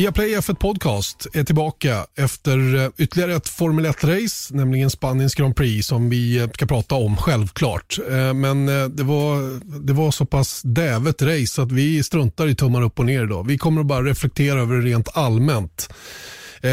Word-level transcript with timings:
Viaplay 0.00 0.36
F1 0.36 0.54
Podcast 0.54 1.26
är 1.32 1.44
tillbaka 1.44 2.06
efter 2.16 2.74
eh, 2.74 2.90
ytterligare 2.98 3.34
ett 3.34 3.48
Formel 3.48 3.86
1-race, 3.86 4.54
nämligen 4.54 4.90
Spaniens 4.90 5.34
Grand 5.34 5.56
Prix 5.56 5.86
som 5.86 6.10
vi 6.10 6.38
eh, 6.38 6.50
ska 6.50 6.66
prata 6.66 6.94
om 6.94 7.16
självklart. 7.16 7.98
Eh, 8.10 8.34
men 8.34 8.66
det 8.66 9.02
var, 9.02 9.60
det 9.86 9.92
var 9.92 10.10
så 10.10 10.24
pass 10.24 10.62
dävet 10.64 11.22
race 11.22 11.62
att 11.62 11.72
vi 11.72 12.02
struntar 12.02 12.48
i 12.48 12.54
tummar 12.54 12.82
upp 12.82 12.98
och 12.98 13.06
ner 13.06 13.24
idag. 13.24 13.46
Vi 13.46 13.58
kommer 13.58 13.80
att 13.80 13.86
bara 13.86 14.04
reflektera 14.04 14.60
över 14.60 14.76
det 14.76 14.82
rent 14.82 15.16
allmänt. 15.16 15.88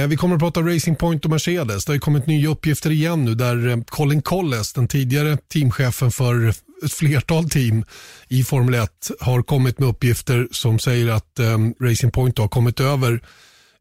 Vi 0.09 0.17
kommer 0.17 0.35
att 0.35 0.41
prata 0.41 0.61
Racing 0.61 0.97
Point 0.97 1.25
och 1.25 1.31
Mercedes. 1.31 1.85
Det 1.85 1.94
har 1.94 1.99
kommit 1.99 2.27
nya 2.27 2.49
uppgifter 2.49 2.89
igen 2.89 3.25
nu 3.25 3.35
där 3.35 3.83
Colin 3.85 4.21
Colles, 4.21 4.73
den 4.73 4.88
tidigare 4.88 5.38
teamchefen 5.38 6.11
för 6.11 6.53
ett 6.86 6.94
flertal 6.94 7.49
team 7.49 7.86
i 8.27 8.44
Formel 8.44 8.73
1 8.73 9.12
har 9.20 9.41
kommit 9.41 9.80
med 9.80 9.90
uppgifter 9.90 10.48
som 10.52 10.80
säger 10.80 11.08
att 11.08 11.40
ehm, 11.40 11.73
Racing 11.81 12.12
Point 12.12 12.38
har 12.38 12.48
kommit 12.48 12.80
över 12.80 13.22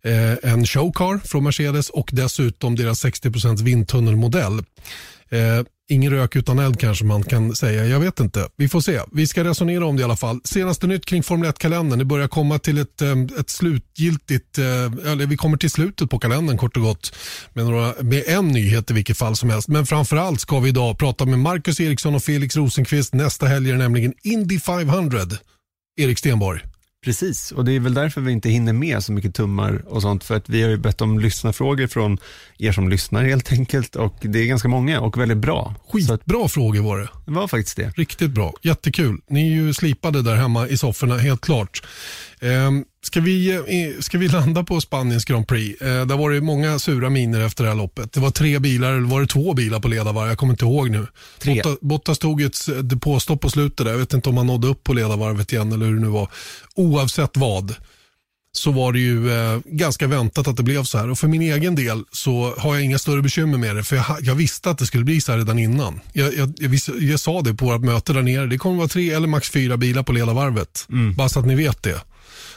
eh, 0.05 0.53
en 0.53 0.67
showcar 0.67 1.21
från 1.25 1.45
Mercedes 1.45 1.91
och 1.91 2.11
dessutom 2.13 2.77
deras 2.77 3.05
60% 3.05 3.63
vindtunnelmodell. 3.63 4.59
Eh, 5.29 5.65
Ingen 5.89 6.13
rök 6.13 6.37
utan 6.37 6.59
eld 6.59 6.81
kanske 6.81 7.05
man 7.05 7.23
kan 7.23 7.57
säga. 7.57 7.87
Jag 7.87 8.01
vet 8.01 8.21
inte. 8.21 8.49
Vi 8.57 8.69
får 8.69 8.81
se. 8.81 9.01
Vi 9.13 9.27
ska 9.27 9.45
resonera 9.45 9.87
om 9.87 9.97
det 9.97 10.01
i 10.01 10.05
alla 10.05 10.17
fall. 10.17 10.41
Senaste 10.45 10.87
nytt 10.87 11.07
kring 11.07 11.23
Formel 11.23 11.51
1-kalendern. 11.51 11.99
Det 11.99 12.05
börjar 12.05 12.29
komma 12.29 12.59
till 12.59 12.79
ett, 12.79 13.03
ett 13.41 13.51
slutgiltigt, 13.51 14.59
eh, 14.59 15.13
eller 15.13 15.27
vi 15.27 15.37
kommer 15.37 15.57
till 15.57 15.71
slutet 15.71 16.11
på 16.11 16.19
kalendern 16.19 16.59
kort 16.59 16.77
och 16.77 16.83
gott 16.83 17.17
med, 17.53 17.65
några, 17.65 17.95
med 18.01 18.25
en 18.27 18.49
nyhet 18.49 18.91
i 18.91 18.95
vilket 18.95 19.19
fall 19.19 19.37
som 19.37 19.51
helst. 19.51 19.69
Men 19.69 19.87
framförallt 19.87 20.41
ska 20.41 20.61
vi 20.61 20.69
idag 20.69 20.99
prata 20.99 21.25
med 21.25 21.39
Marcus 21.39 21.81
Eriksson 21.81 22.15
och 22.15 22.23
Felix 22.23 22.57
Rosenqvist. 22.57 23.15
Nästa 23.15 23.47
helg 23.47 23.71
är 23.71 23.77
nämligen 23.77 24.15
Indy 24.23 24.61
500. 24.61 25.19
Erik 25.97 26.19
Stenborg. 26.19 26.76
Precis, 27.07 27.53
och 27.53 27.65
det 27.65 27.73
är 27.73 27.81
väl 27.81 27.95
därför 27.95 28.21
vi 28.21 28.33
inte 28.33 28.49
hinner 28.49 28.73
med 28.73 29.05
så 29.05 29.13
mycket 29.13 29.35
tummar 29.35 29.83
och 29.87 30.03
sånt, 30.03 30.25
för 30.25 30.37
att 30.37 30.49
vi 30.49 30.63
har 30.63 30.71
ju 30.71 30.77
bett 30.77 31.01
om 31.01 31.19
lyssnarfrågor 31.21 31.87
från 31.87 32.19
er 32.59 32.73
som 32.73 32.89
lyssnar 32.89 33.25
helt 33.25 33.53
enkelt 33.53 33.97
och 33.97 34.15
det 34.21 34.39
är 34.39 34.47
ganska 34.47 34.69
många 34.69 35.01
och 35.01 35.19
väldigt 35.19 35.39
bra. 35.39 35.75
Skitbra 35.89 36.45
att, 36.45 36.53
frågor 36.53 36.83
var 36.83 36.99
det. 36.99 37.09
Det 37.27 37.33
var 37.33 37.49
faktiskt 37.49 37.77
det. 37.77 37.93
Riktigt 37.97 38.31
bra, 38.31 38.55
jättekul. 38.63 39.21
Ni 39.29 39.53
är 39.53 39.55
ju 39.55 39.75
slipade 39.75 40.23
där 40.23 40.35
hemma 40.35 40.69
i 40.69 40.79
sofforna, 40.79 41.19
helt 41.19 41.41
klart. 41.41 41.83
Um, 42.41 42.85
Ska 43.07 43.21
vi, 43.21 43.55
eh, 43.55 44.01
ska 44.01 44.19
vi 44.19 44.29
landa 44.29 44.65
på 44.65 44.81
Spaniens 44.81 45.25
Grand 45.25 45.49
Prix? 45.49 45.81
Eh, 45.81 46.07
där 46.07 46.17
var 46.17 46.31
det 46.31 46.41
många 46.41 46.79
sura 46.79 47.11
miner 47.11 47.41
efter 47.41 47.65
det 47.65 47.71
här 47.71 47.77
loppet. 47.77 48.13
Det 48.13 48.21
var 48.21 48.31
tre 48.31 48.59
bilar, 48.59 48.93
eller 48.93 49.09
var 49.09 49.21
det 49.21 49.27
två 49.27 49.55
bilar 49.55 49.81
på 49.81 49.89
ledarvarv? 49.89 50.29
Jag 50.29 50.39
kommer 50.39 50.53
inte 50.53 50.65
ihåg 50.65 50.91
nu. 50.91 51.07
Tre. 51.39 51.63
Bottas, 51.81 52.19
tog 52.19 52.43
ett 52.43 52.57
depåstopp 52.83 53.41
på 53.41 53.51
slutet 53.51 53.87
där. 53.87 53.93
Jag 53.93 53.99
vet 53.99 54.13
inte 54.13 54.29
om 54.29 54.37
han 54.37 54.47
nådde 54.47 54.69
upp 54.69 54.85
på 54.85 54.93
ledarvarvet 54.93 55.53
igen 55.53 55.73
eller 55.73 55.87
hur 55.87 55.95
det 55.95 56.01
nu 56.01 56.09
var. 56.09 56.29
Oavsett 56.75 57.37
vad 57.37 57.75
så 58.53 58.73
var 58.73 58.93
det 58.93 58.99
ju 58.99 59.31
eh, 59.31 59.61
ganska 59.65 60.07
väntat 60.07 60.49
att 60.49 60.57
det 60.57 60.63
blev 60.63 60.85
så 60.85 60.99
här. 60.99 61.11
Och 61.11 61.19
för 61.19 61.29
min 61.29 61.43
egen 61.43 61.75
del 61.75 62.05
så 62.13 62.55
har 62.59 62.75
jag 62.75 62.85
inga 62.85 62.99
större 62.99 63.23
bekymmer 63.23 63.59
med 63.59 63.77
det. 63.77 63.85
För 63.85 63.97
jag, 63.97 64.05
jag 64.21 64.35
visste 64.35 64.71
att 64.71 64.79
det 64.79 64.87
skulle 64.87 65.05
bli 65.05 65.21
så 65.21 65.33
här 65.33 65.39
redan 65.39 65.59
innan. 65.59 66.01
Jag, 66.13 66.35
jag, 66.35 66.75
jag 67.01 67.21
sa 67.21 67.43
det 67.43 67.55
på 67.55 67.65
vårt 67.65 67.81
möte 67.81 68.13
där 68.13 68.23
nere. 68.23 68.47
Det 68.47 68.59
kommer 68.59 68.77
vara 68.77 68.89
tre 68.89 69.11
eller 69.11 69.29
max 69.29 69.51
fyra 69.51 69.77
bilar 69.77 70.03
på 70.03 70.13
ledarvarvet. 70.13 70.87
Mm. 70.91 71.15
Bara 71.15 71.29
så 71.29 71.41
att 71.41 71.47
ni 71.47 71.55
vet 71.55 71.83
det. 71.83 72.01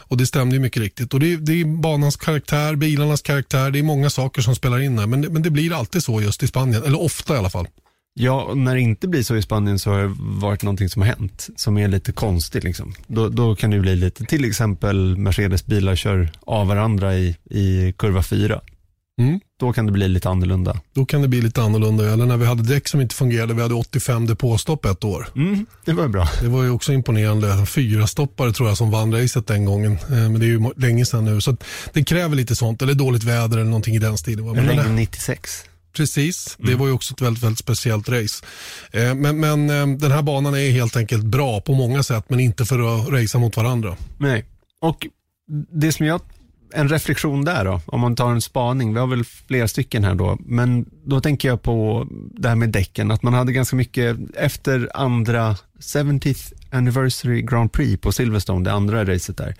Och 0.10 0.18
det 0.18 0.26
stämde 0.26 0.56
ju 0.56 0.62
mycket 0.62 0.82
riktigt. 0.82 1.14
Och 1.14 1.20
det, 1.20 1.36
det 1.36 1.62
är 1.62 1.66
banans 1.66 2.16
karaktär, 2.16 2.76
bilarnas 2.76 3.22
karaktär, 3.22 3.72
det 3.72 3.80
är 3.80 3.84
många 3.84 4.10
saker 4.10 4.42
som 4.42 4.56
spelar 4.56 4.80
in 4.80 4.96
där. 4.96 5.08
Men, 5.08 5.22
men 5.22 5.42
det 5.42 5.50
blir 5.50 5.74
alltid 5.74 6.04
så 6.04 6.22
just 6.22 6.44
i 6.44 6.48
Spanien, 6.48 6.84
eller 6.84 7.02
ofta 7.02 7.36
i 7.36 7.38
alla 7.38 7.50
fall. 7.50 7.68
Ja, 8.14 8.44
och 8.44 8.58
när 8.58 8.76
det 8.76 8.82
inte 8.82 9.08
blir 9.08 9.24
så 9.24 9.36
i 9.36 9.42
Spanien 9.42 9.80
så 9.80 9.90
har 9.90 10.00
det 10.00 10.16
varit 10.20 10.64
någonting 10.64 10.90
som 10.90 11.02
har 11.02 11.10
hänt 11.10 11.50
som 11.56 11.78
är 11.78 11.88
lite 11.88 12.12
konstigt. 12.12 12.64
Liksom. 12.64 12.94
Då, 13.08 13.30
då 13.30 13.56
kan 13.56 13.70
det 13.70 13.80
bli 13.80 13.96
lite, 13.96 14.26
till 14.26 14.46
exempel 14.46 15.18
Mercedes 15.18 15.66
bilar 15.66 15.96
kör 15.96 16.32
av 16.42 16.68
varandra 16.68 17.16
i, 17.16 17.36
i 17.50 17.94
kurva 17.98 18.24
4. 18.24 18.62
Mm. 19.20 19.40
Då 19.60 19.74
kan 19.74 19.86
det 19.86 19.92
bli 19.92 20.08
lite 20.08 20.30
annorlunda. 20.30 20.80
Då 20.94 21.06
kan 21.06 21.22
det 21.22 21.28
bli 21.28 21.42
lite 21.42 21.62
annorlunda. 21.62 22.14
Eller 22.14 22.26
när 22.26 22.38
vi 22.38 22.46
hade 22.46 22.64
däck 22.64 22.88
som 22.88 23.02
inte 23.02 23.16
fungerade. 23.16 23.54
Vi 23.54 23.62
hade 23.62 23.74
85 23.74 24.28
depåstopp 24.28 24.86
ett 24.86 25.04
år. 25.04 25.28
Mm, 25.36 25.66
det 25.86 25.94
var 25.94 26.08
bra. 26.08 26.28
Det 26.42 26.48
var 26.48 26.64
ju 26.64 26.70
också 26.70 26.94
imponerande. 26.94 27.66
Fyra 27.66 28.08
stoppare 28.08 28.54
tror 28.54 28.70
jag 28.70 28.78
som 28.78 28.92
vann 28.92 29.14
racet 29.14 29.48
den 29.48 29.66
gången. 29.66 29.92
Eh, 29.92 30.10
men 30.10 30.40
det 30.40 30.46
är 30.46 30.48
ju 30.48 30.72
länge 30.78 31.06
sedan 31.06 31.26
nu. 31.26 31.42
Så 31.42 31.58
det 31.94 32.04
kräver 32.04 32.36
lite 32.36 32.56
sånt. 32.56 32.82
Eller 32.82 32.94
dåligt 32.94 33.24
väder 33.24 33.58
eller 33.58 33.70
någonting 33.70 33.96
i 33.96 34.00
den 34.00 34.18
stilen. 34.18 34.52
Men 34.52 34.66
länge 34.66 34.90
96. 34.90 35.64
Precis, 35.94 36.56
det 36.58 36.68
mm. 36.68 36.80
var 36.80 36.88
ju 36.88 36.94
också 36.94 37.14
ett 37.14 37.22
väldigt, 37.22 37.44
väldigt 37.44 37.60
speciellt 37.60 38.10
race. 38.10 38.46
Eh, 38.92 39.16
men, 39.16 39.40
men 39.40 39.70
eh, 39.70 39.98
den 39.98 40.12
här 40.12 40.22
banan 40.22 40.54
är 40.54 40.72
helt 40.72 40.96
enkelt 40.96 41.24
bra 41.24 41.62
på 41.62 41.74
många 41.74 42.04
sätt 42.04 42.26
men 42.28 42.40
inte 42.40 42.66
för 42.66 42.80
att 42.80 43.10
racea 43.10 43.42
mot 43.42 43.58
varandra. 43.58 43.96
Nej, 44.18 44.46
och 44.82 45.08
det 45.72 45.92
som 45.92 46.06
jag 46.06 46.22
en 46.74 46.90
reflektion 46.90 47.46
där 47.46 47.66
då, 47.66 47.82
om 47.86 48.00
man 48.00 48.16
tar 48.16 48.32
en 48.32 48.42
spaning. 48.42 48.94
Vi 48.94 49.00
har 49.00 49.08
väl 49.08 49.24
flera 49.24 49.68
stycken 49.68 50.04
här 50.04 50.16
då, 50.16 50.38
men 50.40 50.86
då 51.06 51.22
tänker 51.22 51.48
jag 51.48 51.62
på 51.62 52.08
det 52.12 52.50
här 52.50 52.56
med 52.56 52.70
däcken, 52.70 53.12
att 53.12 53.24
man 53.24 53.34
hade 53.34 53.52
ganska 53.52 53.76
mycket 53.76 54.18
efter 54.36 54.90
andra 54.94 55.56
70th 55.80 56.54
anniversary 56.72 57.42
Grand 57.42 57.72
Prix 57.72 58.02
på 58.02 58.12
Silverstone, 58.12 58.66
det 58.66 58.74
andra 58.74 59.06
racet 59.06 59.38
där. 59.38 59.56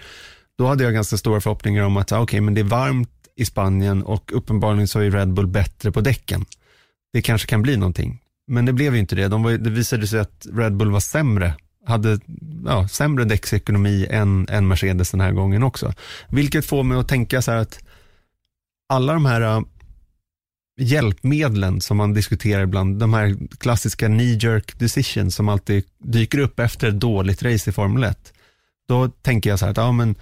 Då 0.58 0.68
hade 0.68 0.84
jag 0.84 0.94
ganska 0.94 1.18
stora 1.18 1.42
förhoppningar 1.42 1.84
om 1.84 1.98
att, 1.98 2.12
ah, 2.12 2.16
okej, 2.16 2.24
okay, 2.24 2.42
men 2.42 2.54
det 2.54 2.62
är 2.62 2.66
varmt 2.66 3.10
i 3.36 3.46
Spanien 3.46 4.04
och 4.04 4.32
uppenbarligen 4.34 4.88
så 4.88 5.00
är 5.00 5.12
Red 5.12 5.34
Bull 5.34 5.48
bättre 5.48 5.92
på 5.92 6.02
däcken. 6.02 6.46
Det 7.14 7.22
kanske 7.22 7.48
kan 7.48 7.62
bli 7.62 7.78
någonting. 7.78 8.20
Men 8.48 8.66
det 8.66 8.74
blev 8.74 8.94
ju 8.94 9.00
inte 9.00 9.16
det. 9.16 9.28
De 9.28 9.44
var, 9.44 9.52
det 9.52 9.70
visade 9.70 10.08
sig 10.08 10.20
att 10.20 10.48
Red 10.54 10.76
Bull 10.76 10.92
var 10.92 11.00
sämre 11.00 11.54
hade 11.90 12.20
ja, 12.66 12.88
sämre 12.88 13.26
däcksekonomi 13.26 14.08
än, 14.10 14.48
än 14.50 14.68
Mercedes 14.68 15.12
den 15.12 15.22
här 15.22 15.32
gången 15.32 15.64
också. 15.64 15.94
Vilket 16.30 16.66
får 16.66 16.84
mig 16.84 16.98
att 16.98 17.08
tänka 17.08 17.42
så 17.42 17.52
här 17.52 17.58
att 17.58 17.80
alla 18.90 19.14
de 19.14 19.26
här 19.26 19.42
äh, 19.42 19.62
hjälpmedlen 20.80 21.82
som 21.82 21.98
man 21.98 22.14
diskuterar 22.14 22.64
ibland, 22.64 23.00
de 23.00 23.14
här 23.14 23.38
klassiska 23.58 24.08
knee-jerk 24.08 24.80
decisions 24.80 25.36
som 25.36 25.50
alltid 25.50 25.84
dyker 25.98 26.40
upp 26.40 26.60
efter 26.60 26.88
ett 26.88 27.00
dåligt 27.00 27.44
race 27.44 27.70
i 27.70 27.74
Formel 27.74 28.04
1. 28.04 28.34
Då 28.88 29.10
tänker 29.10 29.50
jag 29.50 29.60
så 29.60 29.66
här 29.66 29.72
att, 29.72 29.78
ja 29.78 29.92
men, 29.92 30.16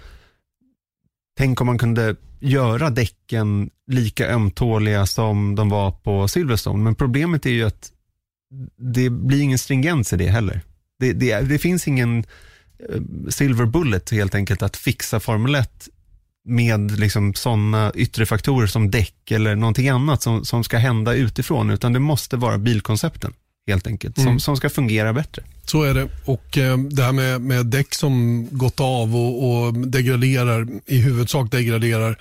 tänk 1.38 1.60
om 1.60 1.66
man 1.66 1.78
kunde 1.78 2.16
göra 2.40 2.90
däcken 2.90 3.70
lika 3.86 4.28
ömtåliga 4.28 5.06
som 5.06 5.54
de 5.54 5.68
var 5.68 5.90
på 5.90 6.28
Silverstone. 6.28 6.84
Men 6.84 6.94
problemet 6.94 7.46
är 7.46 7.50
ju 7.50 7.64
att 7.64 7.92
det 8.94 9.10
blir 9.10 9.42
ingen 9.42 9.58
stringens 9.58 10.12
i 10.12 10.16
det 10.16 10.28
heller. 10.28 10.60
Det, 10.98 11.12
det, 11.12 11.40
det 11.40 11.58
finns 11.58 11.88
ingen 11.88 12.18
eh, 12.88 13.00
silver 13.28 13.66
bullet 13.66 14.10
helt 14.10 14.34
enkelt 14.34 14.62
att 14.62 14.76
fixa 14.76 15.20
Formel 15.20 15.54
1 15.54 15.88
med 16.44 16.98
liksom 16.98 17.34
sådana 17.34 17.92
yttre 17.94 18.26
faktorer 18.26 18.66
som 18.66 18.90
däck 18.90 19.30
eller 19.30 19.56
någonting 19.56 19.88
annat 19.88 20.22
som, 20.22 20.44
som 20.44 20.64
ska 20.64 20.78
hända 20.78 21.14
utifrån, 21.14 21.70
utan 21.70 21.92
det 21.92 21.98
måste 21.98 22.36
vara 22.36 22.58
bilkoncepten 22.58 23.32
helt 23.68 23.86
enkelt, 23.86 24.18
mm. 24.18 24.26
som, 24.26 24.40
som 24.40 24.56
ska 24.56 24.70
fungera 24.70 25.12
bättre. 25.12 25.42
Så 25.64 25.82
är 25.82 25.94
det. 25.94 26.08
Och 26.24 26.58
eh, 26.58 26.78
det 26.78 27.02
här 27.02 27.12
med, 27.12 27.40
med 27.40 27.66
däck 27.66 27.94
som 27.94 28.46
gått 28.50 28.80
av 28.80 29.16
och, 29.16 29.66
och 29.66 29.74
degraderar, 29.74 30.68
i 30.86 30.98
huvudsak 30.98 31.50
degraderar, 31.50 32.18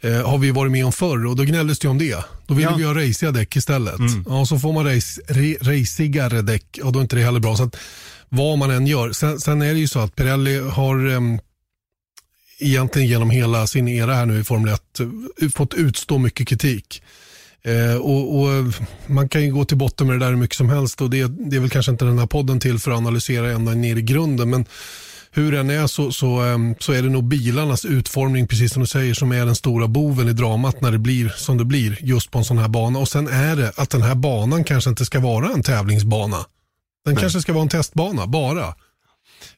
eh, 0.00 0.28
har 0.28 0.38
vi 0.38 0.50
varit 0.50 0.72
med 0.72 0.86
om 0.86 0.92
förr 0.92 1.26
och 1.26 1.36
då 1.36 1.42
gnälldes 1.42 1.78
det 1.78 1.88
om 1.88 1.98
det. 1.98 2.24
Då 2.46 2.54
ville 2.54 2.70
ja. 2.70 2.76
vi 2.76 2.84
ha 2.84 2.94
raciga 2.94 3.30
däck 3.30 3.56
istället. 3.56 3.98
Mm. 3.98 4.24
Ja, 4.28 4.46
så 4.46 4.58
får 4.58 4.72
man 4.72 4.94
race, 4.94 5.20
re, 5.28 5.56
racigare 5.60 6.42
däck 6.42 6.78
och 6.82 6.92
då 6.92 6.98
är 6.98 7.02
inte 7.02 7.16
det 7.16 7.22
heller 7.22 7.40
bra. 7.40 7.56
Så 7.56 7.62
att, 7.62 7.76
vad 8.28 8.58
man 8.58 8.70
än 8.70 8.86
gör. 8.86 9.12
Sen, 9.12 9.40
sen 9.40 9.62
är 9.62 9.74
det 9.74 9.80
ju 9.80 9.88
så 9.88 9.98
att 9.98 10.16
Pirelli 10.16 10.58
har 10.58 11.06
um, 11.06 11.40
egentligen 12.58 13.08
genom 13.08 13.30
hela 13.30 13.66
sin 13.66 13.88
era 13.88 14.14
här 14.14 14.26
nu 14.26 14.40
i 14.40 14.44
Formel 14.44 14.74
1 14.74 15.00
eh, 15.00 15.48
fått 15.48 15.74
utstå 15.74 16.18
mycket 16.18 16.48
kritik. 16.48 17.02
Eh, 17.62 17.96
och, 17.96 18.40
och, 18.40 18.64
Man 19.06 19.28
kan 19.28 19.42
ju 19.42 19.52
gå 19.52 19.64
till 19.64 19.76
botten 19.76 20.06
med 20.06 20.16
det 20.16 20.24
där 20.24 20.30
hur 20.30 20.38
mycket 20.38 20.56
som 20.56 20.68
helst 20.68 21.00
och 21.00 21.10
det, 21.10 21.26
det 21.50 21.56
är 21.56 21.60
väl 21.60 21.70
kanske 21.70 21.92
inte 21.92 22.04
den 22.04 22.18
här 22.18 22.26
podden 22.26 22.60
till 22.60 22.78
för 22.78 22.90
att 22.90 22.98
analysera 22.98 23.50
ända 23.50 23.72
ner 23.74 23.96
i 23.96 24.02
grunden. 24.02 24.50
Men 24.50 24.64
hur 25.32 25.52
den 25.52 25.70
är 25.70 25.86
så, 25.86 26.12
så, 26.12 26.42
um, 26.42 26.74
så 26.78 26.92
är 26.92 27.02
det 27.02 27.08
nog 27.08 27.24
bilarnas 27.24 27.84
utformning, 27.84 28.46
precis 28.46 28.72
som 28.72 28.82
du 28.82 28.86
säger, 28.86 29.14
som 29.14 29.32
är 29.32 29.46
den 29.46 29.54
stora 29.54 29.88
boven 29.88 30.28
i 30.28 30.32
dramat 30.32 30.80
när 30.80 30.92
det 30.92 30.98
blir 30.98 31.28
som 31.28 31.58
det 31.58 31.64
blir 31.64 31.98
just 32.00 32.30
på 32.30 32.38
en 32.38 32.44
sån 32.44 32.58
här 32.58 32.68
bana. 32.68 32.98
Och 32.98 33.08
sen 33.08 33.28
är 33.28 33.56
det 33.56 33.72
att 33.76 33.90
den 33.90 34.02
här 34.02 34.14
banan 34.14 34.64
kanske 34.64 34.90
inte 34.90 35.04
ska 35.04 35.20
vara 35.20 35.48
en 35.52 35.62
tävlingsbana. 35.62 36.36
Den 37.04 37.14
Nej. 37.14 37.20
kanske 37.20 37.40
ska 37.40 37.52
vara 37.52 37.62
en 37.62 37.68
testbana 37.68 38.26
bara. 38.26 38.74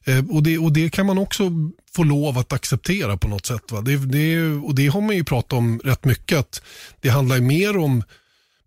Eh, 0.03 0.29
och, 0.29 0.43
det, 0.43 0.57
och 0.57 0.73
det 0.73 0.89
kan 0.89 1.05
man 1.05 1.17
också 1.17 1.51
få 1.95 2.03
lov 2.03 2.37
att 2.37 2.53
acceptera 2.53 3.17
på 3.17 3.27
något 3.27 3.45
sätt. 3.45 3.71
Va? 3.71 3.81
Det, 3.81 3.97
det, 3.97 4.41
och 4.47 4.75
det 4.75 4.87
har 4.87 5.01
man 5.01 5.15
ju 5.15 5.23
pratat 5.23 5.53
om 5.53 5.79
rätt 5.83 6.05
mycket. 6.05 6.39
Att 6.39 6.61
det 7.01 7.09
handlar 7.09 7.39
mer 7.39 7.77
om, 7.77 8.03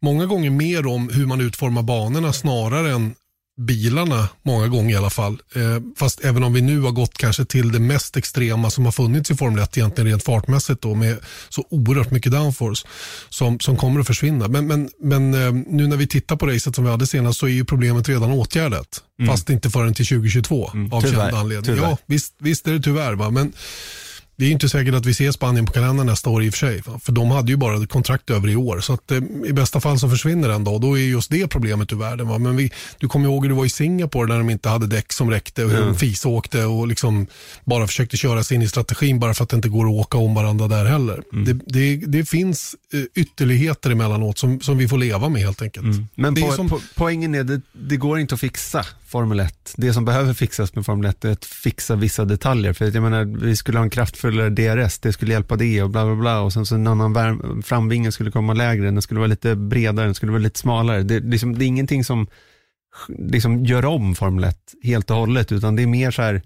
många 0.00 0.26
gånger 0.26 0.50
mer 0.50 0.86
om 0.86 1.08
hur 1.08 1.26
man 1.26 1.40
utformar 1.40 1.82
banorna 1.82 2.32
snarare 2.32 2.92
än 2.92 3.14
bilarna 3.56 4.28
många 4.42 4.68
gånger 4.68 4.94
i 4.94 4.96
alla 4.96 5.10
fall. 5.10 5.38
Eh, 5.54 5.62
fast 5.96 6.24
även 6.24 6.42
om 6.42 6.52
vi 6.52 6.60
nu 6.60 6.80
har 6.80 6.90
gått 6.90 7.18
kanske 7.18 7.44
till 7.44 7.72
det 7.72 7.78
mest 7.78 8.16
extrema 8.16 8.70
som 8.70 8.84
har 8.84 8.92
funnits 8.92 9.30
i 9.30 9.36
Formel 9.36 9.62
1 9.62 9.76
egentligen 9.76 10.10
rent 10.10 10.24
fartmässigt 10.24 10.82
då 10.82 10.94
med 10.94 11.18
så 11.48 11.64
oerhört 11.70 12.10
mycket 12.10 12.32
downforce 12.32 12.86
som, 13.28 13.60
som 13.60 13.76
kommer 13.76 14.00
att 14.00 14.06
försvinna. 14.06 14.48
Men, 14.48 14.66
men, 14.66 14.90
men 15.00 15.34
eh, 15.34 15.52
nu 15.52 15.86
när 15.86 15.96
vi 15.96 16.06
tittar 16.06 16.36
på 16.36 16.46
racet 16.46 16.74
som 16.74 16.84
vi 16.84 16.90
hade 16.90 17.06
senast 17.06 17.38
så 17.38 17.46
är 17.46 17.50
ju 17.50 17.64
problemet 17.64 18.08
redan 18.08 18.30
åtgärdat. 18.30 19.02
Mm. 19.18 19.30
Fast 19.30 19.50
inte 19.50 19.70
förrän 19.70 19.94
till 19.94 20.06
2022 20.06 20.70
mm, 20.74 20.92
av 20.92 21.00
känd 21.00 21.34
anledning. 21.34 21.76
Ja, 21.76 21.98
visst, 22.06 22.34
visst 22.38 22.68
är 22.68 22.72
det 22.72 22.80
tyvärr. 22.80 23.12
Va? 23.12 23.30
Men 23.30 23.52
Det 24.36 24.44
är 24.46 24.50
inte 24.50 24.68
säkert 24.68 24.94
att 24.94 25.06
vi 25.06 25.14
ser 25.14 25.32
Spanien 25.32 25.66
på 25.66 25.72
kalendern 25.72 26.06
nästa 26.06 26.30
år 26.30 26.44
i 26.44 26.48
och 26.48 26.54
för 26.54 26.58
sig. 26.58 26.82
För 26.82 27.12
de 27.12 27.30
hade 27.30 27.50
ju 27.50 27.56
bara 27.56 27.86
kontrakt 27.86 28.30
över 28.30 28.48
i 28.48 28.56
år. 28.56 28.80
Så 28.80 28.92
att 28.92 29.10
eh, 29.10 29.18
i 29.46 29.52
bästa 29.52 29.80
fall 29.80 29.98
så 29.98 30.10
försvinner 30.10 30.48
den 30.48 30.64
då. 30.64 30.78
Då 30.78 30.98
är 30.98 31.02
just 31.02 31.30
det 31.30 31.48
problemet 31.48 31.92
ur 31.92 31.96
världen. 31.96 32.28
Va? 32.28 32.38
Men 32.38 32.56
vi, 32.56 32.72
du 32.98 33.08
kommer 33.08 33.28
ihåg 33.28 33.44
hur 33.44 33.48
det 33.48 33.56
var 33.56 33.64
i 33.64 33.68
Singapore 33.68 34.28
när 34.28 34.38
de 34.38 34.50
inte 34.50 34.68
hade 34.68 34.86
däck 34.86 35.12
som 35.12 35.30
räckte 35.30 35.64
och 35.64 35.70
hur 35.70 35.78
mm. 35.78 35.92
de 35.92 35.98
fisåkte 35.98 36.64
och 36.64 36.88
liksom 36.88 37.26
bara 37.64 37.86
försökte 37.86 38.16
köra 38.16 38.44
sig 38.44 38.54
in 38.54 38.62
i 38.62 38.68
strategin 38.68 39.18
bara 39.18 39.34
för 39.34 39.44
att 39.44 39.50
det 39.50 39.56
inte 39.56 39.68
går 39.68 39.84
att 39.86 39.92
åka 39.92 40.18
om 40.18 40.34
varandra 40.34 40.68
där 40.68 40.84
heller. 40.84 41.22
Mm. 41.32 41.44
Det, 41.44 41.52
det, 41.66 41.96
det, 41.96 42.24
finns 42.24 42.76
eh, 42.92 43.00
ytterligheter 43.14 43.90
emellanåt 43.90 44.38
som, 44.38 44.60
som 44.60 44.78
vi 44.78 44.88
får 44.88 44.98
leva 44.98 45.28
med 45.28 45.42
helt 45.42 45.62
enkelt. 45.62 45.86
Mm. 45.86 46.08
Men 46.14 46.34
po 46.34 46.52
som... 46.52 46.68
po 46.68 46.80
poängen 46.94 47.34
är 47.34 47.44
det, 47.44 47.60
det 47.72 47.96
går 47.96 48.18
inte 48.18 48.34
att 48.34 48.40
fixa 48.40 48.84
Formel 49.06 49.40
1. 49.40 49.74
Det 49.76 49.92
som 49.92 50.04
behöver 50.04 50.34
fixas 50.34 50.74
med 50.74 50.86
Formel 50.86 51.10
1 51.10 51.24
är 51.24 51.32
att 51.32 51.44
fixa 51.44 51.96
vissa 51.96 52.24
detaljer. 52.24 52.72
För 52.72 52.84
jag 52.84 53.02
menar, 53.02 53.24
vi 53.24 53.56
skulle 53.56 53.78
ha 53.78 53.84
en 53.84 53.90
eller 54.28 54.50
DRS, 54.50 54.98
det 54.98 55.12
skulle 55.12 55.32
hjälpa 55.32 55.56
det 55.56 55.82
och 55.82 55.90
bla 55.90 56.04
bla 56.04 56.16
bla. 56.16 56.40
Och 56.40 56.52
sen 56.52 56.66
så 56.66 56.74
en 56.74 56.86
annan 56.86 57.62
framvinge 57.62 58.12
skulle 58.12 58.30
komma 58.30 58.54
lägre, 58.54 58.84
den 58.84 59.02
skulle 59.02 59.20
vara 59.20 59.28
lite 59.28 59.56
bredare, 59.56 60.06
den 60.06 60.14
skulle 60.14 60.32
vara 60.32 60.42
lite 60.42 60.58
smalare. 60.58 61.02
Det, 61.02 61.20
liksom, 61.20 61.58
det 61.58 61.64
är 61.64 61.66
ingenting 61.66 62.04
som 62.04 62.26
liksom 63.08 63.64
gör 63.64 63.84
om 63.84 64.14
Formel 64.14 64.44
1 64.44 64.58
helt 64.82 65.10
och 65.10 65.16
hållet, 65.16 65.52
utan 65.52 65.76
det 65.76 65.82
är 65.82 65.86
mer 65.86 66.10
så 66.10 66.22
här, 66.22 66.42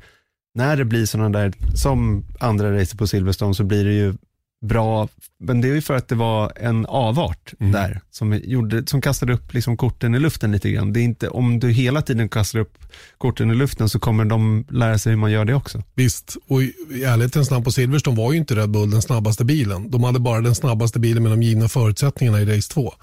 när 0.55 0.77
det 0.77 0.85
blir 0.85 1.07
sådana 1.07 1.39
där, 1.39 1.53
som 1.75 2.25
andra 2.41 2.81
racer 2.81 2.97
på 2.97 3.07
Silverstone, 3.07 3.55
så 3.55 3.65
blir 3.65 3.85
det 3.85 3.93
ju 3.93 4.15
bra, 4.61 5.09
men 5.41 5.61
det 5.61 5.69
är 5.69 5.75
ju 5.75 5.81
för 5.81 5.95
att 5.95 6.09
det 6.09 6.15
var 6.15 6.53
en 6.57 6.87
avart 6.87 7.55
mm. 7.61 7.73
där 7.73 8.01
som, 8.11 8.41
gjorde, 8.45 8.87
som 8.87 9.01
kastade 9.01 9.33
upp 9.33 9.55
liksom 9.55 9.77
korten 9.77 10.15
i 10.15 10.19
luften 10.19 10.53
lite 10.53 10.71
grann. 10.71 10.93
Det 10.93 11.01
är 11.01 11.05
inte, 11.05 11.29
om 11.29 11.61
du 11.61 11.71
hela 11.71 12.03
tiden 12.03 12.29
kastar 12.29 12.59
upp 12.59 12.79
korten 13.19 13.51
i 13.51 13.55
luften 13.55 13.89
så 13.89 13.99
kommer 13.99 14.25
de 14.25 14.65
lära 14.71 14.99
sig 14.99 15.11
hur 15.11 15.17
man 15.17 15.33
gör 15.33 15.45
det 15.45 15.55
också. 15.55 15.83
Visst, 15.95 16.37
och 16.49 16.63
i, 16.63 16.75
i 16.91 17.05
ärlighetens 17.05 17.51
namn 17.51 17.65
på 17.65 17.73
Silverstone 17.73 18.17
var 18.17 18.33
ju 18.33 18.39
inte 18.39 18.55
Red 18.55 18.71
Bull 18.71 18.91
den 18.91 19.03
snabbaste 19.03 19.45
bilen. 19.45 19.91
De 19.91 20.05
hade 20.05 20.21
bara 20.21 20.41
den 20.41 20.55
snabbaste 20.55 20.99
bilen 20.99 21.23
med 21.23 21.33
de 21.33 21.43
givna 21.43 21.69
förutsättningarna 21.69 22.41
i 22.41 22.57
race 22.57 22.73
2. 22.73 22.95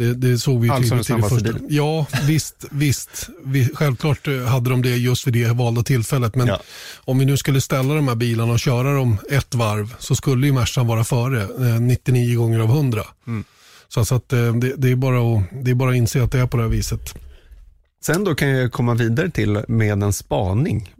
Det, 0.00 0.14
det 0.14 0.38
såg 0.38 0.60
vi 0.60 0.70
alltså 0.70 0.90
tydligt 0.90 1.10
i 1.10 1.12
det 1.12 1.28
första. 1.28 1.58
Ja, 1.68 2.06
visst, 2.26 2.64
visst. 2.70 3.28
Vi, 3.44 3.68
självklart 3.74 4.28
eh, 4.28 4.44
hade 4.44 4.70
de 4.70 4.82
det 4.82 4.96
just 4.96 5.26
vid 5.26 5.34
det 5.34 5.52
valda 5.52 5.82
tillfället. 5.82 6.34
Men 6.34 6.46
ja. 6.46 6.60
om 6.96 7.18
vi 7.18 7.24
nu 7.24 7.36
skulle 7.36 7.60
ställa 7.60 7.94
de 7.94 8.08
här 8.08 8.14
bilarna 8.14 8.52
och 8.52 8.60
köra 8.60 8.94
dem 8.94 9.16
ett 9.30 9.54
varv 9.54 9.94
så 9.98 10.14
skulle 10.14 10.46
ju 10.46 10.52
Mercan 10.52 10.86
vara 10.86 11.04
före 11.04 11.78
99 11.78 12.32
eh, 12.32 12.38
gånger 12.38 12.58
av 12.58 12.70
100. 12.70 13.02
Mm. 13.26 13.44
Så, 13.88 14.04
så 14.04 14.14
att, 14.14 14.32
eh, 14.32 14.54
det, 14.54 14.74
det, 14.76 14.90
är 14.90 14.96
bara 14.96 15.36
att, 15.36 15.44
det 15.64 15.70
är 15.70 15.74
bara 15.74 15.90
att 15.90 15.96
inse 15.96 16.22
att 16.22 16.32
det 16.32 16.38
är 16.38 16.46
på 16.46 16.56
det 16.56 16.62
här 16.62 16.70
viset. 16.70 17.14
Sen 18.02 18.24
då 18.24 18.34
kan 18.34 18.48
jag 18.48 18.72
komma 18.72 18.94
vidare 18.94 19.30
till 19.30 19.64
med 19.68 20.02
en 20.02 20.12
spaning. 20.12 20.94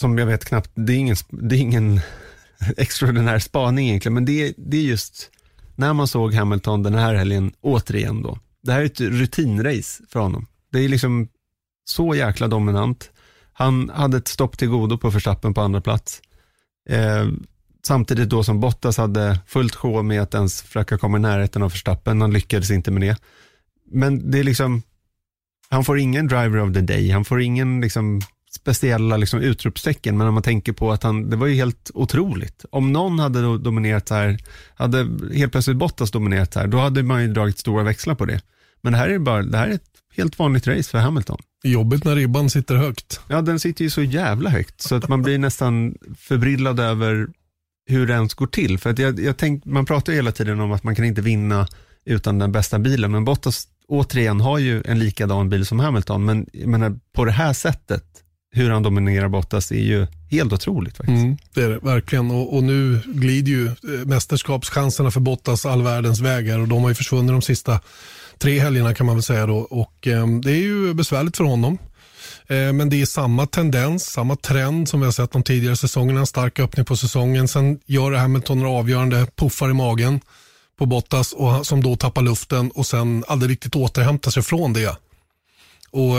Som 0.00 0.18
jag 0.18 0.26
vet 0.26 0.44
knappt, 0.44 0.70
det 0.74 0.92
är 0.92 0.96
ingen, 0.96 1.16
det 1.30 1.56
är 1.56 1.60
ingen 1.60 2.00
extraordinär 2.76 3.38
spaning 3.38 3.88
egentligen, 3.88 4.14
men 4.14 4.24
det, 4.24 4.54
det 4.56 4.76
är 4.76 4.82
just 4.82 5.31
när 5.74 5.92
man 5.92 6.08
såg 6.08 6.34
Hamilton 6.34 6.82
den 6.82 6.94
här 6.94 7.14
helgen, 7.14 7.52
återigen 7.60 8.22
då, 8.22 8.38
det 8.62 8.72
här 8.72 8.80
är 8.80 8.84
ett 8.84 9.00
rutinrace 9.00 10.02
för 10.08 10.20
honom. 10.20 10.46
Det 10.72 10.78
är 10.78 10.88
liksom 10.88 11.28
så 11.84 12.14
jäkla 12.14 12.48
dominant. 12.48 13.10
Han 13.52 13.90
hade 13.90 14.16
ett 14.16 14.28
stopp 14.28 14.58
till 14.58 14.68
godo 14.68 14.98
på 14.98 15.10
förstappen 15.10 15.54
på 15.54 15.60
andra 15.60 15.80
plats. 15.80 16.22
Eh, 16.88 17.26
samtidigt 17.86 18.28
då 18.28 18.44
som 18.44 18.60
Bottas 18.60 18.96
hade 18.96 19.40
fullt 19.46 19.74
sjå 19.74 20.02
med 20.02 20.22
att 20.22 20.34
ens 20.34 20.62
försöka 20.62 20.98
komma 20.98 21.18
i 21.18 21.20
närheten 21.20 21.62
av 21.62 21.70
förstappen. 21.70 22.20
Han 22.20 22.32
lyckades 22.32 22.70
inte 22.70 22.90
med 22.90 23.02
det. 23.02 23.16
Men 23.90 24.30
det 24.30 24.38
är 24.38 24.44
liksom, 24.44 24.82
han 25.68 25.84
får 25.84 25.98
ingen 25.98 26.28
driver 26.28 26.60
of 26.60 26.74
the 26.74 26.80
day. 26.80 27.10
Han 27.10 27.24
får 27.24 27.42
ingen 27.42 27.80
liksom 27.80 28.20
speciella 28.54 29.16
liksom, 29.16 29.40
utropstecken, 29.40 30.18
men 30.18 30.26
om 30.26 30.34
man 30.34 30.42
tänker 30.42 30.72
på 30.72 30.92
att 30.92 31.02
han, 31.02 31.30
det 31.30 31.36
var 31.36 31.46
ju 31.46 31.54
helt 31.54 31.90
otroligt. 31.94 32.64
Om 32.70 32.92
någon 32.92 33.18
hade 33.18 33.58
dominerat 33.58 34.10
här, 34.10 34.38
hade 34.74 35.08
helt 35.34 35.52
plötsligt 35.52 35.76
Bottas 35.76 36.10
dominerat 36.10 36.54
här, 36.54 36.66
då 36.66 36.78
hade 36.78 37.02
man 37.02 37.22
ju 37.22 37.28
dragit 37.28 37.58
stora 37.58 37.82
växlar 37.82 38.14
på 38.14 38.24
det. 38.24 38.40
Men 38.80 38.92
det 38.92 38.98
här 38.98 39.08
är 39.08 39.18
bara, 39.18 39.42
det 39.42 39.58
här 39.58 39.68
är 39.68 39.74
ett 39.74 39.90
helt 40.16 40.38
vanligt 40.38 40.66
race 40.66 40.90
för 40.90 40.98
Hamilton. 40.98 41.38
Jobbigt 41.64 42.04
när 42.04 42.16
ribban 42.16 42.50
sitter 42.50 42.74
högt. 42.74 43.20
Ja, 43.28 43.42
den 43.42 43.60
sitter 43.60 43.84
ju 43.84 43.90
så 43.90 44.02
jävla 44.02 44.50
högt, 44.50 44.80
så 44.80 44.94
att 44.94 45.08
man 45.08 45.22
blir 45.22 45.38
nästan 45.38 45.94
förbryllad 46.18 46.80
över 46.80 47.28
hur 47.86 48.06
det 48.06 48.12
ens 48.12 48.34
går 48.34 48.46
till. 48.46 48.78
För 48.78 48.90
att 48.90 48.98
jag, 48.98 49.20
jag 49.20 49.36
tänk, 49.36 49.64
man 49.64 49.86
pratar 49.86 50.12
ju 50.12 50.16
hela 50.16 50.32
tiden 50.32 50.60
om 50.60 50.72
att 50.72 50.84
man 50.84 50.94
kan 50.94 51.04
inte 51.04 51.22
vinna 51.22 51.68
utan 52.04 52.38
den 52.38 52.52
bästa 52.52 52.78
bilen, 52.78 53.12
men 53.12 53.24
Bottas 53.24 53.68
återigen 53.88 54.40
har 54.40 54.58
ju 54.58 54.82
en 54.84 54.98
likadan 54.98 55.48
bil 55.48 55.66
som 55.66 55.80
Hamilton, 55.80 56.24
men 56.24 56.46
menar, 56.52 56.98
på 57.12 57.24
det 57.24 57.32
här 57.32 57.52
sättet 57.52 58.04
hur 58.52 58.70
han 58.70 58.82
dominerar 58.82 59.28
Bottas 59.28 59.72
är 59.72 59.76
ju 59.76 60.06
helt 60.30 60.52
otroligt 60.52 60.96
faktiskt. 60.96 61.22
Mm, 61.22 61.36
det 61.54 61.62
är 61.62 61.68
det 61.68 61.78
verkligen 61.78 62.30
och, 62.30 62.56
och, 62.56 62.64
nu 62.64 63.00
glider 63.06 63.52
ju 63.52 63.66
eh, 63.66 64.06
mästerskapschanserna 64.06 65.10
för 65.10 65.20
Bottas 65.20 65.66
all 65.66 65.82
världens 65.82 66.20
vägar 66.20 66.58
och 66.58 66.68
de 66.68 66.82
har 66.82 66.88
ju 66.88 66.94
försvunnit 66.94 67.32
de 67.32 67.42
sista 67.42 67.80
tre 68.38 68.58
helgerna 68.58 68.94
kan 68.94 69.06
man 69.06 69.16
väl 69.16 69.22
säga 69.22 69.46
då 69.46 69.56
och 69.56 70.06
eh, 70.06 70.26
det 70.26 70.50
är 70.50 70.62
ju 70.62 70.94
besvärligt 70.94 71.36
för 71.36 71.44
honom. 71.44 71.78
Eh, 72.46 72.72
men 72.72 72.90
det 72.90 73.02
är 73.02 73.06
samma 73.06 73.46
tendens, 73.46 74.04
samma 74.04 74.36
trend 74.36 74.88
som 74.88 75.00
vi 75.00 75.06
har 75.06 75.12
sett 75.12 75.32
de 75.32 75.42
tidigare 75.42 75.76
säsongerna. 75.76 76.20
En 76.20 76.26
stark 76.26 76.58
öppning 76.58 76.84
på 76.84 76.96
säsongen. 76.96 77.48
Sen 77.48 77.80
gör 77.86 78.12
Hamilton 78.12 78.58
några 78.58 78.78
avgörande 78.78 79.26
puffar 79.36 79.70
i 79.70 79.74
magen 79.74 80.20
på 80.78 80.86
Bottas 80.86 81.32
och, 81.32 81.66
som 81.66 81.82
då 81.82 81.96
tappar 81.96 82.22
luften 82.22 82.70
och 82.70 82.86
sen 82.86 83.24
aldrig 83.28 83.50
riktigt 83.50 83.76
återhämtar 83.76 84.30
sig 84.30 84.42
från 84.42 84.72
det. 84.72 84.96
Och, 85.92 86.16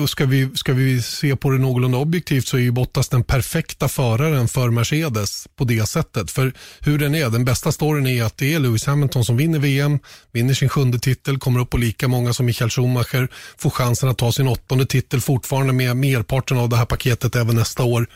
och 0.00 0.10
ska, 0.10 0.26
vi, 0.26 0.50
ska 0.54 0.72
vi 0.72 1.02
se 1.02 1.36
på 1.36 1.50
det 1.50 1.58
någorlunda 1.58 1.98
objektivt 1.98 2.46
så 2.46 2.56
är 2.56 2.60
ju 2.60 2.70
Bottas 2.70 3.08
den 3.08 3.24
perfekta 3.24 3.88
föraren 3.88 4.48
för 4.48 4.70
Mercedes 4.70 5.48
på 5.56 5.64
det 5.64 5.88
sättet. 5.88 6.30
För 6.30 6.52
hur 6.80 6.98
den 6.98 7.14
är, 7.14 7.30
den 7.30 7.44
bästa 7.44 7.72
storyn 7.72 8.06
är 8.06 8.24
att 8.24 8.36
det 8.36 8.54
är 8.54 8.58
Lewis 8.58 8.86
Hamilton 8.86 9.24
som 9.24 9.36
vinner 9.36 9.58
VM, 9.58 9.98
vinner 10.32 10.54
sin 10.54 10.68
sjunde 10.68 10.98
titel, 10.98 11.38
kommer 11.38 11.60
upp 11.60 11.70
på 11.70 11.76
lika 11.76 12.08
många 12.08 12.32
som 12.32 12.46
Michael 12.46 12.70
Schumacher, 12.70 13.28
får 13.56 13.70
chansen 13.70 14.08
att 14.08 14.18
ta 14.18 14.32
sin 14.32 14.48
åttonde 14.48 14.86
titel 14.86 15.20
fortfarande 15.20 15.72
med 15.72 15.96
merparten 15.96 16.58
av 16.58 16.68
det 16.68 16.76
här 16.76 16.86
paketet 16.86 17.36
även 17.36 17.56
nästa 17.56 17.84
år. 17.84 18.06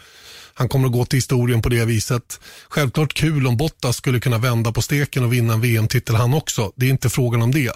Han 0.54 0.69
kommer 0.69 0.87
att 0.87 0.93
gå 0.93 1.04
till 1.04 1.16
historien 1.16 1.62
på 1.62 1.69
det 1.69 1.84
viset. 1.84 2.40
Självklart 2.69 3.14
kul 3.14 3.46
om 3.46 3.56
Bottas 3.56 3.96
skulle 3.96 4.20
kunna 4.20 4.38
vända 4.38 4.72
på 4.72 4.82
steken 4.82 5.24
och 5.24 5.32
vinna 5.32 5.53
en 5.53 5.60
VM-titel 5.60 6.15
han 6.15 6.34
också. 6.34 6.72
Det 6.76 6.86
är 6.86 6.91
inte 6.91 7.10
frågan 7.10 7.43
om 7.43 7.50
det. 7.50 7.72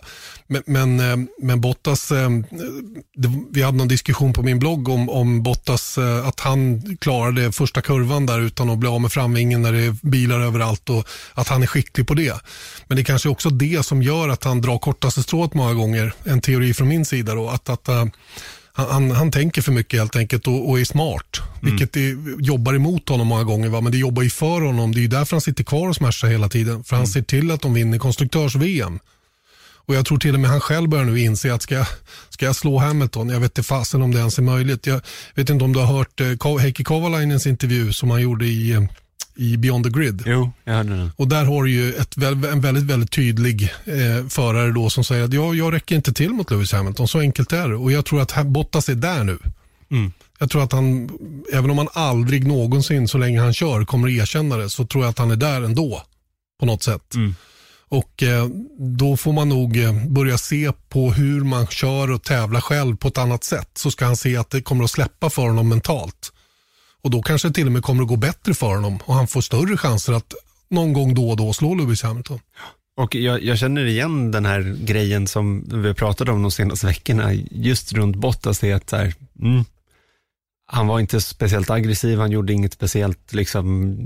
Men, 0.47 0.63
men, 0.67 1.01
eh, 1.01 1.17
men 1.43 1.61
Bottas, 1.61 2.13
eh, 2.13 2.31
det, 3.17 3.33
vi 3.51 3.63
hade 3.63 3.79
någon 3.79 3.89
diskussion 3.89 4.33
på 4.33 4.43
min 4.43 4.59
blogg 4.59 4.89
om, 4.89 5.09
om 5.09 5.43
Bottas, 5.43 5.99
eh, 5.99 6.27
att 6.27 6.41
han 6.41 6.83
klarade 7.01 7.53
första 7.53 7.81
kurvan 7.81 8.27
där 8.27 8.41
utan 8.41 8.71
att 8.71 8.79
bli 8.79 8.89
av 8.89 9.01
med 9.01 9.13
framvingen 9.13 9.63
när 9.63 9.73
det 9.73 9.83
är 9.83 9.97
bilar 10.03 10.41
överallt 10.41 10.91
och 10.91 11.09
att 11.35 11.49
han 11.49 11.63
är 11.63 11.67
skicklig 11.67 12.07
på 12.07 12.15
det. 12.15 12.35
Men 12.87 12.97
det 12.97 13.03
är 13.03 13.05
kanske 13.05 13.29
också 13.29 13.51
det 13.51 13.87
som 13.87 14.03
gör 14.03 14.29
att 14.29 14.45
han 14.45 14.61
drar 14.61 14.79
kortaste 14.79 15.23
strået 15.23 15.55
många 15.55 15.75
gånger. 15.75 16.13
En 16.25 16.41
teori 16.41 16.75
från 16.75 16.89
min 16.89 17.05
sida 17.05 17.35
då, 17.35 17.49
att, 17.49 17.69
att 17.69 17.89
han, 18.77 19.11
han, 19.11 19.31
tänker 19.31 19.63
för 19.63 19.73
mycket 19.73 20.01
helt 20.01 20.17
enkelt 20.17 20.47
och, 20.47 20.71
och 20.71 20.81
är 20.81 20.85
smart. 20.85 21.41
Mm. 21.63 21.77
Vilket 21.77 21.97
är, 21.97 22.43
jobbar 22.43 22.75
emot 22.75 23.09
honom 23.09 23.27
många 23.27 23.45
gånger. 23.45 23.69
Va? 23.69 23.81
Men 23.81 23.93
det 23.93 23.99
jobbar 23.99 24.23
ju 24.23 24.31
för 24.31 24.61
honom. 24.61 24.95
Det 24.95 25.05
är 25.05 25.09
därför 25.09 25.37
han 25.37 25.41
sitter 25.41 25.65
kvar 25.65 25.87
hos 25.87 26.01
Merca 26.01 26.27
hela 26.27 26.49
tiden. 26.49 26.85
För 26.85 26.97
han 26.97 27.05
mm. 27.05 27.13
ser 27.13 27.23
till 27.23 27.51
att 27.51 27.63
de 27.63 27.75
vinner 27.75 27.99
konstruktörs-VM. 27.99 28.99
Och 29.87 29.95
jag 29.95 30.07
tror 30.07 30.19
till 30.19 30.35
och 30.35 30.41
med 30.41 30.51
han 30.51 30.61
själv 30.61 30.89
börjar 30.89 31.05
nu 31.05 31.21
inse 31.21 31.55
att 31.55 31.63
ska 31.63 31.75
jag, 31.75 31.87
ska 32.29 32.47
jag 32.47 32.57
slå 32.57 32.79
Hamilton, 32.79 33.29
jag 33.29 33.41
vet 33.41 33.59
inte 33.59 33.63
fasen 33.63 34.03
om 34.03 34.13
det 34.13 34.19
ens 34.19 34.39
är 34.39 34.43
möjligt. 34.43 34.87
Jag 34.87 35.01
vet 35.35 35.51
inte 35.51 35.65
om 35.65 35.73
du 35.73 35.79
har 35.79 35.87
hört 35.87 36.21
eh, 36.21 36.59
Heikki 36.59 36.85
Kovalainens 36.85 37.47
intervju 37.47 37.93
som 37.93 38.11
han 38.11 38.23
gjorde 38.23 38.47
i 38.47 38.73
eh, 38.73 38.83
i 39.37 39.57
Beyond 39.57 39.85
the 39.85 39.91
Grid. 39.91 40.23
Jo, 40.27 40.51
jag 40.65 40.75
hörde 40.75 40.97
den. 40.97 41.11
Och 41.17 41.29
där 41.29 41.45
har 41.45 41.65
du 41.65 41.71
ju 41.71 41.93
ett, 41.93 42.17
en 42.23 42.61
väldigt, 42.61 42.85
väldigt 42.85 43.11
tydlig 43.11 43.63
eh, 43.85 44.27
förare 44.29 44.71
då 44.73 44.91
som 44.91 45.05
säger 45.05 45.25
att 45.25 45.33
jag, 45.33 45.55
jag 45.55 45.73
räcker 45.73 45.97
inte 45.97 46.13
till 46.13 46.31
mot 46.31 46.51
Lewis 46.51 46.73
Hamilton, 46.73 47.09
så 47.09 47.19
enkelt 47.19 47.53
är 47.53 47.69
det. 47.69 47.77
Och 47.77 47.93
jag 47.93 48.05
tror 48.05 48.21
att 48.21 48.47
Bottas 48.47 48.89
är 48.89 48.95
där 48.95 49.25
nu. 49.25 49.39
Mm. 49.91 50.13
Jag 50.39 50.51
tror 50.51 50.63
att 50.63 50.73
han, 50.73 51.11
även 51.53 51.71
om 51.71 51.79
han 51.79 51.89
aldrig 51.93 52.47
någonsin 52.47 53.09
så 53.09 53.19
länge 53.19 53.41
han 53.41 53.55
kör 53.55 53.85
kommer 53.85 54.09
erkänna 54.09 54.57
det, 54.57 54.71
så 54.71 54.87
tror 54.87 55.05
jag 55.05 55.11
att 55.11 55.19
han 55.19 55.31
är 55.31 55.37
där 55.37 55.63
ändå. 55.63 56.03
På 56.61 56.67
något 56.67 56.83
sätt. 56.83 57.15
Mm. 57.15 57.35
Och 57.89 58.23
eh, 58.23 58.47
då 58.79 59.17
får 59.17 59.33
man 59.33 59.49
nog 59.49 59.77
eh, 59.77 60.07
börja 60.07 60.39
se 60.39 60.73
på 60.89 61.13
hur 61.13 61.45
man 61.45 61.67
kör 61.67 62.11
och 62.11 62.23
tävlar 62.23 62.61
själv 62.61 62.97
på 62.97 63.09
ett 63.09 63.19
annat 63.19 63.45
sätt. 63.45 63.71
Så 63.75 63.91
ska 63.91 64.05
han 64.05 64.17
se 64.17 64.37
att 64.37 64.51
det 64.51 64.63
kommer 64.63 64.85
att 64.85 64.91
släppa 64.91 65.31
för 65.31 65.43
honom 65.43 65.69
mentalt. 65.69 66.33
Och 67.07 67.11
då 67.11 67.23
kanske 67.23 67.49
det 67.49 67.55
till 67.55 67.67
och 67.67 67.73
med 67.73 67.83
kommer 67.83 68.03
att 68.03 68.09
gå 68.09 68.17
bättre 68.17 68.55
för 68.55 68.75
honom 68.75 68.99
och 69.05 69.15
han 69.15 69.27
får 69.27 69.41
större 69.41 69.77
chanser 69.77 70.13
att 70.13 70.35
någon 70.69 70.93
gång 70.93 71.15
då 71.15 71.31
och 71.31 71.37
då 71.37 71.53
slå 71.53 71.75
Lewis 71.75 72.03
Hamilton. 72.03 72.41
Och 72.97 73.15
jag, 73.15 73.43
jag, 73.43 73.59
känner 73.59 73.85
igen 73.85 74.31
den 74.31 74.47
här 74.47 74.77
grejen 74.85 75.27
som 75.27 75.65
vi 75.73 75.87
har 75.87 75.95
pratat 75.95 76.29
om 76.29 76.43
de 76.43 76.51
senaste 76.51 76.87
veckorna, 76.87 77.35
just 77.51 77.93
runt 77.93 78.17
Bottas, 78.17 78.59
det 78.59 78.71
är 78.71 78.75
att 78.75 78.93
här, 78.93 79.15
mm, 79.43 79.65
han 80.67 80.87
var 80.87 81.01
inte 81.01 81.21
speciellt 81.21 81.71
aggressiv, 81.71 82.19
han 82.19 82.31
gjorde 82.31 82.53
inget 82.53 82.73
speciellt, 82.73 83.33
liksom, 83.33 83.97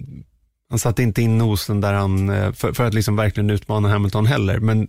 han 0.70 0.78
satte 0.78 1.02
inte 1.02 1.22
in 1.22 1.38
nosen 1.38 1.80
där 1.80 1.92
han, 1.92 2.30
eh, 2.30 2.52
för, 2.52 2.72
för 2.72 2.84
att 2.84 2.94
liksom 2.94 3.16
verkligen 3.16 3.50
utmana 3.50 3.88
Hamilton 3.88 4.26
heller. 4.26 4.58
Men 4.58 4.88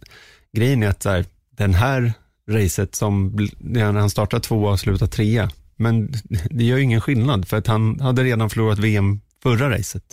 grejen 0.54 0.84
är 0.84 0.88
att 0.88 1.06
här, 1.06 1.26
den 1.58 1.74
här 1.74 2.14
racet 2.50 2.96
som, 2.96 3.48
när 3.60 3.94
han 3.94 4.10
startar 4.10 4.40
tvåa 4.40 4.72
och 4.72 4.80
slutar 4.80 5.08
trea, 5.08 5.52
men 5.82 6.14
det 6.50 6.64
gör 6.64 6.78
ju 6.78 6.84
ingen 6.84 7.02
skillnad 7.02 7.48
för 7.48 7.58
att 7.58 7.68
han 7.68 8.00
hade 8.00 8.24
redan 8.24 8.50
förlorat 8.50 8.80
VM 8.80 9.22
förra 9.44 9.70
racet. 9.70 10.04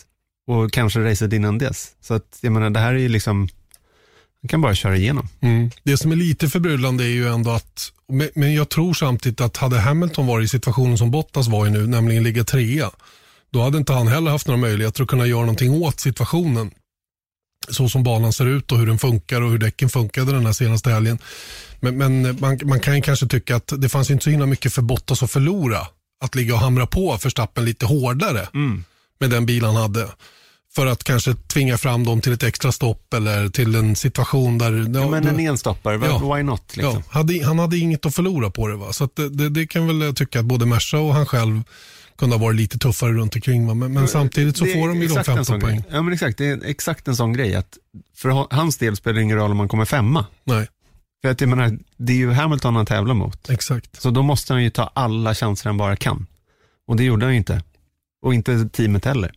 och 0.46 0.72
kanske 0.72 1.00
racet 1.00 1.32
innan 1.32 1.58
dess. 1.58 1.92
Så 2.00 2.14
att, 2.14 2.38
jag 2.40 2.52
menar, 2.52 2.70
det 2.70 2.80
här 2.80 2.94
är 2.94 2.98
ju 2.98 3.08
liksom, 3.08 3.38
man 4.42 4.48
kan 4.48 4.60
bara 4.60 4.74
köra 4.74 4.96
igenom. 4.96 5.28
Mm. 5.40 5.70
Det 5.82 5.96
som 5.96 6.12
är 6.12 6.16
lite 6.16 6.48
förbryllande 6.48 7.04
är 7.04 7.08
ju 7.08 7.28
ändå 7.28 7.50
att, 7.50 7.92
men 8.34 8.54
jag 8.54 8.68
tror 8.68 8.94
samtidigt 8.94 9.40
att 9.40 9.56
hade 9.56 9.78
Hamilton 9.78 10.26
varit 10.26 10.44
i 10.44 10.48
situationen 10.48 10.98
som 10.98 11.10
Bottas 11.10 11.48
var 11.48 11.66
i 11.66 11.70
nu, 11.70 11.86
nämligen 11.86 12.22
ligga 12.22 12.44
trea, 12.44 12.90
då 13.50 13.62
hade 13.62 13.78
inte 13.78 13.92
han 13.92 14.08
heller 14.08 14.30
haft 14.30 14.46
några 14.46 14.60
möjligheter 14.60 15.02
att 15.02 15.08
kunna 15.08 15.26
göra 15.26 15.40
någonting 15.40 15.72
åt 15.72 16.00
situationen. 16.00 16.70
Så 17.68 17.88
som 17.88 18.02
banan 18.02 18.32
ser 18.32 18.46
ut 18.46 18.72
och 18.72 18.78
hur 18.78 18.86
den 18.86 18.98
funkar 18.98 19.40
och 19.40 19.50
hur 19.50 19.58
däcken 19.58 19.88
funkade 19.90 20.32
den 20.32 20.46
här 20.46 20.52
senaste 20.52 20.90
helgen. 20.90 21.18
Men, 21.80 21.96
men 21.98 22.40
man, 22.40 22.58
man 22.64 22.80
kan 22.80 23.02
kanske 23.02 23.26
tycka 23.26 23.56
att 23.56 23.72
det 23.78 23.88
fanns 23.88 24.10
inte 24.10 24.24
så 24.24 24.30
himla 24.30 24.46
mycket 24.46 24.72
för 24.72 24.82
Bottas 24.82 25.22
att 25.22 25.30
förlora. 25.30 25.86
Att 26.20 26.34
ligga 26.34 26.54
och 26.54 26.60
hamra 26.60 26.86
på 26.86 27.18
Verstappen 27.22 27.64
lite 27.64 27.86
hårdare 27.86 28.48
Mm. 28.54 28.84
med 29.20 29.30
den 29.30 29.46
bil 29.46 29.64
han 29.64 29.76
hade. 29.76 30.08
För 30.74 30.86
att 30.86 31.04
kanske 31.04 31.34
tvinga 31.34 31.78
fram 31.78 32.04
dem 32.04 32.20
till 32.20 32.32
ett 32.32 32.42
extra 32.42 32.72
stopp 32.72 33.14
eller 33.14 33.48
till 33.48 33.74
en 33.74 33.96
situation 33.96 34.58
där... 34.58 34.72
Ja, 35.00 35.10
men 35.10 35.26
en 35.26 35.40
enstoppare, 35.40 36.00
Ja. 36.06 36.34
why 36.34 36.42
not? 36.42 36.76
Liksom. 36.76 36.94
Ja, 36.94 37.02
hade, 37.18 37.44
han 37.46 37.58
hade 37.58 37.78
inget 37.78 38.06
att 38.06 38.14
förlora 38.14 38.50
på 38.50 38.68
det. 38.68 38.76
Va? 38.76 38.92
Så 38.92 39.08
det, 39.14 39.28
det, 39.28 39.48
det 39.48 39.66
kan 39.66 39.86
väl 39.86 40.00
jag 40.00 40.16
tycka 40.16 40.40
att 40.40 40.46
både 40.46 40.66
Merca 40.66 40.98
och 40.98 41.14
han 41.14 41.26
själv 41.26 41.62
kunde 42.18 42.36
ha 42.36 42.42
varit 42.44 42.56
lite 42.56 42.78
tuffare 42.78 43.12
runt 43.12 43.34
omkring. 43.34 43.78
Men, 43.78 43.92
men 43.92 44.08
samtidigt 44.08 44.56
så 44.56 44.64
får 44.66 44.88
de 44.88 45.00
ju 45.02 45.06
de 45.08 45.12
exakt 45.18 45.28
en 45.28 45.34
15 45.36 45.44
sån 45.44 45.60
poäng. 45.60 45.82
Ja, 45.90 46.02
men 46.02 46.12
exakt. 46.14 46.38
Det 46.38 46.46
är 46.46 46.64
exakt 46.64 47.08
en 47.08 47.16
sån 47.16 47.32
grej 47.32 47.54
att 47.54 47.78
för 48.16 48.28
ha- 48.28 48.48
hans 48.50 48.76
del 48.76 48.96
spelar 48.96 49.14
det 49.16 49.22
ingen 49.22 49.36
roll 49.36 49.50
om 49.50 49.56
man 49.56 49.68
kommer 49.68 49.84
femma. 49.84 50.26
Nej, 50.44 50.66
För 51.22 51.28
att 51.30 51.40
jag 51.40 51.50
menar, 51.50 51.78
det 51.96 52.12
är 52.12 52.16
ju 52.16 52.30
Hamilton 52.30 52.76
han 52.76 52.86
tävlar 52.86 53.14
mot. 53.14 53.50
exakt. 53.50 54.00
Så 54.02 54.10
då 54.10 54.22
måste 54.22 54.52
han 54.52 54.62
ju 54.64 54.70
ta 54.70 54.90
alla 54.94 55.34
chanser 55.34 55.68
han 55.68 55.76
bara 55.76 55.96
kan. 55.96 56.26
Och 56.88 56.96
det 56.96 57.04
gjorde 57.04 57.24
han 57.26 57.32
ju 57.32 57.38
inte. 57.38 57.62
Och 58.22 58.34
inte 58.34 58.68
teamet 58.68 59.04
heller. 59.04 59.32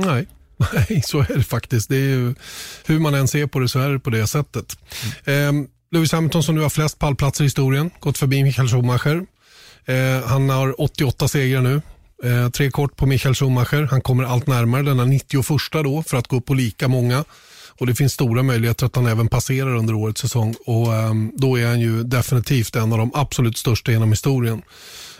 Nej. 0.00 0.26
Nej, 0.74 1.02
så 1.04 1.18
är 1.20 1.36
det 1.36 1.42
faktiskt. 1.42 1.88
Det 1.88 1.96
är 1.96 2.00
ju, 2.00 2.34
hur 2.86 2.98
man 2.98 3.14
än 3.14 3.28
ser 3.28 3.46
på 3.46 3.58
det 3.58 3.68
så 3.68 3.78
är 3.78 3.90
det 3.90 3.98
på 3.98 4.10
det 4.10 4.26
sättet. 4.26 4.76
Eh, 5.24 5.52
Lewis 5.92 6.12
Hamilton 6.12 6.42
som 6.42 6.54
nu 6.54 6.60
har 6.60 6.70
flest 6.70 6.98
pallplatser 6.98 7.44
i 7.44 7.46
historien, 7.46 7.90
gått 8.00 8.18
förbi 8.18 8.42
Michael 8.42 8.68
Schumacher. 8.68 9.26
Eh, 9.84 10.26
han 10.28 10.48
har 10.50 10.80
88 10.80 11.28
segrar 11.28 11.60
nu. 11.60 11.82
Eh, 12.24 12.50
tre 12.50 12.70
kort 12.70 12.96
på 12.96 13.06
Michael 13.06 13.34
Schumacher. 13.34 13.88
Han 13.90 14.00
kommer 14.00 14.24
allt 14.24 14.46
närmare 14.46 14.82
denna 14.82 15.04
91 15.04 15.46
då 15.72 16.02
för 16.02 16.16
att 16.16 16.28
gå 16.28 16.40
på 16.40 16.54
lika 16.54 16.88
många. 16.88 17.24
Och 17.80 17.86
Det 17.86 17.94
finns 17.94 18.12
stora 18.12 18.42
möjligheter 18.42 18.86
att 18.86 18.96
han 18.96 19.06
även 19.06 19.28
passerar 19.28 19.74
under 19.74 19.94
årets 19.94 20.20
säsong. 20.20 20.54
Och 20.66 20.94
ehm, 20.94 21.32
Då 21.36 21.58
är 21.58 21.66
han 21.66 21.80
ju 21.80 22.02
definitivt 22.02 22.76
en 22.76 22.92
av 22.92 22.98
de 22.98 23.10
absolut 23.14 23.58
största 23.58 23.92
genom 23.92 24.10
historien. 24.10 24.62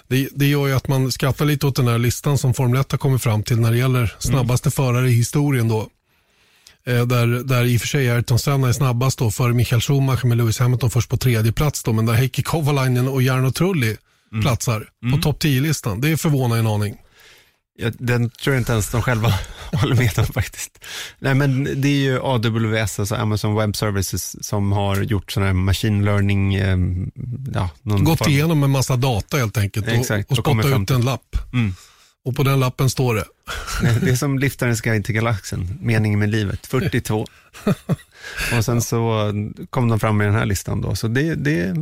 Det, 0.08 0.28
det 0.32 0.46
gör 0.46 0.66
ju 0.66 0.74
att 0.74 0.88
man 0.88 1.12
skrattar 1.12 1.44
lite 1.44 1.66
åt 1.66 1.76
den 1.76 1.88
här 1.88 1.98
listan 1.98 2.38
som 2.38 2.54
Formel 2.54 2.80
1 2.80 2.92
har 2.92 2.98
kommit 2.98 3.22
fram 3.22 3.42
till 3.42 3.60
när 3.60 3.70
det 3.70 3.78
gäller 3.78 4.14
snabbaste 4.18 4.70
förare 4.70 5.08
i 5.08 5.12
historien. 5.12 5.68
Då. 5.68 5.88
Eh, 6.86 7.06
där, 7.06 7.26
där 7.26 7.64
i 7.64 7.76
och 7.76 7.80
för 7.80 7.88
sig 7.88 8.10
Ayrton 8.10 8.38
Senna 8.38 8.68
är 8.68 8.72
snabbast 8.72 9.18
då 9.18 9.30
för 9.30 9.52
Michael 9.52 9.80
Schumacher 9.80 10.26
med 10.26 10.38
Lewis 10.38 10.58
Hamilton 10.58 10.90
först 10.90 11.10
på 11.10 11.16
tredje 11.16 11.52
plats. 11.52 11.82
Då, 11.82 11.92
men 11.92 12.06
där 12.06 12.14
Heikki 12.14 12.42
Kovalainen 12.42 13.08
och 13.08 13.22
Jarno 13.22 13.52
Trulli 13.52 13.96
platsar 14.42 14.88
på 15.12 15.18
topp 15.22 15.42
10-listan. 15.42 16.00
Det 16.00 16.16
förvånar 16.16 16.56
en 16.56 16.66
aning. 16.66 16.96
Jag, 17.78 17.94
den 17.98 18.30
tror 18.30 18.54
jag 18.54 18.60
inte 18.60 18.72
ens 18.72 18.90
de 18.90 19.02
själva 19.02 19.34
håller 19.72 19.94
med 19.96 20.18
om 20.18 20.26
faktiskt. 20.26 20.84
Nej 21.18 21.34
men 21.34 21.80
det 21.80 21.88
är 21.88 22.00
ju 22.00 22.20
AWS, 22.22 23.00
alltså 23.00 23.14
Amazon 23.14 23.54
Web 23.54 23.76
Services, 23.76 24.46
som 24.46 24.72
har 24.72 24.96
gjort 24.96 25.32
sån 25.32 25.42
här 25.42 25.52
machine 25.52 26.04
learning, 26.04 26.54
eh, 26.54 26.76
ja, 27.54 27.70
någon 27.82 28.04
Gått 28.04 28.18
form- 28.18 28.30
igenom 28.30 28.62
en 28.62 28.70
massa 28.70 28.96
data 28.96 29.36
helt 29.36 29.56
enkelt 29.56 29.86
och, 29.86 29.92
Exakt, 29.92 30.30
och 30.32 30.38
och 30.38 30.44
spottat 30.44 30.80
ut 30.82 30.90
en 30.90 31.02
lapp. 31.04 31.36
Mm. 31.52 31.74
Och 32.24 32.36
på 32.36 32.42
den 32.42 32.60
lappen 32.60 32.90
står 32.90 33.14
det. 33.14 33.24
Det 34.00 34.10
är 34.10 34.16
som 34.16 34.38
Liftarens 34.38 34.80
guide 34.80 35.04
till 35.04 35.14
galaxen, 35.14 35.78
meningen 35.82 36.18
med 36.18 36.30
livet, 36.30 36.66
42. 36.66 37.26
Och 38.56 38.64
sen 38.64 38.82
så 38.82 39.32
kom 39.70 39.88
de 39.88 40.00
fram 40.00 40.16
med 40.16 40.26
den 40.26 40.34
här 40.34 40.46
listan 40.46 40.80
då, 40.80 40.94
så 40.96 41.08
det, 41.08 41.34
det 41.34 41.76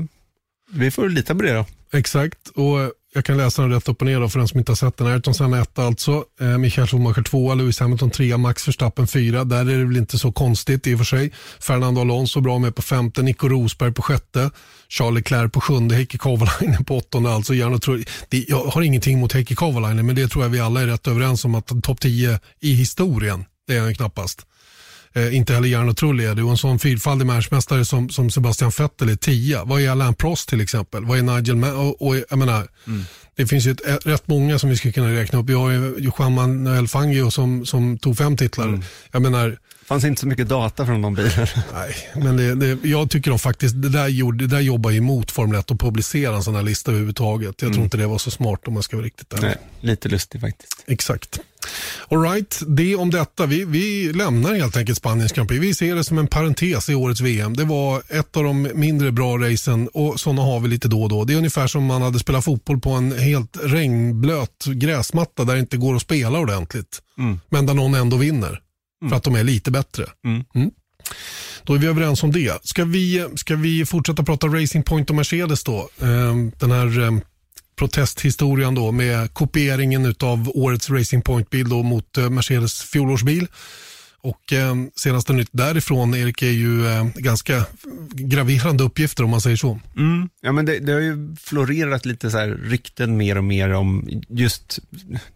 vi 0.72 0.90
får 0.90 1.08
lita 1.08 1.34
på 1.34 1.42
det 1.42 1.52
då. 1.52 1.66
Exakt, 1.92 2.48
och 2.48 2.92
jag 3.14 3.24
kan 3.24 3.36
läsa 3.36 3.62
den 3.62 3.70
rätt 3.70 3.88
upp 3.88 4.00
och 4.00 4.06
ner 4.06 4.20
då 4.20 4.28
för 4.28 4.38
den 4.38 4.48
som 4.48 4.58
inte 4.58 4.72
har 4.72 4.76
sett 4.76 4.96
den. 4.96 5.06
Ayrton 5.06 5.34
Senna 5.34 5.60
1 5.60 5.78
alltså, 5.78 6.24
eh, 6.40 6.58
Michael 6.58 6.86
Schumacher 6.86 7.22
2, 7.22 7.54
Lewis 7.54 7.80
Hamilton 7.80 8.10
3, 8.10 8.36
Max 8.36 8.68
Verstappen 8.68 9.06
4. 9.06 9.44
Där 9.44 9.60
är 9.60 9.78
det 9.78 9.84
väl 9.84 9.96
inte 9.96 10.18
så 10.18 10.32
konstigt 10.32 10.86
i 10.86 10.94
och 10.94 10.98
för 10.98 11.04
sig. 11.04 11.32
Fernando 11.60 12.00
Alonso 12.00 12.40
bra 12.40 12.58
med 12.58 12.74
på 12.74 12.82
femte, 12.82 13.22
Nico 13.22 13.48
Rosberg 13.48 13.92
på 13.92 14.02
sjätte, 14.02 14.50
Charles 14.88 15.14
Leclerc 15.14 15.52
på 15.52 15.60
sjunde, 15.60 15.94
Heikki 15.94 16.18
Kovalainen 16.18 16.84
på 16.84 16.96
åttonde. 16.96 17.30
Alltså, 17.30 17.54
jag, 17.54 17.82
tror, 17.82 18.04
det, 18.28 18.44
jag 18.48 18.64
har 18.64 18.82
ingenting 18.82 19.18
mot 19.18 19.32
Heikki 19.32 19.54
Kovalainen, 19.54 20.06
men 20.06 20.16
det 20.16 20.28
tror 20.28 20.44
jag 20.44 20.50
vi 20.50 20.60
alla 20.60 20.80
är 20.80 20.86
rätt 20.86 21.06
överens 21.06 21.44
om 21.44 21.54
att 21.54 21.82
topp 21.82 22.00
10 22.00 22.40
i 22.60 22.72
historien, 22.72 23.44
det 23.66 23.74
är 23.76 23.80
han 23.80 23.88
ju 23.88 23.94
knappast. 23.94 24.46
Eh, 25.12 25.36
inte 25.36 25.54
heller 25.54 25.68
Jarno 25.68 25.94
Trulli 25.94 26.24
är 26.26 26.34
det. 26.34 26.42
Och 26.42 26.50
en 26.50 26.56
sån 26.58 26.78
fyrfaldig 26.78 27.26
världsmästare 27.26 27.84
som, 27.84 28.08
som 28.10 28.30
Sebastian 28.30 28.72
Vettel 28.78 29.08
är 29.08 29.16
tia. 29.16 29.64
Vad 29.64 29.80
är 29.80 29.90
Alain 29.90 30.14
Prost 30.14 30.48
till 30.48 30.60
exempel? 30.60 31.04
Vad 31.04 31.18
är 31.18 31.22
Nigel 31.22 31.56
Ma- 31.56 31.72
och, 31.72 32.06
och, 32.06 32.16
jag 32.30 32.38
menar, 32.38 32.68
Det 33.36 33.46
finns 33.46 33.66
ju 33.66 33.70
ett, 33.70 34.06
rätt 34.06 34.28
många 34.28 34.58
som 34.58 34.70
vi 34.70 34.76
skulle 34.76 34.92
kunna 34.92 35.12
räkna 35.12 35.38
upp. 35.38 35.48
Vi 35.48 35.54
har 35.54 35.70
ju 35.70 35.94
Juan 36.18 36.32
Manuel 36.32 36.88
Fangio 36.88 37.30
som, 37.30 37.66
som 37.66 37.98
tog 37.98 38.16
fem 38.18 38.36
titlar. 38.36 38.82
Jag 39.12 39.22
menar, 39.22 39.58
fanns 39.84 40.04
inte 40.04 40.20
så 40.20 40.26
mycket 40.26 40.48
data 40.48 40.86
från 40.86 41.02
de 41.02 41.14
bilarna. 41.14 41.46
Nej, 41.74 41.94
men 42.16 42.36
det, 42.36 42.54
det, 42.54 42.88
jag 42.88 43.10
tycker 43.10 43.30
de 43.30 43.38
faktiskt, 43.38 43.82
det 43.82 43.88
där, 43.88 44.08
gjorde, 44.08 44.46
det 44.46 44.56
där 44.56 44.60
jobbar 44.60 44.90
ju 44.90 44.98
emot 44.98 45.30
Formel 45.30 45.58
1 45.60 45.70
att 45.70 45.78
publicera 45.80 46.36
en 46.36 46.42
sån 46.42 46.54
här 46.54 46.62
lista 46.62 46.90
överhuvudtaget. 46.90 47.62
Jag 47.62 47.72
tror 47.72 47.84
inte 47.84 47.96
det 47.96 48.06
var 48.06 48.18
så 48.18 48.30
smart 48.30 48.60
om 48.68 48.74
man 48.74 48.82
ska 48.82 48.96
vara 48.96 49.06
riktigt 49.06 49.32
ärlig. 49.32 49.42
Nej, 49.46 49.56
lite 49.80 50.08
lustigt 50.08 50.40
faktiskt. 50.40 50.84
Exakt. 50.86 51.40
All 52.10 52.22
right, 52.22 52.62
det 52.66 52.96
om 52.96 53.10
detta. 53.10 53.46
Vi, 53.46 53.64
vi 53.64 54.12
lämnar 54.12 54.54
helt 54.54 54.76
enkelt 54.76 54.98
Spaniens 54.98 55.32
Grand 55.32 55.48
Prix. 55.48 55.62
Vi 55.62 55.74
ser 55.74 55.94
det 55.94 56.04
som 56.04 56.18
en 56.18 56.26
parentes 56.26 56.88
i 56.88 56.94
årets 56.94 57.20
VM. 57.20 57.56
Det 57.56 57.64
var 57.64 58.02
ett 58.08 58.36
av 58.36 58.44
de 58.44 58.70
mindre 58.74 59.12
bra 59.12 59.38
racen 59.38 59.88
och 59.88 60.20
sådana 60.20 60.42
har 60.42 60.60
vi 60.60 60.68
lite 60.68 60.88
då 60.88 61.02
och 61.02 61.08
då. 61.08 61.24
Det 61.24 61.32
är 61.32 61.36
ungefär 61.36 61.66
som 61.66 61.84
man 61.84 62.02
hade 62.02 62.18
spelat 62.18 62.44
fotboll 62.44 62.80
på 62.80 62.90
en 62.90 63.18
helt 63.18 63.58
regnblöt 63.62 64.64
gräsmatta 64.64 65.44
där 65.44 65.54
det 65.54 65.60
inte 65.60 65.76
går 65.76 65.96
att 65.96 66.02
spela 66.02 66.38
ordentligt. 66.38 66.98
Mm. 67.18 67.40
Men 67.48 67.66
där 67.66 67.74
någon 67.74 67.94
ändå 67.94 68.16
vinner. 68.16 68.60
För 69.08 69.16
att 69.16 69.24
de 69.24 69.34
är 69.34 69.44
lite 69.44 69.70
bättre. 69.70 70.04
Mm. 70.24 70.70
Då 71.62 71.74
är 71.74 71.78
vi 71.78 71.86
överens 71.86 72.22
om 72.22 72.32
det. 72.32 72.58
Ska 72.62 72.84
vi, 72.84 73.26
ska 73.34 73.56
vi 73.56 73.86
fortsätta 73.86 74.22
prata 74.22 74.46
Racing 74.46 74.84
Point 74.84 75.10
och 75.10 75.16
Mercedes 75.16 75.64
då? 75.64 75.88
Ehm, 76.02 76.52
Den 76.58 76.70
här 76.70 77.00
ehm, 77.00 77.20
protesthistorien 77.78 78.74
då 78.74 78.92
med 78.92 79.34
kopieringen 79.34 80.14
av 80.20 80.50
årets 80.54 80.90
Racing 80.90 81.24
Point-bil 81.24 81.66
mot 81.66 82.18
eh, 82.18 82.30
Mercedes 82.30 82.82
fjolårsbil. 82.82 83.46
Och 84.22 84.52
eh, 84.52 84.74
senaste 84.96 85.32
nytt 85.32 85.48
därifrån, 85.52 86.14
Erik, 86.14 86.42
är 86.42 86.50
ju 86.50 86.86
eh, 86.86 87.04
ganska 87.14 87.64
graverande 88.12 88.84
uppgifter 88.84 89.24
om 89.24 89.30
man 89.30 89.40
säger 89.40 89.56
så. 89.56 89.80
Mm. 89.96 90.28
Ja, 90.40 90.52
men 90.52 90.66
det, 90.66 90.78
det 90.78 90.92
har 90.92 91.00
ju 91.00 91.36
florerat 91.40 92.06
lite 92.06 92.30
så 92.30 92.38
här 92.38 92.48
rykten 92.48 93.16
mer 93.16 93.38
och 93.38 93.44
mer 93.44 93.72
om 93.72 94.08
just, 94.28 94.78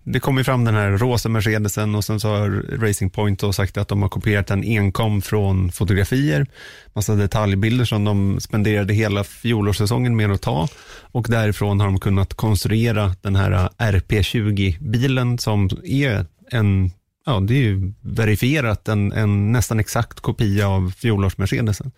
det 0.04 0.20
kom 0.20 0.38
ju 0.38 0.44
fram 0.44 0.64
den 0.64 0.74
här 0.74 0.90
rosa 0.90 1.28
Mercedesen 1.28 1.94
och 1.94 2.04
sen 2.04 2.20
så 2.20 2.28
har 2.28 2.78
Racing 2.78 3.12
Point 3.12 3.40
då 3.40 3.52
sagt 3.52 3.76
att 3.76 3.88
de 3.88 4.02
har 4.02 4.08
kopierat 4.08 4.50
en 4.50 4.64
enkom 4.64 5.22
från 5.22 5.72
fotografier, 5.72 6.46
massa 6.92 7.14
detaljbilder 7.14 7.84
som 7.84 8.04
de 8.04 8.40
spenderade 8.40 8.94
hela 8.94 9.24
fjolårssäsongen 9.24 10.16
med 10.16 10.32
att 10.32 10.42
ta 10.42 10.68
och 11.00 11.26
därifrån 11.28 11.80
har 11.80 11.86
de 11.86 12.00
kunnat 12.00 12.34
konstruera 12.34 13.14
den 13.20 13.36
här 13.36 13.68
RP20-bilen 13.78 15.38
som 15.38 15.70
är 15.84 16.26
en 16.50 16.90
Ja, 17.24 17.40
det 17.40 17.54
är 17.54 17.62
ju 17.62 17.92
verifierat 18.00 18.88
en, 18.88 19.12
en 19.12 19.52
nästan 19.52 19.80
exakt 19.80 20.20
kopia 20.20 20.68
av 20.68 20.92
fjolårs-Mercedesen. 20.92 21.90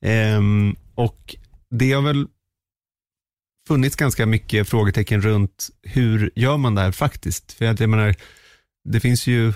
Ehm, 0.00 0.76
och 0.94 1.36
det 1.70 1.92
har 1.92 2.02
väl 2.02 2.26
funnits 3.68 3.96
ganska 3.96 4.26
mycket 4.26 4.68
frågetecken 4.68 5.22
runt 5.22 5.70
hur 5.82 6.30
gör 6.34 6.56
man 6.56 6.74
det 6.74 6.80
här 6.80 6.92
faktiskt? 6.92 7.52
För 7.52 7.64
jag 7.64 7.88
menar, 7.88 8.14
det 8.84 9.00
finns 9.00 9.26
ju 9.26 9.52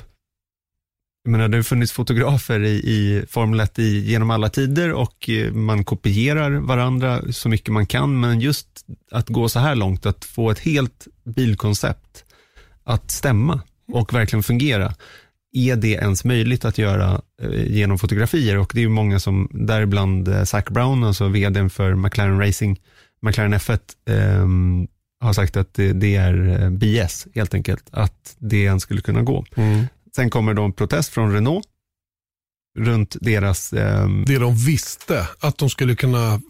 jag 1.24 1.30
menar, 1.30 1.48
det 1.48 1.56
har 1.58 1.62
funnits 1.62 1.92
fotografer 1.92 2.60
i, 2.60 2.70
i 2.70 3.24
Formel 3.28 3.60
1 3.60 3.78
i, 3.78 3.98
genom 3.98 4.30
alla 4.30 4.48
tider 4.48 4.92
och 4.92 5.28
eh, 5.28 5.52
man 5.52 5.84
kopierar 5.84 6.50
varandra 6.50 7.32
så 7.32 7.48
mycket 7.48 7.72
man 7.72 7.86
kan, 7.86 8.20
men 8.20 8.40
just 8.40 8.86
att 9.10 9.28
gå 9.28 9.48
så 9.48 9.58
här 9.58 9.74
långt, 9.74 10.06
att 10.06 10.24
få 10.24 10.50
ett 10.50 10.58
helt 10.58 11.06
bilkoncept 11.24 12.24
att 12.84 13.10
stämma 13.10 13.60
och 13.92 14.14
verkligen 14.14 14.42
fungera, 14.42 14.94
är 15.52 15.76
det 15.76 15.88
ens 15.88 16.24
möjligt 16.24 16.64
att 16.64 16.78
göra 16.78 17.20
eh, 17.42 17.72
genom 17.72 17.98
fotografier? 17.98 18.58
Och 18.58 18.70
det 18.74 18.80
är 18.80 18.82
ju 18.82 18.88
många 18.88 19.20
som, 19.20 19.48
däribland 19.52 20.28
eh, 20.28 20.44
Zac 20.44 20.64
Brown, 20.64 21.04
alltså 21.04 21.28
vdn 21.28 21.70
för 21.70 21.94
McLaren 21.94 22.40
Racing, 22.40 22.80
McLaren 23.22 23.54
F1, 23.54 23.80
ehm, 24.08 24.86
har 25.20 25.32
sagt 25.32 25.56
att 25.56 25.74
det, 25.74 25.92
det 25.92 26.16
är 26.16 26.62
eh, 26.62 26.70
BS 26.70 27.26
helt 27.34 27.54
enkelt, 27.54 27.84
att 27.90 28.36
det 28.38 28.62
ens 28.62 28.82
skulle 28.82 29.00
kunna 29.00 29.22
gå. 29.22 29.44
Sen 30.16 30.30
kommer 30.30 30.54
då 30.54 30.62
en 30.62 30.72
protest 30.72 31.12
från 31.12 31.32
Renault 31.32 31.66
runt 32.78 33.16
deras, 33.20 33.72
ehm, 33.72 34.24
Det 34.26 34.38
de 34.38 34.54
visste 34.56 35.26
att 35.40 35.58
de 35.58 35.70
skulle 35.70 35.94
kunna, 35.96 36.32
eh, 36.34 36.40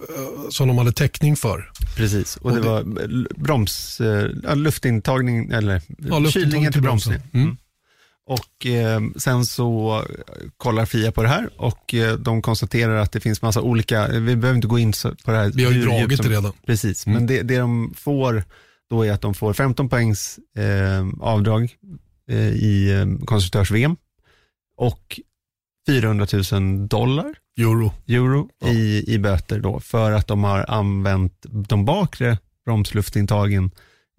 som 0.51 0.69
de 0.69 0.79
hade 0.79 0.93
täckning 0.93 1.37
för. 1.37 1.71
precis, 1.97 2.37
och, 2.37 2.45
Och 2.47 2.53
det, 2.53 2.61
det- 2.63 2.69
var 2.69 2.81
l- 3.03 3.29
broms, 3.37 4.01
eh, 4.01 4.57
luftintagning, 4.57 5.51
eller 5.51 5.83
Ja, 5.99 6.25
kylningen 6.31 6.73
till 6.73 6.83
bromsen. 6.83 7.13
Mm. 7.13 7.45
Mm. 7.45 7.57
Och 8.27 8.67
eh, 8.67 9.01
sen 9.17 9.47
så 9.47 10.03
kollar 10.57 10.87
Fia 10.87 11.13
på 11.13 11.23
det 11.23 11.29
här 11.29 11.51
och 11.57 11.95
eh, 11.95 12.17
de 12.17 12.43
konstaterar 12.43 12.97
att 12.97 13.13
det 13.13 13.21
finns 13.21 13.43
massa 13.43 13.61
olika, 13.61 14.09
vi 14.09 14.37
behöver 14.37 14.55
inte 14.57 14.69
gå 14.69 14.79
in 14.79 14.93
på 15.25 15.31
det 15.31 15.37
här. 15.37 15.53
Vi 15.55 15.65
har 15.65 15.73
ju 15.73 15.83
dragit 15.85 16.23
det 16.23 16.29
redan. 16.29 16.53
Precis, 16.67 17.07
mm. 17.07 17.17
men 17.19 17.27
det, 17.27 17.43
det 17.43 17.59
de 17.59 17.95
får 17.97 18.45
då 18.91 19.03
är 19.07 19.13
att 19.13 19.21
de 19.21 19.35
får 19.35 19.53
15 19.53 19.89
poängs 19.89 20.39
eh, 20.59 21.07
avdrag 21.21 21.73
eh, 22.31 22.49
i 22.49 22.91
eh, 22.93 23.25
konstruktörs-VM 23.27 23.97
och 24.77 25.21
400 25.87 26.27
000 26.53 26.89
dollar 26.89 27.35
euro, 27.59 27.93
euro 28.09 28.49
ja. 28.59 28.69
i, 28.69 29.05
i 29.15 29.19
böter 29.19 29.61
då 29.61 29.81
för 29.81 30.13
att 30.13 30.27
de 30.27 30.45
har 30.45 30.71
använt 30.71 31.47
de 31.69 31.85
bakre 31.85 32.39
bromsluftintagen 32.65 33.71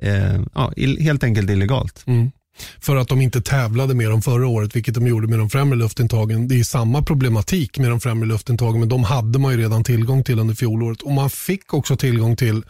eh, 0.02 0.42
ja, 0.54 0.74
helt 1.00 1.24
enkelt 1.24 1.50
illegalt. 1.50 2.04
Mm. 2.08 2.32
För 2.80 2.96
att 2.96 3.08
de 3.08 3.22
inte 3.22 3.42
tävlade 3.42 3.96
med 3.96 4.10
dem 4.10 4.22
förra 4.22 4.48
året, 4.48 4.76
vilket 4.76 4.94
de 4.94 5.08
gjorde 5.08 5.28
med 5.28 5.40
de 5.40 5.50
främre 5.50 5.78
luftintagen. 5.78 6.48
Det 6.48 6.60
är 6.60 6.64
samma 6.64 7.02
problematik 7.02 7.80
med 7.80 7.90
de 7.90 8.00
främre 8.00 8.28
luftintagen, 8.28 8.80
men 8.80 8.90
de 8.90 9.04
hade 9.04 9.40
man 9.40 9.52
ju 9.52 9.58
redan 9.58 9.84
tillgång 9.84 10.24
till 10.24 10.40
under 10.40 10.56
fjolåret. 10.56 11.02
Och 11.02 11.12
man 11.12 11.30
fick 11.30 11.74
också 11.74 11.98
tillgång 11.98 12.36
till 12.36 12.64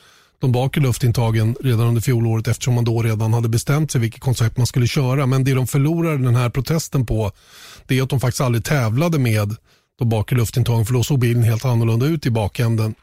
de 0.45 0.51
bakre 0.51 0.81
luftintagen 0.81 1.55
redan 1.59 1.87
under 1.87 2.01
fjolåret 2.01 2.47
eftersom 2.47 2.73
man 2.73 2.83
då 2.85 3.01
redan 3.01 3.33
hade 3.33 3.49
bestämt 3.49 3.91
sig 3.91 4.01
vilket 4.01 4.21
koncept 4.21 4.57
man 4.57 4.67
skulle 4.67 4.87
köra. 4.87 5.25
Men 5.25 5.43
det 5.43 5.53
de 5.53 5.67
förlorade 5.67 6.17
den 6.17 6.35
här 6.35 6.49
protesten 6.49 7.05
på 7.05 7.31
det 7.87 7.97
är 7.97 8.03
att 8.03 8.09
de 8.09 8.19
faktiskt 8.19 8.41
aldrig 8.41 8.65
tävlade 8.65 9.19
med 9.19 9.55
de 9.99 10.09
bakre 10.09 10.37
luftintagen 10.37 10.85
för 10.85 10.93
då 10.93 11.03
såg 11.03 11.19
bilen 11.19 11.43
helt 11.43 11.65
annorlunda 11.65 12.05
ut 12.05 12.25
i 12.25 12.29
bakänden. 12.29 12.95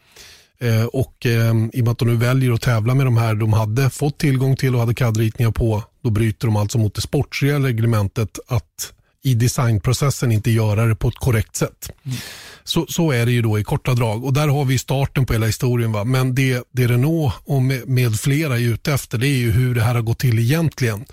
Eh, 0.61 0.85
och 0.85 1.27
eh, 1.27 1.55
i 1.73 1.81
och 1.81 1.85
med 1.85 1.89
att 1.89 1.99
de 1.99 2.09
nu 2.09 2.17
väljer 2.17 2.53
att 2.53 2.63
tävla 2.63 2.95
med 2.95 3.07
de 3.07 3.17
här 3.17 3.35
de 3.35 3.53
hade 3.53 3.91
fått 3.91 4.19
tillgång 4.19 4.57
till 4.57 4.75
och 4.75 4.81
hade 4.81 4.95
CAD-ritningar 4.95 5.51
på, 5.51 5.83
då 6.03 6.11
bryter 6.11 6.47
de 6.47 6.57
alltså 6.57 6.79
mot 6.79 6.95
det 6.95 7.01
sportsliga 7.01 7.59
reglementet 7.59 8.39
att 8.47 8.93
i 9.25 9.35
designprocessen 9.35 10.33
inte 10.33 10.51
göra 10.51 10.87
det 10.87 10.95
på 10.95 11.09
ett 11.09 11.19
korrekt 11.19 11.57
sätt. 11.57 11.91
Mm. 12.05 12.19
Så, 12.65 12.87
så 12.89 13.13
är 13.13 13.27
det 13.27 13.33
ju 13.33 13.43
då 13.43 13.59
i 13.59 13.65
korta 13.65 13.95
drag 13.95 14.25
och 14.25 14.33
där 14.33 14.49
har 14.49 14.65
vi 14.65 14.79
starten 14.79 15.27
på 15.27 15.33
hela 15.33 15.47
historien. 15.47 15.93
Va? 15.93 16.05
Men 16.05 16.35
det, 16.35 16.65
det 16.73 16.87
Renault 16.87 17.35
och 17.45 17.63
med, 17.63 17.89
med 17.89 18.21
flera 18.21 18.59
är 18.59 18.63
ute 18.63 18.93
efter 18.93 19.19
det 19.19 19.29
är 19.29 19.39
ju 19.39 19.51
hur 19.51 19.75
det 19.75 19.83
här 19.83 19.95
har 19.95 20.03
gått 20.03 20.19
till 20.19 20.39
egentligen. 20.39 21.05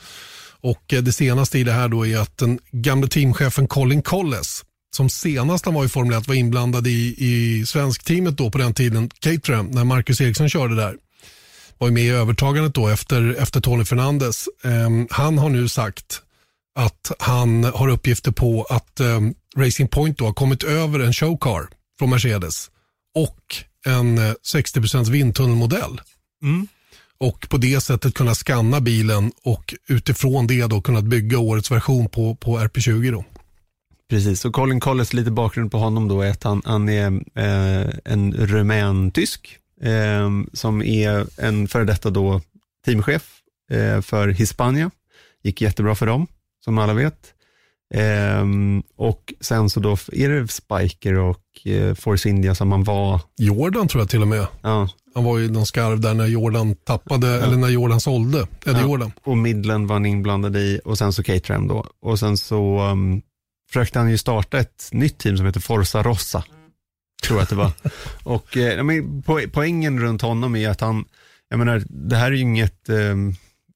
Och 0.62 0.94
eh, 0.94 1.02
det 1.02 1.12
senaste 1.12 1.60
i 1.60 1.64
det 1.64 1.72
här 1.72 1.88
då 1.88 2.08
är 2.08 2.18
att 2.18 2.38
den 2.38 2.60
gamle 2.72 3.08
teamchefen 3.08 3.68
Colin 3.68 4.02
Colles 4.02 4.64
som 4.96 5.10
senast 5.10 5.66
han 5.66 5.74
var 5.74 5.86
i 5.86 5.90
Formel 5.90 6.18
1 6.18 6.28
var 6.28 6.36
inblandad 6.36 6.88
i, 6.88 7.16
i 7.18 7.66
svenskteamet 7.66 8.38
då 8.38 8.52
på 8.52 8.58
den 8.58 8.74
tiden, 8.74 9.10
Caterham, 9.20 9.66
när 9.66 9.84
Marcus 9.84 10.22
Eriksson 10.22 10.50
körde 10.50 10.76
där. 10.76 10.96
Var 11.78 11.92
med 11.92 12.04
i 12.04 12.10
övertagandet 12.10 12.74
då 12.74 12.88
efter, 12.88 13.36
efter 13.40 13.62
Tony 13.62 13.86
Fernandes. 13.86 14.50
Um, 14.64 15.08
han 15.12 15.38
har 15.38 15.50
nu 15.50 15.68
sagt 15.68 16.22
att 16.80 17.12
han 17.20 17.64
har 17.64 17.90
uppgifter 17.90 18.32
på 18.32 18.64
att 18.70 19.00
um, 19.00 19.34
Racing 19.58 19.90
Point 19.90 20.18
då 20.18 20.26
har 20.26 20.34
kommit 20.34 20.64
över 20.64 21.00
en 21.00 21.14
showcar 21.14 21.68
från 22.00 22.10
Mercedes 22.10 22.72
och 23.16 23.40
en 23.86 24.20
60% 24.20 24.98
eh, 24.98 25.12
vindtunnelmodell. 25.12 26.02
Mm. 26.44 26.68
Och 27.18 27.50
på 27.50 27.58
det 27.58 27.82
sättet 27.82 28.14
kunna 28.14 28.36
skanna 28.36 28.82
bilen 28.82 29.32
och 29.44 29.74
utifrån 29.88 30.48
det 30.48 30.68
då 30.68 30.82
kunnat 30.82 31.04
bygga 31.04 31.40
årets 31.40 31.72
version 31.72 32.10
på, 32.10 32.36
på 32.36 32.60
RP20. 32.60 33.12
Då. 33.12 33.26
Precis, 34.10 34.46
och 34.46 34.54
Colin 34.54 34.80
Collins, 34.80 35.14
lite 35.14 35.32
bakgrund 35.32 35.72
på 35.72 35.78
honom 35.78 36.08
då 36.08 36.22
är 36.22 36.32
att 36.32 36.44
han, 36.44 36.62
han 36.66 36.90
är 36.90 37.08
eh, 37.36 37.90
en 38.06 38.34
rumän-tysk 38.34 39.58
eh, 39.82 40.30
som 40.54 40.82
är 40.82 41.28
en 41.38 41.68
före 41.68 41.84
detta 41.84 42.10
då 42.10 42.42
teamchef 42.86 43.42
eh, 43.72 44.02
för 44.02 44.28
Hispania. 44.28 44.92
Gick 45.44 45.62
jättebra 45.62 45.96
för 45.96 46.06
dem, 46.06 46.28
som 46.66 46.78
alla 46.78 46.94
vet. 46.94 47.34
Um, 48.42 48.84
och 48.98 49.34
sen 49.42 49.70
så 49.70 49.80
då 49.80 49.98
är 50.12 50.30
det 50.30 50.48
Spiker 50.48 51.14
och 51.14 51.42
uh, 51.68 51.94
Force 51.94 52.30
India 52.30 52.56
som 52.56 52.68
man 52.68 52.84
var. 52.84 53.22
Jordan 53.38 53.88
tror 53.88 54.02
jag 54.02 54.10
till 54.10 54.22
och 54.22 54.28
med. 54.28 54.48
Ja. 54.62 54.90
Han 55.16 55.24
var 55.24 55.38
ju 55.38 55.52
någon 55.52 55.66
skarv 55.66 56.00
där 56.00 56.14
när 56.14 56.26
Jordan 56.26 56.76
tappade, 56.76 57.28
ja. 57.28 57.44
eller 57.44 57.58
när 57.58 57.70
Jordan 57.70 58.02
sålde. 58.02 58.48
Eller 58.66 58.80
ja. 58.80 58.86
Jordan. 58.86 59.12
Och 59.24 59.38
Midland 59.38 59.88
var 59.88 59.96
han 59.96 60.06
inblandad 60.06 60.58
i 60.58 60.82
och 60.86 60.98
sen 60.98 61.14
så 61.14 61.24
Caterham 61.24 61.68
då. 61.68 61.86
Och 62.02 62.20
sen 62.20 62.38
så 62.38 62.82
um, 62.82 63.22
försökte 63.70 64.00
han 64.00 64.10
ju 64.10 64.18
starta 64.18 64.60
ett 64.60 64.90
nytt 64.92 65.18
team 65.18 65.38
som 65.38 65.46
heter 65.46 65.60
Forza 65.60 66.04
Rossa. 66.04 66.44
Tror 67.24 67.38
jag 67.40 67.44
att 67.44 67.50
det 67.50 67.56
var. 67.56 67.72
och 68.24 68.58
eh, 68.58 68.84
men, 68.84 69.22
po 69.24 69.40
poängen 69.54 70.00
runt 70.00 70.22
honom 70.22 70.56
är 70.56 70.70
att 70.70 70.82
han, 70.82 71.06
jag 71.50 71.60
menar, 71.60 71.84
det 71.90 72.16
här 72.16 72.28
är 72.28 72.36
ju 72.36 72.42
inget 72.42 72.90
eh, 72.90 73.16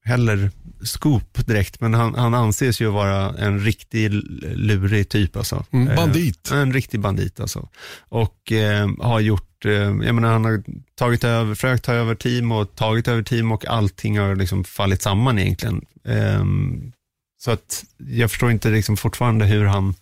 heller 0.04 0.50
scoop 0.82 1.46
direkt, 1.46 1.80
men 1.80 1.94
han, 1.94 2.14
han 2.14 2.34
anses 2.34 2.80
ju 2.80 2.90
vara 2.90 3.34
en 3.38 3.60
riktig 3.60 4.10
lurig 4.56 5.08
typ. 5.08 5.36
Alltså. 5.36 5.64
Mm, 5.70 5.96
bandit. 5.96 6.50
Eh, 6.50 6.58
en 6.58 6.72
riktig 6.72 7.00
bandit 7.00 7.40
alltså. 7.40 7.68
Och 8.08 8.52
eh, 8.52 8.88
har 8.98 9.20
gjort, 9.20 9.64
eh, 9.64 9.72
jag 9.72 10.14
menar 10.14 10.32
han 10.32 10.44
har 10.44 10.62
tagit 10.94 11.24
över, 11.24 11.54
försökt 11.54 11.84
ta 11.84 11.92
över 11.92 12.14
team 12.14 12.52
och 12.52 12.74
tagit 12.74 13.08
över 13.08 13.22
team 13.22 13.52
och 13.52 13.66
allting 13.66 14.18
har 14.18 14.36
liksom 14.36 14.64
fallit 14.64 15.02
samman 15.02 15.38
egentligen. 15.38 15.84
Ehm, 16.04 16.92
så 17.38 17.50
att 17.50 17.84
jag 17.98 18.30
förstår 18.30 18.50
inte 18.50 18.70
liksom 18.70 18.96
fortfarande 18.96 19.44
hur 19.44 19.64
han 19.64 19.94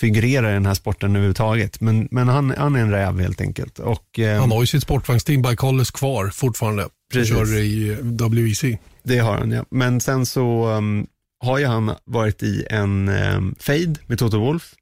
figurerar 0.00 0.50
i 0.50 0.54
den 0.54 0.66
här 0.66 0.74
sporten 0.74 1.10
överhuvudtaget. 1.10 1.80
Men, 1.80 2.08
men 2.10 2.28
han, 2.28 2.54
han 2.58 2.76
är 2.76 2.80
en 2.80 2.90
räv 2.90 3.20
helt 3.20 3.40
enkelt. 3.40 3.78
Och, 3.78 4.18
eh, 4.18 4.40
han 4.40 4.50
har 4.50 4.60
ju 4.60 4.66
sitt 4.66 4.82
sportvagnsteam 4.82 5.42
by 5.42 5.56
Colles 5.56 5.90
kvar 5.90 6.28
fortfarande. 6.28 6.88
Precis. 7.12 7.36
Som 7.36 7.46
kör 7.46 7.58
i 7.58 7.96
WEC. 8.00 8.78
Det 9.04 9.18
har 9.18 9.38
han 9.38 9.50
ja. 9.50 9.64
Men 9.70 10.00
sen 10.00 10.26
så 10.26 10.68
um, 10.68 11.06
har 11.44 11.58
ju 11.58 11.66
han 11.66 11.94
varit 12.04 12.42
i 12.42 12.66
en 12.70 13.08
um, 13.08 13.54
fade 13.58 13.94
med 14.06 14.18
Toto 14.18 14.38
Wolf 14.38 14.74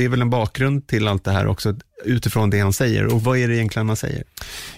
det 0.00 0.04
är 0.04 0.08
väl 0.08 0.22
en 0.22 0.30
bakgrund 0.30 0.86
till 0.86 1.08
allt 1.08 1.24
det 1.24 1.30
här 1.30 1.46
också 1.46 1.74
utifrån 2.04 2.50
det 2.50 2.60
han 2.60 2.72
säger. 2.72 3.06
Och 3.06 3.22
vad 3.22 3.38
är 3.38 3.48
det 3.48 3.56
egentligen 3.56 3.88
han 3.88 3.96
säger? 3.96 4.24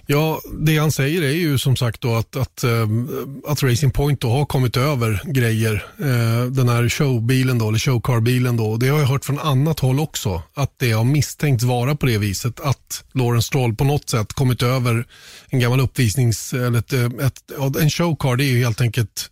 Ja, 0.06 0.40
det 0.60 0.78
han 0.78 0.92
säger 0.92 1.22
är 1.22 1.32
ju 1.32 1.58
som 1.58 1.76
sagt 1.76 2.00
då 2.00 2.14
att, 2.14 2.36
att, 2.36 2.64
eh, 2.64 2.88
att 3.46 3.62
Racing 3.62 3.92
Point 3.92 4.20
då 4.20 4.30
har 4.30 4.44
kommit 4.46 4.76
över 4.76 5.22
grejer. 5.24 5.84
Eh, 5.98 6.44
den 6.50 6.68
här 6.68 6.88
showbilen 6.88 7.58
då, 7.58 7.68
eller 7.68 7.78
showcarbilen 7.78 8.56
då. 8.56 8.76
Det 8.76 8.88
har 8.88 8.98
jag 8.98 9.06
hört 9.06 9.24
från 9.24 9.38
annat 9.38 9.80
håll 9.80 10.00
också. 10.00 10.42
Att 10.54 10.74
det 10.78 10.92
har 10.92 11.04
misstänkts 11.04 11.64
vara 11.64 11.94
på 11.94 12.06
det 12.06 12.18
viset. 12.18 12.60
Att 12.60 13.04
Lawrence 13.12 13.46
Stroll 13.46 13.74
på 13.74 13.84
något 13.84 14.10
sätt 14.10 14.32
kommit 14.32 14.62
över 14.62 15.06
en 15.48 15.60
gammal 15.60 15.80
uppvisnings, 15.80 16.52
eller 16.52 16.78
ett, 16.78 16.92
eh, 16.92 17.04
ett, 17.04 17.76
en 17.80 17.90
showcar 17.90 18.36
det 18.36 18.44
är 18.44 18.52
ju 18.52 18.64
helt 18.64 18.80
enkelt 18.80 19.30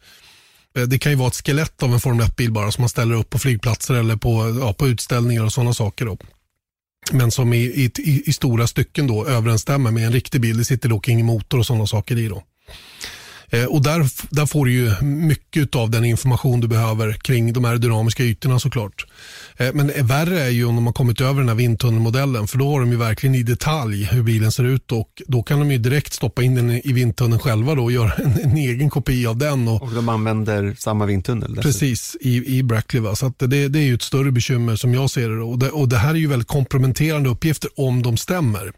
Eh, 0.76 0.82
det 0.82 0.98
kan 0.98 1.12
ju 1.12 1.16
vara 1.18 1.28
ett 1.28 1.46
skelett 1.46 1.82
av 1.82 1.92
en 1.92 2.00
Formel 2.00 2.26
1-bil 2.26 2.52
bara 2.52 2.72
som 2.72 2.82
man 2.82 2.88
ställer 2.88 3.14
upp 3.14 3.30
på 3.30 3.38
flygplatser 3.38 3.94
eller 3.94 4.16
på, 4.16 4.58
ja, 4.60 4.72
på 4.72 4.88
utställningar 4.88 5.44
och 5.44 5.52
sådana 5.52 5.74
saker. 5.74 6.06
Då. 6.06 6.18
Men 7.12 7.30
som 7.30 7.52
i, 7.52 7.58
i, 7.58 8.22
i, 8.26 8.32
stora 8.32 8.66
stycken 8.66 9.06
då 9.06 9.26
överensstämmer 9.26 9.90
med 9.90 10.06
en 10.06 10.12
riktig 10.12 10.40
bil. 10.40 10.58
Det 10.58 10.64
sitter 10.64 10.88
dock 10.88 11.08
ingen 11.08 11.26
motor 11.26 11.58
och 11.58 11.66
sådana 11.66 11.86
saker 11.86 12.18
i. 12.18 12.28
Då. 12.28 12.42
Eh, 13.50 13.64
och 13.64 13.82
där, 13.82 14.06
där 14.34 14.46
får 14.46 14.64
du 14.64 14.72
ju 14.72 14.92
mycket 15.02 15.76
av 15.76 15.90
den 15.90 16.04
information 16.04 16.60
du 16.60 16.68
behöver 16.68 17.12
kring 17.12 17.52
de 17.52 17.64
här 17.64 17.76
dynamiska 17.76 18.22
ytorna 18.22 18.58
såklart. 18.58 19.06
Eh, 19.56 19.72
men 19.74 19.92
värre 20.06 20.40
är 20.40 20.48
ju 20.48 20.64
om 20.64 20.74
de 20.74 20.86
har 20.86 20.92
kommit 20.92 21.20
över 21.20 21.40
den 21.40 21.48
här 21.48 21.56
vindtunnelmodellen 21.56 22.48
för 22.48 22.58
då 22.58 22.70
har 22.70 22.80
de 22.80 22.90
ju 22.90 22.96
verkligen 22.96 23.34
i 23.34 23.42
detalj 23.42 24.04
hur 24.04 24.22
bilen 24.22 24.52
ser 24.52 24.64
ut 24.64 24.92
och 24.92 25.22
då 25.26 25.42
kan 25.42 25.58
de 25.58 25.70
ju 25.70 25.78
direkt 25.78 26.12
stoppa 26.12 26.42
in 26.42 26.54
den 26.54 26.70
i 26.70 26.92
vindtunneln 26.92 27.40
själva 27.40 27.74
då 27.74 27.84
och 27.84 27.92
göra 27.92 28.12
en, 28.12 28.40
en 28.42 28.56
egen 28.56 28.90
kopia 28.90 29.30
av 29.30 29.36
den. 29.36 29.68
Och, 29.68 29.82
och 29.82 29.90
de 29.90 30.08
använder 30.08 30.76
samma 30.78 31.06
vindtunnel? 31.06 31.58
Precis, 31.62 32.16
i, 32.20 32.58
i 32.58 32.62
Brackley. 32.62 33.16
Så 33.16 33.32
det, 33.38 33.68
det 33.68 33.78
är 33.78 33.84
ju 33.84 33.94
ett 33.94 34.02
större 34.02 34.30
bekymmer 34.30 34.76
som 34.76 34.94
jag 34.94 35.10
ser 35.10 35.28
det. 35.28 35.42
Och, 35.42 35.58
det. 35.58 35.70
och 35.70 35.88
det 35.88 35.96
här 35.96 36.10
är 36.10 36.14
ju 36.14 36.26
väldigt 36.26 36.48
komprometterande 36.48 37.28
uppgifter 37.28 37.70
om 37.76 38.02
de 38.02 38.16
stämmer. 38.16 38.72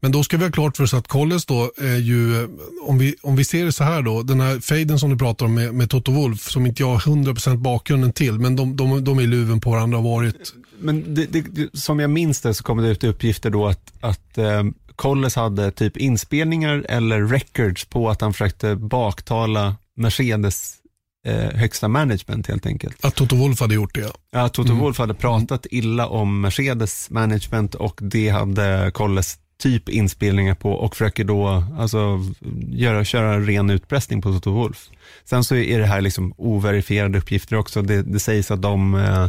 Men 0.00 0.12
då 0.12 0.24
ska 0.24 0.36
vi 0.36 0.44
ha 0.44 0.50
klart 0.50 0.76
för 0.76 0.84
oss 0.84 0.94
att 0.94 1.08
Colles 1.08 1.46
då 1.46 1.72
är 1.76 1.96
ju, 1.96 2.48
om 2.82 2.98
vi, 2.98 3.14
om 3.22 3.36
vi 3.36 3.44
ser 3.44 3.64
det 3.64 3.72
så 3.72 3.84
här 3.84 4.02
då, 4.02 4.22
den 4.22 4.40
här 4.40 4.60
fejden 4.60 4.98
som 4.98 5.10
du 5.10 5.18
pratar 5.18 5.46
om 5.46 5.54
med, 5.54 5.74
med 5.74 5.90
Toto 5.90 6.12
Wolf, 6.12 6.50
som 6.50 6.66
inte 6.66 6.82
jag 6.82 6.88
har 6.88 6.98
100% 6.98 7.56
bakgrunden 7.56 8.12
till, 8.12 8.32
men 8.32 8.56
de, 8.56 8.76
de, 8.76 9.04
de 9.04 9.18
är 9.18 9.26
luven 9.26 9.60
på 9.60 9.70
varandra 9.70 9.98
och 9.98 10.04
varit. 10.04 10.54
Men 10.78 11.14
det, 11.14 11.26
det, 11.26 11.78
som 11.78 12.00
jag 12.00 12.10
minns 12.10 12.40
det 12.40 12.54
så 12.54 12.64
kommer 12.64 12.82
det 12.82 12.88
ut 12.88 13.04
uppgifter 13.04 13.50
då 13.50 13.66
att, 13.66 13.92
att 14.00 14.38
eh, 14.38 14.64
Colles 14.96 15.36
hade 15.36 15.70
typ 15.70 15.96
inspelningar 15.96 16.86
eller 16.88 17.26
records 17.26 17.84
på 17.84 18.10
att 18.10 18.20
han 18.20 18.32
försökte 18.32 18.76
baktala 18.76 19.76
Mercedes 19.96 20.74
eh, 21.26 21.50
högsta 21.58 21.88
management 21.88 22.46
helt 22.46 22.66
enkelt. 22.66 23.04
Att 23.04 23.14
Toto 23.14 23.36
Wolf 23.36 23.60
hade 23.60 23.74
gjort 23.74 23.94
det? 23.94 24.12
Ja, 24.32 24.48
Toto 24.48 24.70
mm. 24.70 24.82
Wolf 24.82 24.98
hade 24.98 25.14
pratat 25.14 25.66
illa 25.70 26.06
om 26.06 26.40
Mercedes 26.40 27.10
management 27.10 27.74
och 27.74 27.98
det 28.02 28.28
hade 28.28 28.90
Colles 28.94 29.38
typ 29.62 29.88
inspelningar 29.88 30.54
på 30.54 30.72
och 30.72 30.96
försöker 30.96 31.24
då 31.24 31.64
alltså, 31.78 32.20
göra, 32.68 33.04
köra 33.04 33.40
ren 33.40 33.70
utpressning 33.70 34.22
på 34.22 34.32
Toto 34.32 34.50
Wolf. 34.50 34.88
Sen 35.24 35.44
så 35.44 35.56
är 35.56 35.78
det 35.78 35.86
här 35.86 36.00
liksom 36.00 36.34
overifierade 36.36 37.18
uppgifter 37.18 37.56
också. 37.56 37.82
Det, 37.82 38.02
det 38.02 38.20
sägs 38.20 38.50
att 38.50 38.62
de, 38.62 38.94
eh, 38.94 39.28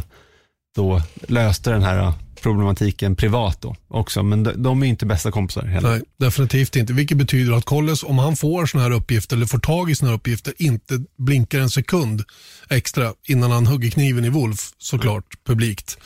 då 0.76 1.02
löste 1.28 1.70
den 1.70 1.82
här 1.82 2.12
problematiken 2.42 3.16
privat 3.16 3.60
då 3.60 3.76
också, 3.88 4.22
men 4.22 4.42
de, 4.42 4.62
de 4.62 4.82
är 4.82 4.86
inte 4.86 5.06
bästa 5.06 5.30
kompisar 5.30 5.62
heller. 5.62 5.90
Nej, 5.90 6.02
definitivt 6.18 6.76
inte. 6.76 6.92
Vilket 6.92 7.16
betyder 7.16 7.52
att 7.52 7.64
Colles, 7.64 8.02
om 8.02 8.18
han 8.18 8.36
får 8.36 8.66
sådana 8.66 8.88
här 8.88 8.96
uppgifter 8.96 9.36
eller 9.36 9.46
får 9.46 9.58
tag 9.58 9.90
i 9.90 9.94
sådana 9.94 10.10
här 10.10 10.18
uppgifter, 10.18 10.54
inte 10.58 11.04
blinkar 11.18 11.58
en 11.58 11.70
sekund 11.70 12.22
extra 12.68 13.12
innan 13.28 13.50
han 13.50 13.66
hugger 13.66 13.90
kniven 13.90 14.24
i 14.24 14.28
Wolf, 14.28 14.72
såklart, 14.78 15.24
mm. 15.34 15.44
publikt. 15.44 15.98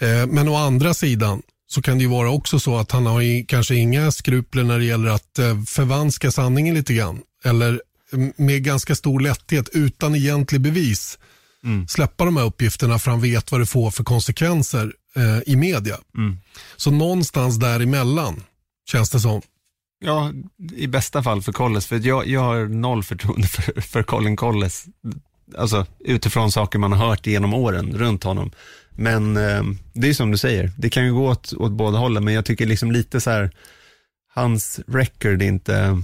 Eh, 0.00 0.26
men 0.26 0.48
å 0.48 0.56
andra 0.56 0.94
sidan 0.94 1.42
så 1.66 1.82
kan 1.82 1.98
det 1.98 2.04
ju 2.04 2.10
vara 2.10 2.30
också 2.30 2.58
så 2.58 2.76
att 2.76 2.90
han 2.90 3.06
har 3.06 3.22
i, 3.22 3.44
kanske 3.48 3.74
inga 3.74 4.12
skrupler 4.12 4.64
när 4.64 4.78
det 4.78 4.84
gäller 4.84 5.08
att 5.08 5.38
eh, 5.38 5.62
förvanska 5.62 6.30
sanningen 6.30 6.74
lite 6.74 6.94
grann. 6.94 7.22
Eller 7.44 7.80
med 8.36 8.64
ganska 8.64 8.94
stor 8.94 9.20
lätthet, 9.20 9.68
utan 9.72 10.14
egentlig 10.14 10.60
bevis, 10.60 11.18
mm. 11.64 11.88
släppa 11.88 12.24
de 12.24 12.36
här 12.36 12.44
uppgifterna 12.44 12.98
för 12.98 13.10
han 13.10 13.20
vet 13.20 13.52
vad 13.52 13.60
det 13.60 13.66
får 13.66 13.90
för 13.90 14.04
konsekvenser 14.04 14.92
eh, 15.16 15.38
i 15.46 15.56
media. 15.56 15.96
Mm. 16.16 16.38
Så 16.76 16.90
någonstans 16.90 17.58
däremellan 17.58 18.42
känns 18.90 19.10
det 19.10 19.20
som. 19.20 19.42
Ja, 19.98 20.32
i 20.72 20.86
bästa 20.86 21.22
fall 21.22 21.42
för 21.42 21.52
Colles, 21.52 21.86
för 21.86 22.06
jag, 22.06 22.26
jag 22.26 22.40
har 22.40 22.66
noll 22.66 23.02
förtroende 23.02 23.48
för, 23.48 23.80
för 23.80 24.02
Colin 24.02 24.36
Colles. 24.36 24.84
Alltså 25.58 25.86
utifrån 26.00 26.52
saker 26.52 26.78
man 26.78 26.92
har 26.92 27.08
hört 27.08 27.26
genom 27.26 27.54
åren 27.54 27.98
runt 27.98 28.24
honom. 28.24 28.50
Men 28.96 29.36
eh, 29.36 29.62
det 29.92 30.08
är 30.08 30.14
som 30.14 30.30
du 30.30 30.38
säger, 30.38 30.72
det 30.78 30.90
kan 30.90 31.04
ju 31.04 31.14
gå 31.14 31.28
åt, 31.28 31.52
åt 31.52 31.72
båda 31.72 31.98
hållen, 31.98 32.24
men 32.24 32.34
jag 32.34 32.44
tycker 32.44 32.66
liksom 32.66 32.92
lite 32.92 33.20
så 33.20 33.30
här, 33.30 33.50
hans 34.34 34.80
record 34.86 35.42
är 35.42 35.46
inte 35.46 36.02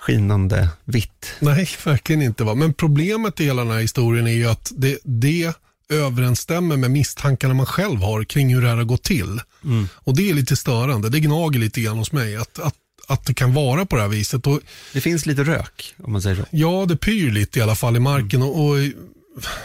skinande 0.00 0.68
vitt. 0.84 1.34
Nej, 1.40 1.68
verkligen 1.84 2.22
inte. 2.22 2.44
Va? 2.44 2.54
Men 2.54 2.74
problemet 2.74 3.40
i 3.40 3.44
hela 3.44 3.64
den 3.64 3.72
här 3.72 3.80
historien 3.80 4.26
är 4.26 4.32
ju 4.32 4.46
att 4.46 4.72
det, 4.76 4.98
det 5.04 5.54
överensstämmer 5.88 6.76
med 6.76 6.90
misstankarna 6.90 7.54
man 7.54 7.66
själv 7.66 8.00
har 8.00 8.24
kring 8.24 8.54
hur 8.54 8.62
det 8.62 8.68
här 8.68 8.76
har 8.76 8.84
gått 8.84 9.02
till. 9.02 9.40
Mm. 9.64 9.88
Och 9.94 10.16
det 10.16 10.30
är 10.30 10.34
lite 10.34 10.56
störande. 10.56 11.08
Det 11.08 11.20
gnager 11.20 11.60
lite 11.60 11.80
grann 11.80 11.98
hos 11.98 12.12
mig 12.12 12.36
att, 12.36 12.58
att, 12.58 12.74
att 13.08 13.26
det 13.26 13.34
kan 13.34 13.54
vara 13.54 13.86
på 13.86 13.96
det 13.96 14.02
här 14.02 14.08
viset. 14.08 14.46
Och, 14.46 14.60
det 14.92 15.00
finns 15.00 15.26
lite 15.26 15.44
rök, 15.44 15.94
om 15.98 16.12
man 16.12 16.22
säger 16.22 16.36
så. 16.36 16.44
Ja, 16.50 16.86
det 16.88 16.96
pyr 16.96 17.30
lite 17.30 17.58
i 17.58 17.62
alla 17.62 17.74
fall 17.74 17.96
i 17.96 18.00
marken. 18.00 18.42
Mm. 18.42 18.48
Och, 18.48 18.70
och, 18.70 18.76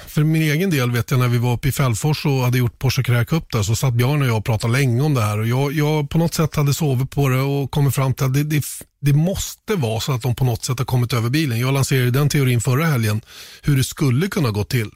för 0.07 0.23
min 0.23 0.41
egen 0.41 0.69
del 0.69 0.91
vet 0.91 1.11
jag 1.11 1.19
när 1.19 1.27
vi 1.27 1.37
var 1.37 1.53
uppe 1.53 1.67
i 1.67 1.71
Fällfors 1.71 2.25
och 2.25 2.31
hade 2.31 2.57
gjort 2.57 2.79
Porsche 2.79 3.03
Carrera 3.03 3.25
Cup 3.25 3.51
där 3.51 3.63
så 3.63 3.75
satt 3.75 3.93
Björn 3.93 4.21
och 4.21 4.27
jag 4.27 4.37
och 4.37 4.45
pratade 4.45 4.73
länge 4.73 5.01
om 5.01 5.13
det 5.13 5.21
här. 5.21 5.39
Och 5.39 5.47
jag, 5.47 5.73
jag 5.73 6.09
på 6.09 6.17
något 6.17 6.33
sätt 6.33 6.55
hade 6.55 6.73
sovit 6.73 7.11
på 7.11 7.29
det 7.29 7.39
och 7.39 7.71
kommit 7.71 7.95
fram 7.95 8.13
till 8.13 8.25
att 8.25 8.33
det, 8.33 8.43
det, 8.43 8.65
det 8.99 9.13
måste 9.13 9.75
vara 9.75 9.99
så 9.99 10.11
att 10.11 10.21
de 10.21 10.35
på 10.35 10.45
något 10.45 10.65
sätt 10.65 10.79
har 10.79 10.85
kommit 10.85 11.13
över 11.13 11.29
bilen. 11.29 11.59
Jag 11.59 11.73
lanserade 11.73 12.11
den 12.11 12.29
teorin 12.29 12.61
förra 12.61 12.85
helgen 12.85 13.21
hur 13.61 13.77
det 13.77 13.83
skulle 13.83 14.27
kunna 14.27 14.51
gå 14.51 14.63
till. 14.63 14.89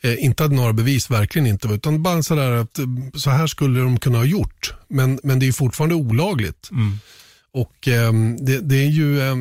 Eh, 0.00 0.24
inte 0.24 0.44
att 0.44 0.52
några 0.52 0.72
bevis, 0.72 1.10
verkligen 1.10 1.46
inte. 1.46 1.68
Utan 1.68 2.02
bara 2.02 2.22
sådär 2.22 2.52
att 2.52 2.78
eh, 2.78 2.86
så 3.14 3.30
här 3.30 3.46
skulle 3.46 3.80
de 3.80 3.98
kunna 3.98 4.18
ha 4.18 4.24
gjort. 4.24 4.74
Men, 4.88 5.20
men 5.22 5.38
det 5.38 5.48
är 5.48 5.52
fortfarande 5.52 5.94
olagligt. 5.94 6.70
Mm. 6.70 6.98
Och 7.52 7.88
eh, 7.88 8.12
det, 8.38 8.58
det, 8.58 8.76
är 8.76 8.88
ju... 8.88 9.20
Eh, 9.20 9.36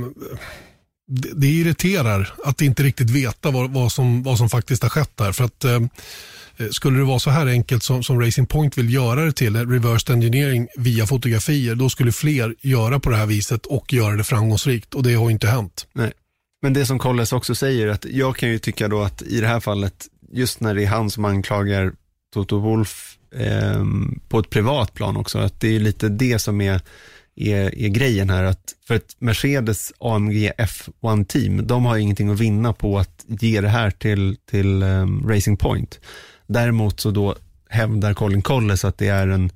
det, 1.09 1.29
det, 1.35 1.47
irriterar 1.47 2.33
att 2.45 2.61
inte 2.61 2.83
riktigt 2.83 3.09
veta 3.09 3.51
vad, 3.51 3.71
vad, 3.71 3.91
som, 3.91 4.23
vad 4.23 4.37
som 4.37 4.49
faktiskt 4.49 4.83
har 4.83 4.89
skett 4.89 5.11
där. 5.15 5.31
För 5.31 5.43
att 5.43 5.63
eh, 5.63 5.75
eh 6.57 6.69
skulle 6.71 6.97
det 6.97 7.03
vara 7.03 7.19
så 7.19 7.29
här 7.29 7.47
enkelt 7.47 7.83
som, 7.83 8.03
som 8.03 8.21
Racing 8.21 8.47
Point 8.47 8.77
vill 8.77 8.93
göra 8.93 9.25
det 9.25 9.31
till, 9.31 9.55
eh, 9.55 9.59
reversed 9.59 10.15
engineering 10.15 10.67
via 10.77 11.05
fotografier, 11.05 11.75
då 11.75 11.89
skulle 11.89 12.11
fler 12.11 12.55
göra 12.61 12.99
på 12.99 13.09
det 13.09 13.15
här 13.15 13.25
viset 13.25 13.65
och 13.65 13.93
göra 13.93 14.15
det 14.15 14.23
framgångsrikt. 14.23 14.93
Och 14.93 15.03
det 15.03 15.13
har 15.13 15.29
inte 15.29 15.47
hänt. 15.47 15.87
Nej. 15.93 16.11
Men 16.61 16.73
det 16.73 16.85
som 16.85 16.99
Colles 16.99 17.33
också 17.33 17.55
säger, 17.55 17.87
att 17.87 18.05
jag 18.05 18.37
kan 18.37 18.49
ju 18.49 18.59
tycka 18.59 18.87
då 18.87 19.01
att 19.01 19.21
i 19.21 19.41
det 19.41 19.47
här 19.47 19.59
fallet, 19.59 20.07
just 20.31 20.59
när 20.59 20.75
det 20.75 20.83
är 20.83 20.87
han 20.87 21.09
som 21.09 21.25
anklagar 21.25 21.93
Toto 22.33 22.59
Wolf 22.59 23.17
eh, 23.35 23.83
på 24.29 24.39
ett 24.39 24.49
privat 24.49 24.93
plan 24.93 25.17
också, 25.17 25.39
att 25.39 25.59
det 25.59 25.75
är 25.75 25.79
lite 25.79 26.09
det 26.09 26.39
som 26.39 26.61
är, 26.61 26.81
är, 27.39 27.79
är 27.79 27.87
grejen 27.87 28.29
här. 28.29 28.43
Att 28.43 28.75
för 28.87 28.95
ett 28.95 29.15
Mercedes 29.19 29.93
AMG 29.99 30.51
F1 30.57 31.25
team, 31.25 31.67
de 31.67 31.85
har 31.85 31.97
ingenting 31.97 32.29
att 32.29 32.39
vinna 32.39 32.73
på 32.73 32.99
att 32.99 33.25
ge 33.27 33.61
det 33.61 33.69
här 33.69 33.91
till, 33.91 34.37
till 34.51 34.83
um, 34.83 35.29
Racing 35.29 35.57
Point. 35.57 35.99
Däremot 36.47 36.99
så 36.99 37.11
då 37.11 37.35
hävdar 37.69 38.13
Colin 38.13 38.41
Colles 38.41 38.85
att 38.85 38.97
det 38.97 39.07
är 39.07 39.27
en 39.27 39.51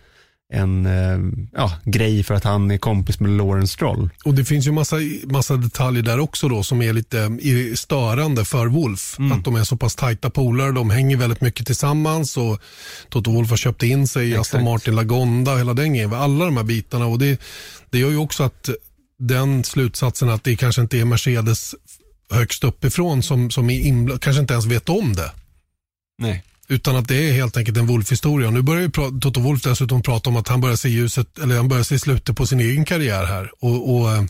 en 0.54 0.86
eh, 0.86 1.20
ja, 1.52 1.72
grej 1.86 2.24
för 2.24 2.34
att 2.34 2.44
han 2.44 2.72
är 2.72 2.78
kompis 2.78 3.20
med 3.20 3.32
Lawrence 3.32 3.74
Stroll. 3.74 4.10
Och 4.26 4.34
det 4.34 4.46
finns 4.46 4.68
ju 4.68 4.72
massa, 4.72 4.96
massa 5.24 5.58
detaljer 5.58 6.04
där 6.04 6.20
också 6.20 6.50
då 6.50 6.64
som 6.64 6.82
är 6.82 6.94
lite 6.94 7.20
eh, 7.20 7.76
störande 7.76 8.46
för 8.46 8.68
Wolf. 8.68 9.20
Mm. 9.20 9.32
Att 9.32 9.46
de 9.46 9.56
är 9.56 9.64
så 9.64 9.78
pass 9.78 9.96
tajta 9.96 10.30
polare, 10.30 10.72
de 10.72 10.90
hänger 10.90 11.18
väldigt 11.18 11.42
mycket 11.42 11.66
tillsammans 11.66 12.38
och 12.38 12.62
Toto 13.10 13.32
Wolf 13.32 13.50
har 13.50 13.58
köpt 13.58 13.84
in 13.84 14.08
sig 14.08 14.30
i 14.30 14.38
Aston 14.38 14.64
Martin 14.64 14.96
Lagonda 14.96 15.54
och 15.54 15.60
hela 15.60 15.74
den 15.74 15.94
grejen. 15.94 16.14
Alla 16.14 16.46
de 16.46 16.58
här 16.58 16.64
bitarna 16.64 17.06
och 17.06 17.20
det, 17.20 17.42
det 17.90 18.00
gör 18.00 18.10
ju 18.10 18.18
också 18.18 18.44
att 18.44 18.70
den 19.20 19.64
slutsatsen 19.64 20.30
att 20.30 20.44
det 20.44 20.56
kanske 20.56 20.82
inte 20.82 21.00
är 21.00 21.06
Mercedes 21.06 21.76
högst 22.30 22.64
uppifrån 22.64 23.24
som, 23.24 23.52
som 23.52 23.70
är 23.70 23.80
inblandad, 23.80 24.22
kanske 24.22 24.42
inte 24.42 24.54
ens 24.54 24.66
vet 24.66 24.90
om 24.90 25.16
det. 25.16 25.32
Nej. 26.18 26.44
Utan 26.68 26.96
att 26.96 27.08
det 27.08 27.30
är 27.30 27.34
helt 27.34 27.58
enkelt 27.58 27.78
en 27.78 27.88
Wolf-historia. 27.88 28.50
Nu 28.50 28.62
börjar 28.62 28.82
ju 28.82 28.90
Toto 29.20 29.42
Wolf 29.42 29.64
dessutom 29.64 30.02
prata 30.02 30.30
om 30.30 30.36
att 30.36 30.48
han 30.48 30.62
börjar 30.62 30.76
se 30.76 30.90
ljuset, 30.90 31.40
eller 31.40 31.56
han 31.56 31.68
börjar 31.68 31.84
se 31.84 32.00
slutet 32.00 32.36
på 32.36 32.46
sin 32.46 32.60
egen 32.60 32.86
karriär 32.86 33.26
här. 33.26 33.52
Och, 33.60 33.96
och 33.96 34.12
eh, 34.12 34.24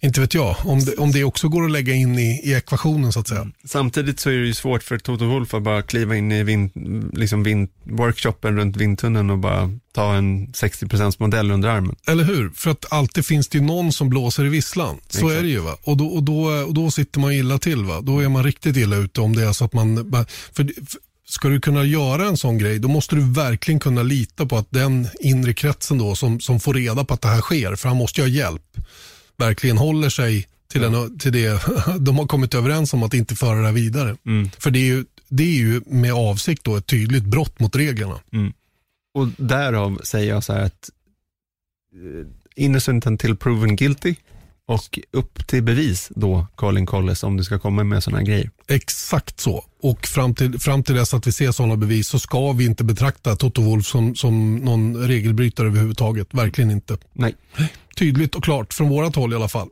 inte 0.00 0.20
vet 0.20 0.34
jag, 0.34 0.56
om 0.64 0.84
det, 0.84 0.94
om 0.94 1.12
det 1.12 1.24
också 1.24 1.48
går 1.48 1.64
att 1.64 1.70
lägga 1.70 1.94
in 1.94 2.18
i, 2.18 2.40
i 2.44 2.54
ekvationen 2.54 3.12
så 3.12 3.20
att 3.20 3.28
säga. 3.28 3.46
Samtidigt 3.64 4.20
så 4.20 4.30
är 4.30 4.38
det 4.38 4.46
ju 4.46 4.54
svårt 4.54 4.82
för 4.82 4.98
Toto 4.98 5.24
Wolf 5.24 5.54
att 5.54 5.62
bara 5.62 5.82
kliva 5.82 6.16
in 6.16 6.32
i 6.32 6.42
vind, 6.42 6.70
liksom 7.12 7.42
vind, 7.42 7.68
workshopen 7.84 8.56
runt 8.56 8.76
vindtunneln 8.76 9.30
och 9.30 9.38
bara 9.38 9.70
ta 9.92 10.14
en 10.14 10.46
60% 10.46 11.16
modell 11.18 11.50
under 11.50 11.68
armen. 11.68 11.96
Eller 12.06 12.24
hur? 12.24 12.50
För 12.50 12.70
att 12.70 12.92
alltid 12.92 13.26
finns 13.26 13.48
det 13.48 13.58
ju 13.58 13.64
någon 13.64 13.92
som 13.92 14.08
blåser 14.08 14.44
i 14.44 14.48
visslan. 14.48 15.00
Så 15.08 15.18
Exakt. 15.18 15.38
är 15.38 15.42
det 15.42 15.48
ju. 15.48 15.60
Va? 15.60 15.76
Och, 15.82 15.96
då, 15.96 16.06
och, 16.06 16.22
då, 16.22 16.44
och 16.44 16.74
då 16.74 16.90
sitter 16.90 17.20
man 17.20 17.32
illa 17.32 17.58
till. 17.58 17.84
Va? 17.84 18.00
Då 18.00 18.20
är 18.20 18.28
man 18.28 18.44
riktigt 18.44 18.76
illa 18.76 18.96
ute 18.96 19.20
om 19.20 19.36
det 19.36 19.42
är 19.42 19.52
så 19.52 19.64
att 19.64 19.72
man... 19.72 20.26
För 20.52 20.70
ska 21.28 21.48
du 21.48 21.60
kunna 21.60 21.84
göra 21.84 22.26
en 22.26 22.36
sån 22.36 22.58
grej, 22.58 22.78
då 22.78 22.88
måste 22.88 23.14
du 23.14 23.32
verkligen 23.32 23.80
kunna 23.80 24.02
lita 24.02 24.46
på 24.46 24.56
att 24.56 24.66
den 24.70 25.08
inre 25.20 25.54
kretsen 25.54 25.98
då 25.98 26.14
som, 26.14 26.40
som 26.40 26.60
får 26.60 26.74
reda 26.74 27.04
på 27.04 27.14
att 27.14 27.20
det 27.20 27.28
här 27.28 27.40
sker, 27.40 27.76
för 27.76 27.88
han 27.88 27.98
måste 27.98 28.20
ju 28.20 28.26
ha 28.26 28.28
hjälp, 28.28 28.76
verkligen 29.36 29.78
håller 29.78 30.08
sig 30.08 30.48
till, 30.68 30.80
den, 30.80 31.18
till 31.18 31.32
det 31.32 31.62
de 31.98 32.18
har 32.18 32.26
kommit 32.26 32.54
överens 32.54 32.92
om 32.92 33.02
att 33.02 33.14
inte 33.14 33.34
föra 33.36 33.58
det 33.58 33.66
här 33.66 33.72
vidare. 33.72 34.16
Mm. 34.26 34.50
För 34.58 34.70
det 34.70 34.78
är, 34.78 34.86
ju, 34.86 35.04
det 35.28 35.42
är 35.42 35.56
ju 35.56 35.80
med 35.86 36.12
avsikt 36.12 36.64
då 36.64 36.76
ett 36.76 36.86
tydligt 36.86 37.24
brott 37.24 37.60
mot 37.60 37.76
reglerna. 37.76 38.20
Mm. 38.32 38.52
Och 39.14 39.28
därav 39.36 40.00
säger 40.04 40.34
jag 40.34 40.44
så 40.44 40.52
här 40.52 40.62
att 40.62 40.90
eh, 41.94 42.26
innocent 42.64 43.06
until 43.06 43.36
proven 43.36 43.76
guilty 43.76 44.14
och 44.66 44.98
upp 45.12 45.46
till 45.46 45.62
bevis 45.62 46.10
då, 46.14 46.46
Colin 46.54 46.86
Colles, 46.86 47.22
om 47.22 47.36
du 47.36 47.44
ska 47.44 47.58
komma 47.58 47.84
med 47.84 48.02
sådana 48.02 48.22
grejer. 48.22 48.50
Exakt 48.68 49.40
så. 49.40 49.64
Och 49.82 50.06
fram 50.06 50.34
till, 50.34 50.60
fram 50.60 50.82
till 50.82 50.94
dess 50.94 51.14
att 51.14 51.26
vi 51.26 51.32
ser 51.32 51.52
sådana 51.52 51.76
bevis 51.76 52.08
så 52.08 52.18
ska 52.18 52.52
vi 52.52 52.64
inte 52.64 52.84
betrakta 52.84 53.36
Toto 53.36 53.62
Wolf 53.62 53.86
som, 53.86 54.14
som 54.14 54.56
någon 54.56 54.96
regelbrytare 54.96 55.66
överhuvudtaget. 55.66 56.28
Verkligen 56.30 56.70
inte. 56.70 56.98
Nej. 57.12 57.34
Tydligt 57.96 58.34
och 58.34 58.44
klart, 58.44 58.74
från 58.74 58.88
vårat 58.88 59.16
håll 59.16 59.32
i 59.32 59.36
alla 59.36 59.48
fall. 59.48 59.68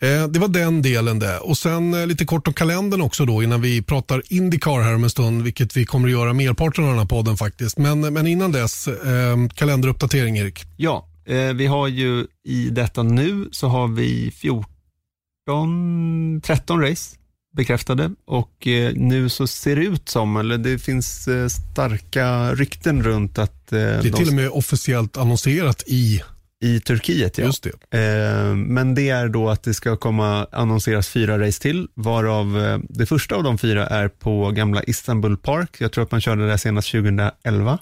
Eh, 0.00 0.28
det 0.28 0.38
var 0.38 0.48
den 0.48 0.82
delen 0.82 1.18
det. 1.18 1.38
Och 1.38 1.58
sen 1.58 1.94
eh, 1.94 2.06
lite 2.06 2.24
kort 2.24 2.48
om 2.48 2.54
kalendern 2.54 3.00
också 3.00 3.24
då 3.24 3.42
innan 3.42 3.60
vi 3.60 3.82
pratar 3.82 4.22
Indycar 4.28 4.80
här 4.82 4.94
om 4.94 5.04
en 5.04 5.10
stund, 5.10 5.42
vilket 5.42 5.76
vi 5.76 5.84
kommer 5.84 6.08
att 6.08 6.12
göra 6.12 6.32
merparten 6.32 6.84
av 6.84 6.90
den 6.90 6.98
här 6.98 7.06
podden 7.06 7.36
faktiskt. 7.36 7.78
Men, 7.78 8.00
men 8.00 8.26
innan 8.26 8.52
dess, 8.52 8.88
eh, 8.88 9.36
kalenderuppdatering 9.54 10.38
Erik. 10.38 10.64
Ja, 10.76 11.06
vi 11.54 11.66
har 11.66 11.88
ju 11.88 12.26
i 12.44 12.70
detta 12.70 13.02
nu 13.02 13.48
så 13.52 13.68
har 13.68 13.88
vi 13.88 14.30
14, 14.30 16.40
13 16.42 16.80
race 16.80 17.16
bekräftade 17.52 18.10
och 18.24 18.66
eh, 18.66 18.92
nu 18.94 19.28
så 19.28 19.46
ser 19.46 19.76
det 19.76 19.84
ut 19.84 20.08
som, 20.08 20.36
eller 20.36 20.58
det 20.58 20.78
finns 20.78 21.28
eh, 21.28 21.48
starka 21.48 22.54
rykten 22.54 23.02
runt 23.02 23.38
att... 23.38 23.66
det 23.66 23.80
är 23.80 24.02
de... 24.02 24.10
till 24.10 24.28
och 24.28 24.34
med 24.34 24.48
officiellt 24.48 25.16
annonserat 25.16 25.84
i 25.86 26.22
i 26.62 26.80
Turkiet, 26.80 27.38
ja. 27.38 27.44
Just 27.44 27.66
det. 27.90 28.54
men 28.54 28.94
det 28.94 29.08
är 29.08 29.28
då 29.28 29.48
att 29.48 29.62
det 29.62 29.74
ska 29.74 29.96
komma 29.96 30.46
annonseras 30.52 31.08
fyra 31.08 31.46
race 31.46 31.62
till, 31.62 31.88
varav 31.94 32.80
det 32.88 33.06
första 33.06 33.34
av 33.34 33.42
de 33.42 33.58
fyra 33.58 33.86
är 33.86 34.08
på 34.08 34.50
gamla 34.50 34.82
Istanbul 34.82 35.36
Park. 35.36 35.76
Jag 35.78 35.92
tror 35.92 36.04
att 36.04 36.10
man 36.10 36.20
körde 36.20 36.46
det 36.46 36.58
senast 36.58 36.90
2011 36.90 37.78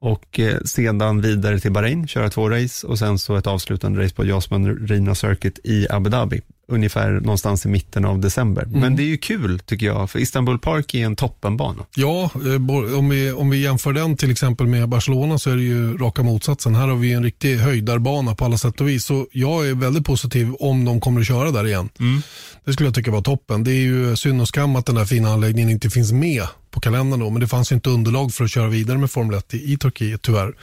och 0.00 0.40
eh, 0.40 0.60
sedan 0.64 1.20
vidare 1.20 1.60
till 1.60 1.72
Bahrain, 1.72 2.08
köra 2.08 2.30
två 2.30 2.50
race 2.50 2.86
och 2.86 2.98
sen 2.98 3.18
så 3.18 3.36
ett 3.36 3.46
avslutande 3.46 4.04
race 4.04 4.14
på 4.14 4.24
Jasman 4.24 4.76
Rina 4.76 5.14
Circuit 5.14 5.58
i 5.64 5.86
Abu 5.90 6.10
Dhabi 6.10 6.40
ungefär 6.68 7.10
någonstans 7.10 7.66
i 7.66 7.68
mitten 7.68 8.04
av 8.04 8.20
december. 8.20 8.62
Mm. 8.62 8.80
Men 8.80 8.96
det 8.96 9.02
är 9.02 9.06
ju 9.06 9.18
kul 9.18 9.58
tycker 9.58 9.86
jag, 9.86 10.10
för 10.10 10.18
Istanbul 10.18 10.58
Park 10.58 10.94
är 10.94 11.06
en 11.06 11.16
toppenbana. 11.16 11.86
Ja, 11.96 12.30
eh, 12.34 12.98
om 12.98 13.08
vi, 13.08 13.32
om 13.32 13.50
vi 13.50 13.62
jämför 13.62 13.92
den 13.92 14.16
till 14.16 14.30
exempel 14.30 14.66
med 14.66 14.88
Barcelona 14.88 15.38
så 15.38 15.50
är 15.50 15.56
det 15.56 15.62
ju 15.62 15.96
raka 15.96 16.22
motsatsen. 16.22 16.74
Här 16.74 16.88
har 16.88 16.96
vi 16.96 17.12
en 17.12 17.22
riktig 17.22 17.56
höjdarbana 17.56 18.34
på 18.34 18.44
alla 18.44 18.58
sätt 18.58 18.80
och 18.80 18.88
vis. 18.88 19.04
Så 19.04 19.26
jag 19.32 19.68
är 19.68 19.74
väldigt 19.74 20.04
positiv 20.06 20.54
om 20.54 20.84
de 20.84 21.00
kommer 21.00 21.20
att 21.20 21.26
köra 21.26 21.50
där 21.50 21.66
igen. 21.66 21.88
Mm. 22.00 22.22
Det 22.64 22.72
skulle 22.72 22.86
jag 22.86 22.94
tycka 22.94 23.10
var 23.10 23.22
toppen. 23.22 23.64
Det 23.64 23.72
är 23.72 23.82
ju 23.82 24.16
synd 24.16 24.40
och 24.40 24.48
skam 24.48 24.76
att 24.76 24.86
den 24.86 24.94
där 24.94 25.04
fina 25.04 25.28
anläggningen 25.28 25.70
inte 25.70 25.90
finns 25.90 26.12
med 26.12 26.46
på 26.70 26.80
kalendern 26.80 27.20
då, 27.20 27.30
men 27.30 27.40
det 27.40 27.48
fanns 27.48 27.72
inte 27.72 27.90
underlag 27.90 28.34
för 28.34 28.44
att 28.44 28.50
köra 28.50 28.68
vidare 28.68 28.98
med 28.98 29.10
Formel 29.10 29.38
1 29.38 29.54
i, 29.54 29.72
i 29.72 29.76
Turkiet 29.76 30.22
tyvärr. 30.22 30.54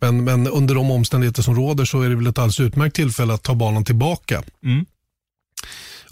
Men, 0.00 0.24
men 0.24 0.46
under 0.46 0.74
de 0.74 0.90
omständigheter 0.90 1.42
som 1.42 1.54
råder 1.54 1.84
så 1.84 2.02
är 2.02 2.08
det 2.08 2.16
väl 2.16 2.26
ett 2.26 2.38
alldeles 2.38 2.60
utmärkt 2.60 2.96
tillfälle 2.96 3.34
att 3.34 3.42
ta 3.42 3.54
banan 3.54 3.84
tillbaka. 3.84 4.42
Mm. 4.64 4.86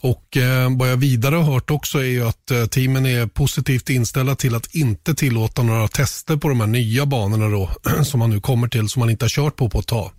Och 0.06 0.36
eh, 0.36 0.76
Vad 0.76 0.90
jag 0.90 0.96
vidare 0.96 1.36
har 1.36 1.52
hört 1.52 1.70
också 1.70 2.04
är 2.04 2.28
att 2.28 2.50
eh, 2.50 2.66
teamen 2.66 3.06
är 3.06 3.26
positivt 3.26 3.90
inställda 3.90 4.34
till 4.34 4.54
att 4.54 4.74
inte 4.74 5.14
tillåta 5.14 5.62
några 5.62 5.88
tester 5.88 6.36
på 6.36 6.48
de 6.48 6.60
här 6.60 6.66
nya 6.66 7.06
banorna 7.06 7.48
då, 7.48 7.70
som 8.04 8.20
man 8.20 8.30
nu 8.30 8.40
kommer 8.40 8.68
till, 8.68 8.88
som 8.88 9.00
man 9.00 9.10
inte 9.10 9.24
har 9.24 9.30
kört 9.30 9.56
på 9.56 9.70
på 9.70 9.78
ett 9.78 9.86
tag. 9.86 10.10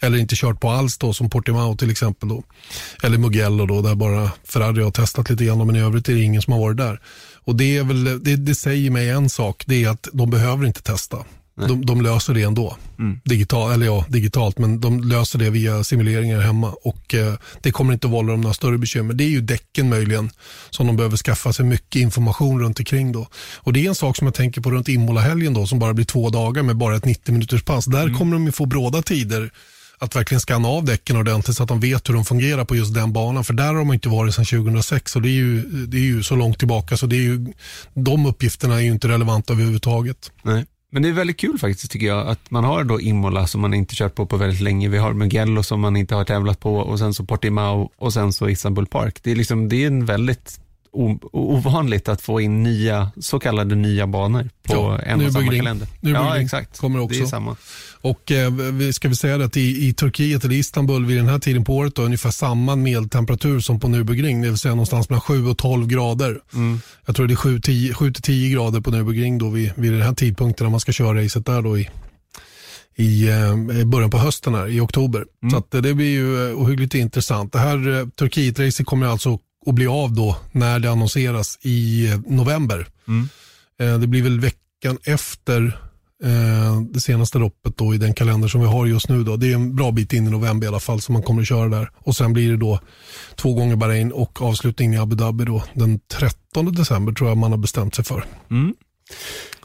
Eller 0.00 0.18
inte 0.18 0.36
kört 0.36 0.60
på 0.60 0.70
alls 0.70 0.98
då, 0.98 1.12
som 1.12 1.30
Portimao 1.30 1.76
till 1.76 1.90
exempel. 1.90 2.28
Då. 2.28 2.42
Eller 3.02 3.18
Mugello 3.18 3.66
då, 3.66 3.82
där 3.82 3.94
bara 3.94 4.30
Ferrari 4.44 4.82
har 4.82 4.90
testat 4.90 5.30
lite 5.30 5.44
grann, 5.44 5.66
men 5.66 5.76
i 5.76 5.80
övrigt 5.80 6.08
är 6.08 6.14
det 6.14 6.22
ingen 6.22 6.42
som 6.42 6.52
har 6.52 6.60
varit 6.60 6.76
där. 6.76 7.00
Och 7.44 7.56
det, 7.56 7.76
är 7.76 7.84
väl, 7.84 8.24
det, 8.24 8.36
det 8.36 8.54
säger 8.54 8.90
mig 8.90 9.10
en 9.10 9.28
sak, 9.28 9.64
det 9.66 9.84
är 9.84 9.88
att 9.88 10.08
de 10.12 10.30
behöver 10.30 10.66
inte 10.66 10.82
testa. 10.82 11.18
De, 11.54 11.86
de, 11.86 12.00
löser 12.00 12.34
det 12.34 12.42
ändå. 12.42 12.76
Mm. 12.98 13.20
Digital, 13.24 13.72
eller 13.72 13.86
ja, 13.86 14.04
digitalt, 14.08 14.58
men 14.58 14.80
de 14.80 15.00
löser 15.04 15.38
det 15.38 15.50
via 15.50 15.84
simuleringar 15.84 16.40
hemma. 16.40 16.74
Och 16.82 17.14
eh, 17.14 17.34
Det 17.60 17.72
kommer 17.72 17.92
inte 17.92 18.06
att 18.06 18.12
vålla 18.12 18.32
dem 18.32 18.40
några 18.40 18.54
större 18.54 18.78
bekymmer. 18.78 19.14
Det 19.14 19.24
är 19.24 19.28
ju 19.28 19.40
däcken 19.40 19.88
möjligen 19.88 20.30
som 20.70 20.86
de 20.86 20.96
behöver 20.96 21.16
skaffa 21.16 21.52
sig 21.52 21.64
mycket 21.64 22.02
information 22.02 22.60
runt 22.60 22.78
omkring. 22.78 23.12
Då. 23.12 23.26
Och 23.56 23.72
Det 23.72 23.84
är 23.84 23.88
en 23.88 23.94
sak 23.94 24.16
som 24.16 24.26
jag 24.26 24.34
tänker 24.34 24.60
på 24.60 24.70
runt 24.70 24.88
Imola-helgen 24.88 25.54
då, 25.54 25.66
som 25.66 25.78
bara 25.78 25.94
blir 25.94 26.04
två 26.04 26.30
dagar 26.30 26.62
med 26.62 26.76
bara 26.76 26.96
ett 26.96 27.04
90 27.04 27.32
minuters 27.32 27.62
pass. 27.62 27.84
Där 27.84 28.02
mm. 28.02 28.18
kommer 28.18 28.32
de 28.32 28.52
få 28.52 28.66
bråda 28.66 29.02
tider 29.02 29.50
att 30.02 30.16
verkligen 30.16 30.40
skanna 30.40 30.68
av 30.68 30.84
däcken 30.84 31.16
ordentligt 31.16 31.56
så 31.56 31.62
att 31.62 31.68
de 31.68 31.80
vet 31.80 32.08
hur 32.08 32.14
de 32.14 32.24
fungerar 32.24 32.64
på 32.64 32.76
just 32.76 32.94
den 32.94 33.12
banan. 33.12 33.44
För 33.44 33.54
där 33.54 33.66
har 33.66 33.74
de 33.74 33.92
inte 33.92 34.08
varit 34.08 34.34
sedan 34.34 34.44
2006 34.44 35.16
och 35.16 35.22
det 35.22 35.28
är 35.28 35.32
ju, 35.32 35.62
det 35.62 35.96
är 35.96 36.02
ju 36.02 36.22
så 36.22 36.36
långt 36.36 36.58
tillbaka 36.58 36.96
så 36.96 37.06
det 37.06 37.16
är 37.16 37.22
ju, 37.22 37.52
de 37.94 38.26
uppgifterna 38.26 38.74
är 38.74 38.80
ju 38.80 38.90
inte 38.90 39.08
relevanta 39.08 39.52
överhuvudtaget. 39.52 40.30
Nej. 40.42 40.64
Men 40.94 41.02
det 41.02 41.08
är 41.08 41.12
väldigt 41.12 41.36
kul 41.36 41.58
faktiskt 41.58 41.92
tycker 41.92 42.06
jag 42.06 42.28
att 42.28 42.50
man 42.50 42.64
har 42.64 42.84
då 42.84 43.00
Imola 43.00 43.46
som 43.46 43.60
man 43.60 43.74
inte 43.74 43.94
kört 43.94 44.14
på 44.14 44.26
på 44.26 44.36
väldigt 44.36 44.60
länge. 44.60 44.88
Vi 44.88 44.98
har 44.98 45.12
Mugello 45.12 45.62
som 45.62 45.80
man 45.80 45.96
inte 45.96 46.14
har 46.14 46.24
tävlat 46.24 46.60
på 46.60 46.76
och 46.76 46.98
sen 46.98 47.14
så 47.14 47.24
Portimao 47.24 47.90
och 47.96 48.12
sen 48.12 48.32
så 48.32 48.48
Istanbul 48.48 48.86
Park. 48.86 49.18
Det 49.22 49.30
är, 49.30 49.36
liksom, 49.36 49.68
det 49.68 49.82
är 49.82 49.86
en 49.86 50.06
väldigt 50.06 50.60
ovanligt 50.92 52.08
att 52.08 52.22
få 52.22 52.40
in 52.40 52.62
nya, 52.62 53.10
så 53.20 53.38
kallade 53.38 53.74
nya 53.74 54.06
banor 54.06 54.50
på 54.62 54.74
ja, 54.74 54.98
en 54.98 55.26
och 55.26 55.32
samma 55.32 55.52
kalender. 55.52 55.88
Ja, 56.00 56.38
exakt. 56.38 56.78
Kommer 56.78 57.00
också. 57.00 57.18
Det 57.18 57.24
är 57.24 57.26
samma. 57.26 57.56
Och 58.02 58.32
eh, 58.32 58.52
ska 58.92 59.08
vi 59.08 59.16
säga 59.16 59.44
att 59.44 59.56
i, 59.56 59.86
i 59.88 59.92
Turkiet 59.92 60.44
eller 60.44 60.54
Istanbul 60.54 61.06
vid 61.06 61.16
den 61.16 61.28
här 61.28 61.38
tiden 61.38 61.64
på 61.64 61.76
året 61.76 61.94
då, 61.94 62.02
ungefär 62.02 62.30
samma 62.30 62.76
medeltemperatur 62.76 63.60
som 63.60 63.80
på 63.80 63.88
Nürburgring, 63.88 64.42
det 64.42 64.48
vill 64.48 64.58
säga 64.58 64.74
någonstans 64.74 65.10
mellan 65.10 65.20
7 65.20 65.46
och 65.46 65.58
12 65.58 65.86
grader. 65.86 66.40
Mm. 66.54 66.80
Jag 67.06 67.16
tror 67.16 67.26
det 67.26 67.34
är 67.34 67.94
7 67.94 68.12
till 68.12 68.22
10 68.22 68.54
grader 68.54 68.80
på 68.80 68.90
Nürburgring 68.90 69.38
då 69.38 69.50
vid, 69.50 69.72
vid 69.76 69.92
den 69.92 70.02
här 70.02 70.14
tidpunkten 70.14 70.64
när 70.64 70.70
man 70.70 70.80
ska 70.80 70.92
köra 70.92 71.24
racet 71.24 71.46
där 71.46 71.62
då 71.62 71.78
i, 71.78 71.88
i 72.96 73.28
eh, 73.28 73.84
början 73.86 74.10
på 74.10 74.18
hösten 74.18 74.54
här, 74.54 74.68
i 74.68 74.80
oktober. 74.80 75.24
Mm. 75.42 75.50
Så 75.50 75.56
att, 75.56 75.70
det 75.70 75.94
blir 75.94 76.10
ju 76.10 76.50
eh, 76.50 76.60
ohyggligt 76.62 76.94
intressant. 76.94 77.52
Det 77.52 77.58
här 77.58 77.98
eh, 77.98 78.06
Turkiet-racet 78.06 78.84
kommer 78.84 79.06
alltså 79.06 79.38
att 79.66 79.74
bli 79.74 79.86
av 79.86 80.14
då 80.14 80.36
när 80.52 80.78
det 80.78 80.90
annonseras 80.90 81.58
i 81.62 82.08
eh, 82.08 82.20
november. 82.26 82.86
Mm. 83.08 83.28
Eh, 83.80 83.98
det 83.98 84.06
blir 84.06 84.22
väl 84.22 84.40
veckan 84.40 84.98
efter 85.04 85.78
det 86.92 87.00
senaste 87.00 87.38
loppet 87.38 87.76
då 87.76 87.94
i 87.94 87.98
den 87.98 88.14
kalender 88.14 88.48
som 88.48 88.60
vi 88.60 88.66
har 88.66 88.86
just 88.86 89.08
nu. 89.08 89.24
Då. 89.24 89.36
Det 89.36 89.50
är 89.50 89.54
en 89.54 89.76
bra 89.76 89.90
bit 89.90 90.12
in 90.12 90.26
i 90.26 90.30
november 90.30 90.66
i 90.66 90.68
alla 90.68 90.80
fall 90.80 91.00
som 91.00 91.12
man 91.12 91.22
kommer 91.22 91.42
att 91.42 91.48
köra 91.48 91.68
där. 91.68 91.90
Och 91.98 92.16
sen 92.16 92.32
blir 92.32 92.50
det 92.50 92.56
då 92.56 92.80
två 93.36 93.54
gånger 93.54 93.76
Bahrain 93.76 94.12
och 94.12 94.42
avslutning 94.42 94.94
i 94.94 94.98
Abu 94.98 95.16
Dhabi 95.16 95.44
då 95.44 95.62
den 95.74 96.00
13 96.18 96.74
december 96.74 97.12
tror 97.12 97.28
jag 97.28 97.38
man 97.38 97.50
har 97.50 97.58
bestämt 97.58 97.94
sig 97.94 98.04
för. 98.04 98.24
Mm. 98.50 98.74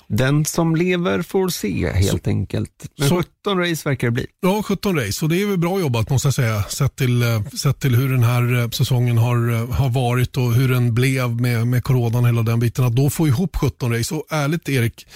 Den 0.10 0.46
som 0.46 0.76
lever 0.76 1.22
får 1.22 1.50
se 1.50 1.92
helt 1.92 2.24
så, 2.24 2.30
enkelt. 2.30 2.86
Men 2.98 3.10
så, 3.10 3.24
17 3.44 3.60
race 3.60 3.90
verkar 3.90 4.08
det 4.08 4.12
bli. 4.12 4.26
Ja, 4.42 4.64
17 4.64 5.00
race 5.00 5.26
och 5.26 5.30
det 5.30 5.42
är 5.42 5.46
väl 5.46 5.58
bra 5.58 5.80
jobbat 5.80 6.10
måste 6.10 6.28
jag 6.28 6.34
säga. 6.34 6.64
Sett 6.64 6.96
till, 6.96 7.22
eh, 7.22 7.44
sett 7.48 7.80
till 7.80 7.96
hur 7.96 8.10
den 8.10 8.24
här 8.24 8.60
eh, 8.60 8.70
säsongen 8.70 9.18
har, 9.18 9.54
eh, 9.54 9.70
har 9.70 9.90
varit 9.90 10.38
och 10.38 10.54
hur 10.54 10.70
den 10.70 10.94
blev 10.94 11.42
med, 11.42 11.68
med 11.68 11.84
coronan 11.84 12.26
hela 12.26 12.42
den 12.42 12.60
biten. 12.60 12.86
Att 12.86 12.96
då 12.96 13.10
få 13.10 13.28
ihop 13.28 13.56
17 13.56 13.94
race. 13.94 14.16
Och 14.16 14.26
ärligt 14.30 14.70
Erik, 14.70 15.08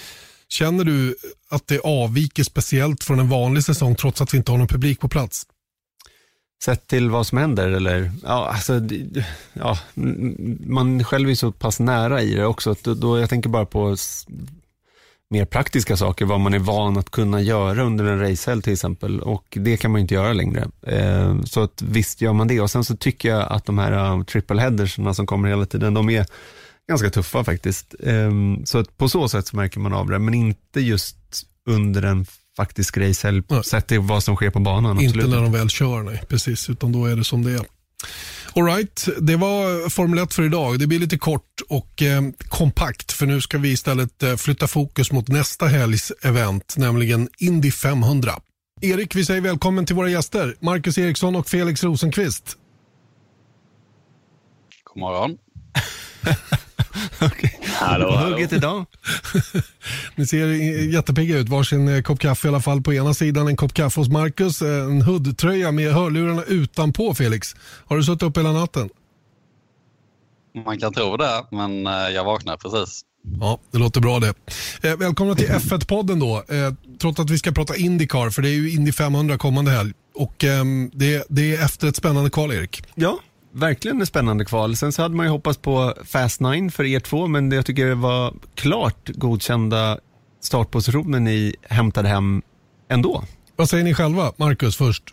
känner 0.52 0.84
du 0.84 1.16
att 1.48 1.66
det 1.66 1.78
avviker 1.78 2.44
speciellt 2.44 3.04
från 3.04 3.18
en 3.18 3.28
vanlig 3.28 3.64
säsong 3.64 3.94
trots 3.94 4.20
att 4.20 4.34
vi 4.34 4.38
inte 4.38 4.50
har 4.50 4.58
någon 4.58 4.68
publik 4.68 5.00
på 5.00 5.08
plats? 5.08 5.46
Sett 6.64 6.86
till 6.86 7.10
vad 7.10 7.26
som 7.26 7.38
händer 7.38 7.68
eller? 7.68 8.10
Ja, 8.22 8.48
alltså, 8.54 8.80
ja, 9.52 9.78
man 10.66 11.04
själv 11.04 11.30
är 11.30 11.34
så 11.34 11.52
pass 11.52 11.80
nära 11.80 12.22
i 12.22 12.34
det 12.34 12.46
också. 12.46 12.74
Då, 12.82 12.94
då 12.94 13.18
jag 13.18 13.28
tänker 13.30 13.48
bara 13.48 13.66
på 13.66 13.96
mer 15.30 15.44
praktiska 15.44 15.96
saker, 15.96 16.24
vad 16.24 16.40
man 16.40 16.54
är 16.54 16.58
van 16.58 16.98
att 16.98 17.10
kunna 17.10 17.40
göra 17.40 17.82
under 17.82 18.04
en 18.04 18.20
racehelg 18.20 18.62
till 18.62 18.72
exempel. 18.72 19.20
Och 19.20 19.44
det 19.50 19.76
kan 19.76 19.90
man 19.90 20.00
inte 20.00 20.14
göra 20.14 20.32
längre. 20.32 20.68
Eh, 20.82 21.42
så 21.44 21.62
att 21.62 21.82
visst 21.82 22.20
gör 22.20 22.32
man 22.32 22.48
det. 22.48 22.60
Och 22.60 22.70
sen 22.70 22.84
så 22.84 22.96
tycker 22.96 23.28
jag 23.28 23.52
att 23.52 23.64
de 23.64 23.78
här 23.78 23.92
äh, 23.92 24.18
uh, 24.18 24.24
triple 24.24 24.60
headers 24.60 24.94
som 25.14 25.26
kommer 25.26 25.48
hela 25.48 25.66
tiden, 25.66 25.94
de 25.94 26.10
är 26.10 26.26
ganska 26.92 27.10
tuffa 27.10 27.44
faktiskt. 27.44 27.94
Eh, 28.00 28.30
så 28.64 28.78
att 28.78 28.98
på 28.98 29.08
så 29.08 29.28
sätt 29.28 29.46
så 29.46 29.56
märker 29.56 29.80
man 29.80 29.92
av 29.92 30.08
det, 30.08 30.18
men 30.18 30.34
inte 30.34 30.80
just 30.80 31.16
under 31.66 32.02
en 32.02 32.26
faktisk 32.56 32.96
racehelg, 32.96 33.42
sett 33.64 33.86
till 33.86 34.00
vad 34.00 34.24
som 34.24 34.36
sker 34.36 34.50
på 34.50 34.60
banan. 34.60 35.00
Inte 35.00 35.06
absolut. 35.06 35.30
när 35.30 35.42
de 35.42 35.52
väl 35.52 35.70
kör, 35.70 36.02
nej. 36.02 36.22
Precis, 36.28 36.70
utan 36.70 36.92
då 36.92 37.06
är 37.06 37.16
det 37.16 37.24
som 37.24 37.44
det 37.44 37.52
är. 37.52 37.66
Alright, 38.54 39.08
det 39.20 39.36
var 39.36 39.88
Formel 39.88 40.18
1 40.18 40.34
för 40.34 40.42
idag. 40.42 40.78
Det 40.78 40.86
blir 40.86 40.98
lite 40.98 41.18
kort 41.18 41.60
och 41.68 42.02
eh, 42.02 42.22
kompakt 42.48 43.12
för 43.12 43.26
nu 43.26 43.40
ska 43.40 43.58
vi 43.58 43.72
istället 43.72 44.22
eh, 44.22 44.36
flytta 44.36 44.66
fokus 44.66 45.12
mot 45.12 45.28
nästa 45.28 45.66
helgs 45.66 46.12
event, 46.22 46.74
nämligen 46.76 47.28
Indy 47.38 47.70
500. 47.70 48.32
Erik, 48.80 49.14
vi 49.14 49.24
säger 49.24 49.40
välkommen 49.40 49.86
till 49.86 49.96
våra 49.96 50.08
gäster, 50.08 50.56
Marcus 50.60 50.98
Eriksson 50.98 51.36
och 51.36 51.48
Felix 51.48 51.84
Rosenqvist. 51.84 52.56
God 54.84 55.00
morgon. 55.00 55.38
okay. 57.22 57.50
Hallå, 57.74 58.10
hallå. 58.10 58.34
Hugget 58.34 58.52
idag. 58.52 58.86
Ni 60.14 60.26
ser 60.26 60.46
jättepigga 60.94 61.38
ut. 61.38 61.48
Varsin 61.48 61.88
eh, 61.88 62.02
kopp 62.02 62.18
kaffe 62.18 62.48
i 62.48 62.50
alla 62.50 62.60
fall 62.60 62.82
på 62.82 62.94
ena 62.94 63.14
sidan. 63.14 63.48
En 63.48 63.56
kopp 63.56 63.74
kaffe 63.74 64.00
hos 64.00 64.08
Marcus. 64.08 64.62
Eh, 64.62 64.84
en 64.84 65.02
hoodtröja 65.02 65.72
med 65.72 65.92
hörlurarna 65.92 66.42
utanpå 66.42 67.14
Felix. 67.14 67.56
Har 67.86 67.96
du 67.96 68.04
suttit 68.04 68.22
upp 68.22 68.38
hela 68.38 68.52
natten? 68.52 68.88
Man 70.64 70.78
kan 70.78 70.92
tro 70.92 71.16
det, 71.16 71.44
men 71.50 71.86
eh, 71.86 71.92
jag 71.92 72.24
vaknade 72.24 72.58
precis. 72.58 73.04
Ja, 73.40 73.58
det 73.70 73.78
låter 73.78 74.00
bra 74.00 74.20
det. 74.20 74.34
Eh, 74.82 74.96
välkomna 74.96 75.34
till 75.34 75.48
F1-podden 75.48 76.20
då. 76.20 76.36
Eh, 76.36 76.74
trots 77.00 77.20
att 77.20 77.30
vi 77.30 77.38
ska 77.38 77.52
prata 77.52 77.76
Indycar, 77.76 78.30
för 78.30 78.42
det 78.42 78.48
är 78.48 78.54
ju 78.54 78.70
Indy 78.70 78.92
500 78.92 79.38
kommande 79.38 79.70
helg. 79.70 79.92
Och 80.14 80.44
eh, 80.44 80.64
det, 80.92 81.24
det, 81.28 81.56
är 81.56 81.64
efter 81.64 81.88
ett 81.88 81.96
spännande 81.96 82.30
kval, 82.30 82.52
Erik. 82.52 82.82
Ja, 82.94 83.18
verkligen 83.52 84.02
ett 84.02 84.08
spännande 84.08 84.44
kval. 84.44 84.76
Sen 84.76 84.92
så 84.92 85.02
hade 85.02 85.14
man 85.14 85.26
ju 85.26 85.32
hoppats 85.32 85.58
på 85.58 85.94
Fast 86.12 86.40
9 86.40 86.70
för 86.70 86.84
er 86.84 87.00
två, 87.00 87.26
men 87.26 87.48
det 87.48 87.56
jag 87.56 87.66
tycker 87.66 87.86
det 87.86 87.94
var 87.94 88.34
klart 88.54 89.08
godkända 89.08 89.98
startpositioner 90.40 91.20
ni 91.20 91.54
hämtade 91.62 92.08
hem 92.08 92.42
ändå. 92.88 93.22
Vad 93.56 93.68
säger 93.68 93.84
ni 93.84 93.94
själva? 93.94 94.32
Marcus 94.36 94.76
först. 94.76 95.04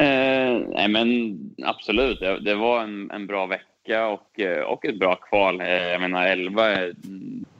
Eh, 0.00 0.58
nej 0.68 0.88
men 0.88 1.38
absolut, 1.64 2.20
det, 2.20 2.40
det 2.40 2.54
var 2.54 2.82
en, 2.82 3.10
en, 3.10 3.26
bra 3.26 3.46
vecka 3.46 4.06
och, 4.06 4.40
eh, 4.40 4.62
och 4.62 4.84
ett 4.84 4.98
bra 4.98 5.14
kval. 5.16 5.60
Eh, 5.60 5.66
jag 5.66 6.00
menar 6.00 6.26
11, 6.26 6.76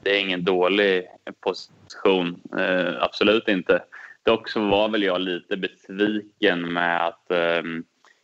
det 0.03 0.17
är 0.17 0.19
ingen 0.19 0.43
dålig 0.43 1.03
position. 1.39 2.41
Eh, 2.57 2.93
absolut 3.01 3.47
inte. 3.47 3.83
Dock 4.25 4.49
så 4.49 4.67
var 4.67 4.89
väl 4.89 5.03
jag 5.03 5.21
lite 5.21 5.57
besviken 5.57 6.73
med 6.73 7.07
att 7.07 7.31
eh, 7.31 7.63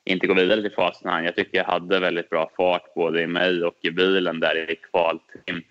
inte 0.06 0.28
gå 0.28 0.34
vidare 0.34 0.62
till 0.62 0.72
fasen 0.72 1.12
här. 1.12 1.24
Jag 1.24 1.36
tycker 1.36 1.58
jag 1.58 1.66
hade 1.66 2.00
väldigt 2.00 2.30
bra 2.30 2.52
fart 2.58 2.94
både 2.94 3.22
i 3.22 3.28
mig 3.28 3.64
och 3.64 3.78
i 3.82 3.92
bilen 3.92 4.40
där 4.40 4.72
i 4.72 4.76
kvaltrim. 4.76 5.64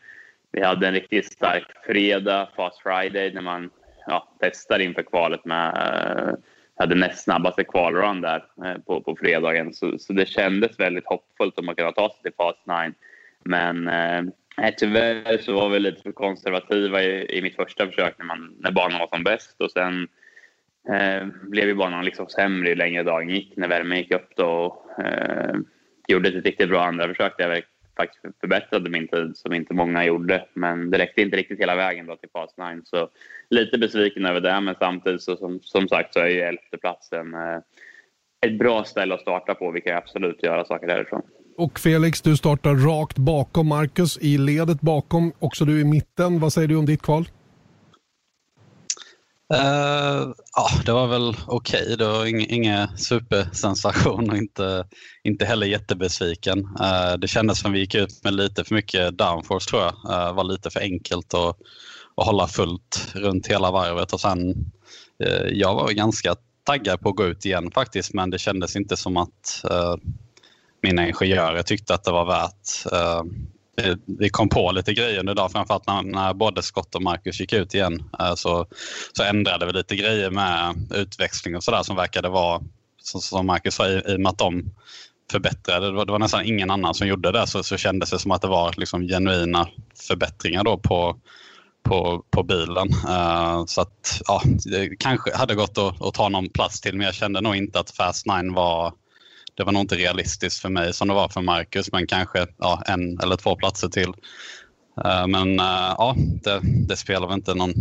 Vi 0.52 0.62
hade 0.62 0.88
en 0.88 0.94
riktigt 0.94 1.32
stark 1.32 1.64
fredag, 1.86 2.48
Fast 2.56 2.82
Friday, 2.82 3.32
när 3.32 3.42
man 3.42 3.70
ja, 4.06 4.28
testar 4.40 4.78
inför 4.78 5.02
kvalet 5.02 5.44
med 5.44 5.76
eh, 5.76 6.34
hade 6.76 6.94
näst 6.94 7.24
snabbaste 7.24 7.64
kvalrun 7.64 8.20
där 8.20 8.44
eh, 8.64 8.78
på, 8.86 9.00
på 9.00 9.16
fredagen. 9.16 9.74
Så, 9.74 9.98
så 9.98 10.12
det 10.12 10.26
kändes 10.28 10.80
väldigt 10.80 11.06
hoppfullt 11.06 11.58
om 11.58 11.66
man 11.66 11.74
kunde 11.74 11.92
ta 11.92 12.08
sig 12.08 12.22
till 12.22 12.32
Fast 12.36 12.66
9. 12.66 12.92
Men 13.44 13.88
eh, 13.88 14.18
eh, 14.66 14.74
tyvärr 14.76 15.38
så 15.38 15.52
var 15.52 15.68
vi 15.68 15.80
lite 15.80 16.02
för 16.02 16.12
konservativa 16.12 17.02
i, 17.02 17.38
i 17.38 17.42
mitt 17.42 17.56
första 17.56 17.86
försök 17.86 18.18
när, 18.18 18.26
man, 18.26 18.54
när 18.58 18.70
banan 18.70 18.98
var 18.98 19.08
som 19.12 19.24
bäst. 19.24 19.60
Och 19.60 19.70
sen 19.70 20.08
eh, 20.88 21.26
blev 21.42 21.68
ju 21.68 21.74
banan 21.74 22.04
liksom 22.04 22.28
sämre 22.28 22.68
ju 22.68 22.74
längre 22.74 23.02
dagen 23.02 23.28
gick 23.28 23.56
när 23.56 23.68
värmen 23.68 23.98
gick 23.98 24.14
upp 24.14 24.36
då. 24.36 24.46
Och, 24.46 25.04
eh, 25.04 25.54
gjorde 26.08 26.28
ett 26.28 26.44
riktigt 26.44 26.68
bra 26.68 26.84
andra 26.84 27.08
försök 27.08 27.38
där 27.38 27.50
jag 27.50 27.62
faktiskt 27.96 28.40
förbättrade 28.40 28.90
min 28.90 29.08
tid 29.08 29.36
som 29.36 29.52
inte 29.52 29.74
många 29.74 30.04
gjorde. 30.04 30.44
Men 30.54 30.90
det 30.90 30.98
räckte 30.98 31.22
inte 31.22 31.36
riktigt 31.36 31.60
hela 31.60 31.76
vägen 31.76 32.06
då 32.06 32.16
till 32.16 32.28
pass 32.28 32.54
9 32.58 32.82
så 32.84 33.08
lite 33.50 33.78
besviken 33.78 34.26
över 34.26 34.40
det 34.40 34.60
men 34.60 34.74
samtidigt 34.78 35.22
så 35.22 35.36
som, 35.36 35.60
som 35.62 35.88
sagt 35.88 36.14
så 36.14 36.20
är 36.20 36.28
ju 36.28 36.40
elfteplatsen 36.40 37.34
eh, 37.34 37.58
ett 38.46 38.58
bra 38.58 38.84
ställe 38.84 39.14
att 39.14 39.20
starta 39.20 39.54
på. 39.54 39.70
Vi 39.70 39.80
kan 39.80 39.96
absolut 39.96 40.42
göra 40.42 40.64
saker 40.64 40.86
därifrån. 40.86 41.22
Och 41.56 41.78
Felix, 41.78 42.22
du 42.22 42.36
startar 42.36 42.74
rakt 42.74 43.18
bakom 43.18 43.68
Marcus 43.68 44.18
i 44.18 44.38
ledet 44.38 44.80
bakom. 44.80 45.32
Också 45.38 45.64
du 45.64 45.80
i 45.80 45.84
mitten. 45.84 46.40
Vad 46.40 46.52
säger 46.52 46.68
du 46.68 46.76
om 46.76 46.86
ditt 46.86 47.02
kval? 47.02 47.24
Uh, 49.54 50.32
ja, 50.56 50.68
det 50.86 50.92
var 50.92 51.06
väl 51.06 51.36
okej. 51.46 51.82
Okay. 51.82 51.96
Det 51.96 52.06
var 52.06 52.26
ing, 52.26 52.46
ingen 52.48 52.98
supersensation 52.98 54.30
och 54.30 54.36
inte, 54.36 54.86
inte 55.24 55.44
heller 55.44 55.66
jättebesviken. 55.66 56.58
Uh, 56.58 57.18
det 57.18 57.28
kändes 57.28 57.60
som 57.60 57.72
vi 57.72 57.78
gick 57.78 57.94
ut 57.94 58.24
med 58.24 58.34
lite 58.34 58.64
för 58.64 58.74
mycket 58.74 59.18
downforce 59.18 59.70
tror 59.70 59.82
jag. 59.82 59.94
Det 60.04 60.28
uh, 60.28 60.34
var 60.34 60.44
lite 60.44 60.70
för 60.70 60.80
enkelt 60.80 61.34
att, 61.34 61.56
att 62.16 62.26
hålla 62.26 62.46
fullt 62.46 63.12
runt 63.14 63.46
hela 63.46 63.70
varvet 63.70 64.12
och 64.12 64.20
sen 64.20 64.54
eh, 65.24 65.46
jag 65.52 65.74
var 65.74 65.90
ganska 65.90 66.34
taggad 66.64 67.00
på 67.00 67.08
att 67.08 67.16
gå 67.16 67.24
ut 67.24 67.46
igen 67.46 67.70
faktiskt 67.70 68.14
men 68.14 68.30
det 68.30 68.38
kändes 68.38 68.76
inte 68.76 68.96
som 68.96 69.16
att 69.16 69.64
mina 70.82 71.06
ingenjörer 71.06 71.62
tyckte 71.62 71.94
att 71.94 72.04
det 72.04 72.10
var 72.10 72.24
värt 72.24 72.86
vi 74.18 74.30
kom 74.30 74.48
på 74.48 74.72
lite 74.72 74.94
grejer 74.94 75.20
under 75.20 75.34
dagen, 75.34 75.50
framförallt 75.50 75.86
när, 75.86 76.02
när 76.02 76.34
både 76.34 76.62
Scott 76.62 76.94
och 76.94 77.02
Marcus 77.02 77.40
gick 77.40 77.52
ut 77.52 77.74
igen. 77.74 78.02
Eh, 78.20 78.34
så, 78.34 78.66
så 79.12 79.22
ändrade 79.22 79.66
vi 79.66 79.72
lite 79.72 79.96
grejer 79.96 80.30
med 80.30 80.74
utväxling 80.94 81.56
och 81.56 81.64
sådär 81.64 81.82
som 81.82 81.96
verkade 81.96 82.28
vara, 82.28 82.62
som, 83.02 83.20
som 83.20 83.46
Marcus 83.46 83.74
sa, 83.74 83.88
i, 83.88 84.02
i 84.06 84.16
och 84.16 84.20
med 84.20 84.30
att 84.30 84.38
de 84.38 84.64
förbättrade. 85.30 85.86
Det 85.86 85.92
var, 85.92 86.04
det 86.04 86.12
var, 86.12 86.18
nästan 86.18 86.44
ingen 86.44 86.70
annan 86.70 86.94
som 86.94 87.06
gjorde 87.06 87.32
det 87.32 87.46
så, 87.46 87.62
så 87.62 87.76
kändes 87.76 88.10
det 88.10 88.18
som 88.18 88.30
att 88.30 88.42
det 88.42 88.48
var 88.48 88.74
liksom 88.76 89.08
genuina 89.08 89.68
förbättringar 90.08 90.64
då 90.64 90.78
på, 90.78 91.16
på, 91.82 92.24
på 92.30 92.42
bilen. 92.42 92.88
Uh, 93.08 93.64
så 93.66 93.80
att 93.80 94.20
ja, 94.26 94.42
det 94.64 94.96
kanske 94.98 95.36
hade 95.36 95.54
gått 95.54 95.78
att, 95.78 96.02
att 96.02 96.14
ta 96.14 96.28
någon 96.28 96.48
plats 96.48 96.80
till 96.80 96.96
men 96.96 97.04
jag 97.04 97.14
kände 97.14 97.40
nog 97.40 97.56
inte 97.56 97.80
att 97.80 97.90
Fast 97.90 98.26
9 98.26 98.52
var 98.54 98.92
det 99.54 99.64
var 99.64 99.72
nog 99.72 99.82
inte 99.82 99.96
realistiskt 99.96 100.60
för 100.60 100.68
mig 100.68 100.94
som 100.94 101.08
det 101.08 101.14
var 101.14 101.28
för 101.28 101.40
Marcus, 101.40 101.92
men 101.92 102.06
kanske 102.06 102.46
ja, 102.58 102.82
en 102.86 103.20
eller 103.20 103.36
två 103.36 103.56
platser 103.56 103.88
till. 103.88 104.12
Eh, 105.04 105.26
men 105.26 105.60
eh, 105.60 105.94
ja, 105.98 106.14
det, 106.42 106.60
det, 106.88 106.96
spelar 106.96 107.26
väl 107.26 107.36
inte 107.36 107.54
någon 107.54 107.74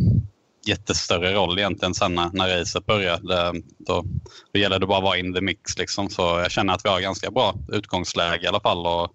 jättestörre 0.67 1.33
roll 1.33 1.59
egentligen 1.59 1.93
sen 1.93 2.15
när, 2.15 2.29
när 2.33 2.59
racet 2.59 2.85
börjar. 2.85 3.19
Det, 3.19 3.61
då, 3.77 4.05
då 4.53 4.59
gäller 4.59 4.79
det 4.79 4.87
bara 4.87 4.97
att 4.97 5.03
vara 5.03 5.17
in 5.17 5.33
the 5.33 5.41
mix. 5.41 5.77
Liksom. 5.77 6.09
Så 6.09 6.21
jag 6.21 6.51
känner 6.51 6.73
att 6.73 6.85
vi 6.85 6.89
har 6.89 6.99
ganska 6.99 7.31
bra 7.31 7.55
utgångsläge 7.71 8.45
i 8.45 8.47
alla 8.47 8.59
fall. 8.59 8.87
Och, 8.87 9.11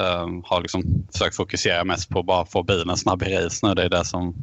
uh, 0.00 0.40
har 0.44 0.60
liksom 0.60 0.82
försökt 1.12 1.36
fokusera 1.36 1.84
mest 1.84 2.08
på 2.08 2.18
att 2.18 2.26
bara 2.26 2.46
få 2.46 2.62
bilen 2.62 2.96
snabb 2.96 3.22
i 3.22 3.36
race 3.36 3.66
nu. 3.66 3.74
Det 3.74 3.82
är 3.82 3.88
det 3.88 4.04
som, 4.04 4.34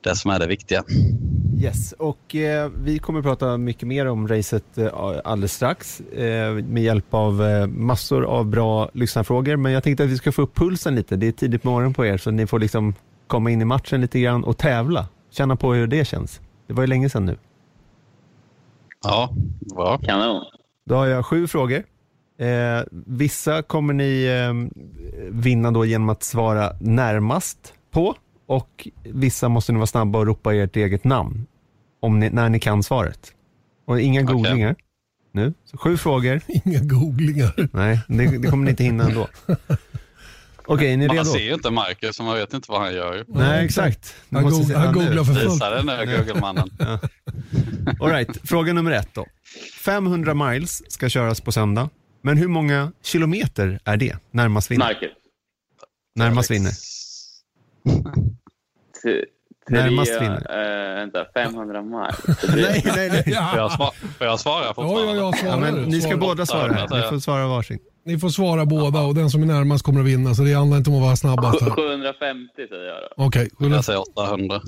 det 0.00 0.16
som 0.16 0.30
är 0.30 0.38
det 0.38 0.46
viktiga. 0.46 0.84
Yes, 1.60 1.92
och 1.92 2.34
eh, 2.34 2.70
vi 2.82 2.98
kommer 2.98 3.18
att 3.18 3.24
prata 3.24 3.56
mycket 3.56 3.88
mer 3.88 4.06
om 4.06 4.28
racet 4.28 4.78
eh, 4.78 4.88
alldeles 5.24 5.52
strax 5.52 6.00
eh, 6.00 6.52
med 6.52 6.82
hjälp 6.82 7.14
av 7.14 7.42
eh, 7.42 7.66
massor 7.66 8.24
av 8.24 8.46
bra 8.46 8.90
lyssnarfrågor. 8.92 9.56
Men 9.56 9.72
jag 9.72 9.82
tänkte 9.82 10.04
att 10.04 10.10
vi 10.10 10.16
ska 10.16 10.32
få 10.32 10.42
upp 10.42 10.54
pulsen 10.54 10.94
lite. 10.94 11.16
Det 11.16 11.26
är 11.26 11.32
tidigt 11.32 11.62
på 11.62 11.70
morgonen 11.70 11.94
på 11.94 12.06
er 12.06 12.16
så 12.16 12.30
ni 12.30 12.46
får 12.46 12.58
liksom 12.58 12.94
komma 13.26 13.50
in 13.50 13.62
i 13.62 13.64
matchen 13.64 14.00
lite 14.00 14.20
grann 14.20 14.44
och 14.44 14.58
tävla. 14.58 15.08
Känna 15.30 15.56
på 15.56 15.72
hur 15.72 15.86
det 15.86 16.04
känns. 16.04 16.40
Det 16.66 16.72
var 16.72 16.82
ju 16.82 16.86
länge 16.86 17.10
sedan 17.10 17.26
nu. 17.26 17.36
Ja, 19.04 19.30
bra. 19.74 19.98
Kanon. 19.98 20.44
Då 20.84 20.94
har 20.94 21.06
jag 21.06 21.26
sju 21.26 21.46
frågor. 21.46 21.84
Eh, 22.38 22.82
vissa 23.06 23.62
kommer 23.62 23.94
ni 23.94 24.24
eh, 24.24 24.80
vinna 25.30 25.70
då 25.70 25.84
genom 25.84 26.08
att 26.08 26.22
svara 26.22 26.72
närmast 26.80 27.72
på 27.90 28.14
och 28.46 28.88
vissa 29.04 29.48
måste 29.48 29.72
ni 29.72 29.78
vara 29.78 29.86
snabba 29.86 30.18
och 30.18 30.26
ropa 30.26 30.54
ert 30.54 30.76
eget 30.76 31.04
namn 31.04 31.46
om 32.00 32.20
ni, 32.20 32.30
när 32.30 32.48
ni 32.48 32.60
kan 32.60 32.82
svaret. 32.82 33.32
Och 33.86 34.00
inga 34.00 34.22
okay. 34.22 34.34
googlingar 34.34 34.76
nu. 35.32 35.54
Så 35.64 35.78
sju 35.78 35.96
frågor. 35.96 36.40
Inga 36.64 36.80
googlingar. 36.80 37.68
Nej, 37.72 38.00
det, 38.08 38.38
det 38.38 38.48
kommer 38.48 38.64
ni 38.64 38.70
inte 38.70 38.84
hinna 38.84 39.04
ändå. 39.04 39.28
Okej, 40.70 40.74
okay, 40.74 40.92
är 40.92 40.96
ni 40.96 41.06
man 41.06 41.16
redo? 41.16 41.24
Man 41.24 41.34
ser 41.34 41.44
ju 41.44 41.54
inte 41.54 41.70
Marcus, 41.70 42.16
så 42.16 42.22
man 42.22 42.34
vet 42.34 42.54
inte 42.54 42.70
vad 42.70 42.80
han 42.80 42.94
gör. 42.94 43.24
Nej, 43.28 43.64
exakt. 43.64 44.14
Han, 44.30 44.42
go 44.42 44.74
han 44.74 44.92
googlar 44.92 45.24
för 45.24 45.34
fullt. 45.34 45.54
Visa 45.54 45.70
det 45.70 45.82
nu, 45.82 46.16
Google-mannen. 46.16 46.70
ja. 46.78 46.98
All 48.00 48.10
right, 48.10 48.48
fråga 48.48 48.72
nummer 48.72 48.90
ett 48.90 49.14
då. 49.14 49.26
500 49.84 50.34
miles 50.34 50.92
ska 50.92 51.08
köras 51.08 51.40
på 51.40 51.52
söndag. 51.52 51.88
Men 52.22 52.36
hur 52.38 52.48
många 52.48 52.92
kilometer 53.02 53.80
är 53.84 53.96
det? 53.96 54.16
Närmast 54.30 54.70
vinner. 54.70 54.84
Marcus. 54.84 55.10
Närmast 56.14 56.50
vinner. 56.50 56.72
Närmast 59.68 60.20
vinner. 60.20 60.46
Äh, 60.50 60.94
vänta, 60.94 61.24
500 61.34 61.82
miles. 61.82 62.38
nej, 62.56 62.82
nej, 62.96 63.08
nej. 63.08 63.22
Ja. 63.26 63.48
Får, 63.48 63.56
jag 63.58 63.70
svara, 63.70 63.92
får 64.18 64.26
jag 64.26 64.40
svara 64.40 64.74
fortfarande? 64.74 65.00
Ja, 65.00 65.16
ja, 65.16 65.16
jag 65.16 65.38
svarar. 65.38 65.52
Ja, 65.52 65.72
men 65.72 65.82
ni 65.82 66.00
ska 66.00 66.16
båda 66.16 66.46
svara 66.46 66.72
här. 66.72 67.02
Ni 67.02 67.08
får 67.08 67.18
svara 67.18 67.46
varsin. 67.46 67.78
Ni 68.04 68.18
får 68.18 68.28
svara 68.28 68.66
båda 68.66 69.00
och 69.00 69.14
den 69.14 69.30
som 69.30 69.42
är 69.42 69.46
närmast 69.46 69.84
kommer 69.84 70.00
att 70.00 70.06
vinna. 70.06 70.34
Så 70.34 70.42
det 70.42 70.52
handlar 70.52 70.76
inte 70.78 70.90
om 70.90 70.96
att 70.96 71.02
vara 71.02 71.16
snabbast. 71.16 71.60
750 71.60 72.68
säger 72.68 72.84
jag 72.84 72.96
då. 73.02 73.24
Okej. 73.24 73.50
Okay, 73.58 73.68
jag 73.70 73.84
säger 73.84 74.18
800. 74.18 74.60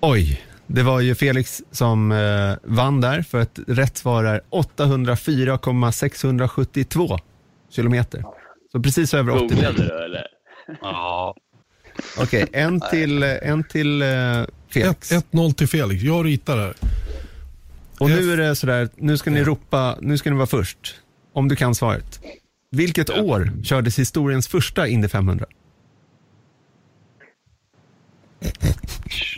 Oj, 0.00 0.40
det 0.68 0.82
var 0.82 1.00
ju 1.00 1.14
Felix 1.14 1.62
som 1.70 2.12
eh, 2.12 2.52
vann 2.62 3.00
där 3.00 3.22
för 3.22 3.40
att 3.40 3.58
rätt 3.66 3.96
svar 3.96 4.24
är 4.24 4.40
804,672 4.50 7.18
kilometer. 7.70 8.24
Så 8.72 8.80
precis 8.80 9.14
över 9.14 9.44
80 9.44 9.54
Googlade 9.54 9.82
du 9.82 10.04
eller? 10.04 10.26
Ja. 10.80 11.34
Okej, 12.18 12.44
okay, 12.44 12.62
en 12.62 12.80
till, 12.80 13.22
en 13.22 13.64
till 13.64 14.02
uh, 14.02 14.44
Felix. 14.68 15.12
1-0 15.12 15.52
till 15.52 15.68
Felix. 15.68 16.02
Jag 16.02 16.26
ritar 16.26 16.56
här. 16.56 16.74
Och 17.98 18.10
nu 18.10 18.32
är 18.32 18.36
det 18.36 18.56
sådär, 18.56 18.88
nu 18.96 19.18
ska 19.18 19.30
ni 19.30 19.44
ropa, 19.44 19.98
nu 20.00 20.18
ska 20.18 20.30
ni 20.30 20.36
vara 20.36 20.46
först. 20.46 20.94
Om 21.32 21.48
du 21.48 21.56
kan 21.56 21.74
svaret. 21.74 22.20
Vilket 22.70 23.08
ja. 23.08 23.22
år 23.22 23.52
kördes 23.64 23.98
historiens 23.98 24.48
första 24.48 24.88
Indy 24.88 25.08
500? 25.08 25.46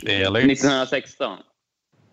Felix. 0.05 0.63
1916. 0.63 1.37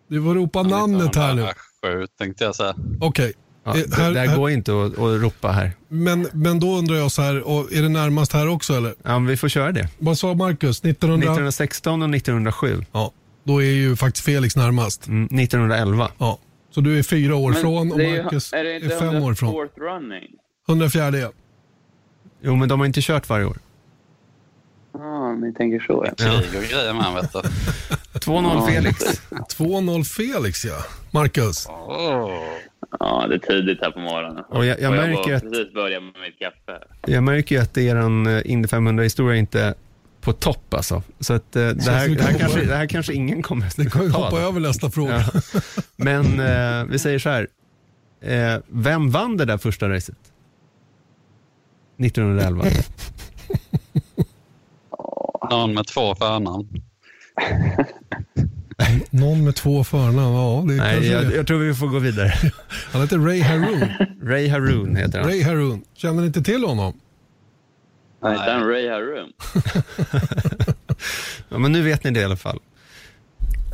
Du 0.08 0.22
får 0.22 0.34
ropa 0.34 0.62
namnet 0.62 1.16
här 1.16 1.34
nu. 1.34 1.46
Sju 1.84 2.06
tänkte 2.18 2.44
jag 2.44 2.54
säga. 2.54 2.74
Okej. 3.00 3.24
Okay. 3.24 3.32
Ja, 3.64 3.72
det 3.72 3.94
här, 3.94 4.14
här 4.14 4.36
går 4.36 4.50
inte 4.50 4.72
att, 4.72 4.92
att, 4.92 5.22
ropa 5.22 5.48
här. 5.48 5.72
Men, 5.88 6.28
men 6.32 6.60
då 6.60 6.76
undrar 6.76 6.96
jag 6.96 7.12
så 7.12 7.22
här, 7.22 7.34
är 7.78 7.82
det 7.82 7.88
närmast 7.88 8.32
här 8.32 8.48
också 8.48 8.74
eller? 8.74 8.94
Ja, 9.02 9.18
vi 9.18 9.36
får 9.36 9.48
köra 9.48 9.72
det. 9.72 9.88
Vad 9.98 10.18
sa 10.18 10.34
Marcus? 10.34 10.78
1900... 10.78 11.24
1916 11.24 12.02
och 12.02 12.14
1907. 12.14 12.84
Ja, 12.92 13.12
då 13.44 13.62
är 13.62 13.66
ju 13.66 13.96
faktiskt 13.96 14.24
Felix 14.24 14.56
närmast. 14.56 15.06
Mm, 15.06 15.24
1911. 15.24 16.10
Ja, 16.18 16.38
så 16.70 16.80
du 16.80 16.98
är 16.98 17.02
fyra 17.02 17.36
år 17.36 17.50
men 17.50 17.60
från 17.60 17.92
och 17.92 17.98
Marcus 17.98 18.52
är, 18.52 18.64
är, 18.64 18.92
är, 18.92 18.98
fem 18.98 19.22
år 19.22 19.34
från. 19.34 19.68
running? 19.76 20.28
104 20.68 21.18
ja. 21.18 21.32
Jo, 22.42 22.56
men 22.56 22.68
de 22.68 22.80
har 22.80 22.86
inte 22.86 23.00
kört 23.02 23.28
varje 23.28 23.44
år. 23.44 23.58
Ja, 24.98 25.04
ah, 25.04 25.34
ni 25.34 25.52
tänker 25.52 25.80
så 25.80 26.06
ja. 26.06 26.14
Krig 26.14 26.62
och 26.62 26.68
grejer 26.70 26.94
med 26.94 27.14
vet 27.14 27.32
du. 27.32 27.38
2-0 28.18 28.66
Felix. 28.66 28.98
2-0 29.30 30.04
Felix 30.04 30.64
ja. 30.64 30.76
Marcus. 31.10 31.66
Oh. 31.66 32.30
Ja, 33.00 33.26
det 33.28 33.34
är 33.34 33.38
tidigt 33.38 33.78
här 33.80 33.90
på 33.90 34.00
morgonen. 34.00 34.44
Och 34.48 34.66
jag, 34.66 34.80
jag 34.80 34.92
märker 34.92 35.30
jag 35.30 35.42
precis 35.42 35.72
börja 35.74 36.00
med 36.00 36.12
mitt 36.20 36.38
kaffe. 36.38 36.84
Jag 37.06 37.22
märker 37.22 37.56
ju 37.56 37.62
att 37.62 37.78
er 37.78 37.96
eh, 37.96 38.50
Indy 38.52 38.68
500-historia 38.68 39.36
inte 39.36 39.74
på 40.20 40.32
topp 40.32 40.74
alltså. 40.74 41.02
Så 41.20 41.32
att, 41.32 41.56
uh, 41.56 41.68
det, 41.68 41.90
här, 41.90 42.08
det, 42.08 42.22
här 42.22 42.38
kanske, 42.38 42.64
det 42.64 42.76
här 42.76 42.86
kanske 42.86 43.12
ingen 43.12 43.42
kommer 43.42 43.66
att 43.66 43.76
ta. 43.76 43.82
Det 43.82 43.90
kan 43.90 44.02
ju 44.02 44.10
hoppa 44.10 44.40
över 44.40 44.60
nästa 44.60 44.90
fråga. 44.90 45.24
Ja. 45.32 45.60
Men 45.96 46.40
uh, 46.40 46.90
vi 46.90 46.98
säger 46.98 47.18
så 47.18 47.28
här. 47.28 47.48
Uh, 48.24 48.62
vem 48.68 49.10
vann 49.10 49.36
det 49.36 49.44
där 49.44 49.58
första 49.58 49.88
racet? 49.88 50.16
1911. 51.98 52.64
Någon 55.50 55.74
med 55.74 55.86
två 55.86 56.14
förnamn. 56.14 56.68
Någon 59.10 59.44
med 59.44 59.54
två 59.54 59.84
förnamn, 59.84 60.34
ja. 60.34 60.64
Det 60.68 60.74
Nej, 60.74 61.06
jag, 61.06 61.34
jag, 61.34 61.46
tror 61.46 61.58
vi 61.58 61.74
får 61.74 61.86
gå 61.86 61.98
vidare. 61.98 62.32
Han 62.92 63.02
heter 63.02 63.18
Ray 63.18 63.40
Haroon. 63.40 63.88
Ray 64.22 64.48
Haroon 64.48 64.96
heter 64.96 65.18
han. 65.18 65.28
Ray 65.28 65.42
Haroon. 65.42 65.84
Känner 65.94 66.20
ni 66.20 66.26
inte 66.26 66.42
till 66.42 66.64
honom? 66.64 67.00
Nej, 68.22 68.32
inte 68.32 68.50
han 68.50 68.68
Ray 68.68 68.88
Haroon? 68.88 69.32
ja, 71.48 71.58
men 71.58 71.72
nu 71.72 71.82
vet 71.82 72.04
ni 72.04 72.10
det 72.10 72.20
i 72.20 72.24
alla 72.24 72.36
fall. 72.36 72.58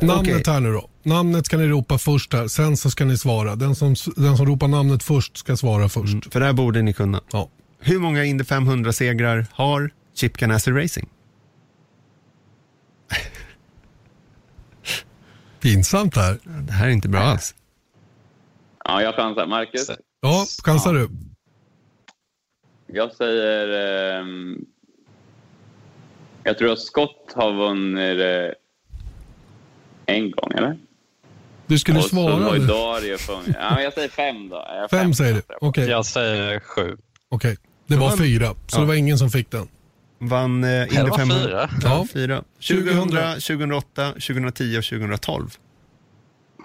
Namnet 0.01 0.41
okay. 0.41 0.53
här 0.53 0.59
nu 0.59 0.71
då. 0.71 0.89
Namnet 1.03 1.45
ska 1.45 1.57
ni 1.57 1.67
ropa 1.67 1.97
först 1.97 2.33
här, 2.33 2.47
sen 2.47 2.77
så 2.77 2.89
ska 2.89 3.05
ni 3.05 3.17
svara. 3.17 3.55
Den 3.55 3.75
som, 3.75 3.95
den 4.15 4.37
som 4.37 4.45
ropar 4.45 4.67
namnet 4.67 5.03
först 5.03 5.37
ska 5.37 5.57
svara 5.57 5.89
först. 5.89 6.13
Mm, 6.13 6.21
för 6.21 6.39
det 6.39 6.45
här 6.45 6.53
borde 6.53 6.81
ni 6.81 6.93
kunna. 6.93 7.21
Ja. 7.31 7.49
Hur 7.79 7.99
många 7.99 8.23
Indy 8.23 8.43
500-segrar 8.43 9.45
har 9.51 9.89
Chip 10.15 10.37
Ganassi 10.37 10.71
Racing? 10.71 11.09
Pinsamt 15.69 16.13
det 16.13 16.21
här. 16.21 16.37
Det 16.43 16.71
här 16.73 16.87
är 16.87 16.91
inte 16.91 17.09
bra 17.09 17.19
alls. 17.21 17.55
Ja, 18.83 19.01
jag 19.01 19.15
chansar. 19.15 19.45
Marcus? 19.47 19.89
Ja, 20.21 20.45
chansar 20.65 20.93
du? 20.93 21.09
Jag 22.87 23.11
säger... 23.13 23.67
ehm, 24.19 24.65
jag 26.43 26.57
tror 26.57 26.71
att 26.71 26.79
Scott 26.79 27.33
har 27.35 27.53
vunnit 27.53 28.17
det 28.17 28.55
en 30.05 30.31
gång, 30.31 30.51
eller? 30.51 30.77
Du 31.67 31.79
skulle 31.79 31.97
Och 31.97 32.03
så 32.03 32.09
svara. 32.09 32.35
var 32.37 32.53
ju 32.55 32.61
nu. 32.61 32.67
Dario. 32.67 33.17
Ja, 33.29 33.73
men 33.75 33.83
jag 33.83 33.93
säger 33.93 34.09
fem 34.09 34.49
då. 34.49 34.55
Jag 34.69 34.89
Fem 34.89 35.13
säger 35.13 35.33
du? 35.33 35.41
Okej, 35.61 35.89
Jag 35.89 36.05
säger 36.05 36.59
sju. 36.59 36.97
okej. 37.29 37.57
det 37.87 37.95
var 37.95 38.09
var- 38.09 38.17
fyra, 38.17 38.47
så 38.67 38.77
Ja. 38.77 38.81
det 38.81 38.87
var 38.87 38.93
ingen 38.95 39.17
som 39.17 39.29
fick 39.29 39.51
den. 39.51 39.67
Vann 40.27 40.63
eh, 40.63 40.81
Indy 40.83 40.95
Det 40.95 41.03
var 41.03 41.17
500. 41.17 41.43
fyra. 41.45 41.69
Ja, 41.83 42.07
fyra. 42.13 42.43
2000, 42.67 43.09
2008, 43.41 44.11
2010 44.11 44.77
och 44.77 44.83
2012. 44.83 45.49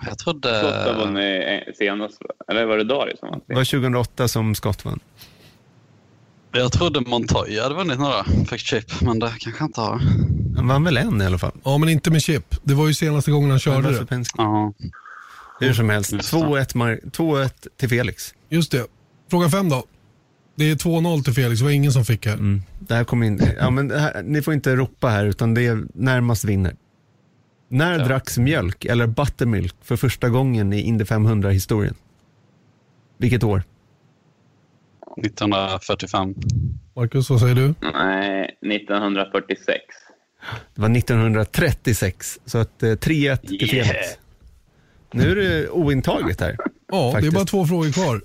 Jag 0.07 0.19
trodde... 0.19 0.59
Scott 0.61 0.75
har 0.97 1.07
vunnit 1.07 1.43
en- 1.69 1.75
senast, 1.75 2.19
eller 2.49 2.65
var 2.65 2.77
det 2.77 2.85
Dario 2.85 3.17
som 3.17 3.29
vann? 3.31 3.41
Det 3.47 3.55
var 3.55 3.65
2008 3.65 4.29
som 4.29 4.55
Scott 4.55 4.85
vann. 4.85 5.01
Jag 6.53 6.73
trodde 6.73 7.01
Montoya 7.01 7.63
hade 7.63 7.75
vunnit 7.75 7.99
några. 7.99 8.25
Fick 8.25 8.61
chip, 8.61 9.01
men 9.01 9.19
det 9.19 9.33
kanske 9.39 9.65
inte 9.65 9.81
har. 9.81 10.01
Han 10.57 10.69
vann 10.69 10.85
väl 10.85 10.97
en 10.97 11.23
i 11.23 11.27
alla 11.27 11.39
fall. 11.39 11.53
Ja, 11.65 11.79
men 11.79 11.89
inte 11.89 12.11
med 12.11 12.23
chip. 12.23 12.55
Det 12.63 12.75
var 12.75 12.87
ju 12.89 12.95
senaste 12.95 13.31
gången 13.31 13.51
han 13.51 13.59
körde 13.59 13.99
det. 13.99 14.07
Penske? 14.07 14.35
Ja. 14.43 14.73
Hur 15.61 15.73
som 15.73 15.91
helst, 15.91 16.13
Just 16.13 16.31
det. 16.31 16.37
2-1 16.37 16.75
mar- 16.77 17.11
2-1 17.11 17.51
till 17.77 17.89
Felix. 17.89 18.35
Just 18.49 18.73
det. 18.73 18.87
Fråga 19.31 19.49
fem 19.49 19.69
då. 19.69 19.85
Det 20.61 20.71
är 20.71 20.75
2-0 20.75 21.23
till 21.23 21.33
Felix, 21.33 21.59
det 21.61 21.65
var 21.65 21.73
ingen 21.73 21.93
som 21.93 22.05
fick 22.05 22.27
här. 22.27 22.35
Mm. 22.35 22.63
Det 22.79 22.95
här 22.95 23.05
kommer 23.05 23.27
in. 23.27 23.41
Ja, 23.59 23.71
men 23.71 23.89
det 23.89 23.99
här, 23.99 24.23
ni 24.23 24.43
får 24.43 24.55
inte 24.55 24.77
ropa 24.77 25.09
här, 25.09 25.25
utan 25.27 25.55
det 25.55 25.67
är 25.67 25.83
närmast 25.95 26.45
vinner. 26.45 26.75
När 27.69 27.99
Ja. 27.99 28.05
dracks 28.05 28.39
mjölk, 28.39 28.85
eller 28.85 29.07
buttermilk, 29.07 29.75
för 29.83 29.97
första 29.97 30.29
gången 30.29 30.73
i 30.73 30.81
Indy 30.81 31.05
500-historien? 31.05 31.95
Vilket 33.19 33.45
år? 33.45 33.63
1945. 35.23 36.35
Marcus, 36.97 37.31
vad 37.31 37.41
säger 37.41 37.55
du? 37.55 37.75
Nej, 37.93 38.57
1946. 38.75 39.81
Det 40.75 40.83
var 40.83 40.97
1936, 40.97 42.39
så 42.45 42.59
att 42.59 42.83
eh, 42.83 42.87
3-1 42.87 42.97
till 42.97 43.75
Yeah. 43.75 43.87
Felix. 43.89 44.07
Nu 45.13 45.31
är 45.31 45.37
det 45.37 45.69
ointaget 45.69 46.41
här. 46.41 46.57
Ja, 46.93 47.13
Faktiskt. 47.13 47.33
det 47.33 47.37
är 47.37 47.39
bara 47.41 47.47
två 47.47 47.67
frågor 47.67 47.93
kvar. 47.93 48.23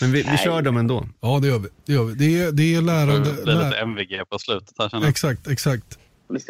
Men 0.00 0.12
vi, 0.12 0.22
vi 0.22 0.38
kör 0.38 0.62
dem 0.62 0.76
ändå. 0.76 1.08
Ja, 1.20 1.38
det 1.42 1.48
gör 1.48 1.58
vi. 1.58 1.68
Det, 1.86 1.92
gör 1.92 2.04
vi. 2.04 2.14
det, 2.14 2.42
är, 2.42 2.52
det 2.52 2.74
är 2.74 2.82
lärande. 2.82 3.32
Det 3.32 3.42
blir 3.42 3.54
Lär... 3.54 3.64
lite 3.64 3.76
MVG 3.76 4.28
på 4.30 4.38
slutet 4.38 4.74
här 4.78 4.88
känner 4.88 5.04
jag. 5.04 5.10
Exakt, 5.10 5.46
exakt. 5.48 5.98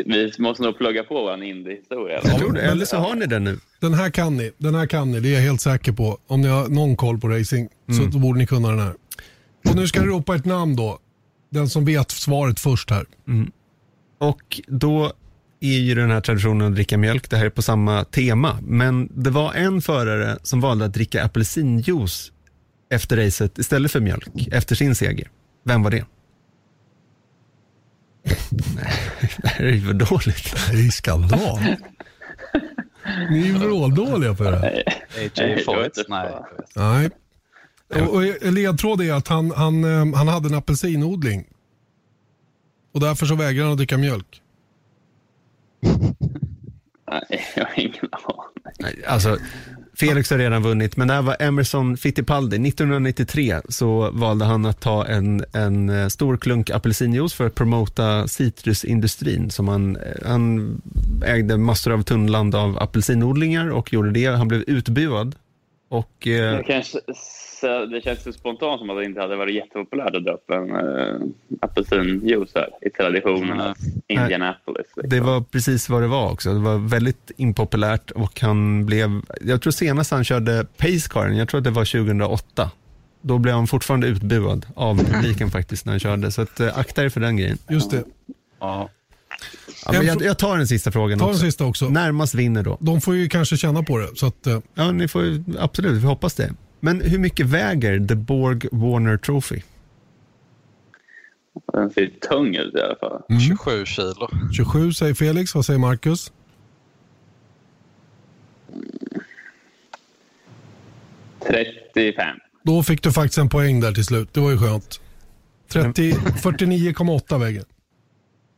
Vi 0.07 0.33
måste 0.39 0.63
nog 0.63 0.79
plugga 0.79 1.05
på 1.05 1.15
vår. 1.15 1.31
Jag 1.31 2.53
men- 2.53 2.57
Eller 2.57 2.85
så 2.85 2.97
har 2.97 3.15
ni 3.15 3.27
den 3.27 3.45
nu. 3.45 3.59
Den 3.81 3.95
här 3.95 4.11
kan 4.11 4.37
ni. 4.37 4.53
Den 4.59 4.75
här 4.75 4.87
kan 4.87 5.13
ni, 5.13 5.21
det 5.21 5.29
är 5.29 5.33
jag 5.35 5.41
helt 5.41 5.61
säker 5.61 5.93
på. 5.93 6.19
Om 6.27 6.41
ni 6.41 6.49
har 6.49 6.69
någon 6.69 6.97
koll 6.97 7.21
på 7.21 7.29
racing 7.29 7.69
så 7.97 8.05
då 8.13 8.19
borde 8.19 8.39
ni 8.39 8.47
kunna 8.47 8.69
den 8.71 8.79
här. 8.79 8.95
Och 9.69 9.77
nu 9.77 9.87
ska 9.87 10.01
ni 10.01 10.07
ropa 10.07 10.37
ett 10.37 10.45
namn 10.45 10.77
då. 10.77 10.99
Den 11.51 11.69
som 11.69 11.85
vet 11.85 12.11
svaret 12.11 12.61
först 12.61 12.91
här. 12.91 13.07
Och 14.21 14.61
då 14.67 15.13
är 15.61 15.79
ju 15.79 15.95
den 15.95 16.11
här 16.11 16.21
traditionen 16.21 16.67
att 16.69 16.75
dricka 16.75 16.99
mjölk, 16.99 17.31
det 17.31 17.37
här 17.37 17.47
är 17.47 17.51
på 17.51 17.63
samma 17.63 18.05
tema. 18.05 18.59
Men 18.63 19.09
det 19.15 19.31
var 19.31 19.53
en 19.55 19.83
förare 19.83 20.39
som 20.43 20.61
valde 20.61 20.85
att 20.85 20.95
dricka 20.95 21.25
apelsinjuice 21.25 22.33
efter 22.95 23.17
racet 23.17 23.59
istället 23.59 23.93
för 23.93 24.01
mjölk, 24.01 24.49
efter 24.53 24.75
sin 24.75 24.95
seger. 24.95 25.31
Vem 25.65 25.83
var 25.83 25.91
det? 25.91 26.05
Nej, 28.77 28.93
det 29.37 29.49
här 29.49 29.65
är 29.65 29.73
ju 29.73 29.81
för 29.81 29.93
dåligt. 29.93 30.55
Det 30.73 30.87
är 30.87 30.91
skandal. 30.91 31.59
ni 33.31 33.41
är 33.41 33.47
ju 33.47 33.53
vråldåliga 33.53 34.35
på 34.35 34.45
det 34.45 34.59
här. 34.59 34.83
AJ 35.39 35.65
Foyt? 35.65 36.05
Nej. 36.09 36.31
Nej. 36.77 37.11
Och, 38.03 38.15
och 38.15 38.53
ledtråd 38.53 39.01
är 39.01 39.13
att 39.13 39.29
han, 39.29 39.51
han, 39.51 39.85
eh, 39.85 40.17
han 40.17 40.29
hade 40.29 40.49
en 40.49 40.55
apelsinodling. 40.55 41.45
Och 42.95 43.01
därför 43.01 43.27
så 43.27 43.35
vägrar 43.35 43.63
han 43.63 43.73
att 43.73 43.79
dricka 43.79 43.97
mjölk. 43.97 44.43
Nej, 47.11 47.45
jag 47.57 47.65
har 47.65 47.81
ingen 47.81 48.09
aning. 48.13 49.05
Alltså, 49.07 49.39
Felix 49.97 50.31
har 50.31 50.39
redan 50.39 50.63
vunnit, 50.63 50.97
men 50.97 51.09
det 51.09 51.15
här 51.15 51.23
var 51.23 51.37
Emerson 51.41 51.97
Fittipaldi? 51.97 52.69
1993 52.69 53.61
så 53.69 54.11
valde 54.11 54.45
han 54.45 54.67
att 54.67 54.81
ta 54.81 55.07
en, 55.07 55.45
en 55.53 55.89
eh, 55.89 56.09
stor 56.09 56.37
klunk 56.37 56.71
apelsinjuice 56.71 57.35
för 57.35 57.47
att 57.47 57.55
promota 57.55 58.29
citrusindustrin. 58.29 59.51
Som 59.51 59.69
han, 59.69 59.97
eh, 59.97 60.03
han 60.27 60.83
ägde 61.27 61.57
massor 61.57 61.93
av 61.93 62.03
tunnland 62.03 62.55
av 62.55 62.79
apelsinodlingar 62.79 63.71
och 63.71 63.93
gjorde 63.93 64.11
det. 64.11 64.27
Han 64.27 64.49
blev 64.49 64.61
utbuad. 64.67 65.35
Och, 65.89 66.27
eh, 66.27 66.61
det, 67.65 68.01
känns 68.05 68.23
så 68.23 68.33
spontant 68.33 68.81
som 68.81 68.91
att 68.91 68.97
det 68.97 69.05
inte 69.05 69.21
hade 69.21 69.37
varit 69.37 69.55
jättepopulärt 69.55 70.15
att 70.15 70.27
upp 70.27 70.51
en 70.51 70.71
äh, 70.71 71.17
apelsinjuice 71.61 72.55
här 72.55 72.69
i 72.81 72.91
traditionernas 72.91 73.79
Indianapolis. 74.09 74.87
Liksom. 74.97 75.11
det 75.11 75.21
var 75.21 75.41
precis 75.41 75.89
vad 75.89 76.03
det 76.03 76.09
var 76.09 76.31
också. 76.31 76.53
Det 76.53 76.61
var 76.61 76.89
väldigt 76.89 77.31
impopulärt 77.37 78.11
och 78.11 78.41
han 78.41 78.87
blev, 78.87 79.21
jag 79.41 79.63
tror 79.63 79.71
senast 79.71 80.11
han 80.11 80.25
körde 80.25 80.67
pacecaren, 80.77 81.37
jag 81.37 81.49
tror 81.49 81.59
att 81.59 81.65
det 81.65 81.71
var 81.71 81.85
2008. 81.85 82.71
Då 83.23 83.39
blev 83.39 83.55
han 83.55 83.67
fortfarande 83.67 84.07
utbuad 84.07 84.67
av 84.77 84.99
publiken 84.99 85.51
faktiskt 85.51 85.87
när 85.87 85.93
han 85.93 86.01
körde. 86.01 86.31
Så 86.31 86.43
att, 86.43 86.61
eh, 86.61 86.79
akta 86.79 87.05
er 87.05 87.09
för 87.09 87.21
den 87.21 87.37
grejen. 87.37 87.59
Just 87.69 87.91
det. 87.91 88.05
Ja. 88.61 88.89
Ja, 89.87 89.93
men 89.93 90.07
jag, 90.07 90.23
jag 90.23 90.39
tar 90.39 90.57
den 90.57 90.67
sista 90.67 90.93
frågan 90.93 91.19
Ta 91.19 91.25
den 91.25 91.35
också. 91.35 91.45
sista 91.45 91.65
också. 91.65 91.89
Närmast 91.89 92.35
vinner 92.35 92.63
då. 92.63 92.79
De 92.81 93.01
får 93.01 93.15
ju 93.15 93.29
kanske 93.29 93.57
känna 93.57 93.83
på 93.83 93.99
det. 93.99 94.09
Så 94.17 94.27
att, 94.27 94.47
eh, 94.47 94.59
Ja, 94.75 94.91
ni 94.91 95.09
får 95.09 95.23
ju, 95.23 95.45
absolut, 95.59 96.03
vi 96.03 96.07
hoppas 96.07 96.35
det. 96.35 96.51
Men 96.85 97.01
hur 97.01 97.19
mycket 97.19 97.47
väger 97.47 98.07
The 98.07 98.15
Borg 98.15 98.69
Warner 98.73 99.17
Trophy? 99.17 99.63
Den 101.73 101.91
ser 101.91 102.07
tung 102.07 102.57
ut 102.57 102.75
i 102.75 102.81
alla 102.81 102.97
fall. 102.97 103.23
27 103.49 103.85
kilo. 103.87 104.29
27 104.57 104.93
säger 104.93 105.15
Felix, 105.15 105.55
vad 105.55 105.65
säger 105.65 105.81
Marcus? 105.81 106.33
Mm. 108.73 108.85
35. 111.95 112.37
Då 112.63 112.83
fick 112.83 113.03
du 113.03 113.13
faktiskt 113.13 113.39
en 113.39 113.49
poäng 113.49 113.81
där 113.81 113.93
till 113.93 114.05
slut. 114.05 114.35
Det 114.35 114.41
var 114.41 114.51
ju 114.51 114.59
skönt. 114.59 115.01
30 115.69 116.13
49,8 116.13 117.39
vägen. 117.39 117.65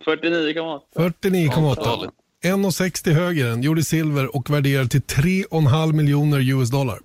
49,8. 0.05 0.81
49,8. 0.97 1.85
dåligt. 1.85 2.11
1,60 2.45 3.13
högre 3.13 3.49
än, 3.49 3.63
gjorde 3.63 3.83
silver 3.83 4.37
och 4.37 4.51
värderad 4.51 4.91
till 4.91 5.03
3,5 5.03 5.93
miljoner 5.93 6.61
US 6.61 6.71
dollar. 6.71 6.99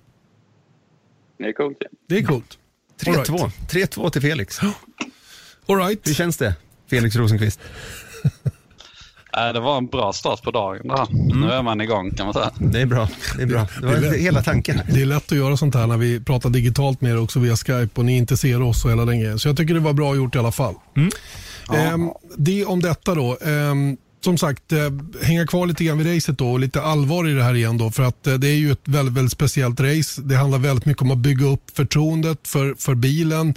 Det 1.38 1.44
är 1.44 1.52
coolt. 1.52 1.78
Det 2.08 2.18
är 2.18 2.22
coolt. 2.22 2.58
All 3.06 3.14
3-2. 3.14 3.38
right. 3.72 3.90
3-2 3.96 4.10
till 4.10 4.22
Felix. 4.22 4.60
All 5.68 5.76
right. 5.76 6.08
Hur 6.08 6.14
känns 6.14 6.36
det, 6.36 6.54
Felix 6.90 7.16
Rosenqvist? 7.16 7.60
Nej, 9.36 9.52
det 9.52 9.60
var 9.60 9.78
en 9.78 9.86
bra 9.86 10.12
start 10.12 10.42
på 10.42 10.50
dagen. 10.50 10.88
Där. 10.88 11.06
Nu 11.40 11.50
är 11.50 11.62
man 11.62 11.80
igång 11.80 12.10
kan 12.10 12.26
man 12.26 12.34
säga. 12.34 12.50
Det 12.58 12.80
är 12.80 12.86
bra. 12.86 13.08
Det 13.36 13.42
är 13.42 13.46
bra. 13.46 13.66
Det 13.80 13.86
var 13.86 13.92
Det 13.92 13.98
är 14.06 14.10
lätt. 14.10 14.20
hela 14.20 14.42
tanken. 14.42 14.80
Det 14.92 15.02
är 15.02 15.06
lätt 15.06 15.32
att 15.32 15.38
göra 15.38 15.56
sånt 15.56 15.74
här 15.74 15.86
när 15.86 15.96
vi 15.96 16.20
pratar 16.20 16.50
digitalt 16.50 17.00
med 17.00 17.12
er 17.12 17.20
också 17.20 17.38
via 17.38 17.56
Skype 17.56 18.00
och 18.00 18.04
ni 18.04 18.16
inte 18.16 18.36
ser 18.36 18.62
oss 18.62 18.84
och 18.84 18.90
hela 18.90 19.04
den 19.04 19.20
grejen. 19.20 19.38
Så 19.38 19.48
jag 19.48 19.56
tycker 19.56 19.74
det 19.74 19.80
var 19.80 19.92
bra 19.92 20.16
gjort 20.16 20.34
i 20.34 20.38
alla 20.38 20.52
fall. 20.52 20.74
Ehm, 21.74 22.10
det 22.36 22.64
om 22.64 22.80
detta 22.80 23.14
då. 23.14 23.38
Som 24.24 24.38
sagt, 24.38 24.72
eh, 24.72 24.78
hänga 25.22 25.46
kvar 25.46 25.66
lite 25.66 25.84
grann 25.84 25.98
vid 25.98 26.14
racet 26.16 26.38
då 26.38 26.52
och 26.52 26.60
lite 26.60 26.82
allvar 26.82 27.28
i 27.28 27.32
det 27.32 27.42
här 27.42 27.54
igen 27.54 27.78
då. 27.78 27.90
För 27.90 28.02
att 28.02 28.26
eh, 28.26 28.34
det 28.34 28.48
är 28.48 28.54
ju 28.54 28.72
ett 28.72 28.88
väldigt, 28.88 29.14
väldigt 29.14 29.32
speciellt 29.32 29.80
race. 29.80 30.22
Det 30.22 30.36
handlar 30.36 30.58
väldigt 30.58 30.86
mycket 30.86 31.02
om 31.02 31.10
att 31.10 31.18
bygga 31.18 31.46
upp 31.46 31.70
förtroendet 31.76 32.48
för, 32.48 32.74
för 32.78 32.94
bilen. 32.94 33.54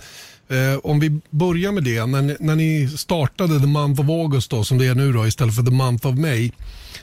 Eh, 0.49 0.79
om 0.83 0.99
vi 0.99 1.19
börjar 1.29 1.71
med 1.71 1.83
det, 1.83 2.05
när 2.05 2.21
ni, 2.21 2.35
när 2.39 2.55
ni 2.55 2.89
startade 2.97 3.59
the 3.59 3.65
month 3.65 4.01
of 4.01 4.09
August 4.09 4.51
då, 4.51 4.63
som 4.63 4.77
det 4.77 4.85
är 4.85 4.95
nu 4.95 5.13
då, 5.13 5.27
istället 5.27 5.55
för 5.55 5.63
the 5.63 5.71
month 5.71 6.07
of 6.07 6.15
May. 6.15 6.51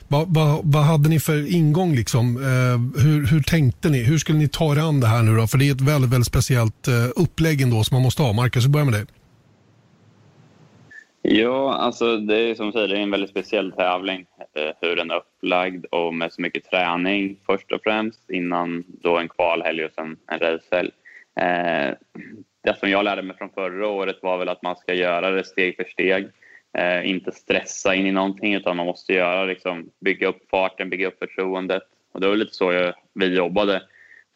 Vad, 0.09 0.35
va, 0.35 0.61
va 0.63 0.83
hade 0.83 1.09
ni 1.09 1.21
för 1.21 1.53
ingång? 1.53 1.95
Liksom? 1.95 2.37
Eh, 2.37 3.03
hur, 3.03 3.27
hur 3.27 3.43
tänkte 3.43 3.89
ni? 3.89 4.03
Hur 4.03 4.19
skulle 4.19 4.39
ni 4.39 4.49
ta 4.49 4.73
er 4.73 4.79
an 4.79 5.01
det 5.01 5.07
här 5.07 5.23
nu 5.23 5.37
då? 5.37 5.47
För 5.47 5.59
det 5.59 5.69
är 5.69 5.73
ett 5.73 5.81
väldigt, 5.81 6.11
väldigt 6.11 6.27
speciellt 6.27 6.89
eh, 6.89 7.07
upplägg 7.17 7.61
ändå 7.61 7.85
som 7.85 7.95
man 7.95 8.03
måste 8.03 8.23
ha. 8.23 8.33
Marcus, 8.33 8.65
vi 8.65 8.69
börjar 8.69 8.85
med 8.85 8.95
dig. 8.95 9.05
Ja, 11.25 11.75
alltså 11.75 12.17
det 12.17 12.39
är 12.39 12.55
som 12.55 12.67
du 12.67 12.73
säger, 12.73 12.89
det 12.89 12.99
är 12.99 13.03
en 13.03 13.11
väldigt 13.11 13.31
speciell 13.31 13.73
tävling. 13.73 14.27
Eh, 14.57 14.73
hur 14.81 14.97
den 14.97 15.11
är 15.11 15.17
upplagd 15.17 15.87
och 15.87 16.15
med 16.15 16.33
så 16.33 16.43
mycket 16.43 16.65
träning 16.65 17.37
först 17.47 17.73
och 17.73 17.81
främst 17.83 18.31
innan 18.31 18.85
då 18.87 19.19
en 19.19 19.29
kvalhelg 19.29 19.85
och 19.85 19.93
sen 19.95 20.17
en 20.27 20.39
racehelg. 20.39 20.91
Eh, 21.41 21.95
det 22.65 22.79
som 22.79 22.91
jag 22.91 23.05
lärde 23.05 23.23
mig 23.23 23.37
från 23.37 23.51
förra 23.51 23.89
året 23.89 24.19
var 24.23 24.39
väl 24.39 24.49
att 24.49 24.63
man 24.63 24.77
ska 24.77 24.95
göra 24.95 25.31
det 25.31 25.45
steg 25.45 25.77
för 25.77 25.85
steg. 25.85 26.29
Eh, 26.79 27.11
inte 27.11 27.33
stressa 27.33 27.95
in 27.95 28.07
i 28.07 28.13
någonting 28.13 28.55
utan 28.55 28.77
man 28.77 28.87
måste 28.87 29.13
göra 29.13 29.45
liksom, 29.45 29.91
bygga 30.01 30.29
upp 30.29 30.51
farten, 30.51 30.91
bygga 30.91 31.07
upp 31.07 31.19
förtroendet. 31.19 31.83
Och 32.13 32.21
det 32.21 32.29
var 32.29 32.37
lite 32.37 32.55
så 32.55 32.73
jag, 32.73 32.95
vi 33.15 33.37
jobbade. 33.37 33.83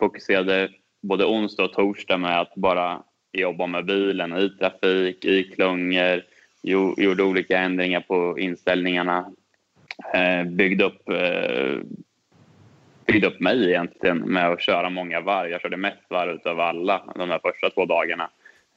Fokuserade 0.01 0.69
både 1.03 1.25
onsdag 1.25 1.65
och 1.65 1.73
torsdag 1.73 2.19
med 2.19 2.41
att 2.41 2.55
bara 2.55 3.03
jobba 3.33 3.67
med 3.67 3.85
bilen 3.85 4.37
i 4.37 4.49
trafik, 4.49 5.25
i 5.25 5.45
klungor, 5.45 6.23
gjorde 6.67 7.23
olika 7.23 7.59
ändringar 7.59 8.01
på 8.01 8.39
inställningarna. 8.39 9.33
Eh, 10.15 10.45
byggde 10.45 10.85
upp 10.85 11.09
eh, 11.09 11.79
byggde 13.07 13.27
upp 13.27 13.41
mig 13.41 13.69
egentligen 13.69 14.19
med 14.19 14.49
att 14.49 14.63
köra 14.63 14.91
många 14.91 15.21
varv. 15.21 15.51
Jag 15.51 15.61
körde 15.61 15.77
mest 15.77 16.11
varv 16.11 16.39
av 16.45 16.61
alla 16.61 17.03
de 17.15 17.31
här 17.31 17.41
första 17.45 17.71
två 17.71 17.85
dagarna. 17.85 18.31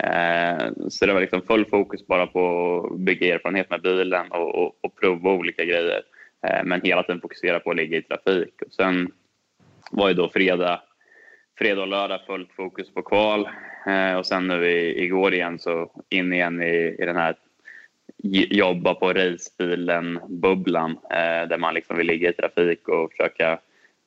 Eh, 0.03 0.71
så 0.89 1.05
det 1.05 1.13
var 1.13 1.21
liksom 1.21 1.41
full 1.41 1.65
fokus 1.65 2.07
bara 2.07 2.27
på 2.27 2.77
att 2.93 2.99
bygga 2.99 3.35
erfarenhet 3.35 3.69
med 3.69 3.81
bilen 3.81 4.31
och, 4.31 4.55
och, 4.55 4.77
och 4.81 4.95
prova 4.95 5.31
olika 5.31 5.65
grejer. 5.65 6.01
Men 6.63 6.81
hela 6.81 7.03
tiden 7.03 7.21
fokusera 7.21 7.59
på 7.59 7.69
att 7.69 7.75
ligga 7.75 7.97
i 7.97 8.01
trafik. 8.01 8.61
Och 8.65 8.73
sen 8.73 9.11
var 9.91 10.07
ju 10.07 10.13
då 10.13 10.29
fredag, 10.29 10.81
fredag 11.57 11.81
och 11.81 11.87
lördag 11.87 12.19
fullt 12.27 12.51
fokus 12.53 12.93
på 12.93 13.01
kval. 13.01 13.49
Och 14.17 14.25
sen 14.25 14.47
nu 14.47 14.65
i, 14.65 15.03
igår 15.03 15.33
igen 15.33 15.59
så 15.59 15.91
in 16.09 16.33
igen 16.33 16.61
i, 16.61 16.95
i 16.99 17.05
den 17.05 17.15
här 17.15 17.35
jobba 18.49 18.93
på 18.93 19.13
racebilen-bubblan 19.13 20.91
eh, 20.91 21.47
där 21.49 21.57
man 21.57 21.73
liksom 21.73 21.97
vill 21.97 22.07
ligga 22.07 22.29
i 22.29 22.33
trafik 22.33 22.87
och 22.87 23.11
försöka 23.11 23.59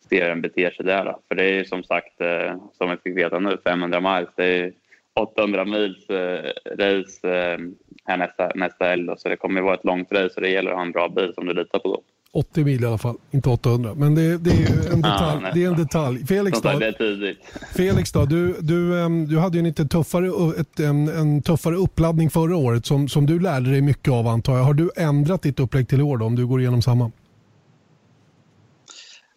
se 0.09 0.21
hur 0.21 0.29
den 0.29 0.43
beter 0.43 0.71
sig 0.71 0.85
där. 0.87 1.05
Då. 1.05 1.21
För 1.29 1.35
det 1.35 1.45
är 1.45 1.55
ju 1.55 1.65
som 1.65 1.85
sagt, 1.85 2.21
eh, 2.21 2.57
som 2.73 2.91
vi 2.91 2.97
fick 2.97 3.17
veta 3.17 3.39
nu, 3.39 3.59
500 3.65 4.01
miles. 4.01 4.31
Det 4.37 4.45
är 4.45 4.73
800 5.15 5.65
mils 5.65 6.11
eh, 6.11 6.53
race 6.79 7.29
eh, 7.29 7.59
här 8.05 8.17
nästa, 8.17 8.53
nästa 8.55 8.85
helg. 8.85 9.09
Så 9.17 9.29
det 9.29 9.37
kommer 9.37 9.61
att 9.61 9.65
vara 9.65 9.75
ett 9.75 9.85
långt 9.85 10.13
race 10.13 10.35
och 10.37 10.43
det 10.43 10.49
gäller 10.49 10.71
att 10.71 10.77
ha 10.77 10.83
en 10.83 10.93
bra 10.93 11.09
bil 11.09 11.33
som 11.35 11.47
du 11.47 11.55
litar 11.55 11.79
på 11.79 11.89
då. 11.89 12.03
80 12.35 12.65
mil 12.65 12.83
i 12.83 12.87
alla 12.87 12.99
fall, 12.99 13.17
inte 13.31 13.49
800. 13.49 13.95
Men 13.95 14.15
det, 14.15 14.39
det 14.39 14.51
är 14.51 14.93
en 14.93 15.01
detalj. 15.03 15.47
Det 15.55 15.65
är 15.65 15.69
en 15.69 15.77
detalj. 15.77 16.27
Felix 16.27 16.61
då? 16.61 16.71
Felix 17.75 18.13
då, 18.13 18.25
du, 18.25 18.57
du, 18.61 19.09
du 19.27 19.39
hade 19.39 19.57
ju 19.57 19.59
en 19.59 19.65
lite 19.65 19.85
tuffare, 19.85 20.61
ett, 20.61 20.81
en, 20.81 21.09
en, 21.09 21.43
tuffare 21.43 21.77
uppladdning 21.77 22.31
förra 22.31 22.57
året 22.57 22.87
som, 22.87 23.09
som 23.09 23.27
du 23.27 23.41
lärde 23.41 23.71
dig 23.71 23.81
mycket 23.81 24.13
av 24.13 24.27
antar 24.27 24.57
jag. 24.57 24.65
Har 24.65 24.75
du 24.75 24.91
ändrat 24.97 25.43
ditt 25.43 25.61
upplägg 25.61 25.89
till 25.89 26.01
i 26.01 26.03
år 26.03 26.19
då, 26.19 26.27
om 26.27 26.37
du 26.37 26.47
går 26.47 26.61
igenom 26.61 26.83
samma? 26.83 27.11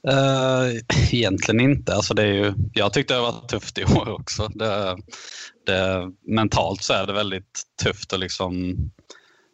Uh, 0.07 0.81
egentligen 1.11 1.59
inte. 1.59 1.95
Alltså 1.95 2.13
det 2.13 2.23
är 2.23 2.33
ju, 2.33 2.53
jag 2.73 2.93
tyckte 2.93 3.13
det 3.13 3.21
var 3.21 3.47
tufft 3.47 3.77
i 3.77 3.83
år 3.83 4.09
också. 4.09 4.47
Det, 4.47 4.97
det, 5.65 6.11
mentalt 6.27 6.83
så 6.83 6.93
är 6.93 7.07
det 7.07 7.13
väldigt 7.13 7.63
tufft 7.83 8.13
och 8.13 8.19
liksom 8.19 8.75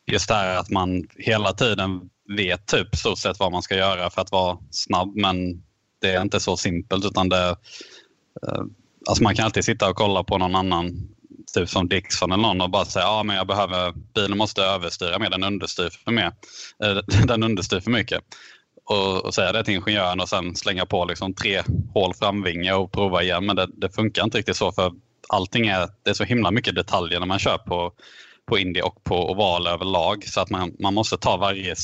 just 0.08 0.28
det 0.28 0.36
här 0.36 0.58
att 0.58 0.70
man 0.70 1.08
hela 1.18 1.54
tiden 1.54 2.10
vet 2.30 2.66
typ 2.66 2.96
stort 2.96 3.18
sett 3.18 3.40
vad 3.40 3.52
man 3.52 3.62
ska 3.62 3.76
göra 3.76 4.10
för 4.10 4.22
att 4.22 4.32
vara 4.32 4.58
snabb 4.72 5.16
men 5.16 5.64
det 6.02 6.12
är 6.12 6.22
inte 6.22 6.40
så 6.40 6.58
simpelt 6.58 7.06
utan 7.06 7.30
det 7.30 7.50
uh, 8.48 8.64
alltså 9.10 9.24
man 9.24 9.36
kan 9.36 9.46
alltid 9.46 9.66
sitta 9.66 9.90
och 9.90 9.96
kolla 9.96 10.24
på 10.24 10.38
någon 10.38 10.56
annan 10.56 11.10
typ 11.54 11.70
som 11.70 11.90
Dixon 11.90 12.32
eller 12.32 12.44
någon 12.44 12.62
och 12.62 12.70
bara 12.70 12.86
säga 12.86 13.08
att 13.08 13.26
men 13.26 13.36
jag 13.36 13.48
behöver, 13.48 13.94
bilen 14.16 14.38
måste 14.38 14.62
överstyra 14.62 15.20
mer, 15.20 15.30
den 15.30 15.44
understyr 15.44 15.90
för, 15.90 16.12
mer, 16.12 16.32
eh, 16.84 16.98
den 17.28 17.44
understyr 17.44 17.80
för 17.80 17.92
mycket 17.92 18.24
och, 18.86 19.26
och 19.26 19.34
säga 19.34 19.52
det 19.52 19.64
till 19.64 19.74
ingenjören 19.74 20.20
och 20.20 20.30
sen 20.30 20.56
slänga 20.56 20.86
på 20.86 21.06
liksom 21.06 21.34
tre 21.34 21.62
hål 21.94 22.14
framvinge 22.14 22.74
och 22.74 22.92
prova 22.92 23.24
igen. 23.24 23.46
Men 23.46 23.56
det, 23.56 23.68
det, 23.74 23.90
funkar 23.90 24.24
inte 24.24 24.38
riktigt 24.38 24.56
så 24.56 24.72
för 24.72 24.92
allting 25.28 25.68
är, 25.68 25.90
det 26.04 26.10
är 26.10 26.14
så 26.14 26.24
himla 26.24 26.52
mycket 26.52 26.76
detaljer 26.76 27.20
när 27.20 27.28
man 27.28 27.40
kör 27.40 27.58
på, 27.58 27.92
på 28.46 28.58
Indy 28.58 28.82
och 28.82 29.04
på 29.04 29.32
oval 29.32 29.68
överlag 29.68 30.24
så 30.28 30.42
att 30.42 30.50
man, 30.50 30.76
man 30.80 30.94
måste 30.94 31.18
ta 31.18 31.38
varje 31.38 31.76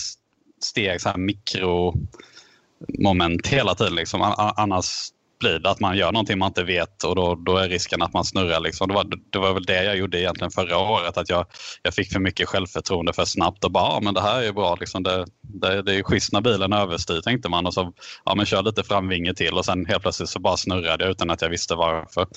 steg 0.64 1.01
så 1.01 1.10
här 1.10 1.18
mikromoment 1.18 3.47
hela 3.47 3.76
tiden. 3.76 3.95
Liksom. 3.95 4.36
Annars 4.58 5.12
blir 5.39 5.60
det 5.60 5.70
att 5.70 5.80
man 5.80 5.97
gör 5.97 6.12
någonting 6.12 6.39
man 6.39 6.47
inte 6.47 6.64
vet 6.64 7.03
och 7.03 7.16
då, 7.16 7.36
då 7.36 7.58
är 7.58 7.70
risken 7.70 8.01
att 8.01 8.14
man 8.14 8.26
snurrar. 8.26 8.60
Liksom. 8.60 8.88
Det, 8.88 8.93
var, 8.93 9.05
det 9.30 9.39
var 9.39 9.53
väl 9.53 9.66
det 9.66 9.84
jag 9.84 9.97
gjorde 9.97 10.22
egentligen 10.22 10.51
förra 10.51 10.78
året, 10.78 11.18
att 11.18 11.30
jag, 11.30 11.45
jag 11.84 11.93
fick 11.93 12.12
för 12.12 12.20
mycket 12.20 12.49
självförtroende 12.49 13.14
för 13.14 13.26
snabbt 13.26 13.64
och 13.64 13.72
bara, 13.72 13.93
ja 13.93 13.99
men 14.03 14.14
det 14.14 14.22
här 14.22 14.43
är 14.43 14.51
bra, 14.51 14.78
liksom. 14.80 15.03
det, 15.03 15.26
det, 15.41 15.82
det 15.82 15.95
är 15.95 16.03
schysst 16.03 16.34
när 16.34 16.41
bilen 16.41 16.74
överstyr 16.74 17.22
tänkte 17.22 17.49
man 17.49 17.66
och 17.66 17.74
så 17.74 17.93
ja, 18.26 18.36
men 18.36 18.45
kör 18.45 18.64
lite 18.64 18.84
framvinge 18.84 19.34
till 19.34 19.53
och 19.53 19.66
sen 19.66 19.86
helt 19.86 20.01
plötsligt 20.01 20.30
så 20.30 20.39
bara 20.39 20.58
snurrade 20.58 21.03
jag 21.03 21.12
utan 21.12 21.30
att 21.30 21.41
jag 21.41 21.49
visste 21.49 21.76
varför. 21.76 22.28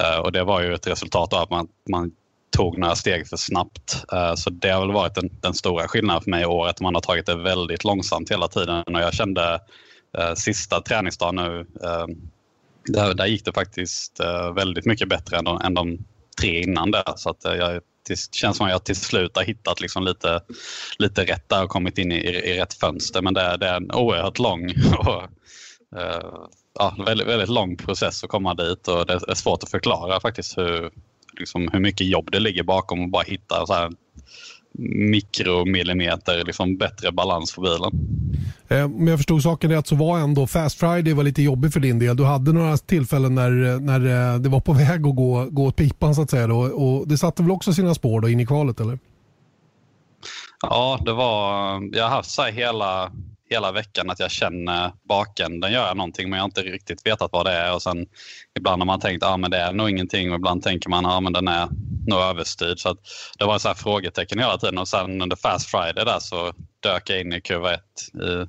Uh, 0.00 0.18
och 0.18 0.32
det 0.32 0.44
var 0.44 0.60
ju 0.60 0.74
ett 0.74 0.86
resultat 0.86 1.32
av 1.32 1.42
att 1.42 1.50
man, 1.50 1.68
man 1.90 2.10
tog 2.50 2.78
några 2.78 2.96
steg 2.96 3.28
för 3.28 3.36
snabbt. 3.36 4.04
Eh, 4.12 4.34
så 4.34 4.50
det 4.50 4.70
har 4.70 4.80
väl 4.80 4.92
varit 4.92 5.14
den, 5.14 5.30
den 5.40 5.54
stora 5.54 5.88
skillnaden 5.88 6.22
för 6.22 6.30
mig 6.30 6.42
i 6.42 6.46
år, 6.46 6.68
att 6.68 6.80
man 6.80 6.94
har 6.94 7.02
tagit 7.02 7.26
det 7.26 7.34
väldigt 7.34 7.84
långsamt 7.84 8.30
hela 8.30 8.48
tiden 8.48 8.82
och 8.82 9.00
jag 9.00 9.14
kände 9.14 9.60
eh, 10.18 10.34
sista 10.34 10.80
träningsdagen 10.80 11.36
nu 11.36 11.66
eh, 11.84 12.06
där, 12.84 13.14
där 13.14 13.26
gick 13.26 13.44
det 13.44 13.52
faktiskt 13.52 14.20
väldigt 14.54 14.86
mycket 14.86 15.08
bättre 15.08 15.36
än 15.36 15.44
de, 15.44 15.60
än 15.60 15.74
de 15.74 15.98
tre 16.40 16.62
innan 16.62 16.90
det. 16.90 17.02
Så 17.16 17.30
att, 17.30 17.44
jag, 17.44 17.80
det 18.08 18.34
känns 18.34 18.56
som 18.56 18.66
att 18.66 18.72
jag 18.72 18.84
till 18.84 18.96
slut 18.96 19.36
har 19.36 19.44
hittat 19.44 19.80
liksom 19.80 20.04
lite, 20.04 20.40
lite 20.98 21.24
rätt 21.24 21.48
där 21.48 21.64
och 21.64 21.70
kommit 21.70 21.98
in 21.98 22.12
i, 22.12 22.16
i, 22.16 22.50
i 22.50 22.60
rätt 22.60 22.74
fönster. 22.74 23.22
Men 23.22 23.34
det, 23.34 23.40
är, 23.40 23.58
det 23.58 23.66
är 23.66 23.76
en 23.76 23.92
oerhört 23.92 24.38
lång 24.38 24.70
och 24.98 25.22
ja, 26.78 26.96
väldigt, 27.06 27.26
väldigt 27.26 27.48
lång 27.48 27.76
process 27.76 28.24
att 28.24 28.30
komma 28.30 28.54
dit 28.54 28.88
och 28.88 29.06
det 29.06 29.12
är 29.12 29.34
svårt 29.34 29.62
att 29.62 29.70
förklara 29.70 30.20
faktiskt 30.20 30.58
hur, 30.58 30.90
liksom, 31.38 31.68
hur 31.72 31.80
mycket 31.80 32.06
jobb 32.06 32.28
det 32.32 32.40
ligger 32.40 32.62
bakom 32.62 33.04
att 33.04 33.10
bara 33.10 33.22
hitta 33.22 33.66
så 33.66 33.72
här, 33.72 33.90
mikromillimeter 34.78 36.44
liksom 36.44 36.76
bättre 36.76 37.12
balans 37.12 37.52
för 37.52 37.62
bilen. 37.62 37.92
Eh, 38.68 38.84
om 38.84 39.08
jag 39.08 39.18
förstod 39.18 39.42
saken 39.42 39.70
rätt 39.70 39.86
så 39.86 39.94
var 39.94 40.18
ändå 40.18 40.46
Fast 40.46 40.78
Friday 40.78 41.12
var 41.12 41.22
lite 41.22 41.42
jobbig 41.42 41.72
för 41.72 41.80
din 41.80 41.98
del. 41.98 42.16
Du 42.16 42.24
hade 42.24 42.52
några 42.52 42.76
tillfällen 42.76 43.34
när, 43.34 43.80
när 43.80 44.32
eh, 44.34 44.40
det 44.40 44.48
var 44.48 44.60
på 44.60 44.72
väg 44.88 45.06
att 45.06 45.16
gå, 45.16 45.46
gå 45.50 45.66
åt 45.66 45.76
pipan 45.76 46.14
så 46.14 46.22
att 46.22 46.30
säga. 46.30 46.46
Då. 46.46 46.58
Och 46.58 47.08
det 47.08 47.18
satte 47.18 47.42
väl 47.42 47.50
också 47.50 47.72
sina 47.72 47.94
spår 47.94 48.20
då 48.20 48.28
in 48.28 48.40
i 48.40 48.46
kvalet 48.46 48.80
eller? 48.80 48.98
Ja, 50.62 51.00
det 51.04 51.12
var, 51.12 51.72
jag 51.96 52.04
har 52.04 52.10
haft 52.10 52.30
så 52.30 52.42
hela, 52.42 53.12
hela 53.50 53.72
veckan 53.72 54.10
att 54.10 54.20
jag 54.20 54.30
känner 54.30 54.92
bakänden 55.02 55.72
gör 55.72 55.94
någonting 55.94 56.30
men 56.30 56.36
jag 56.36 56.42
har 56.42 56.48
inte 56.48 56.62
riktigt 56.62 57.06
vetat 57.06 57.32
vad 57.32 57.46
det 57.46 57.52
är. 57.52 57.74
Och 57.74 57.82
sen 57.82 58.06
ibland 58.58 58.82
har 58.82 58.86
man 58.86 59.00
tänkt 59.00 59.22
att 59.22 59.44
ah, 59.44 59.48
det 59.48 59.56
är 59.56 59.72
nog 59.72 59.90
ingenting 59.90 60.30
och 60.30 60.36
ibland 60.36 60.62
tänker 60.62 60.90
man 60.90 61.06
att 61.06 61.26
ah, 61.26 61.30
den 61.30 61.48
är 61.48 61.68
nog 62.06 62.20
överstyrd. 62.20 62.78
Så 62.78 62.88
att 62.88 62.98
det 63.38 63.44
var 63.44 63.58
så 63.58 63.68
här 63.68 63.74
frågetecken 63.74 64.38
hela 64.38 64.58
tiden 64.58 64.78
och 64.78 64.88
sen 64.88 65.22
under 65.22 65.36
Fast 65.36 65.70
Friday 65.70 66.04
där 66.04 66.18
så 66.18 66.52
dök 66.80 67.10
jag 67.10 67.20
in 67.20 67.32
i 67.32 67.40
kurva 67.40 67.74
1 67.74 67.80
i 68.14 68.46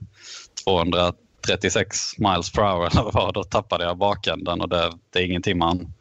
236 0.63 2.17
miles 2.17 2.51
per 2.51 2.61
hour 2.61 2.87
eller 2.91 3.11
vad 3.11 3.33
Då 3.33 3.43
tappade 3.43 3.83
jag 3.83 3.97
bakänden 3.97 4.61
och 4.61 4.69
det, 4.69 4.91
det 5.09 5.19
är 5.19 5.25
ingenting 5.25 5.57
man 5.57 5.93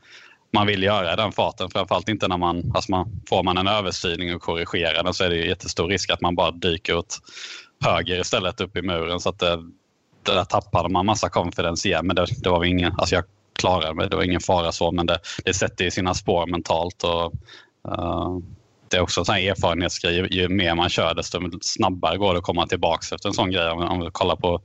man 0.53 0.67
vill 0.67 0.83
göra 0.83 1.13
i 1.13 1.17
den 1.17 1.33
farten. 1.33 1.71
Framförallt 1.71 2.09
inte 2.09 2.29
när 2.29 2.37
man, 2.37 2.73
alltså 2.75 2.91
man 2.91 3.23
får 3.29 3.43
man 3.43 3.59
en 3.59 3.67
överstyrning 3.67 4.35
och 4.35 4.43
korrigerar 4.43 5.05
den 5.05 5.15
så 5.15 5.25
är 5.25 5.31
det 5.31 5.37
jättestor 5.37 5.89
risk 5.89 6.11
att 6.11 6.21
man 6.21 6.35
bara 6.35 6.51
dyker 6.51 6.97
åt 6.97 7.19
höger 7.85 8.21
istället 8.21 8.61
upp 8.61 8.77
i 8.77 8.83
muren. 8.83 9.21
Så 9.21 9.29
att 9.29 9.39
det, 9.39 9.57
det 10.23 10.35
där 10.35 10.45
tappade 10.45 10.89
man 10.89 11.07
massa 11.07 11.29
confidence 11.29 11.89
igen. 11.89 12.07
Men 12.07 12.17
det, 12.17 12.27
det 12.43 12.51
var 12.51 12.65
ingen, 12.65 12.93
alltså 12.99 13.15
jag 13.15 13.25
klarade 13.53 13.95
mig, 13.95 14.09
det 14.09 14.17
var 14.17 14.23
ingen 14.23 14.41
fara 14.41 14.73
så. 14.73 14.93
Men 14.93 15.07
det, 15.07 15.19
det 15.45 15.55
sätter 15.55 15.85
ju 15.85 15.91
sina 15.91 16.15
spår 16.15 16.47
mentalt. 16.47 17.05
Och, 17.05 17.33
uh, 17.89 18.39
det 18.89 18.97
är 18.97 19.01
också 19.01 19.21
en 19.21 19.25
sån 19.25 19.35
här 19.35 19.51
erfarenhetsgrej. 19.51 20.15
Ju, 20.15 20.29
ju 20.31 20.49
mer 20.49 20.75
man 20.75 20.89
kör 20.89 21.15
desto 21.15 21.41
snabbare 21.61 22.17
går 22.17 22.33
det 22.33 22.39
att 22.39 22.45
komma 22.45 22.67
tillbaka 22.67 23.15
efter 23.15 23.29
en 23.29 23.35
sån 23.35 23.51
grej. 23.51 23.71
Om, 23.71 23.83
om 23.83 24.01
vi 24.01 24.11
kollar 24.13 24.37
på 24.37 24.63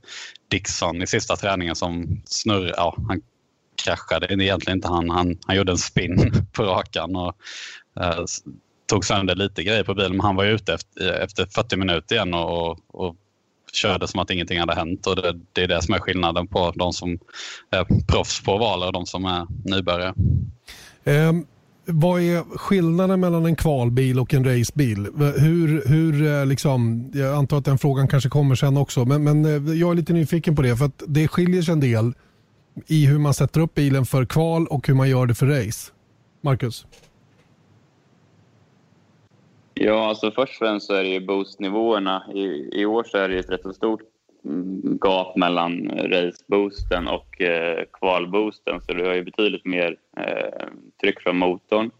Dixon 0.48 1.02
i 1.02 1.06
sista 1.06 1.36
träningen 1.36 1.76
som 1.76 2.22
snurrar. 2.24 2.74
Ja, 2.76 2.96
han 3.08 3.22
kraschade 3.84 4.26
egentligen 4.44 4.78
inte. 4.78 4.88
Han, 4.88 5.10
han, 5.10 5.38
han 5.46 5.56
gjorde 5.56 5.72
en 5.72 5.78
spin 5.78 6.32
på 6.52 6.62
rakan. 6.62 7.16
Och, 7.16 7.34
uh, 8.00 8.24
tog 8.86 9.04
sönder 9.04 9.34
lite 9.34 9.62
grejer 9.62 9.84
på 9.84 9.94
bilen. 9.94 10.12
Men 10.12 10.20
han 10.20 10.36
var 10.36 10.44
ute 10.44 10.74
efter, 10.74 11.12
efter 11.12 11.46
40 11.46 11.76
minuter 11.76 12.14
igen 12.14 12.34
och, 12.34 12.70
och, 12.70 12.78
och 12.92 13.16
körde 13.72 14.08
som 14.08 14.20
att 14.20 14.30
ingenting 14.30 14.60
hade 14.60 14.74
hänt. 14.74 15.06
Och 15.06 15.16
det, 15.16 15.40
det, 15.52 15.62
är 15.62 15.68
det 15.68 15.82
som 15.82 15.94
är 15.94 15.98
skillnaden 15.98 16.46
på 16.46 16.72
de 16.74 16.92
som 16.92 17.18
är 17.70 18.06
proffs 18.06 18.42
på 18.42 18.54
ovaler 18.54 18.86
och 18.86 18.92
de 18.92 19.06
som 19.06 19.24
är 19.24 19.46
nybörjare. 19.64 20.14
Um, 21.04 21.46
vad 21.88 22.20
är 22.20 22.58
skillnaden 22.58 23.20
mellan 23.20 23.46
en 23.46 23.56
kvalbil 23.56 24.20
och 24.20 24.34
en 24.34 24.44
racebil? 24.44 25.08
Hur, 25.36 25.88
hur 25.88 26.26
eh, 26.26 26.46
liksom, 26.46 27.10
jag 27.14 27.34
antar 27.34 27.58
att 27.58 27.64
den 27.64 27.78
frågan 27.78 28.08
kanske 28.08 28.28
kommer 28.28 28.54
sen 28.54 28.76
också, 28.76 29.04
men, 29.04 29.24
men 29.24 29.44
eh, 29.44 29.74
jag 29.74 29.90
är 29.90 29.94
lite 29.94 30.12
nyfiken 30.12 30.56
på 30.56 30.62
det 30.62 30.76
för 30.76 30.84
att 30.84 31.02
det 31.06 31.28
skiljer 31.28 31.62
sig 31.62 31.72
en 31.72 31.80
del 31.80 32.12
i 32.86 33.06
hur 33.06 33.18
man 33.18 33.34
sätter 33.34 33.60
upp 33.60 33.74
bilen 33.74 34.06
för 34.06 34.24
kval 34.24 34.66
och 34.66 34.88
hur 34.88 34.94
man 34.94 35.08
gör 35.08 35.26
det 35.26 35.34
för 35.34 35.46
race. 35.46 35.92
Marcus? 36.42 36.86
Ja, 39.80 40.08
alltså 40.08 40.30
först 40.30 40.52
och 40.52 40.66
främst 40.66 40.86
så 40.86 40.94
är 40.94 41.02
det 41.02 41.08
ju 41.08 41.20
boostnivåerna. 41.20 42.22
I, 42.34 42.68
I 42.72 42.86
år 42.86 43.04
så 43.04 43.18
är 43.18 43.28
det 43.28 43.38
ett 43.38 43.50
rätt 43.50 43.62
så 43.62 43.72
stort 43.72 44.00
mm, 44.44 44.98
gap 45.00 45.36
mellan 45.36 45.90
eh, 45.90 46.08
raceboosten 46.08 47.08
och 47.08 47.40
eh, 47.40 47.84
kvalboosten 47.92 48.80
så 48.80 48.92
du 48.92 49.04
har 49.04 49.14
ju 49.14 49.24
betydligt 49.24 49.64
mer 49.64 49.96
eh, 50.16 50.66
tryck 51.00 51.20
från 51.20 51.36
motorn. 51.38 51.90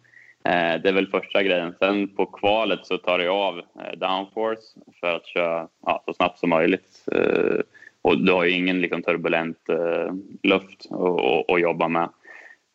Eh, 0.45 0.83
det 0.83 0.89
är 0.89 0.93
väl 0.93 1.07
första 1.07 1.43
grejen. 1.43 1.75
Sen 1.79 2.09
på 2.09 2.27
kvalet 2.27 2.87
så 2.87 2.99
tar 2.99 3.19
du 3.19 3.29
av 3.29 3.59
eh, 3.59 3.99
downforce 3.99 4.63
för 5.01 5.17
att 5.17 5.27
köra 5.27 5.69
ja, 5.87 6.03
så 6.07 6.13
snabbt 6.15 6.39
som 6.39 6.51
möjligt. 6.51 7.05
Eh, 7.13 7.61
och 8.03 8.25
du 8.25 8.33
har 8.33 8.45
ju 8.45 8.51
ingen 8.51 8.81
liksom, 8.81 9.03
turbulent 9.03 9.69
eh, 9.69 10.13
luft 10.43 10.87
att 11.49 11.61
jobba 11.61 11.89
med. 11.89 12.09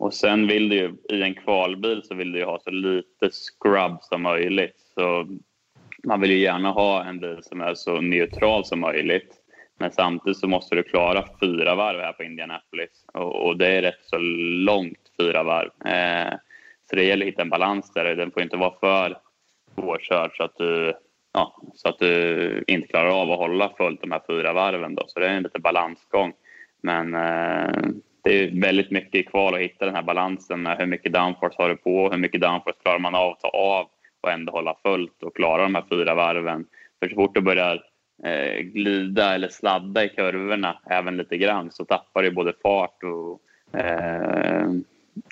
Och 0.01 0.13
sen 0.13 0.47
vill 0.47 0.69
du 0.69 0.75
ju, 0.75 1.17
i 1.17 1.21
en 1.21 1.33
kvalbil 1.33 2.01
så 2.03 2.15
vill 2.15 2.31
du 2.31 2.45
ha 2.45 2.59
så 2.59 2.69
lite 2.69 3.29
scrub 3.31 3.97
som 4.01 4.21
möjligt. 4.21 4.79
Så 4.95 5.27
man 6.03 6.21
vill 6.21 6.31
ju 6.31 6.37
gärna 6.37 6.71
ha 6.71 7.03
en 7.03 7.19
bil 7.19 7.39
som 7.41 7.61
är 7.61 7.73
så 7.73 8.01
neutral 8.01 8.65
som 8.65 8.79
möjligt. 8.79 9.33
Men 9.79 9.91
samtidigt 9.91 10.37
så 10.37 10.47
måste 10.47 10.75
du 10.75 10.83
klara 10.83 11.25
fyra 11.39 11.75
varv 11.75 11.99
här 11.99 12.13
på 12.13 12.23
Indianapolis 12.23 13.05
och, 13.13 13.45
och 13.45 13.57
det 13.57 13.67
är 13.67 13.81
rätt 13.81 14.03
så 14.03 14.17
långt 14.65 15.11
fyra 15.19 15.43
varv. 15.43 15.87
Eh, 15.87 16.33
så 16.89 16.95
det 16.95 17.03
gäller 17.03 17.25
att 17.25 17.31
hitta 17.31 17.41
en 17.41 17.49
balans 17.49 17.93
där. 17.93 18.15
Den 18.15 18.31
får 18.31 18.41
inte 18.41 18.57
vara 18.57 18.79
för 18.79 19.17
svårkörd 19.75 20.31
så 20.37 20.43
att 20.43 20.57
du 20.57 20.93
ja, 21.33 21.61
så 21.75 21.89
att 21.89 21.99
du 21.99 22.63
inte 22.67 22.87
klarar 22.87 23.21
av 23.21 23.31
att 23.31 23.37
hålla 23.37 23.69
fullt 23.77 24.01
de 24.01 24.11
här 24.11 24.21
fyra 24.27 24.53
varven. 24.53 24.95
Då. 24.95 25.03
Så 25.07 25.19
det 25.19 25.27
är 25.27 25.33
en 25.33 25.43
liten 25.43 25.61
balansgång. 25.61 26.33
Men 26.83 27.15
eh, 27.15 27.91
det 28.23 28.43
är 28.43 28.61
väldigt 28.61 28.91
mycket 28.91 29.29
kvar 29.29 29.53
att 29.53 29.59
hitta 29.59 29.85
den 29.85 29.95
här 29.95 30.03
balansen 30.03 30.61
med 30.61 30.77
hur 30.77 30.85
mycket 30.85 31.13
downforce 31.13 31.55
har 31.57 31.69
du 31.69 31.75
på, 31.75 32.09
hur 32.11 32.17
mycket 32.17 32.41
downforce 32.41 32.79
klarar 32.83 32.99
man 32.99 33.15
av 33.15 33.31
att 33.31 33.39
ta 33.39 33.47
av 33.47 33.87
och 34.21 34.31
ändå 34.31 34.51
hålla 34.51 34.75
fullt 34.83 35.23
och 35.23 35.35
klara 35.35 35.63
de 35.63 35.75
här 35.75 35.85
fyra 35.89 36.15
varven. 36.15 36.65
För 36.99 37.09
så 37.09 37.15
fort 37.15 37.35
du 37.35 37.41
börjar 37.41 37.83
eh, 38.23 38.59
glida 38.59 39.35
eller 39.35 39.47
sladda 39.47 40.03
i 40.03 40.09
kurvorna 40.09 40.79
även 40.89 41.17
lite 41.17 41.37
grann 41.37 41.71
så 41.71 41.85
tappar 41.85 42.23
du 42.23 42.31
både 42.31 42.53
fart 42.63 43.03
och, 43.03 43.41
eh, 43.79 44.69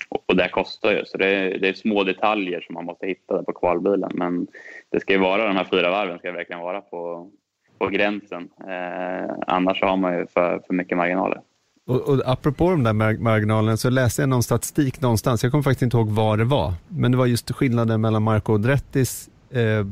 och 0.08 0.36
det 0.36 0.48
kostar 0.48 0.92
ju. 0.92 1.04
Så 1.04 1.18
det 1.18 1.26
är, 1.26 1.58
det 1.58 1.68
är, 1.68 1.72
små 1.72 2.04
detaljer 2.04 2.60
som 2.60 2.74
man 2.74 2.84
måste 2.84 3.06
hitta 3.06 3.36
där 3.36 3.42
på 3.42 3.52
kvalbilen. 3.52 4.10
Men 4.14 4.46
det 4.90 5.00
ska 5.00 5.12
ju 5.12 5.18
vara 5.18 5.46
de 5.46 5.56
här 5.56 5.64
fyra 5.70 5.90
varven 5.90 6.18
ska 6.18 6.32
verkligen 6.32 6.62
vara 6.62 6.80
på, 6.80 7.30
på 7.78 7.88
gränsen. 7.88 8.48
Eh, 8.68 9.34
annars 9.46 9.82
har 9.82 9.96
man 9.96 10.18
ju 10.18 10.26
för, 10.26 10.58
för 10.66 10.74
mycket 10.74 10.96
marginaler. 10.96 11.40
Och, 11.86 12.00
och 12.00 12.22
apropå 12.24 12.70
de 12.70 12.82
där 12.82 12.92
marginalerna 13.18 13.76
så 13.76 13.90
läste 13.90 14.22
jag 14.22 14.28
någon 14.28 14.42
statistik 14.42 15.00
någonstans, 15.00 15.42
jag 15.42 15.52
kommer 15.52 15.62
faktiskt 15.62 15.82
inte 15.82 15.96
ihåg 15.96 16.08
vad 16.08 16.38
det 16.38 16.44
var, 16.44 16.74
men 16.88 17.12
det 17.12 17.18
var 17.18 17.26
just 17.26 17.50
skillnaden 17.50 18.00
mellan 18.00 18.22
Marco 18.22 18.52
Odrettis 18.52 19.28
eh, 19.50 19.86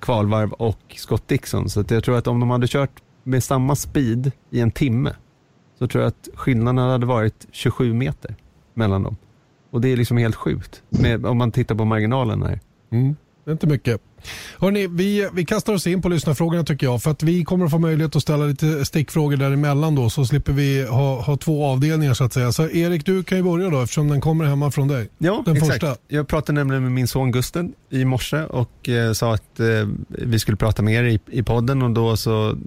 kvalvarv 0.00 0.52
och 0.52 0.78
Scott 0.96 1.28
Dixon. 1.28 1.68
Så 1.68 1.84
jag 1.88 2.04
tror 2.04 2.18
att 2.18 2.26
om 2.26 2.40
de 2.40 2.50
hade 2.50 2.66
kört 2.68 3.02
med 3.22 3.44
samma 3.44 3.76
speed 3.76 4.32
i 4.50 4.60
en 4.60 4.70
timme 4.70 5.16
så 5.78 5.88
tror 5.88 6.02
jag 6.02 6.08
att 6.08 6.28
skillnaden 6.34 6.78
hade 6.90 7.06
varit 7.06 7.46
27 7.52 7.94
meter 7.94 8.34
mellan 8.74 9.02
dem. 9.02 9.16
Och 9.70 9.80
det 9.80 9.88
är 9.88 9.96
liksom 9.96 10.16
helt 10.16 10.36
sjukt 10.36 10.82
med, 10.88 11.26
om 11.26 11.38
man 11.38 11.52
tittar 11.52 11.74
på 11.74 11.84
marginalen 11.84 12.42
här. 12.42 12.60
Mm. 12.90 13.16
Det 13.44 13.50
är 13.50 13.52
inte 13.52 13.66
mycket. 13.66 14.00
Hörrni, 14.58 14.86
vi, 14.86 15.28
vi 15.32 15.44
kastar 15.44 15.72
oss 15.72 15.86
in 15.86 16.02
på 16.02 16.08
lyssnarfrågorna 16.08 16.64
tycker 16.64 16.86
jag. 16.86 17.02
För 17.02 17.10
att 17.10 17.22
vi 17.22 17.44
kommer 17.44 17.64
att 17.64 17.70
få 17.70 17.78
möjlighet 17.78 18.16
att 18.16 18.22
ställa 18.22 18.46
lite 18.46 18.84
stickfrågor 18.84 19.36
däremellan 19.36 19.94
då. 19.94 20.10
Så 20.10 20.24
slipper 20.26 20.52
vi 20.52 20.86
ha, 20.86 21.22
ha 21.22 21.36
två 21.36 21.66
avdelningar 21.66 22.14
så 22.14 22.24
att 22.24 22.32
säga. 22.32 22.52
Så 22.52 22.68
Erik, 22.68 23.06
du 23.06 23.22
kan 23.22 23.38
ju 23.38 23.44
börja 23.44 23.70
då 23.70 23.82
eftersom 23.82 24.08
den 24.08 24.20
kommer 24.20 24.44
hemma 24.44 24.70
från 24.70 24.88
dig. 24.88 25.08
Ja, 25.18 25.42
den 25.46 25.56
exakt. 25.56 25.72
Första. 25.72 25.96
Jag 26.08 26.28
pratade 26.28 26.52
nämligen 26.52 26.82
med 26.82 26.92
min 26.92 27.08
son 27.08 27.32
Gusten 27.32 27.72
i 27.90 28.04
morse 28.04 28.42
och 28.42 28.88
eh, 28.88 29.12
sa 29.12 29.34
att 29.34 29.60
eh, 29.60 29.66
vi 30.08 30.38
skulle 30.38 30.56
prata 30.56 30.82
med 30.82 30.94
er 30.94 31.04
i, 31.04 31.20
i 31.30 31.42
podden 31.42 31.82
och 31.82 31.90
då 31.90 32.16
så 32.16 32.58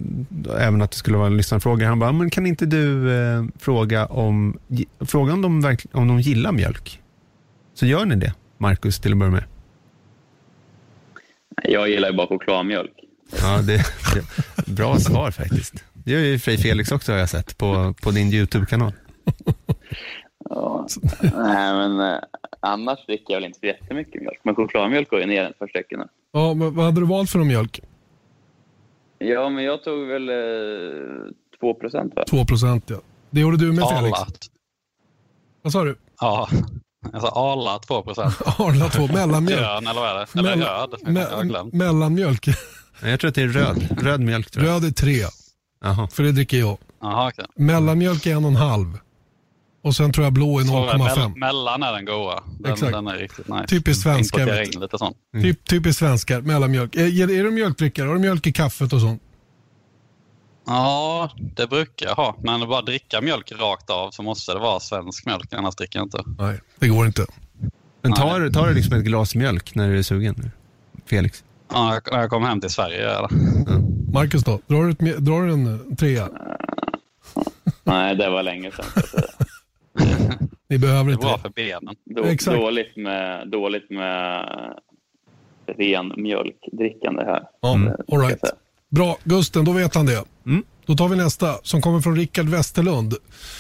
även 0.59 0.81
att 0.81 0.91
det 0.91 0.97
skulle 0.97 1.17
vara 1.17 1.27
en 1.27 1.37
lyssnarfråga. 1.37 1.87
Han 1.87 1.99
bara, 1.99 2.11
men 2.11 2.29
kan 2.29 2.47
inte 2.47 2.65
du 2.65 3.13
eh, 3.13 3.43
fråga 3.59 4.05
om, 4.05 4.57
fråga 4.99 5.33
om 5.33 5.41
de, 5.41 5.77
om 5.91 6.07
de 6.07 6.19
gillar 6.19 6.51
mjölk? 6.51 7.01
Så 7.73 7.85
gör 7.85 8.05
ni 8.05 8.15
det, 8.15 8.33
Marcus, 8.57 8.99
till 8.99 9.11
att 9.11 9.17
börja 9.17 9.31
med. 9.31 9.43
Jag 11.63 11.89
gillar 11.89 12.09
ju 12.09 12.17
bara 12.17 12.27
chokladmjölk. 12.27 12.93
Ja, 13.41 13.61
det, 13.61 13.85
det 14.15 14.71
bra 14.71 14.99
svar 14.99 15.31
faktiskt. 15.31 15.83
Det 15.93 16.11
gör 16.11 16.19
ju 16.19 16.39
Frej 16.39 16.57
Felix 16.57 16.91
också 16.91 17.11
har 17.11 17.19
jag 17.19 17.29
sett 17.29 17.57
på, 17.57 17.93
på 18.03 18.11
din 18.11 18.33
YouTube-kanal. 18.33 18.91
Ja, 20.49 20.87
nej, 21.21 21.73
men 21.73 21.99
eh, 21.99 22.19
annars 22.59 23.05
dricker 23.05 23.33
jag 23.33 23.41
väl 23.41 23.45
inte 23.45 23.59
så 23.59 23.65
jättemycket 23.65 24.21
mjölk. 24.21 24.39
Men 24.43 24.55
chokladmjölk 24.55 25.09
går 25.09 25.19
ju 25.19 25.25
ner 25.25 25.43
ett 25.43 25.59
par 25.59 25.67
stycken. 25.67 25.99
Ja, 26.31 26.53
men 26.53 26.75
vad 26.75 26.85
hade 26.85 27.01
du 27.01 27.05
valt 27.05 27.29
för 27.29 27.37
någon 27.37 27.47
mjölk? 27.47 27.81
Ja, 29.17 29.49
men 29.49 29.63
jag 29.63 29.83
tog 29.83 30.07
väl 30.07 30.29
eh, 30.29 30.35
2 31.59 31.73
procent. 31.73 32.13
2 32.29 32.45
procent, 32.45 32.83
ja. 32.87 32.97
Det 33.29 33.39
gjorde 33.39 33.57
du 33.57 33.73
med 33.73 33.89
Felix. 33.89 34.19
Vad 35.61 35.73
sa 35.73 35.83
du? 35.83 35.95
Ja, 36.19 36.49
Alltså 37.13 37.27
Arla 37.27 37.79
2 37.79 38.01
procent. 38.01 38.35
Arla 38.45 38.89
2, 38.89 39.07
mellanmjölk. 39.07 39.59
Grön 39.61 39.87
eller 39.87 40.01
vad 40.01 40.09
är 40.09 40.15
det? 40.15 40.39
Eller 40.39 40.55
Mell 40.55 41.51
röd? 41.51 41.71
Me 41.71 41.77
mellanmjölk. 41.77 42.47
Jag 43.03 43.19
tror 43.19 43.29
att 43.29 43.35
det 43.35 43.41
är 43.41 43.47
röd. 43.47 43.97
Röd 44.01 44.21
mjölk. 44.21 44.51
Tror 44.51 44.65
jag. 44.65 44.73
Röd 44.73 44.85
är 44.85 44.91
3. 44.91 45.25
Aha. 45.85 46.07
För 46.07 46.23
det 46.23 46.31
dricker 46.31 46.57
jag. 46.57 46.77
Aha, 47.03 47.27
okay. 47.27 47.45
Mellanmjölk 47.55 48.25
är 48.25 48.35
en 48.35 48.45
och 48.45 48.51
en 48.51 48.55
halv. 48.55 48.97
Och 49.83 49.95
sen 49.95 50.11
tror 50.11 50.25
jag 50.25 50.33
blå 50.33 50.59
är 50.59 50.63
0,5. 50.63 51.39
mellan 51.39 51.83
är 51.83 51.93
den 51.93 52.05
goa. 52.05 52.43
Den, 52.59 52.73
Exakt. 52.73 52.91
den 52.91 53.07
är 53.07 53.17
riktigt 53.17 53.47
nice. 53.47 53.67
Typiskt 53.67 54.03
svenskar. 54.03 54.47
Mm. 54.47 55.43
Typ, 55.43 55.67
typiskt 55.67 55.99
svenskar, 55.99 56.41
mellanmjölk. 56.41 56.95
Är, 56.95 57.31
är 57.31 57.43
du 57.43 57.51
mjölkdrickare? 57.51 58.07
Har 58.07 58.13
du 58.13 58.21
mjölk 58.21 58.47
i 58.47 58.51
kaffet 58.51 58.93
och 58.93 59.01
sånt? 59.01 59.21
Ja, 60.65 61.29
det 61.37 61.67
brukar 61.67 62.05
jag 62.05 62.15
ha. 62.15 62.35
Men 62.43 62.69
bara 62.69 62.81
dricka 62.81 63.21
mjölk 63.21 63.51
rakt 63.51 63.89
av 63.89 64.11
så 64.11 64.23
måste 64.23 64.53
det 64.53 64.59
vara 64.59 64.79
svensk 64.79 65.25
mjölk, 65.25 65.53
annars 65.53 65.75
dricker 65.75 65.99
jag 65.99 66.05
inte. 66.05 66.23
Nej, 66.39 66.59
det 66.79 66.87
går 66.87 67.05
inte. 67.05 67.25
Men 68.01 68.13
tar, 68.13 68.49
tar 68.49 68.67
du 68.67 68.73
liksom 68.73 68.97
ett 68.97 69.05
glas 69.05 69.35
mjölk 69.35 69.75
när 69.75 69.89
du 69.89 69.97
är 69.97 70.03
sugen? 70.03 70.51
Felix? 71.05 71.43
Ja, 71.71 71.99
när 72.11 72.19
jag 72.19 72.29
kommer 72.29 72.47
hem 72.47 72.61
till 72.61 72.69
Sverige 72.69 73.01
gör 73.01 73.13
jag 73.13 73.29
det. 73.29 73.35
Mm. 73.71 74.11
Marcus 74.13 74.43
då? 74.43 74.59
Drar 74.67 74.83
du, 74.83 74.91
ett, 74.91 75.17
drar 75.17 75.41
du 75.41 75.53
en 75.53 75.95
trea? 75.95 76.29
Nej, 77.83 78.15
det 78.15 78.29
var 78.29 78.43
länge 78.43 78.71
sedan. 78.71 78.85
Ni 80.69 80.77
behöver 80.77 81.11
inte 81.11 81.25
det. 81.25 81.33
är 81.33 81.37
bra 81.37 81.37
för 81.37 81.49
benen. 81.49 81.95
Då, 82.05 82.53
dåligt, 82.53 82.95
med, 82.95 83.47
dåligt 83.51 83.89
med 83.89 84.45
ren 85.65 86.13
mjölkdrickande 86.17 87.23
här. 87.23 87.43
Mm. 87.73 87.93
All 88.11 88.19
right. 88.19 88.43
Bra, 88.95 89.17
Gusten, 89.23 89.65
då 89.65 89.71
vet 89.71 89.95
han 89.95 90.05
det. 90.05 90.23
Mm. 90.45 90.63
Då 90.85 90.95
tar 90.95 91.07
vi 91.07 91.15
nästa 91.15 91.57
som 91.63 91.81
kommer 91.81 92.01
från 92.01 92.15
Rickard 92.15 92.49
Westerlund. 92.49 93.13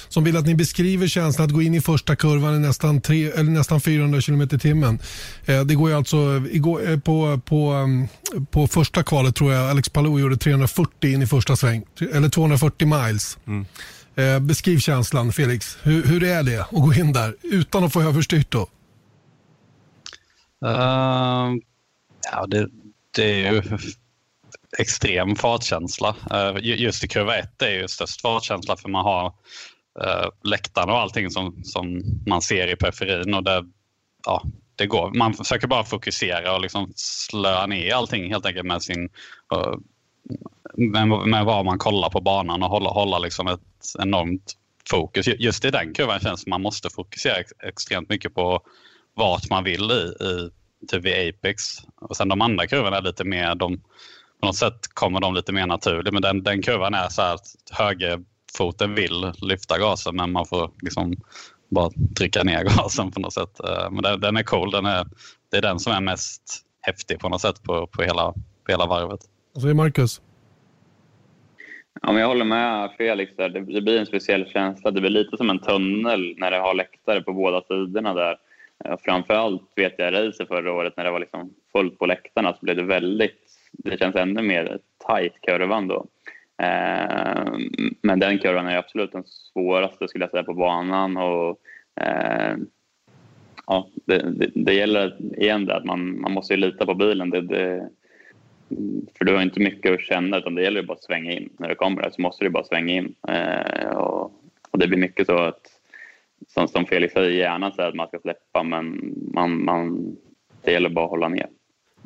Som 0.09 0.23
vill 0.23 0.37
att 0.37 0.45
ni 0.45 0.55
beskriver 0.55 1.07
känslan 1.07 1.47
att 1.47 1.53
gå 1.53 1.61
in 1.61 1.73
i 1.73 1.81
första 1.81 2.15
kurvan 2.15 2.55
i 2.55 2.59
nästan, 2.59 3.01
tre, 3.01 3.25
eller 3.27 3.51
nästan 3.51 3.81
400 3.81 4.21
km 4.21 4.41
i 4.41 4.47
timmen. 4.47 4.99
Eh, 5.45 5.63
det 5.63 5.75
går 5.75 5.89
ju 5.89 5.95
alltså 5.95 6.43
igår, 6.51 6.89
eh, 6.89 6.99
på, 6.99 7.39
på, 7.45 7.73
um, 7.73 8.07
på 8.51 8.67
första 8.67 9.03
kvalet 9.03 9.35
tror 9.35 9.53
jag 9.53 9.69
Alex 9.69 9.89
Palou 9.89 10.19
gjorde 10.19 10.37
340 10.37 11.13
in 11.13 11.21
i 11.21 11.27
första 11.27 11.55
sväng. 11.55 11.83
Eller 12.13 12.29
240 12.29 12.87
miles. 12.87 13.37
Mm. 13.47 13.65
Eh, 14.15 14.39
beskriv 14.39 14.79
känslan 14.79 15.31
Felix. 15.31 15.77
Hur, 15.83 16.03
hur 16.03 16.23
är 16.23 16.43
det 16.43 16.61
att 16.61 16.69
gå 16.71 16.93
in 16.93 17.13
där 17.13 17.35
utan 17.41 17.83
att 17.83 17.93
få 17.93 18.01
överstyrt 18.01 18.51
då? 18.51 18.61
Uh, 20.65 21.53
ja, 22.31 22.45
det, 22.47 22.67
det 23.15 23.45
är 23.45 23.53
ju 23.53 23.61
extrem 24.77 25.35
fartkänsla. 25.35 26.15
Uh, 26.33 26.57
just 26.61 27.03
i 27.03 27.07
kurva 27.07 27.37
1 27.37 27.61
är 27.61 27.69
ju 27.69 27.87
störst 27.87 28.21
fartkänsla 28.21 28.77
för 28.77 28.89
man 28.89 29.05
har 29.05 29.25
uh, 30.05 30.29
läktaren 30.43 30.89
och 30.89 30.97
allting 30.97 31.29
som, 31.29 31.63
som 31.63 32.01
man 32.27 32.41
ser 32.41 32.67
i 32.67 32.75
periferin. 32.75 33.33
Och 33.33 33.43
det, 33.43 33.65
ja, 34.25 34.43
det 34.75 34.87
går. 34.87 35.11
Man 35.11 35.33
försöker 35.33 35.67
bara 35.67 35.83
fokusera 35.83 36.55
och 36.55 36.61
liksom 36.61 36.93
slöa 36.95 37.65
ner 37.65 37.93
allting 37.93 38.31
helt 38.31 38.45
enkelt 38.45 38.65
med 38.65 38.81
sin 38.81 39.09
uh, 39.55 39.75
med, 40.77 41.07
med 41.07 41.45
vad 41.45 41.65
man 41.65 41.77
kollar 41.77 42.09
på 42.09 42.21
banan 42.21 42.63
och 42.63 42.69
hålla, 42.69 42.89
hålla 42.89 43.19
liksom 43.19 43.47
ett 43.47 43.61
enormt 43.99 44.53
fokus. 44.89 45.27
Just 45.27 45.65
i 45.65 45.71
den 45.71 45.93
kurvan 45.93 46.19
känns 46.19 46.39
det 46.39 46.43
som 46.43 46.49
man 46.49 46.61
måste 46.61 46.89
fokusera 46.89 47.37
ex, 47.37 47.51
extremt 47.63 48.09
mycket 48.09 48.33
på 48.33 48.61
vart 49.13 49.49
man 49.49 49.63
vill 49.63 49.91
i, 49.91 50.23
i 50.23 50.49
typ 50.87 51.03
vid 51.03 51.29
Apex. 51.29 51.63
Och 51.95 52.17
sen 52.17 52.29
de 52.29 52.41
andra 52.41 52.67
kurvorna 52.67 52.97
är 52.97 53.01
lite 53.01 53.23
mer, 53.23 53.55
de, 53.55 53.81
på 54.45 54.47
något 54.47 54.55
sätt 54.55 54.93
kommer 54.93 55.19
de 55.19 55.33
lite 55.33 55.51
mer 55.53 55.67
naturligt. 55.67 56.13
Men 56.13 56.21
den, 56.21 56.43
den 56.43 56.61
kurvan 56.61 56.93
är 56.93 57.09
så 57.09 57.21
här 57.21 57.33
att 57.33 57.47
högerfoten 57.71 58.95
vill 58.95 59.31
lyfta 59.41 59.79
gasen 59.79 60.15
men 60.15 60.31
man 60.31 60.45
får 60.45 60.71
liksom 60.81 61.13
bara 61.69 61.89
trycka 62.17 62.43
ner 62.43 62.63
gasen 62.77 63.11
på 63.11 63.19
något 63.19 63.33
sätt. 63.33 63.59
Eh, 63.59 63.91
men 63.91 64.03
den, 64.03 64.21
den 64.21 64.37
är 64.37 64.43
cool. 64.43 64.71
Den 64.71 64.85
är, 64.85 65.05
det 65.51 65.57
är 65.57 65.61
den 65.61 65.79
som 65.79 65.93
är 65.93 66.01
mest 66.01 66.41
häftig 66.81 67.19
på 67.19 67.29
något 67.29 67.41
sätt 67.41 67.63
på, 67.63 67.87
på, 67.87 68.03
hela, 68.03 68.31
på 68.65 68.71
hela 68.71 68.85
varvet. 68.85 69.19
Vad 69.53 69.61
säger 69.61 69.75
Marcus? 69.75 70.21
Ja, 72.01 72.11
men 72.11 72.21
jag 72.21 72.27
håller 72.27 72.45
med 72.45 72.91
Felix. 72.97 73.31
Där. 73.37 73.49
Det, 73.49 73.81
blir 73.81 73.99
en 73.99 74.05
speciell 74.05 74.49
känsla. 74.49 74.91
Det 74.91 75.01
blir 75.01 75.09
lite 75.09 75.37
som 75.37 75.49
en 75.49 75.59
tunnel 75.59 76.35
när 76.37 76.51
det 76.51 76.57
har 76.57 76.73
läktare 76.73 77.21
på 77.21 77.33
båda 77.33 77.61
sidorna. 77.61 78.13
där. 78.13 78.37
Framförallt 79.05 79.71
vet 79.75 79.93
jag 79.97 80.07
i 80.07 80.11
racet 80.11 80.47
förra 80.47 80.73
året 80.73 80.93
när 80.97 81.03
det 81.03 81.11
var 81.11 81.19
liksom 81.19 81.53
fullt 81.71 81.99
på 81.99 82.05
läktarna 82.05 82.53
så 82.53 82.59
blev 82.61 82.75
det 82.75 82.83
väldigt 82.83 83.44
det 83.77 83.99
känns 83.99 84.15
ännu 84.15 84.41
mer 84.41 84.79
tight 85.07 85.41
kurvan 85.41 85.87
då. 85.87 86.05
Eh, 86.57 87.53
men 88.01 88.19
den 88.19 88.39
kurvan 88.39 88.67
är 88.67 88.77
absolut 88.77 89.11
den 89.11 89.23
svåraste 89.25 90.07
skulle 90.07 90.23
jag 90.23 90.31
säga 90.31 90.43
på 90.43 90.53
banan. 90.53 91.17
Och, 91.17 91.59
eh, 92.01 92.57
ja, 93.67 93.89
det, 94.05 94.17
det, 94.17 94.51
det, 94.55 94.73
gäller 94.73 95.17
igen 95.37 95.65
det 95.65 95.75
att 95.75 95.85
man, 95.85 96.21
man 96.21 96.31
måste 96.31 96.57
lita 96.57 96.85
på 96.85 96.93
bilen. 96.93 97.29
Det, 97.29 97.41
det, 97.41 97.89
för 99.17 99.25
du 99.25 99.35
har 99.35 99.41
inte 99.41 99.59
mycket 99.59 99.93
att 99.93 100.01
känna 100.01 100.37
utan 100.37 100.55
det 100.55 100.63
gäller 100.63 100.83
bara 100.83 100.93
att 100.93 101.03
svänga 101.03 101.31
in. 101.31 101.49
När 101.57 101.69
du 101.69 101.75
kommer 101.75 102.01
där 102.01 102.09
så 102.09 102.21
måste 102.21 102.45
du 102.45 102.49
bara 102.49 102.63
svänga 102.63 102.93
in. 102.93 103.15
Eh, 103.27 103.89
och, 103.89 104.31
och, 104.71 104.79
det 104.79 104.87
blir 104.87 104.97
mycket 104.97 105.27
så 105.27 105.37
att, 105.37 105.67
som, 106.47 106.67
som 106.67 106.85
Felix 106.85 107.13
säger, 107.13 107.29
gärna 107.29 107.71
säger 107.71 107.89
att 107.89 107.95
man 107.95 108.07
ska 108.07 108.19
släppa 108.19 108.63
men 108.63 109.13
man, 109.33 109.65
man, 109.65 110.15
det 110.63 110.71
gäller 110.71 110.89
bara 110.89 111.05
att 111.05 111.11
hålla 111.11 111.27
ner. 111.27 111.47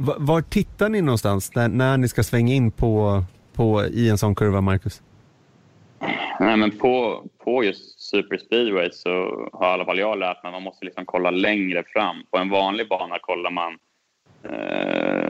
Var, 0.02 0.42
tittar 0.42 0.90
ni 0.90 1.02
någonstans 1.02 1.56
när, 1.56 1.68
när 1.68 1.98
ni 1.98 2.08
ska 2.08 2.24
svänga 2.24 2.54
in 2.54 2.72
på, 2.72 3.24
på, 3.54 3.86
i 3.86 4.10
en 4.10 4.18
sån 4.18 4.36
kurva, 4.36 4.62
Marcus? 4.62 5.02
Nej, 6.40 6.58
men 6.58 6.78
på, 6.78 7.24
på 7.44 7.64
just 7.64 8.02
super 8.02 8.38
speedway 8.38 8.90
så 8.92 9.10
har 9.54 9.70
i 9.70 9.74
alla 9.74 9.86
fall 9.86 10.00
jag 10.00 10.18
lärt 10.18 10.44
mig 10.44 10.50
att 10.50 10.54
man 10.54 10.64
måste 10.64 10.86
liksom 10.86 11.06
kolla 11.06 11.32
längre 11.32 11.84
fram. 11.84 12.24
På 12.32 12.38
en 12.38 12.50
vanlig 12.50 12.90
bana 12.90 13.20
kollar 13.20 13.52
man 13.52 13.78
eh, 14.44 15.30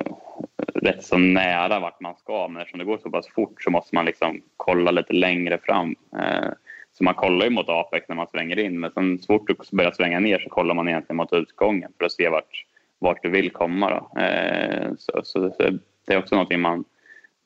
rätt 0.74 1.03
så 1.03 1.17
nära 1.17 1.80
vart 1.80 2.01
man 2.01 2.15
ska 2.15 2.47
men 2.47 2.61
eftersom 2.61 2.80
det 2.80 2.86
går 2.86 2.97
så 2.97 3.09
pass 3.09 3.28
fort 3.28 3.63
så 3.63 3.72
måste 3.72 3.95
man 3.95 4.05
liksom 4.05 4.41
kolla 4.57 4.91
lite 4.91 5.13
längre 5.13 5.57
fram. 5.63 5.95
Eh, 6.20 6.49
så 6.97 7.03
man 7.03 7.13
kollar 7.13 7.45
ju 7.45 7.51
mot 7.51 7.70
Apex 7.70 8.07
när 8.09 8.15
man 8.15 8.28
svänger 8.28 8.59
in 8.59 8.80
men 8.80 8.91
sen 8.91 9.20
så 9.20 9.26
fort 9.26 9.47
du 9.47 9.78
börjar 9.78 9.91
svänga 9.91 10.20
ner 10.20 10.39
så 10.39 10.49
kollar 10.49 10.76
man 10.76 10.88
egentligen 10.88 11.17
mot 11.17 11.34
utgången 11.34 11.91
för 11.97 12.05
att 12.05 12.11
se 12.11 12.30
vart, 12.30 12.65
vart 12.99 13.23
du 13.23 13.29
vill 13.29 13.51
komma. 13.51 13.89
Då. 13.89 14.21
Eh, 14.21 14.91
så, 14.97 15.21
så, 15.23 15.51
så, 15.57 15.77
det 16.07 16.13
är 16.13 16.19
också 16.19 16.35
någonting 16.35 16.59
man, 16.59 16.83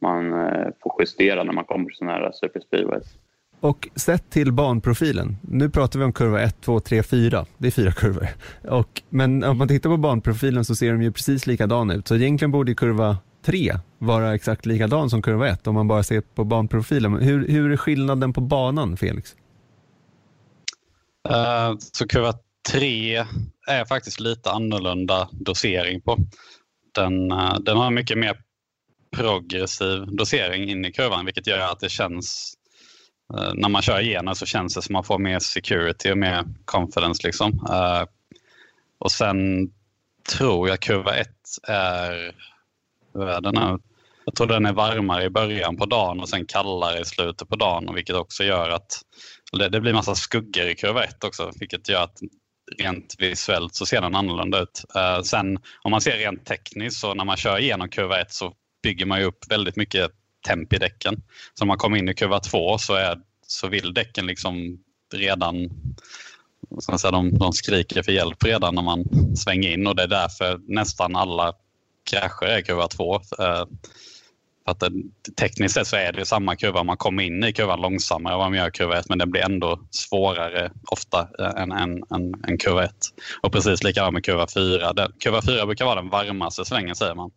man 0.01 0.33
eh, 0.33 0.67
får 0.83 0.93
justera 0.99 1.43
när 1.43 1.53
man 1.53 1.65
kommer 1.65 1.85
till 1.85 1.97
sådana 1.97 2.13
här 2.13 2.31
super 2.31 2.59
speedways. 2.59 3.17
Och 3.59 3.89
sett 3.95 4.29
till 4.29 4.51
banprofilen, 4.51 5.37
nu 5.41 5.69
pratar 5.69 5.99
vi 5.99 6.05
om 6.05 6.13
kurva 6.13 6.41
1, 6.41 6.61
2, 6.61 6.79
3, 6.79 7.03
4, 7.03 7.45
det 7.57 7.67
är 7.67 7.71
fyra 7.71 7.91
kurvor. 7.91 8.27
Och, 8.61 9.01
men 9.09 9.43
om 9.43 9.57
man 9.57 9.67
tittar 9.67 9.89
på 9.89 9.97
banprofilen 9.97 10.65
så 10.65 10.75
ser 10.75 10.91
de 10.91 11.01
ju 11.01 11.11
precis 11.11 11.47
likadana 11.47 11.93
ut, 11.93 12.07
så 12.07 12.15
egentligen 12.15 12.51
borde 12.51 12.75
kurva 12.75 13.17
3 13.45 13.73
vara 13.97 14.35
exakt 14.35 14.65
likadan 14.65 15.09
som 15.09 15.21
kurva 15.21 15.47
1 15.47 15.67
om 15.67 15.75
man 15.75 15.87
bara 15.87 16.03
ser 16.03 16.21
på 16.21 16.43
banprofilen. 16.43 17.13
Hur, 17.13 17.47
hur 17.47 17.71
är 17.71 17.77
skillnaden 17.77 18.33
på 18.33 18.41
banan, 18.41 18.97
Felix? 18.97 19.35
Uh, 21.29 21.77
så 21.79 22.07
kurva 22.07 22.33
3 22.71 23.25
är 23.67 23.85
faktiskt 23.85 24.19
lite 24.19 24.51
annorlunda 24.51 25.29
dosering 25.31 26.01
på. 26.01 26.17
Den, 26.95 27.31
eh, 27.31 27.59
den 27.59 27.77
har 27.77 27.91
mycket 27.91 28.17
mer 28.17 28.37
progressiv 29.15 30.05
dosering 30.07 30.69
in 30.69 30.85
i 30.85 30.91
kurvan 30.91 31.25
vilket 31.25 31.47
gör 31.47 31.59
att 31.59 31.79
det 31.79 31.89
känns 31.89 32.53
eh, 33.37 33.51
när 33.53 33.69
man 33.69 33.81
kör 33.81 33.99
igenom 33.99 34.35
så 34.35 34.45
känns 34.45 34.75
det 34.75 34.81
som 34.81 34.95
att 34.95 34.97
man 34.99 35.03
får 35.03 35.19
mer 35.19 35.39
security 35.39 36.11
och 36.11 36.17
mer 36.17 36.43
confidence. 36.65 37.27
Liksom. 37.27 37.67
Eh, 37.69 38.03
och 38.99 39.11
sen 39.11 39.69
tror 40.37 40.69
jag 40.69 40.79
kurva 40.79 41.15
1 41.15 41.29
är, 41.67 42.35
den 43.41 43.57
här? 43.57 43.79
jag 44.25 44.35
tror 44.35 44.47
den 44.47 44.65
är 44.65 44.73
varmare 44.73 45.23
i 45.23 45.29
början 45.29 45.77
på 45.77 45.85
dagen 45.85 46.19
och 46.19 46.29
sen 46.29 46.45
kallare 46.45 46.99
i 46.99 47.05
slutet 47.05 47.49
på 47.49 47.55
dagen 47.55 47.95
vilket 47.95 48.15
också 48.15 48.43
gör 48.43 48.69
att 48.69 49.01
det, 49.51 49.69
det 49.69 49.81
blir 49.81 49.93
massa 49.93 50.15
skuggor 50.15 50.67
i 50.67 50.75
kurva 50.75 51.03
1 51.03 51.23
också 51.23 51.51
vilket 51.59 51.89
gör 51.89 52.03
att 52.03 52.17
rent 52.77 53.15
visuellt 53.19 53.75
så 53.75 53.85
ser 53.85 54.01
den 54.01 54.15
annorlunda 54.15 54.59
ut. 54.61 54.85
Uh, 54.95 55.21
sen 55.21 55.59
om 55.81 55.91
man 55.91 56.01
ser 56.01 56.17
rent 56.17 56.45
tekniskt 56.45 56.99
så 56.99 57.13
när 57.13 57.25
man 57.25 57.37
kör 57.37 57.59
igenom 57.59 57.89
kurva 57.89 58.21
1 58.21 58.33
så 58.33 58.53
bygger 58.83 59.05
man 59.05 59.19
ju 59.19 59.25
upp 59.25 59.51
väldigt 59.51 59.75
mycket 59.75 60.11
temp 60.47 60.73
i 60.73 60.77
däcken. 60.77 61.15
Så 61.53 61.65
när 61.65 61.67
man 61.67 61.77
kommer 61.77 61.97
in 61.97 62.09
i 62.09 62.13
kurva 62.13 62.39
2 62.39 62.77
så, 62.77 62.93
är, 62.93 63.19
så 63.47 63.67
vill 63.67 63.93
däcken 63.93 64.25
liksom 64.25 64.79
redan 65.13 65.69
så 66.79 66.97
säga, 66.97 67.11
de, 67.11 67.37
de 67.37 67.53
skriker 67.53 68.03
för 68.03 68.11
hjälp 68.11 68.43
redan 68.43 68.75
när 68.75 68.81
man 68.81 69.05
svänger 69.35 69.71
in 69.71 69.87
och 69.87 69.95
det 69.95 70.03
är 70.03 70.07
därför 70.07 70.59
nästan 70.67 71.15
alla 71.15 71.53
krascher 72.09 72.45
är 72.45 72.61
kurva 72.61 72.87
2. 72.87 73.21
För 74.65 74.71
att 74.71 74.79
det, 74.79 74.91
tekniskt 75.39 75.73
sett 75.75 75.87
så 75.87 75.95
är 75.95 76.11
det 76.11 76.25
samma 76.25 76.55
kurva. 76.55 76.83
Man 76.83 76.97
kommer 76.97 77.23
in 77.23 77.43
i 77.43 77.53
kurvan 77.53 77.81
långsammare 77.81 78.33
än 78.33 78.39
vad 78.39 78.51
man 78.51 78.57
gör 78.59 78.67
i 78.67 78.71
kurva 78.71 78.99
1 78.99 79.09
men 79.09 79.17
den 79.17 79.31
blir 79.31 79.41
ändå 79.41 79.79
svårare 79.91 80.71
ofta 80.91 81.27
eh, 81.39 81.61
än, 81.61 81.71
än, 81.71 81.91
än, 81.91 82.33
än 82.47 82.57
kurva 82.57 82.83
1. 82.83 82.91
Och 83.41 83.51
precis 83.51 83.83
likadant 83.83 84.13
med 84.13 84.25
kurva 84.25 84.47
4. 84.53 84.93
Den, 84.93 85.11
kurva 85.19 85.41
4 85.41 85.65
brukar 85.65 85.85
vara 85.85 86.01
den 86.01 86.09
varmaste 86.09 86.65
svängen 86.65 86.95
säger 86.95 87.15
man. 87.15 87.31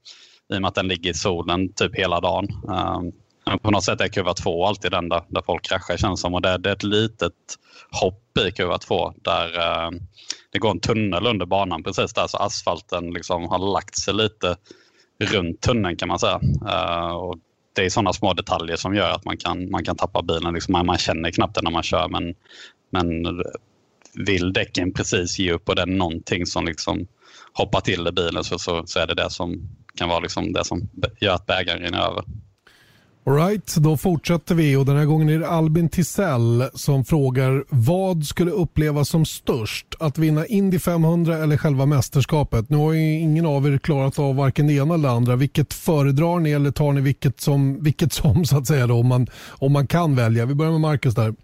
I 0.52 0.56
och 0.56 0.60
med 0.60 0.68
att 0.68 0.74
den 0.74 0.88
ligger 0.88 1.10
i 1.10 1.14
solen 1.14 1.72
typ 1.72 1.96
hela 1.96 2.20
dagen. 2.20 2.48
Um, 2.64 3.12
på 3.58 3.70
något 3.70 3.84
sätt 3.84 4.00
är 4.00 4.08
kurva 4.08 4.34
2 4.34 4.66
alltid 4.66 4.90
den 4.90 5.08
där, 5.08 5.22
där 5.28 5.42
folk 5.46 5.64
kraschar 5.64 5.96
känns 5.96 6.20
som. 6.20 6.34
Och 6.34 6.42
det, 6.42 6.58
det 6.58 6.68
är 6.68 6.74
ett 6.74 6.82
litet 6.82 7.32
hopp 7.90 8.38
i 8.48 8.52
kurva 8.52 8.78
2 8.78 9.12
där 9.16 9.46
uh, 9.46 9.90
det 10.52 10.58
går 10.58 10.70
en 10.70 10.80
tunnel 10.80 11.26
under 11.26 11.46
banan 11.46 11.82
precis 11.82 12.12
där 12.12 12.26
så 12.26 12.36
asfalten 12.36 13.10
liksom 13.10 13.48
har 13.48 13.58
lagt 13.58 13.98
sig 13.98 14.14
lite 14.14 14.56
runt 15.18 15.60
tunneln 15.60 15.96
kan 15.96 16.08
man 16.08 16.18
säga. 16.18 16.40
Uh, 16.62 17.16
och 17.16 17.38
det 17.72 17.84
är 17.84 17.90
sådana 17.90 18.12
små 18.12 18.32
detaljer 18.32 18.76
som 18.76 18.94
gör 18.94 19.10
att 19.10 19.24
man 19.24 19.36
kan, 19.36 19.70
man 19.70 19.84
kan 19.84 19.96
tappa 19.96 20.22
bilen. 20.22 20.54
Liksom 20.54 20.72
man, 20.72 20.86
man 20.86 20.98
känner 20.98 21.30
knappt 21.30 21.54
det 21.54 21.62
när 21.62 21.70
man 21.70 21.82
kör 21.82 22.08
men, 22.08 22.34
men 22.90 23.26
vill 24.26 24.52
däcken 24.52 24.92
precis 24.92 25.38
ge 25.38 25.52
upp 25.52 25.68
och 25.68 25.74
det 25.74 25.82
är 25.82 25.86
någonting 25.86 26.46
som 26.46 26.64
liksom 26.64 27.06
hoppar 27.52 27.80
till 27.80 28.06
i 28.08 28.12
bilen 28.12 28.44
så, 28.44 28.58
så, 28.58 28.82
så 28.86 28.98
är 28.98 29.06
det 29.06 29.14
det 29.14 29.30
som 29.30 29.68
kan 29.94 30.08
vara 30.08 30.20
liksom 30.20 30.52
det 30.52 30.64
som 30.64 30.88
gör 31.20 31.34
att 31.34 31.46
bägaren 31.46 31.82
rinner 31.82 32.10
över. 32.10 32.24
Alright, 33.28 33.76
då 33.76 33.96
fortsätter 33.96 34.54
vi 34.54 34.76
och 34.76 34.86
den 34.86 34.96
här 34.96 35.04
gången 35.04 35.28
är 35.28 35.38
det 35.38 35.48
Albin 35.48 35.88
Tisell 35.88 36.62
som 36.74 37.04
frågar 37.04 37.64
vad 37.68 38.24
skulle 38.24 38.50
upplevas 38.50 39.08
som 39.08 39.24
störst? 39.24 39.86
Att 40.00 40.18
vinna 40.18 40.46
Indy 40.46 40.78
500 40.78 41.36
eller 41.36 41.56
själva 41.56 41.86
mästerskapet? 41.86 42.70
Nu 42.70 42.76
har 42.76 42.92
ju 42.92 43.20
ingen 43.20 43.46
av 43.46 43.66
er 43.66 43.78
klarat 43.78 44.18
av 44.18 44.36
varken 44.36 44.66
det 44.66 44.72
ena 44.72 44.94
eller 44.94 45.08
det 45.08 45.14
andra. 45.14 45.36
Vilket 45.36 45.74
föredrar 45.74 46.38
ni 46.40 46.52
eller 46.52 46.70
tar 46.70 46.92
ni 46.92 47.00
vilket 47.00 47.40
som, 47.40 47.82
vilket 47.82 48.12
som 48.12 48.44
så 48.44 48.58
att 48.58 48.66
säga 48.66 48.86
då, 48.86 48.94
om, 48.94 49.06
man, 49.06 49.26
om 49.58 49.72
man 49.72 49.86
kan 49.86 50.16
välja? 50.16 50.46
Vi 50.46 50.54
börjar 50.54 50.72
med 50.72 50.80
Marcus 50.80 51.14
där. 51.14 51.34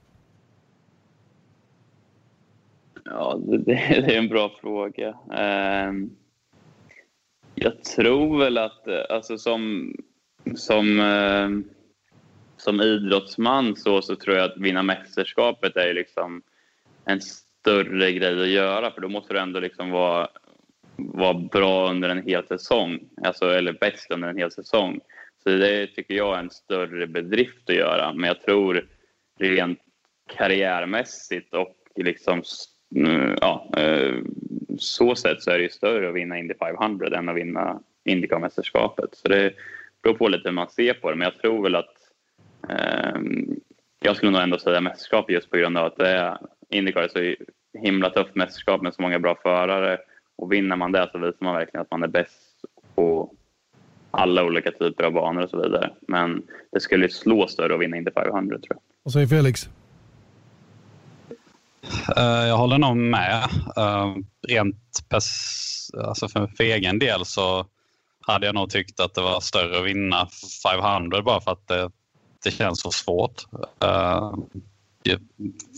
Ja, 3.04 3.40
det, 3.46 3.58
det 3.58 3.72
är 3.72 4.18
en 4.18 4.28
bra 4.28 4.50
fråga. 4.60 5.14
Ehm, 5.38 6.10
jag 7.54 7.84
tror 7.84 8.38
väl 8.38 8.58
att, 8.58 8.88
alltså 9.10 9.38
som 9.38 9.92
som, 10.54 11.00
eh, 11.00 11.71
som 12.62 12.80
idrottsman 12.80 13.76
så, 13.76 14.02
så 14.02 14.16
tror 14.16 14.36
jag 14.36 14.44
att 14.44 14.56
vinna 14.56 14.82
mästerskapet 14.82 15.76
är 15.76 15.94
liksom 15.94 16.42
en 17.04 17.20
större 17.20 18.12
grej 18.12 18.42
att 18.42 18.48
göra 18.48 18.90
för 18.90 19.00
då 19.00 19.08
måste 19.08 19.34
du 19.34 19.40
ändå 19.40 19.60
liksom 19.60 19.90
vara, 19.90 20.28
vara 20.96 21.34
bra 21.34 21.90
under 21.90 22.08
en 22.08 22.22
hel 22.22 22.46
säsong, 22.46 23.00
alltså, 23.24 23.50
eller 23.50 23.72
bäst 23.72 24.10
under 24.10 24.28
en 24.28 24.36
hel 24.36 24.50
säsong. 24.50 25.00
Så 25.42 25.48
det 25.48 25.86
tycker 25.86 26.14
jag 26.14 26.34
är 26.34 26.38
en 26.38 26.50
större 26.50 27.06
bedrift 27.06 27.70
att 27.70 27.76
göra, 27.76 28.12
men 28.12 28.28
jag 28.28 28.40
tror 28.40 28.86
rent 29.38 29.78
karriärmässigt 30.36 31.54
och 31.54 31.76
liksom, 31.96 32.42
ja, 33.40 33.70
eh, 33.76 34.14
så 34.78 35.14
sätt 35.14 35.42
så 35.42 35.50
är 35.50 35.58
det 35.58 35.64
ju 35.64 35.70
större 35.70 36.08
att 36.08 36.14
vinna 36.14 36.38
Indy 36.38 36.54
500 36.54 37.18
än 37.18 37.28
att 37.28 37.36
vinna 37.36 37.80
Indycar-mästerskapet. 38.04 39.08
Så 39.12 39.28
det, 39.28 39.52
beror 40.02 40.14
på 40.14 40.28
lite 40.28 40.48
hur 40.48 40.54
man 40.54 40.70
ser 40.70 40.94
på 40.94 41.10
det, 41.10 41.16
men 41.16 41.24
jag 41.24 41.38
tror 41.38 41.62
väl 41.62 41.74
att 41.74 42.01
jag 44.00 44.16
skulle 44.16 44.32
nog 44.32 44.42
ändå 44.42 44.58
säga 44.58 44.80
mästerskap 44.80 45.30
just 45.30 45.50
på 45.50 45.56
grund 45.56 45.78
av 45.78 45.86
att 45.86 45.96
det 45.96 46.08
är 46.08 46.38
Indycar 46.70 47.02
är 47.02 47.08
så 47.08 47.44
himla 47.78 48.10
tufft 48.10 48.34
mästerskap 48.34 48.82
med 48.82 48.94
så 48.94 49.02
många 49.02 49.18
bra 49.18 49.38
förare 49.42 49.98
och 50.36 50.52
vinner 50.52 50.76
man 50.76 50.92
det 50.92 51.08
så 51.12 51.18
visar 51.18 51.36
man 51.40 51.54
verkligen 51.54 51.82
att 51.82 51.90
man 51.90 52.02
är 52.02 52.08
bäst 52.08 52.64
på 52.94 53.32
alla 54.10 54.44
olika 54.44 54.70
typer 54.70 55.04
av 55.04 55.12
banor 55.12 55.42
och 55.42 55.50
så 55.50 55.62
vidare. 55.62 55.90
Men 56.08 56.42
det 56.72 56.80
skulle 56.80 57.08
slå 57.08 57.48
större 57.48 57.74
att 57.74 57.80
vinna 57.80 57.96
Indy 57.96 58.10
500 58.10 58.58
tror 58.58 58.66
jag. 58.68 58.80
Vad 59.02 59.12
säger 59.12 59.26
Felix? 59.26 59.68
Uh, 62.18 62.24
jag 62.24 62.56
håller 62.56 62.78
nog 62.78 62.96
med. 62.96 63.48
Uh, 63.78 64.16
rent 64.48 64.76
alltså 65.96 66.28
för, 66.28 66.46
för 66.46 66.64
egen 66.64 66.98
del 66.98 67.24
så 67.24 67.66
hade 68.26 68.46
jag 68.46 68.54
nog 68.54 68.70
tyckt 68.70 69.00
att 69.00 69.14
det 69.14 69.20
var 69.20 69.40
större 69.40 69.78
att 69.78 69.86
vinna 69.86 70.28
500 70.80 71.22
bara 71.22 71.40
för 71.40 71.52
att 71.52 71.68
det, 71.68 71.90
det 72.44 72.50
känns 72.50 72.80
så 72.80 72.90
svårt. 72.90 73.42
Eh, 73.82 74.32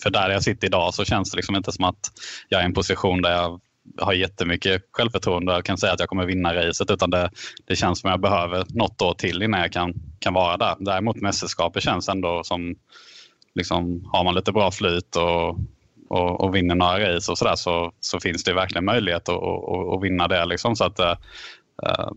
för 0.03 0.11
där 0.11 0.31
jag 0.31 0.43
sitter 0.43 0.67
idag 0.67 0.95
så 0.95 1.05
känns 1.05 1.31
det 1.31 1.37
liksom 1.37 1.57
inte 1.57 1.73
som 1.73 1.85
att 1.85 2.11
jag 2.49 2.61
är 2.61 2.65
i 2.65 2.67
en 2.67 2.75
position 2.75 3.23
där 3.23 3.33
jag 3.33 3.61
har 3.99 4.13
jättemycket 4.13 4.83
självförtroende 4.93 5.57
och 5.57 5.65
kan 5.65 5.79
säga 5.79 5.93
att 5.93 6.01
jag 6.01 6.09
kommer 6.09 6.27
vinna 6.27 6.55
racet 6.55 6.91
utan 6.91 7.11
det, 7.11 7.31
det 7.65 7.77
känns 7.77 8.01
som 8.01 8.11
att 8.11 8.13
jag 8.13 8.21
behöver 8.21 8.65
något 8.69 9.03
år 9.03 9.15
till 9.15 9.43
innan 9.43 9.61
jag 9.61 9.73
kan, 9.73 9.95
kan 10.19 10.35
vara 10.35 10.57
där. 10.57 10.77
Däremot 10.79 11.17
mästerskapet 11.17 11.83
känns 11.83 12.09
ändå 12.09 12.45
som, 12.45 12.77
liksom, 13.55 14.09
har 14.13 14.25
man 14.25 14.35
lite 14.35 14.53
bra 14.53 14.71
flyt 14.71 15.17
och, 15.17 15.59
och, 16.09 16.41
och 16.41 16.55
vinner 16.55 16.75
några 16.75 17.17
race 17.17 17.33
och 17.33 17.39
sådär 17.39 17.57
så, 17.57 17.93
så 18.01 18.21
finns 18.21 18.45
det 18.45 18.55
verkligen 18.55 18.85
möjlighet 18.85 19.29
att, 19.29 19.43
att, 19.43 19.95
att 19.95 20.03
vinna 20.03 20.29
det. 20.29 20.45
Liksom. 20.45 20.77
Så 20.77 20.85
att, 20.85 21.01
uh, 21.01 22.13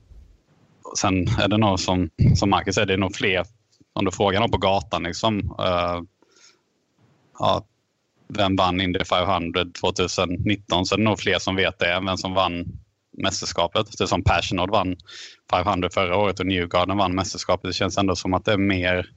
sen 0.98 1.28
är 1.28 1.48
det 1.48 1.58
nog 1.58 1.80
som, 1.80 2.10
som 2.36 2.50
Marcus 2.50 2.76
säger, 2.76 2.86
det 2.86 2.94
är 2.94 2.98
nog 2.98 3.16
fler, 3.16 3.46
om 3.98 4.06
du 4.06 4.12
frågar 4.12 4.40
någon 4.40 4.52
på 4.52 4.58
gatan, 4.58 5.04
liksom, 5.04 5.38
uh, 5.40 6.02
ja, 7.40 7.66
vem 8.28 8.56
vann 8.56 8.82
Indy 8.82 9.06
500 9.06 9.66
2019 9.82 10.86
så 10.86 10.96
är 10.96 10.98
det 10.98 11.04
nog 11.04 11.20
fler 11.20 11.40
som 11.40 11.56
vet 11.56 11.80
det 11.80 11.94
än 11.94 12.06
vem 12.06 12.18
som 12.18 12.34
vann 12.34 12.66
mästerskapet. 13.18 13.98
Det 13.98 14.04
är 14.04 14.08
som 14.08 14.24
Passionod 14.24 14.70
vann 14.70 14.96
500 15.52 15.90
förra 15.94 16.18
året 16.18 16.40
och 16.40 16.46
Newgarden 16.46 16.98
vann 16.98 17.16
mästerskapet. 17.16 17.70
Det 17.70 17.74
känns 17.74 17.98
ändå 17.98 18.16
som 18.16 18.34
att 18.34 18.46
det 18.46 18.52
är 18.52 18.58
mer 18.58 19.10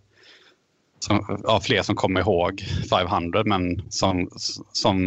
som, 0.99 1.41
ja, 1.45 1.61
fler 1.61 1.83
som 1.83 1.97
kommer 1.97 2.20
ihåg 2.20 2.64
500 2.91 3.43
men 3.47 3.83
som, 3.91 4.28
som 4.72 4.99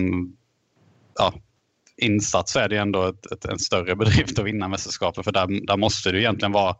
ja, 1.20 1.34
insats 1.98 2.52
så 2.54 2.60
är 2.60 2.70
det 2.70 2.78
ändå 2.78 3.04
ett, 3.04 3.32
ett, 3.32 3.46
en 3.46 3.60
större 3.60 3.96
bedrift 3.96 4.40
att 4.40 4.46
vinna 4.46 4.68
mästerskapet 4.68 5.24
för 5.24 5.32
där, 5.32 5.66
där 5.68 5.78
måste 5.78 6.12
du 6.12 6.20
egentligen 6.20 6.52
vara 6.52 6.76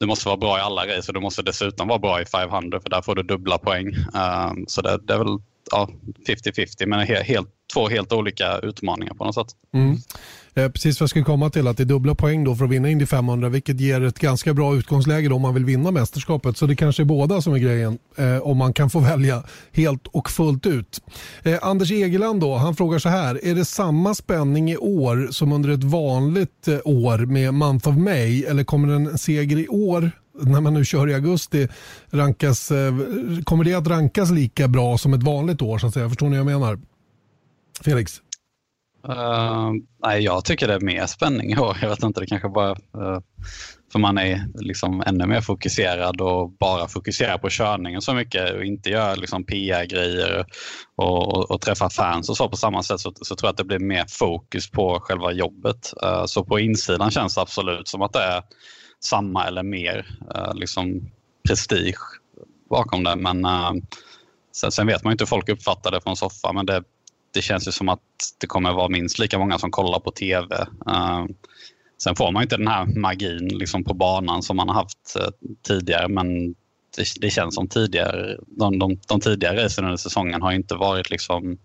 du 0.00 0.06
måste 0.06 0.28
vara 0.28 0.36
bra 0.36 0.58
i 0.58 0.60
alla 0.60 0.86
race 0.86 1.10
och 1.10 1.14
du 1.14 1.20
måste 1.20 1.42
dessutom 1.42 1.88
vara 1.88 1.98
bra 1.98 2.20
i 2.20 2.24
500 2.24 2.80
för 2.80 2.90
där 2.90 3.02
får 3.02 3.14
du 3.14 3.22
dubbla 3.22 3.58
poäng. 3.58 3.86
Um, 3.88 4.64
så 4.68 4.82
det, 4.82 4.98
det, 5.02 5.14
är 5.14 5.18
väl 5.18 5.38
50-50 6.28 6.74
ja, 6.78 6.86
men 6.86 7.06
helt, 7.06 7.26
helt, 7.26 7.48
två 7.74 7.88
helt 7.88 8.12
olika 8.12 8.58
utmaningar 8.58 9.14
på 9.14 9.24
något 9.24 9.34
sätt. 9.34 9.48
Mm. 9.74 9.96
Eh, 10.54 10.68
precis 10.68 11.00
vad 11.00 11.04
jag 11.04 11.10
skulle 11.10 11.24
komma 11.24 11.50
till, 11.50 11.66
att 11.66 11.76
det 11.76 11.82
är 11.82 11.84
dubbla 11.84 12.14
poäng 12.14 12.44
då 12.44 12.54
för 12.56 12.64
att 12.64 12.70
vinna 12.70 12.90
Indy 12.90 13.06
500 13.06 13.48
vilket 13.48 13.80
ger 13.80 14.04
ett 14.04 14.18
ganska 14.18 14.54
bra 14.54 14.76
utgångsläge 14.76 15.28
om 15.28 15.42
man 15.42 15.54
vill 15.54 15.64
vinna 15.64 15.90
mästerskapet. 15.90 16.56
Så 16.56 16.66
det 16.66 16.76
kanske 16.76 17.02
är 17.02 17.04
båda 17.04 17.42
som 17.42 17.54
är 17.54 17.58
grejen 17.58 17.98
eh, 18.16 18.38
om 18.38 18.56
man 18.56 18.72
kan 18.72 18.90
få 18.90 19.00
välja 19.12 19.42
helt 19.72 20.06
och 20.06 20.30
fullt 20.30 20.66
ut. 20.66 21.00
Eh, 21.42 21.58
Anders 21.62 21.90
Egeland 21.90 22.40
då, 22.40 22.56
han 22.56 22.76
frågar 22.76 22.98
så 22.98 23.08
här, 23.08 23.44
är 23.44 23.54
det 23.54 23.64
samma 23.64 24.14
spänning 24.14 24.70
i 24.70 24.76
år 24.76 25.28
som 25.30 25.52
under 25.52 25.68
ett 25.68 25.84
vanligt 25.84 26.68
eh, 26.68 26.78
år 26.84 27.18
med 27.18 27.54
Month 27.54 27.88
of 27.88 27.96
May 27.96 28.42
eller 28.42 28.64
kommer 28.64 28.94
en 28.94 29.18
seger 29.18 29.58
i 29.58 29.68
år 29.68 30.10
när 30.42 30.60
man 30.60 30.74
nu 30.74 30.84
kör 30.84 31.08
i 31.08 31.14
augusti, 31.14 31.68
rankas, 32.10 32.70
eh, 32.70 32.94
kommer 33.44 33.64
det 33.64 33.74
att 33.74 33.86
rankas 33.86 34.30
lika 34.30 34.68
bra 34.68 34.98
som 34.98 35.14
ett 35.14 35.22
vanligt 35.22 35.62
år? 35.62 35.78
Så 35.78 35.86
att 35.86 35.94
säga? 35.94 36.08
Förstår 36.08 36.26
ni 36.26 36.38
vad 36.38 36.52
jag 36.52 36.60
menar? 36.60 36.78
Felix? 37.84 38.22
Uh, 39.08 39.72
nej, 40.04 40.22
jag 40.22 40.44
tycker 40.44 40.68
det 40.68 40.74
är 40.74 40.80
mer 40.80 41.06
spänning 41.06 41.52
i 41.52 41.58
år. 41.58 41.78
Jag 41.82 41.88
vet 41.88 42.02
inte, 42.02 42.20
det 42.20 42.26
kanske 42.26 42.48
bara 42.48 42.70
uh, 42.70 43.20
för 43.92 43.98
man 43.98 44.18
är 44.18 44.46
liksom 44.54 45.02
ännu 45.06 45.26
mer 45.26 45.40
fokuserad 45.40 46.20
och 46.20 46.50
bara 46.50 46.88
fokuserar 46.88 47.38
på 47.38 47.48
körningen 47.50 48.02
så 48.02 48.14
mycket 48.14 48.54
och 48.54 48.64
inte 48.64 48.90
gör 48.90 49.16
liksom 49.16 49.44
PR-grejer 49.44 50.44
och, 50.96 51.36
och, 51.36 51.50
och 51.50 51.60
träffar 51.60 51.88
fans 51.88 52.28
och 52.28 52.36
så 52.36 52.48
på 52.48 52.56
samma 52.56 52.82
sätt 52.82 53.00
så, 53.00 53.12
så, 53.20 53.36
tror 53.36 53.46
jag 53.48 53.50
att 53.50 53.56
det 53.56 53.64
blir 53.64 53.78
mer 53.78 54.04
fokus 54.08 54.70
på 54.70 55.00
själva 55.00 55.32
jobbet. 55.32 55.92
Uh, 56.04 56.24
så 56.26 56.44
på 56.44 56.58
insidan 56.58 57.10
känns 57.10 57.34
det 57.34 57.40
absolut 57.40 57.88
som 57.88 58.02
att 58.02 58.12
det 58.12 58.22
är 58.22 58.42
samma 59.04 59.46
eller 59.46 59.62
mer 59.62 60.06
liksom 60.54 61.10
prestige 61.48 62.20
bakom 62.70 63.04
det. 63.04 63.16
Men 63.16 63.46
sen, 64.56 64.72
sen, 64.72 64.86
vet 64.86 65.04
man 65.04 65.12
inte 65.12 65.22
hur 65.22 65.26
folk 65.26 65.48
uppfattar 65.48 65.90
det 65.90 66.00
från 66.00 66.16
soffan 66.16 66.54
men 66.54 66.66
det 66.66 66.82
det 67.32 67.42
känns 67.42 67.68
ju 67.68 67.72
som 67.72 67.88
att 67.88 68.00
det 68.40 68.46
kommer 68.46 68.72
vara 68.72 68.88
minst 68.88 69.18
lika 69.18 69.38
många 69.38 69.58
som 69.58 69.70
kollar 69.70 70.00
på 70.00 70.10
tv. 70.10 70.56
Uh, 70.88 70.94
ehm, 70.94 71.28
sen 72.02 72.16
får 72.16 72.32
man 72.32 72.42
inte 72.42 72.56
den 72.56 72.68
här 72.68 72.86
magin 72.86 73.48
liksom 73.48 73.84
på 73.84 73.94
banan 73.94 74.42
som 74.42 74.56
man 74.56 74.68
har 74.68 74.74
haft 74.74 75.16
uh, 75.20 75.28
tidigare 75.66 76.08
men 76.08 76.54
det, 76.96 77.06
det, 77.20 77.30
känns 77.30 77.54
som 77.54 77.68
tidigare, 77.68 78.36
de, 78.46 78.78
de, 78.78 79.00
de 79.08 79.20
tidigare 79.20 79.64
racen 79.64 79.84
under 79.84 79.96
säsongen 79.96 80.42
har 80.42 80.52
inte 80.52 80.74
varit 80.74 81.10
liksom 81.10 81.58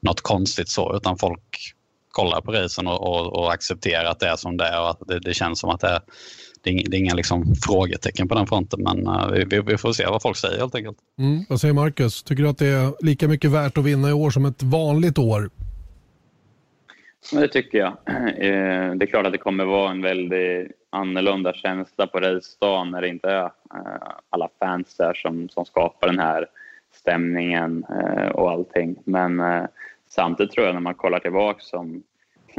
något 0.00 0.20
konstigt 0.20 0.68
så 0.68 0.96
utan 0.96 1.18
folk 1.18 1.74
kollar 2.08 2.40
på 2.40 2.52
racen 2.52 2.86
och, 2.86 3.00
och, 3.00 3.36
och 3.36 3.52
accepterar 3.52 4.04
att 4.04 4.20
det 4.20 4.28
är 4.28 4.36
som 4.36 4.56
det 4.56 4.64
är 4.64 4.80
och 4.80 4.90
att 4.90 5.00
det, 5.06 5.20
det 5.20 5.34
känns 5.34 5.60
som 5.60 5.70
att 5.70 5.80
det 5.80 5.88
är 5.88 6.00
det 6.62 6.70
är, 6.70 6.90
det 6.90 6.96
är 6.96 6.98
inga 6.98 7.14
liksom 7.14 7.54
frågetecken 7.66 8.28
på 8.28 8.34
den 8.34 8.46
fronten, 8.46 8.82
men 8.82 9.08
uh, 9.08 9.44
vi, 9.46 9.60
vi, 9.60 9.76
får 9.76 9.92
se 9.92 10.06
vad 10.06 10.22
folk 10.22 10.36
säger 10.36 10.58
helt 10.58 10.74
enkelt. 10.74 10.98
Mm. 11.18 11.44
Vad 11.48 11.60
säger 11.60 11.74
Marcus? 11.74 12.22
Tycker 12.22 12.42
du 12.42 12.48
att 12.48 12.58
det 12.58 12.66
är 12.66 13.04
lika 13.04 13.28
mycket 13.28 13.50
värt 13.50 13.78
att 13.78 13.84
vinna 13.84 14.10
i 14.10 14.12
år 14.12 14.30
som 14.30 14.44
ett 14.44 14.62
vanligt 14.62 15.18
år? 15.18 15.50
Det 17.32 17.48
tycker 17.48 17.78
jag. 17.78 17.96
Eh, 18.32 18.94
det 18.94 19.04
är 19.04 19.06
klart 19.06 19.26
att 19.26 19.32
det 19.32 19.38
kommer 19.38 19.64
vara 19.64 19.90
en 19.90 20.02
väldigt 20.02 20.70
annorlunda 20.90 21.52
känsla 21.52 22.06
på 22.06 22.20
racedagen 22.20 22.90
när 22.90 23.00
det 23.00 23.08
inte 23.08 23.28
är 23.28 23.44
eh, 23.44 23.50
alla 24.30 24.48
fans 24.58 24.96
där 24.96 25.14
som, 25.14 25.48
som 25.48 25.64
skapar 25.64 26.08
den 26.08 26.18
här 26.18 26.46
stämningen 26.94 27.84
och 28.34 28.50
allting. 28.50 28.96
Men 29.04 29.42
samtidigt 30.08 30.52
tror 30.52 30.66
jag 30.66 30.74
när 30.74 30.80
man 30.80 30.94
kollar 30.94 31.18
tillbaka 31.18 31.60
som 31.60 32.02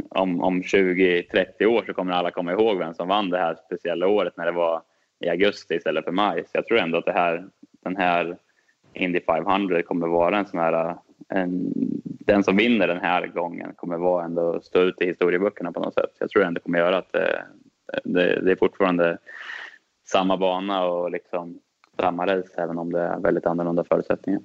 om, 0.08 0.40
om 0.40 0.62
20-30 0.62 1.64
år 1.64 1.84
så 1.86 1.94
kommer 1.94 2.12
alla 2.12 2.30
komma 2.30 2.52
ihåg 2.52 2.78
vem 2.78 2.94
som 2.94 3.08
vann 3.08 3.30
det 3.30 3.38
här 3.38 3.56
speciella 3.66 4.06
året 4.06 4.36
när 4.36 4.46
det 4.46 4.52
var 4.52 4.82
i 5.20 5.28
augusti 5.28 5.74
istället 5.74 6.04
för 6.04 6.12
maj. 6.12 6.44
Så 6.44 6.50
jag 6.52 6.66
tror 6.66 6.78
ändå 6.78 6.98
att 6.98 7.04
det 7.04 7.12
här, 7.12 7.44
den 7.84 7.96
här 7.96 8.36
Indy 8.92 9.20
500 9.20 9.82
kommer 9.82 10.06
vara 10.06 10.38
en 10.38 10.46
sån 10.46 10.60
här... 10.60 10.96
En, 11.28 11.72
den 12.26 12.44
som 12.44 12.56
vinner 12.56 12.88
den 12.88 13.00
här 13.00 13.26
gången 13.26 13.72
kommer 13.76 13.98
vara 13.98 14.24
ändå 14.24 14.60
stå 14.60 14.80
ut 14.80 15.00
i 15.00 15.06
historieböckerna 15.06 15.72
på 15.72 15.80
något 15.80 15.94
sätt. 15.94 16.10
Jag 16.18 16.30
tror 16.30 16.44
ändå 16.44 16.60
kommer 16.60 16.78
göra 16.78 16.98
att 16.98 17.12
det, 17.12 17.44
det, 18.04 18.40
det 18.40 18.52
är 18.52 18.56
fortfarande 18.56 19.18
samma 20.04 20.36
bana 20.36 20.84
och 20.84 21.10
liksom 21.10 21.60
samma 22.00 22.26
race 22.26 22.62
även 22.62 22.78
om 22.78 22.92
det 22.92 23.00
är 23.00 23.20
väldigt 23.20 23.46
annorlunda 23.46 23.84
förutsättningar. 23.84 24.40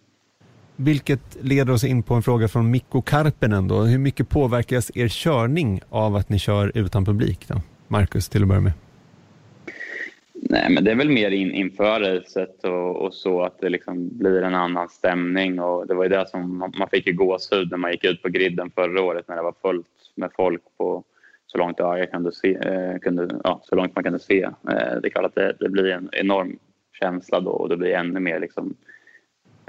Vilket 0.82 1.38
leder 1.42 1.74
oss 1.74 1.84
in 1.84 2.04
på 2.04 2.14
en 2.14 2.22
fråga 2.22 2.48
från 2.48 2.72
Mikko 2.72 3.02
Karpinen. 3.02 3.68
Då. 3.68 3.82
Hur 3.82 3.98
mycket 3.98 4.30
påverkas 4.30 4.92
er 4.96 5.08
körning 5.08 5.82
av 5.90 6.16
att 6.16 6.30
ni 6.30 6.40
kör 6.40 6.72
utan 6.76 7.06
publik? 7.06 7.48
Då? 7.48 7.56
Marcus, 7.88 8.30
till 8.30 8.42
att 8.42 8.48
börja 8.48 8.62
med. 8.62 8.72
Nej, 10.34 10.70
men 10.70 10.84
det 10.84 10.92
är 10.92 10.96
väl 10.96 11.10
mer 11.10 11.32
in, 11.32 11.52
inför 11.52 12.00
racet 12.00 12.64
och, 12.64 12.96
och, 12.96 13.14
så 13.14 13.42
att 13.44 13.60
det 13.60 13.70
liksom 13.70 14.18
blir 14.18 14.42
en 14.42 14.56
annan 14.56 14.90
stämning. 14.90 15.60
Och 15.60 15.88
det 15.88 15.94
var 15.94 16.04
ju 16.04 16.10
det 16.10 16.30
som 16.30 16.58
man 16.58 16.90
fick 16.92 17.08
ju 17.08 17.14
gåshud 17.14 17.72
när 17.72 17.78
man 17.78 17.92
gick 17.92 18.06
ut 18.06 18.22
på 18.22 18.30
griden 18.30 18.72
förra 18.76 19.02
året 19.02 19.28
när 19.28 19.36
det 19.36 19.44
var 19.44 19.56
fullt 19.62 19.88
med 20.16 20.30
folk 20.36 20.62
på 20.78 21.04
så 21.48 21.58
långt 21.58 21.80
jag 21.80 22.12
kunde 22.12 22.32
se, 22.32 22.56
eh, 22.56 23.00
kunde, 23.00 23.40
ja, 23.44 23.62
så 23.64 23.76
långt 23.76 23.96
man 23.96 24.04
kunde 24.04 24.20
se. 24.20 24.44
Eh, 24.44 24.52
det 25.02 25.08
är 25.08 25.10
klart 25.10 25.26
att 25.26 25.36
det, 25.36 25.56
det, 25.60 25.70
blir 25.70 25.86
en 25.86 26.10
enorm 26.12 26.60
känsla 27.00 27.40
då 27.40 27.52
och 27.52 27.70
det 27.70 27.78
blir 27.78 27.94
ännu 27.94 28.20
mer 28.20 28.40
liksom 28.40 28.76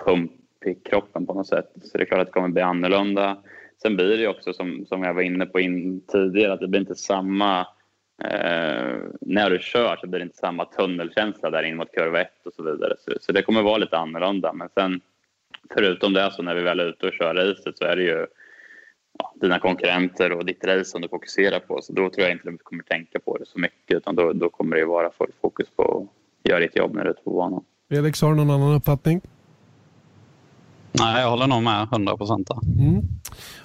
pump 0.04 0.32
till 0.60 0.76
kroppen 0.84 1.26
på 1.26 1.34
något 1.34 1.46
sätt. 1.46 1.72
Så 1.82 1.98
det 1.98 2.04
är 2.04 2.06
klart 2.06 2.20
att 2.20 2.26
det 2.26 2.32
kommer 2.32 2.48
bli 2.48 2.62
annorlunda. 2.62 3.36
Sen 3.82 3.96
blir 3.96 4.18
det 4.18 4.28
också 4.28 4.52
som, 4.52 4.86
som 4.88 5.02
jag 5.02 5.14
var 5.14 5.22
inne 5.22 5.46
på 5.46 5.60
in 5.60 6.00
tidigare 6.06 6.52
att 6.52 6.60
det 6.60 6.68
blir 6.68 6.80
inte 6.80 6.94
samma 6.94 7.60
eh, 8.24 8.96
när 9.20 9.50
du 9.50 9.58
kör 9.58 9.96
så 9.96 10.06
blir 10.06 10.20
det 10.20 10.24
inte 10.24 10.36
samma 10.36 10.64
tunnelkänsla 10.64 11.50
där 11.50 11.62
in 11.62 11.76
mot 11.76 11.92
kurva 11.92 12.20
1 12.20 12.28
och 12.44 12.52
så 12.54 12.62
vidare. 12.62 12.94
Så, 12.98 13.12
så, 13.20 13.32
det 13.32 13.42
kommer 13.42 13.62
vara 13.62 13.76
lite 13.76 13.98
annorlunda. 13.98 14.52
Men 14.52 14.68
sen 14.74 15.00
förutom 15.74 16.12
det 16.12 16.32
så 16.32 16.42
när 16.42 16.54
vi 16.54 16.62
väl 16.62 16.80
är 16.80 16.86
ute 16.86 17.06
och 17.06 17.12
kör 17.12 17.34
racet 17.34 17.78
så 17.78 17.84
är 17.84 17.96
det 17.96 18.02
ju 18.02 18.26
ja, 19.18 19.32
dina 19.40 19.58
konkurrenter 19.58 20.32
och 20.32 20.46
ditt 20.46 20.64
race 20.64 20.84
som 20.84 21.00
du 21.00 21.08
fokuserar 21.08 21.60
på. 21.60 21.82
Så 21.82 21.92
då 21.92 22.10
tror 22.10 22.26
jag 22.26 22.32
inte 22.32 22.50
du 22.50 22.58
kommer 22.58 22.82
tänka 22.82 23.18
på 23.20 23.38
det 23.38 23.46
så 23.46 23.58
mycket 23.58 23.96
utan 23.96 24.14
då, 24.16 24.32
då 24.32 24.50
kommer 24.50 24.76
det 24.76 24.84
vara 24.84 25.10
fullt 25.10 25.36
fokus 25.40 25.68
på 25.76 26.08
att 26.44 26.50
göra 26.50 26.60
ditt 26.60 26.76
jobb 26.76 26.94
när 26.94 27.04
du 27.04 27.08
är 27.08 27.12
ute 27.12 27.22
på 27.22 27.30
banan. 27.30 27.64
Felix, 27.88 28.22
har 28.22 28.30
du 28.30 28.36
någon 28.36 28.50
annan 28.50 28.76
uppfattning? 28.76 29.20
Nej, 30.92 31.22
jag 31.22 31.30
håller 31.30 31.46
nog 31.46 31.62
med 31.62 31.82
100 31.82 32.16
procent. 32.16 32.50
Mm. 32.78 33.02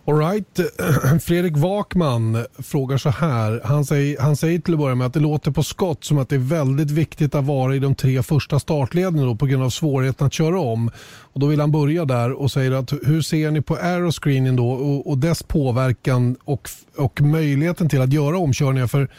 All 0.07 0.17
right. 0.17 0.59
Fredrik 1.23 1.57
Wakman 1.57 2.45
frågar 2.59 2.97
så 2.97 3.09
här. 3.09 3.61
Han 3.63 3.85
säger, 3.85 4.21
han 4.21 4.35
säger 4.35 4.59
till 4.59 4.73
att 4.73 4.79
börja 4.79 4.95
med 4.95 5.07
att 5.07 5.13
det 5.13 5.19
låter 5.19 5.51
på 5.51 5.63
skott 5.63 6.03
som 6.03 6.17
att 6.17 6.29
det 6.29 6.35
är 6.35 6.39
väldigt 6.39 6.91
viktigt 6.91 7.35
att 7.35 7.45
vara 7.45 7.75
i 7.75 7.79
de 7.79 7.95
tre 7.95 8.23
första 8.23 8.59
startleden 8.59 9.37
på 9.37 9.45
grund 9.45 9.63
av 9.63 9.69
svårigheten 9.69 10.27
att 10.27 10.33
köra 10.33 10.59
om. 10.59 10.91
Och 11.33 11.39
Då 11.39 11.47
vill 11.47 11.59
han 11.59 11.71
börja 11.71 12.05
där 12.05 12.31
och 12.31 12.51
säger 12.51 12.71
att 12.71 12.93
hur 13.03 13.21
ser 13.21 13.51
ni 13.51 13.61
på 13.61 13.75
aeroscreening 13.75 14.55
då 14.55 14.69
och, 14.69 15.09
och 15.09 15.17
dess 15.17 15.43
påverkan 15.43 16.35
och, 16.43 16.69
och 16.97 17.21
möjligheten 17.21 17.89
till 17.89 18.01
att 18.01 18.13
göra 18.13 18.37
omkörningar? 18.37 18.87
För 18.87 19.09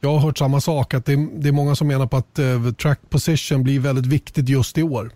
jag 0.00 0.10
har 0.10 0.18
hört 0.18 0.38
samma 0.38 0.60
sak, 0.60 0.94
att 0.94 1.04
det, 1.04 1.28
det 1.36 1.48
är 1.48 1.52
många 1.52 1.74
som 1.74 1.88
menar 1.88 2.06
på 2.06 2.16
att 2.16 2.38
uh, 2.38 2.72
track 2.72 3.00
position 3.10 3.62
blir 3.62 3.80
väldigt 3.80 4.06
viktigt 4.06 4.48
just 4.48 4.78
i 4.78 4.82
år. 4.82 5.10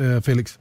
Uh, 0.00 0.20
Felix? 0.20 0.58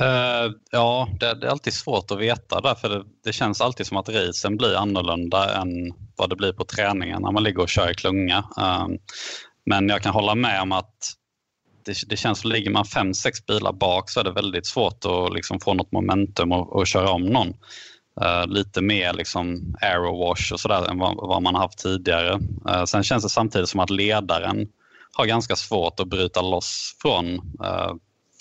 Uh, 0.00 0.52
ja, 0.70 1.08
det, 1.20 1.34
det, 1.34 1.46
är 1.46 1.50
alltid 1.50 1.72
svårt 1.72 2.10
att 2.10 2.18
veta 2.18 2.60
därför 2.60 2.88
det, 2.88 3.04
det 3.24 3.32
känns 3.32 3.60
alltid 3.60 3.86
som 3.86 3.96
att 3.96 4.08
racen 4.08 4.56
blir 4.56 4.76
annorlunda 4.76 5.54
än 5.54 5.94
vad 6.16 6.30
det 6.30 6.36
blir 6.36 6.52
på 6.52 6.64
träningen 6.64 7.22
när 7.22 7.30
man 7.30 7.42
ligger 7.42 7.62
och 7.62 7.68
kör 7.68 7.90
i 7.90 7.94
klunga. 7.94 8.38
Uh, 8.38 8.86
men 9.66 9.88
jag 9.88 10.02
kan 10.02 10.12
hålla 10.12 10.34
med 10.34 10.62
om 10.62 10.72
att 10.72 10.94
det, 11.84 11.96
det 12.06 12.16
känns 12.16 12.40
som 12.40 12.50
ligger 12.50 12.70
man 12.70 12.84
fem, 12.84 13.14
sex 13.14 13.46
bilar 13.46 13.72
bak 13.72 14.10
så 14.10 14.20
är 14.20 14.24
det 14.24 14.32
väldigt 14.32 14.66
svårt 14.66 15.04
att 15.04 15.34
liksom 15.34 15.60
få 15.60 15.74
något 15.74 15.92
momentum 15.92 16.52
och, 16.52 16.76
och 16.76 16.86
köra 16.86 17.10
om 17.10 17.26
någon. 17.26 17.48
Uh, 18.22 18.46
lite 18.46 18.80
mer 18.80 19.12
liksom 19.12 19.74
aerowash 19.80 20.52
och 20.52 20.60
sådär 20.60 20.90
än 20.90 20.98
vad, 20.98 21.16
vad, 21.16 21.42
man 21.42 21.54
har 21.54 21.62
haft 21.62 21.78
tidigare. 21.78 22.40
Uh, 22.68 22.84
sen 22.84 23.02
känns 23.02 23.22
det 23.22 23.28
samtidigt 23.28 23.68
som 23.68 23.80
att 23.80 23.90
ledaren 23.90 24.68
har 25.12 25.26
ganska 25.26 25.56
svårt 25.56 26.00
att 26.00 26.08
bryta 26.08 26.42
loss 26.42 26.96
från, 27.02 27.26
uh, 27.64 27.94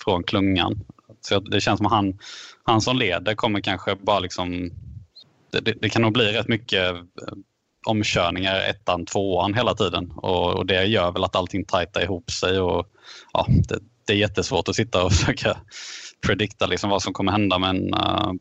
från 0.03 0.23
klungan. 0.23 0.85
Så 1.21 1.39
det 1.39 1.61
känns 1.61 1.77
som 1.77 1.85
att 1.85 1.91
han, 1.91 2.19
han 2.63 2.81
som 2.81 2.97
leder 2.97 3.35
kommer 3.35 3.61
kanske 3.61 3.95
bara 3.95 4.19
liksom... 4.19 4.71
Det, 5.51 5.59
det, 5.59 5.73
det 5.81 5.89
kan 5.89 6.01
nog 6.01 6.13
bli 6.13 6.33
rätt 6.33 6.47
mycket 6.47 6.95
eh, 6.95 7.03
omkörningar 7.87 8.55
ettan, 8.55 9.05
tvåan 9.05 9.53
hela 9.53 9.75
tiden 9.75 10.11
och, 10.15 10.53
och, 10.53 10.65
det 10.65 10.85
gör 10.85 11.11
väl 11.11 11.23
att 11.23 11.35
allting 11.35 11.65
tajtar 11.65 12.01
ihop 12.01 12.31
sig 12.31 12.59
och 12.59 12.87
ja, 13.33 13.45
det, 13.67 13.79
det 14.07 14.13
är 14.13 14.17
jättesvårt 14.17 14.67
att 14.67 14.75
sitta 14.75 15.03
och 15.03 15.13
försöka 15.13 15.57
predikta 16.25 16.65
liksom 16.65 16.89
vad 16.89 17.01
som 17.01 17.13
kommer 17.13 17.31
hända 17.31 17.59
men 17.59 17.93
uh, 17.93 18.31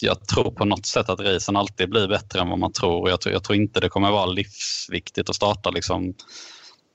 jag 0.00 0.26
tror 0.28 0.50
på 0.50 0.64
något 0.64 0.86
sätt 0.86 1.08
att 1.08 1.20
racen 1.20 1.56
alltid 1.56 1.90
blir 1.90 2.08
bättre 2.08 2.40
än 2.40 2.48
vad 2.48 2.58
man 2.58 2.72
tror. 2.72 3.10
Jag 3.10 3.20
tror, 3.20 3.32
jag 3.32 3.44
tror 3.44 3.56
inte 3.56 3.80
det 3.80 3.88
kommer 3.88 4.10
vara 4.10 4.26
livsviktigt 4.26 5.30
att 5.30 5.36
starta 5.36 5.70
liksom 5.70 6.14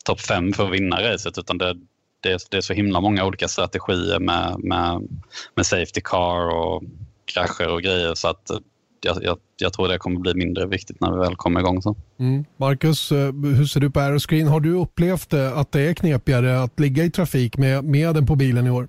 topp 0.05 0.21
fem 0.21 0.53
för 0.53 0.65
att 0.65 0.73
vinna 0.73 1.01
racet 1.01 1.37
utan 1.37 1.57
det, 1.57 1.75
det, 2.23 2.51
det 2.51 2.57
är 2.57 2.61
så 2.61 2.73
himla 2.73 3.01
många 3.01 3.25
olika 3.25 3.47
strategier 3.47 4.19
med, 4.19 4.55
med, 4.59 5.07
med 5.55 5.65
safety 5.65 6.01
car 6.03 6.55
och 6.55 6.83
krascher 7.25 7.73
och 7.73 7.81
grejer 7.81 8.15
så 8.15 8.27
att 8.27 8.51
jag, 9.05 9.23
jag, 9.23 9.37
jag, 9.57 9.73
tror 9.73 9.87
det 9.87 9.97
kommer 9.97 10.19
bli 10.19 10.33
mindre 10.33 10.65
viktigt 10.65 11.01
när 11.01 11.11
vi 11.11 11.17
väl 11.17 11.35
kommer 11.35 11.59
igång. 11.59 11.81
Så. 11.81 11.95
Mm. 12.19 12.45
Marcus, 12.57 13.11
eh, 13.11 13.33
hur 13.57 13.65
ser 13.65 13.79
du 13.79 13.91
på 13.91 13.99
Aeroscreen? 13.99 14.47
Har 14.47 14.59
du 14.59 14.73
upplevt 14.73 15.33
att 15.33 15.71
det 15.71 15.81
är 15.81 15.93
knepigare 15.93 16.59
att 16.59 16.79
ligga 16.79 17.03
i 17.03 17.11
trafik 17.11 17.57
med, 17.57 17.83
med 17.83 18.15
den 18.15 18.25
på 18.25 18.35
bilen 18.35 18.67
i 18.67 18.71
år? 18.71 18.87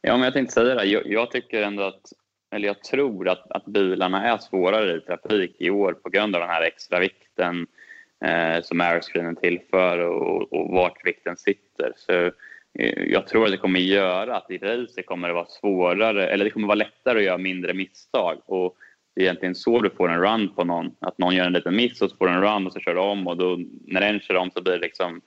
Ja, 0.00 0.16
men 0.16 0.24
jag 0.24 0.32
tänkte 0.32 0.54
säga 0.54 0.74
det. 0.74 0.84
Jag, 0.84 1.02
jag 1.06 1.30
tycker 1.30 1.62
ändå 1.62 1.82
att, 1.82 2.00
eller 2.54 2.66
jag 2.66 2.82
tror 2.82 3.28
att, 3.28 3.50
att 3.50 3.64
bilarna 3.66 4.24
är 4.24 4.38
svårare 4.38 4.96
i 4.96 5.00
trafik 5.00 5.56
i 5.58 5.70
år 5.70 5.92
på 5.92 6.08
grund 6.08 6.34
av 6.34 6.40
den 6.40 6.50
här 6.50 6.62
extra 6.62 7.00
vikten 7.00 7.66
eh, 8.24 8.62
som 8.62 8.80
aeroscreenen 8.80 9.36
tillför 9.36 9.98
och, 9.98 10.52
och 10.52 10.70
vart 10.70 11.06
vikten 11.06 11.36
sitter. 11.36 11.92
Så 11.96 12.12
eh, 12.78 13.02
jag 13.06 13.26
tror 13.26 13.44
att 13.44 13.50
det 13.50 13.56
kommer 13.56 13.80
göra 13.80 14.36
att 14.36 14.50
i 14.50 14.58
racet 14.58 15.06
kommer 15.06 15.28
det 15.28 15.34
vara 15.34 15.46
svårare, 15.46 16.26
eller 16.28 16.44
det 16.44 16.50
kommer 16.50 16.68
vara 16.68 16.74
lättare 16.74 17.18
att 17.18 17.24
göra 17.24 17.38
mindre 17.38 17.74
misstag. 17.74 18.40
Och 18.46 18.76
det 19.14 19.20
är 19.20 19.24
egentligen 19.24 19.54
så 19.54 19.80
du 19.80 19.90
får 19.90 20.08
en 20.08 20.20
run 20.20 20.48
på 20.48 20.64
någon. 20.64 20.94
Att 21.00 21.18
någon 21.18 21.34
gör 21.34 21.46
en 21.46 21.52
liten 21.52 21.76
miss 21.76 22.02
och 22.02 22.10
så 22.10 22.16
får 22.16 22.26
du 22.26 22.32
en 22.32 22.42
run 22.42 22.66
och 22.66 22.72
så 22.72 22.80
kör 22.80 22.94
du 22.94 23.00
om 23.00 23.26
och 23.26 23.36
då, 23.36 23.58
när 23.86 24.00
den 24.00 24.20
kör 24.20 24.36
om 24.36 24.50
så 24.50 24.62
blir 24.62 24.72
det 24.72 24.78
liksom 24.78 25.20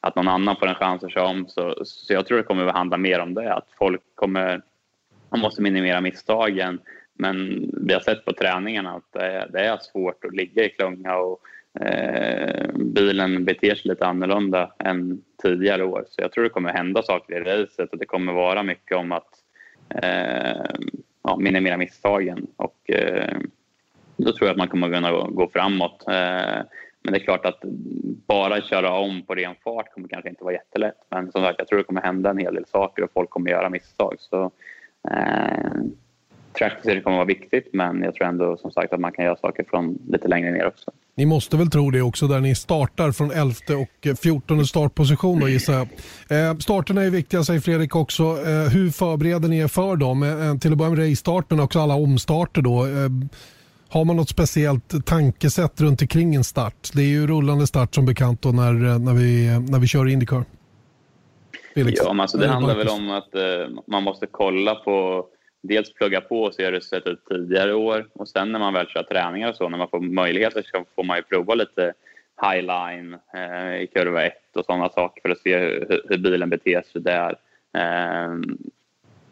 att 0.00 0.16
någon 0.16 0.28
annan 0.28 0.56
får 0.56 0.66
en 0.66 0.74
chans 0.74 1.04
att 1.04 1.12
köra 1.12 1.28
om. 1.28 1.48
Så, 1.48 1.84
så 1.84 2.12
jag 2.12 2.26
tror 2.26 2.38
det 2.38 2.44
kommer 2.44 2.66
att 2.66 2.74
handla 2.74 2.96
mer 2.96 3.20
om 3.20 3.34
det. 3.34 3.54
Att 3.54 3.68
folk 3.78 4.02
kommer... 4.14 4.62
Man 5.30 5.40
måste 5.40 5.62
minimera 5.62 6.00
misstagen. 6.00 6.80
Men 7.14 7.70
vi 7.86 7.92
har 7.94 8.00
sett 8.00 8.24
på 8.24 8.32
träningarna 8.32 8.90
att 8.90 9.12
det, 9.12 9.48
det 9.52 9.60
är 9.60 9.78
svårt 9.78 10.24
att 10.24 10.34
ligga 10.34 10.64
i 10.64 10.68
klunga 10.68 11.16
och 11.16 11.40
eh, 11.80 12.68
bilen 12.74 13.44
beter 13.44 13.74
sig 13.74 13.88
lite 13.88 14.06
annorlunda 14.06 14.72
än 14.78 15.22
tidigare 15.42 15.84
år. 15.84 16.04
Så 16.08 16.22
jag 16.22 16.32
tror 16.32 16.44
det 16.44 16.50
kommer 16.50 16.72
hända 16.72 17.02
saker 17.02 17.34
i 17.36 17.40
racet 17.40 17.92
och 17.92 17.98
det 17.98 18.06
kommer 18.06 18.32
vara 18.32 18.62
mycket 18.62 18.96
om 18.96 19.12
att 19.12 19.30
eh, 19.88 20.64
ja, 21.22 21.36
minimera 21.38 21.76
misstagen. 21.76 22.46
Och, 22.56 22.90
eh, 22.90 23.38
då 24.16 24.32
tror 24.32 24.48
jag 24.48 24.50
att 24.50 24.58
man 24.58 24.68
kommer 24.68 24.92
kunna 24.92 25.10
gå, 25.10 25.24
gå 25.24 25.48
framåt. 25.48 26.04
Eh, 26.08 26.62
men 27.04 27.12
det 27.12 27.18
är 27.18 27.24
klart 27.24 27.46
att 27.46 27.60
bara 28.26 28.60
köra 28.60 28.92
om 28.92 29.22
på 29.22 29.34
ren 29.34 29.54
fart 29.64 29.92
kommer 29.94 30.08
kanske 30.08 30.28
inte 30.28 30.44
vara 30.44 30.54
jättelätt. 30.54 31.06
Men 31.10 31.32
som 31.32 31.42
sagt, 31.42 31.58
jag 31.58 31.68
tror 31.68 31.78
det 31.78 31.84
kommer 31.84 32.02
hända 32.02 32.30
en 32.30 32.38
hel 32.38 32.54
del 32.54 32.66
saker 32.66 33.02
och 33.02 33.12
folk 33.12 33.30
kommer 33.30 33.50
göra 33.50 33.70
misstag. 33.70 34.14
Så, 34.18 34.50
eh, 35.10 35.72
track 36.52 36.82
kommer 36.82 37.16
vara 37.16 37.24
viktigt, 37.24 37.68
men 37.72 38.02
jag 38.02 38.14
tror 38.14 38.26
ändå 38.26 38.56
som 38.56 38.70
sagt 38.70 38.92
att 38.92 39.00
man 39.00 39.12
kan 39.12 39.24
göra 39.24 39.36
saker 39.36 39.64
från 39.64 39.98
lite 40.08 40.28
längre 40.28 40.50
ner 40.50 40.66
också. 40.66 40.90
Ni 41.14 41.26
måste 41.26 41.56
väl 41.56 41.70
tro 41.70 41.90
det 41.90 42.02
också 42.02 42.26
där 42.26 42.40
ni 42.40 42.54
startar 42.54 43.12
från 43.12 43.30
11 43.30 43.54
och 43.68 44.18
14 44.18 44.66
startposition 44.66 45.40
då 45.40 45.48
gissar 45.48 45.72
jag. 45.72 45.88
Eh, 46.48 46.56
starterna 46.58 47.02
är 47.02 47.10
viktiga 47.10 47.44
säger 47.44 47.60
Fredrik 47.60 47.96
också. 47.96 48.22
Eh, 48.22 48.72
hur 48.72 48.90
förbereder 48.90 49.48
ni 49.48 49.58
er 49.58 49.68
för 49.68 49.96
dem? 49.96 50.22
Eh, 50.22 50.58
till 50.58 50.72
att 50.72 50.78
börja 50.78 50.90
med 50.90 50.98
race-start 50.98 51.44
men 51.48 51.60
också 51.60 51.80
alla 51.80 51.94
omstarter 51.94 52.62
då. 52.62 52.86
Eh, 52.86 53.10
har 53.88 54.04
man 54.04 54.16
något 54.16 54.28
speciellt 54.28 55.06
tankesätt 55.06 55.80
runt 55.80 56.02
omkring 56.02 56.34
en 56.34 56.44
start? 56.44 56.90
Det 56.94 57.02
är 57.02 57.06
ju 57.06 57.26
rullande 57.26 57.66
start 57.66 57.94
som 57.94 58.06
bekant 58.06 58.42
då 58.42 58.48
när, 58.48 58.98
när, 58.98 59.14
vi, 59.14 59.58
när 59.70 59.78
vi 59.78 59.86
kör 59.86 60.08
Indycar. 60.08 60.44
Felix. 61.74 62.00
Ja, 62.04 62.12
men 62.12 62.20
alltså 62.20 62.38
det 62.38 62.48
handlar 62.48 62.76
väl 62.76 62.88
om 62.88 63.10
att 63.10 63.34
eh, 63.34 63.42
man 63.86 64.02
måste 64.02 64.26
kolla 64.30 64.74
på 64.74 65.26
dels 65.62 65.92
plugga 65.92 66.20
på 66.20 66.42
och 66.42 66.54
se 66.54 66.64
hur 66.64 66.72
det 66.72 66.80
sett 66.80 67.06
ut 67.06 67.24
tidigare 67.28 67.74
år 67.74 68.06
och 68.12 68.28
sen 68.28 68.52
när 68.52 68.58
man 68.58 68.74
väl 68.74 68.86
kör 68.86 69.02
träningar 69.02 69.48
och 69.48 69.56
så, 69.56 69.68
när 69.68 69.78
man 69.78 69.88
får 69.88 70.00
möjligheter 70.00 70.62
så 70.72 70.84
får 70.94 71.04
man 71.04 71.16
ju 71.16 71.22
prova 71.22 71.54
lite 71.54 71.92
highline 72.42 73.16
eh, 73.34 73.82
i 73.82 73.86
kurva 73.86 74.24
1 74.24 74.56
och 74.56 74.64
sådana 74.64 74.88
saker 74.88 75.22
för 75.22 75.28
att 75.28 75.38
se 75.38 75.58
hur, 75.58 76.02
hur 76.08 76.18
bilen 76.18 76.50
beter 76.50 76.82
sig 76.92 77.00
där. 77.00 77.36
Eh, 77.72 78.36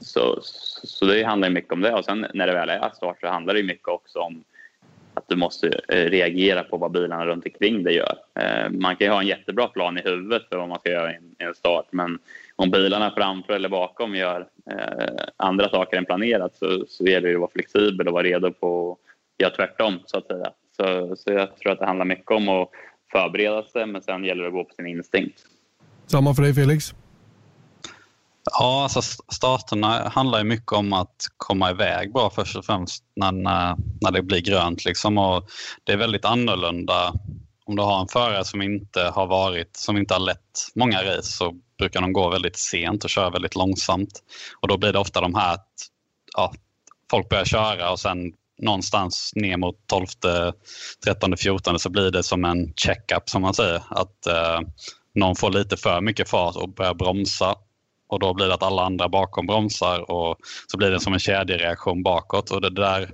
så, 0.00 0.38
så, 0.42 0.86
så, 0.86 1.04
det 1.04 1.22
handlar 1.22 1.50
mycket 1.50 1.72
om 1.72 1.80
det 1.80 1.94
och 1.94 2.04
sen 2.04 2.26
när 2.34 2.46
det 2.46 2.52
väl 2.52 2.70
är 2.70 2.90
start 2.90 3.20
så 3.20 3.26
handlar 3.26 3.54
det 3.54 3.62
mycket 3.62 3.88
också 3.88 4.18
om 4.18 4.44
att 5.14 5.28
du 5.28 5.36
måste 5.36 5.80
eh, 5.88 6.04
reagera 6.04 6.62
på 6.62 6.76
vad 6.76 6.90
bilarna 6.90 7.26
runt 7.26 7.44
omkring 7.44 7.82
dig 7.82 7.94
gör. 7.94 8.18
Eh, 8.34 8.70
man 8.70 8.96
kan 8.96 9.06
ju 9.06 9.12
ha 9.12 9.20
en 9.20 9.26
jättebra 9.26 9.68
plan 9.68 9.98
i 9.98 10.02
huvudet 10.02 10.42
för 10.48 10.56
vad 10.56 10.68
man 10.68 10.78
ska 10.80 10.90
göra 10.90 11.12
i 11.12 11.18
en 11.38 11.54
start 11.54 11.86
men 11.90 12.18
om 12.60 12.70
bilarna 12.70 13.12
framför 13.16 13.52
eller 13.52 13.68
bakom 13.68 14.14
gör 14.14 14.46
eh, 14.70 15.24
andra 15.36 15.68
saker 15.68 15.96
än 15.96 16.04
planerat 16.04 16.56
så, 16.56 16.84
så 16.88 17.04
gäller 17.04 17.28
det 17.28 17.34
att 17.34 17.40
vara 17.40 17.50
flexibel 17.50 18.08
och 18.08 18.12
vara 18.12 18.22
redo 18.22 18.52
på 18.52 18.92
att 18.92 19.42
göra 19.42 19.56
tvärtom 19.56 19.98
så 20.06 20.18
att 20.18 20.26
säga. 20.26 20.52
Så, 20.76 21.16
så 21.16 21.32
jag 21.32 21.56
tror 21.56 21.72
att 21.72 21.78
det 21.78 21.86
handlar 21.86 22.04
mycket 22.04 22.30
om 22.30 22.48
att 22.48 22.68
förbereda 23.12 23.62
sig 23.62 23.86
men 23.86 24.02
sen 24.02 24.24
gäller 24.24 24.42
det 24.42 24.48
att 24.48 24.54
gå 24.54 24.64
på 24.64 24.74
sin 24.74 24.86
instinkt. 24.86 25.42
Samma 26.06 26.34
för 26.34 26.42
dig 26.42 26.54
Felix? 26.54 26.94
Ja, 28.58 28.82
alltså 28.82 29.02
starterna 29.32 30.08
handlar 30.08 30.38
ju 30.38 30.44
mycket 30.44 30.72
om 30.72 30.92
att 30.92 31.16
komma 31.36 31.70
iväg 31.70 32.12
bra 32.12 32.30
först 32.30 32.56
och 32.56 32.64
främst 32.64 33.04
när, 33.16 33.32
när, 33.32 33.76
när 34.00 34.10
det 34.10 34.22
blir 34.22 34.40
grönt. 34.40 34.84
Liksom. 34.84 35.18
Och 35.18 35.48
det 35.84 35.92
är 35.92 35.96
väldigt 35.96 36.24
annorlunda 36.24 37.12
om 37.64 37.76
du 37.76 37.82
har 37.82 38.00
en 38.00 38.08
förare 38.08 38.44
som 38.44 38.62
inte 38.62 39.00
har 39.00 39.26
varit, 39.26 39.76
som 39.76 39.96
inte 39.96 40.14
har 40.14 40.20
lett 40.20 40.58
många 40.74 41.02
race 41.02 41.22
så 41.22 41.54
brukar 41.80 42.00
de 42.00 42.12
gå 42.12 42.30
väldigt 42.30 42.56
sent 42.56 43.04
och 43.04 43.10
köra 43.10 43.30
väldigt 43.30 43.54
långsamt. 43.54 44.22
Och 44.60 44.68
då 44.68 44.78
blir 44.78 44.92
det 44.92 44.98
ofta 44.98 45.20
de 45.20 45.34
här 45.34 45.54
att 45.54 45.68
ja, 46.36 46.52
folk 47.10 47.28
börjar 47.28 47.44
köra 47.44 47.90
och 47.90 48.00
sen 48.00 48.32
någonstans 48.62 49.32
ner 49.34 49.56
mot 49.56 49.76
12, 49.86 50.06
13, 51.04 51.36
14 51.36 51.78
så 51.78 51.90
blir 51.90 52.10
det 52.10 52.22
som 52.22 52.44
en 52.44 52.72
check-up 52.76 53.28
som 53.28 53.42
man 53.42 53.54
säger. 53.54 53.82
Att 53.88 54.26
eh, 54.26 54.60
någon 55.14 55.36
får 55.36 55.50
lite 55.50 55.76
för 55.76 56.00
mycket 56.00 56.28
fart 56.28 56.56
och 56.56 56.68
börjar 56.68 56.94
bromsa 56.94 57.54
och 58.08 58.20
då 58.20 58.34
blir 58.34 58.46
det 58.46 58.54
att 58.54 58.62
alla 58.62 58.82
andra 58.82 59.08
bakom 59.08 59.46
bromsar 59.46 60.10
och 60.10 60.36
så 60.66 60.76
blir 60.78 60.90
det 60.90 61.00
som 61.00 61.12
en 61.12 61.18
kedjereaktion 61.18 62.02
bakåt 62.02 62.50
och 62.50 62.60
det 62.60 62.70
där 62.70 63.10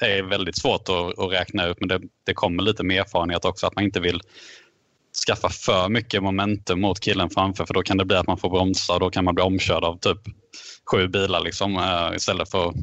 är 0.00 0.22
väldigt 0.22 0.58
svårt 0.58 0.88
att, 0.88 1.18
att 1.18 1.32
räkna 1.32 1.66
ut 1.66 1.80
men 1.80 1.88
det, 1.88 2.00
det 2.26 2.34
kommer 2.34 2.62
lite 2.62 2.84
med 2.84 3.00
erfarenhet 3.00 3.44
också 3.44 3.66
att 3.66 3.74
man 3.74 3.84
inte 3.84 4.00
vill 4.00 4.20
skaffa 5.26 5.48
för 5.48 5.88
mycket 5.88 6.22
momentum 6.22 6.80
mot 6.80 7.00
killen 7.00 7.30
framför 7.30 7.66
för 7.66 7.74
då 7.74 7.82
kan 7.82 7.96
det 7.96 8.04
bli 8.04 8.16
att 8.16 8.26
man 8.26 8.38
får 8.38 8.50
bromsa 8.50 8.94
och 8.94 9.00
då 9.00 9.10
kan 9.10 9.24
man 9.24 9.34
bli 9.34 9.44
omkörd 9.44 9.84
av 9.84 9.98
typ 9.98 10.18
sju 10.90 11.08
bilar 11.08 11.40
liksom, 11.40 11.76
eh, 11.76 12.16
istället 12.16 12.50
för 12.50 12.68
att 12.68 12.74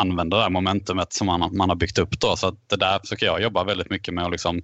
använda 0.00 0.36
det 0.36 0.42
här 0.42 0.50
momentumet 0.50 1.12
som 1.12 1.26
man, 1.26 1.56
man 1.56 1.68
har 1.68 1.76
byggt 1.76 1.98
upp. 1.98 2.20
Då. 2.20 2.36
Så 2.36 2.56
det 2.66 2.76
där 2.76 2.98
försöker 2.98 3.26
jag 3.26 3.42
jobba 3.42 3.64
väldigt 3.64 3.90
mycket 3.90 4.14
med 4.14 4.24
att 4.24 4.30
liksom 4.30 4.62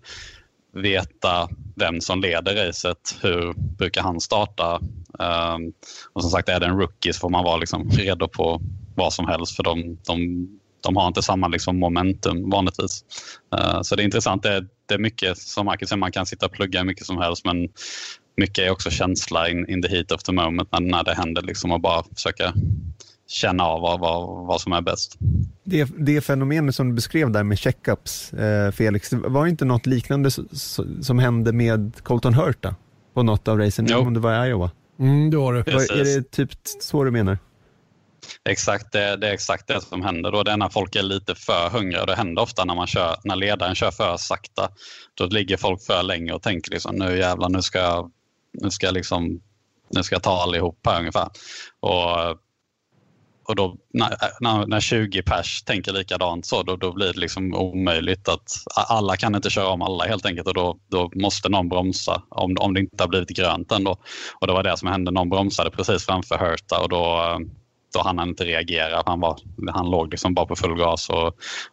veta 0.74 1.48
vem 1.76 2.00
som 2.00 2.20
leder 2.20 2.66
racet, 2.66 3.16
hur 3.22 3.52
brukar 3.76 4.02
han 4.02 4.20
starta? 4.20 4.80
Ehm, 5.18 5.72
och 6.12 6.22
som 6.22 6.30
sagt, 6.30 6.48
är 6.48 6.60
det 6.60 6.66
en 6.66 6.78
rookie 6.78 7.12
så 7.12 7.20
får 7.20 7.30
man 7.30 7.44
vara 7.44 7.56
liksom 7.56 7.90
redo 7.90 8.28
på 8.28 8.60
vad 8.96 9.12
som 9.12 9.28
helst 9.28 9.56
för 9.56 9.62
de, 9.62 9.98
de, 10.06 10.48
de 10.80 10.96
har 10.96 11.06
inte 11.06 11.22
samma 11.22 11.48
liksom 11.48 11.78
momentum 11.78 12.50
vanligtvis. 12.50 13.04
Uh, 13.54 13.82
så 13.82 13.96
det 13.96 14.02
är 14.02 14.04
intressant. 14.04 14.42
Det 14.42 14.52
är, 14.52 14.66
det 14.86 14.94
är 14.94 14.98
mycket 14.98 15.38
som 15.38 15.66
Marcus 15.66 15.88
säger, 15.88 15.98
man 15.98 16.12
kan 16.12 16.26
sitta 16.26 16.46
och 16.46 16.52
plugga 16.52 16.84
mycket 16.84 17.06
som 17.06 17.18
helst 17.18 17.44
men 17.44 17.68
mycket 18.36 18.58
är 18.58 18.70
också 18.70 18.90
känsla 18.90 19.48
in, 19.48 19.68
in 19.68 19.82
the 19.82 19.88
heat 19.88 20.12
of 20.12 20.22
the 20.22 20.32
moment 20.32 20.68
när, 20.72 20.80
när 20.80 21.04
det 21.04 21.14
händer 21.14 21.42
liksom 21.42 21.72
och 21.72 21.80
bara 21.80 22.04
försöka 22.14 22.54
känna 23.26 23.64
av 23.64 23.80
vad, 23.80 24.00
vad, 24.00 24.46
vad 24.46 24.60
som 24.60 24.72
är 24.72 24.80
bäst. 24.80 25.16
Det, 25.64 25.88
det 25.98 26.20
fenomenet 26.20 26.74
som 26.74 26.88
du 26.88 26.94
beskrev 26.94 27.30
där 27.30 27.42
med 27.42 27.58
checkups, 27.58 28.32
eh, 28.32 28.70
Felix, 28.70 29.12
var 29.12 29.44
det 29.44 29.50
inte 29.50 29.64
något 29.64 29.86
liknande 29.86 30.30
som 31.00 31.18
hände 31.18 31.52
med 31.52 31.92
Colton 32.02 32.34
Hurta 32.34 32.74
på 33.14 33.22
något 33.22 33.48
av 33.48 33.58
racen, 33.58 33.86
jo. 33.90 33.98
om 33.98 34.14
det 34.14 34.20
var 34.20 34.46
i 34.46 34.48
Iowa? 34.48 34.70
Mm, 34.98 35.30
det 35.30 35.36
var 35.36 35.54
det. 35.54 35.64
Precis. 35.64 35.90
Är 35.90 36.04
det 36.04 36.30
typ 36.30 36.50
så 36.80 37.04
du 37.04 37.10
menar? 37.10 37.38
Exakt, 38.44 38.92
det, 38.92 39.16
det, 39.16 39.28
är 39.28 39.32
exakt 39.32 39.66
det 39.66 39.80
som 39.80 40.02
händer. 40.02 40.32
Då. 40.32 40.42
Det 40.42 40.52
är 40.52 40.56
när 40.56 40.68
folk 40.68 40.96
är 40.96 41.02
lite 41.02 41.34
för 41.34 41.70
hungriga. 41.70 42.06
Det 42.06 42.14
händer 42.14 42.42
ofta 42.42 42.64
när, 42.64 42.74
man 42.74 42.86
kör, 42.86 43.16
när 43.24 43.36
ledaren 43.36 43.74
kör 43.74 43.90
för 43.90 44.16
sakta. 44.16 44.68
Då 45.14 45.26
ligger 45.26 45.56
folk 45.56 45.82
för 45.82 46.02
länge 46.02 46.32
och 46.32 46.42
tänker 46.42 46.70
liksom, 46.70 46.96
nu 46.96 47.18
jävlar, 47.18 47.48
nu 47.48 47.62
ska 47.62 47.78
jag, 47.78 48.10
nu 48.52 48.70
ska 48.70 48.86
jag, 48.86 48.94
liksom, 48.94 49.40
nu 49.88 50.02
ska 50.02 50.14
jag 50.14 50.22
ta 50.22 50.42
allihop 50.42 50.78
här 50.86 51.00
ungefär. 51.00 51.28
Och 51.80 52.38
och 53.46 53.56
då, 53.56 53.76
när, 53.92 54.16
när, 54.40 54.66
när 54.66 54.80
20 54.80 55.22
pers 55.22 55.62
tänker 55.62 55.92
likadant 55.92 56.46
så, 56.46 56.62
då, 56.62 56.76
då 56.76 56.92
blir 56.92 57.12
det 57.12 57.20
liksom 57.20 57.54
omöjligt 57.54 58.28
att 58.28 58.52
alla 58.88 59.16
kan 59.16 59.34
inte 59.34 59.50
köra 59.50 59.68
om 59.68 59.82
alla 59.82 60.04
helt 60.04 60.26
enkelt 60.26 60.48
och 60.48 60.54
då, 60.54 60.78
då 60.88 61.10
måste 61.14 61.48
någon 61.48 61.68
bromsa 61.68 62.22
om, 62.28 62.56
om 62.60 62.74
det 62.74 62.80
inte 62.80 63.02
har 63.02 63.08
blivit 63.08 63.28
grönt 63.28 63.72
ändå. 63.72 63.96
Och 64.40 64.46
det 64.46 64.52
var 64.52 64.62
det 64.62 64.76
som 64.76 64.88
hände, 64.88 65.10
någon 65.10 65.28
bromsade 65.28 65.70
precis 65.70 66.06
framför 66.06 66.38
Hurta 66.38 66.80
och 66.80 66.88
då, 66.88 67.38
hann 68.02 68.18
han 68.18 68.28
inte 68.28 68.44
reagera. 68.44 69.02
Han, 69.06 69.20
var, 69.20 69.38
han 69.72 69.90
låg 69.90 70.10
liksom 70.10 70.34
bara 70.34 70.46
på 70.46 70.56
full 70.56 70.76
gas 70.76 71.08
och, 71.08 71.26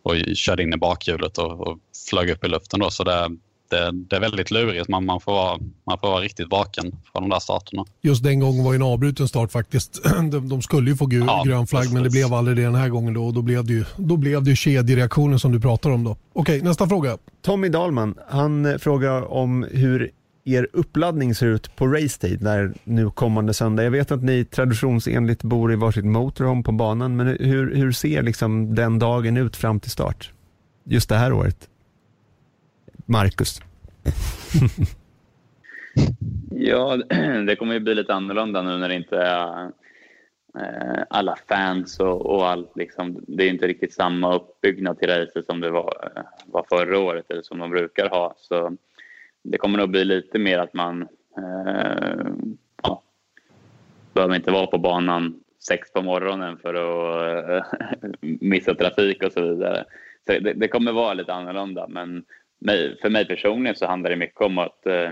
och 0.03 0.15
körde 0.35 0.63
in 0.63 0.73
i 0.73 0.77
bakhjulet 0.77 1.37
och, 1.37 1.67
och 1.67 1.77
flög 2.09 2.29
upp 2.29 2.45
i 2.45 2.47
luften. 2.47 2.79
Då. 2.79 2.89
Så 2.89 3.03
det, 3.03 3.29
det, 3.69 3.91
det, 3.91 4.15
är 4.15 4.19
väldigt 4.19 4.51
lurigt. 4.51 4.89
Man, 4.89 5.05
man, 5.05 5.21
får 5.21 5.31
vara, 5.31 5.59
man 5.87 5.97
får 5.99 6.07
vara 6.07 6.21
riktigt 6.21 6.51
vaken 6.51 6.91
för 7.13 7.21
de 7.21 7.29
där 7.29 7.39
starterna. 7.39 7.85
Just 8.01 8.23
den 8.23 8.39
gången 8.39 8.63
var 8.63 8.73
ju 8.73 8.75
en 8.75 8.81
avbruten 8.81 9.27
start 9.27 9.51
faktiskt. 9.51 10.03
De, 10.31 10.49
de 10.49 10.61
skulle 10.61 10.89
ju 10.89 10.97
få 10.97 11.05
gu, 11.05 11.19
ja, 11.19 11.43
grön 11.45 11.67
flagg 11.67 11.81
precis. 11.81 11.93
men 11.93 12.03
det 12.03 12.09
blev 12.09 12.33
aldrig 12.33 12.57
det 12.57 12.63
den 12.63 12.75
här 12.75 12.89
gången 12.89 13.13
då, 13.13 13.25
och 13.25 13.33
då 13.33 13.41
blev 13.41 13.65
det 13.65 13.73
ju, 13.73 13.85
då 13.97 14.17
blev 14.17 14.43
det 14.43 14.49
ju 14.49 14.55
kedjereaktionen 14.55 15.39
som 15.39 15.51
du 15.51 15.59
pratar 15.59 15.89
om 15.89 16.03
då. 16.03 16.17
Okej, 16.33 16.61
nästa 16.61 16.87
fråga. 16.87 17.17
Tommy 17.41 17.69
Dahlman, 17.69 18.15
han 18.29 18.79
frågar 18.79 19.31
om 19.33 19.67
hur 19.71 20.11
er 20.55 20.67
uppladdning 20.73 21.35
ser 21.35 21.47
ut 21.47 21.75
på 21.75 21.87
racetid, 21.87 22.39
där 22.43 22.73
nu 22.83 23.09
kommande 23.09 23.53
söndag. 23.53 23.83
Jag 23.83 23.91
vet 23.91 24.11
att 24.11 24.23
ni 24.23 24.45
traditionsenligt 24.45 25.43
bor 25.43 25.73
i 25.73 25.75
varsitt 25.75 26.05
motorhome 26.05 26.63
på 26.63 26.71
banan, 26.71 27.15
men 27.15 27.27
hur, 27.27 27.75
hur 27.75 27.91
ser 27.91 28.23
liksom 28.23 28.75
den 28.75 28.99
dagen 28.99 29.37
ut 29.37 29.55
fram 29.55 29.79
till 29.79 29.91
start? 29.91 30.31
Just 30.83 31.09
det 31.09 31.15
här 31.15 31.33
året. 31.33 31.69
Marcus. 33.05 33.61
ja, 36.51 36.95
det 37.47 37.55
kommer 37.55 37.73
ju 37.73 37.79
bli 37.79 37.95
lite 37.95 38.13
annorlunda 38.13 38.61
nu 38.61 38.77
när 38.77 38.89
det 38.89 38.95
inte 38.95 39.17
är 39.17 39.63
eh, 40.59 41.03
alla 41.09 41.35
fans 41.49 41.99
och, 41.99 42.25
och 42.25 42.47
allt. 42.47 42.71
Liksom, 42.75 43.23
det 43.27 43.43
är 43.43 43.49
inte 43.49 43.67
riktigt 43.67 43.93
samma 43.93 44.35
uppbyggnad 44.35 44.99
till 44.99 45.09
racet 45.09 45.45
som 45.45 45.61
det 45.61 45.69
var, 45.69 46.11
eh, 46.15 46.23
var 46.45 46.65
förra 46.69 46.99
året 46.99 47.25
eller 47.29 47.41
som 47.41 47.59
de 47.59 47.69
brukar 47.69 48.09
ha. 48.09 48.35
Så 48.37 48.77
det 49.43 49.57
kommer 49.57 49.77
nog 49.77 49.89
bli 49.89 50.05
lite 50.05 50.39
mer 50.39 50.59
att 50.59 50.73
man 50.73 51.01
eh, 51.37 52.31
ja, 52.83 53.03
behöver 54.13 54.35
inte 54.35 54.51
vara 54.51 54.67
på 54.67 54.77
banan 54.77 55.39
sex 55.59 55.93
på 55.93 56.01
morgonen 56.01 56.57
för 56.57 56.73
att 56.73 57.49
eh, 57.49 57.65
missa 58.21 58.75
trafik 58.75 59.23
och 59.23 59.31
så 59.31 59.41
vidare. 59.41 59.85
Så 60.25 60.39
det, 60.39 60.53
det, 60.53 60.67
kommer 60.67 60.91
vara 60.91 61.13
lite 61.13 61.33
annorlunda 61.33 61.87
men 61.87 62.25
för 63.01 63.09
mig 63.09 63.27
personligen 63.27 63.75
så 63.75 63.85
handlar 63.85 64.09
det 64.09 64.15
mycket 64.15 64.41
om 64.41 64.57
att 64.57 64.85
eh, 64.85 65.11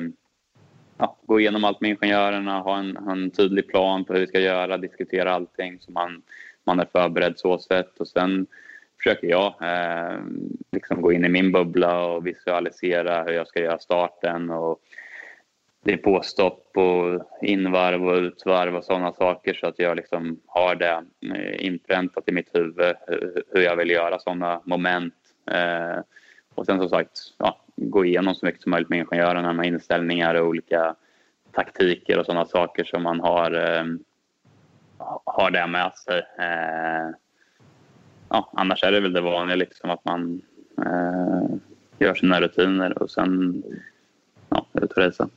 ja, 0.98 1.18
gå 1.26 1.40
igenom 1.40 1.64
allt 1.64 1.82
med 1.82 1.90
ingenjörerna, 1.90 2.60
ha 2.60 2.78
en, 2.78 2.98
en, 2.98 3.32
tydlig 3.32 3.68
plan 3.68 4.06
på 4.06 4.14
hur 4.14 4.20
vi 4.20 4.28
ska 4.28 4.40
göra, 4.40 4.78
diskutera 4.78 5.34
allting 5.34 5.78
så 5.80 5.92
man, 5.92 6.22
man 6.64 6.80
är 6.80 6.88
förberedd 6.92 7.40
så 7.40 7.60
sätt 7.60 8.00
och 8.00 8.08
sen 8.08 8.48
försöker 9.04 9.28
jag 9.28 9.56
eh, 9.62 10.20
liksom 10.72 11.02
gå 11.02 11.12
in 11.12 11.26
i 11.26 11.30
min 11.30 11.52
bubbla 11.52 12.06
och 12.06 12.28
visualisera 12.28 13.24
hur 13.24 13.34
jag 13.34 13.48
ska 13.48 13.60
göra 13.60 13.80
starten 13.80 14.50
och 14.50 14.80
det 15.84 15.94
är 15.94 15.98
påstopp 15.98 16.78
och 16.78 17.22
invarv 17.42 18.08
och 18.08 18.18
utvarv 18.18 18.76
och 18.76 18.84
sådana 18.84 19.14
saker 19.14 19.54
så 19.54 19.68
att 19.68 19.80
jag 19.80 19.96
liksom 19.98 20.40
har 20.48 20.76
det 20.76 21.04
eh, 21.36 21.66
inpräntat 21.66 22.24
i 22.28 22.32
mitt 22.32 22.56
huvud 22.56 22.96
hur 23.52 23.62
jag 23.62 23.76
vill 23.76 23.90
göra 23.90 24.20
sådana 24.20 24.62
moment. 24.66 25.14
Eh, 25.52 26.00
och 26.56 26.66
sen 26.66 26.80
som 26.80 26.90
sagt, 26.90 27.20
ja, 27.38 27.60
gå 27.76 28.06
igenom 28.06 28.36
så 28.36 28.46
mycket 28.46 28.62
som 28.62 28.70
möjligt 28.70 28.90
med 28.90 29.00
ingenjörerna 29.00 29.54
med 29.54 29.68
inställningar 29.68 30.36
och 30.36 30.48
olika 30.48 30.96
taktiker 31.52 32.20
och 32.20 32.26
sådana 32.26 32.46
saker 32.46 32.84
som 32.84 33.04
man 33.04 33.20
har, 33.20 33.52
eh, 33.52 33.86
har 35.26 35.52
det 35.52 35.68
med 35.68 35.92
sig. 35.94 36.20
Eh, 36.20 37.10
ja, 38.30 38.52
annars 38.54 38.84
är 38.84 38.92
det 38.92 39.00
väl 39.00 39.14
det 39.14 39.22
vanliga 39.22 39.56
liksom 39.56 39.90
att 39.90 40.06
man 40.06 40.42
eh, 40.86 41.58
gör 42.00 42.16
sina 42.16 42.42
rutiner 42.42 43.04
och 43.04 43.12
sen 43.12 43.64
ja, 44.50 44.66
ut 44.74 44.92
och 44.92 44.98
resa. 44.98 45.30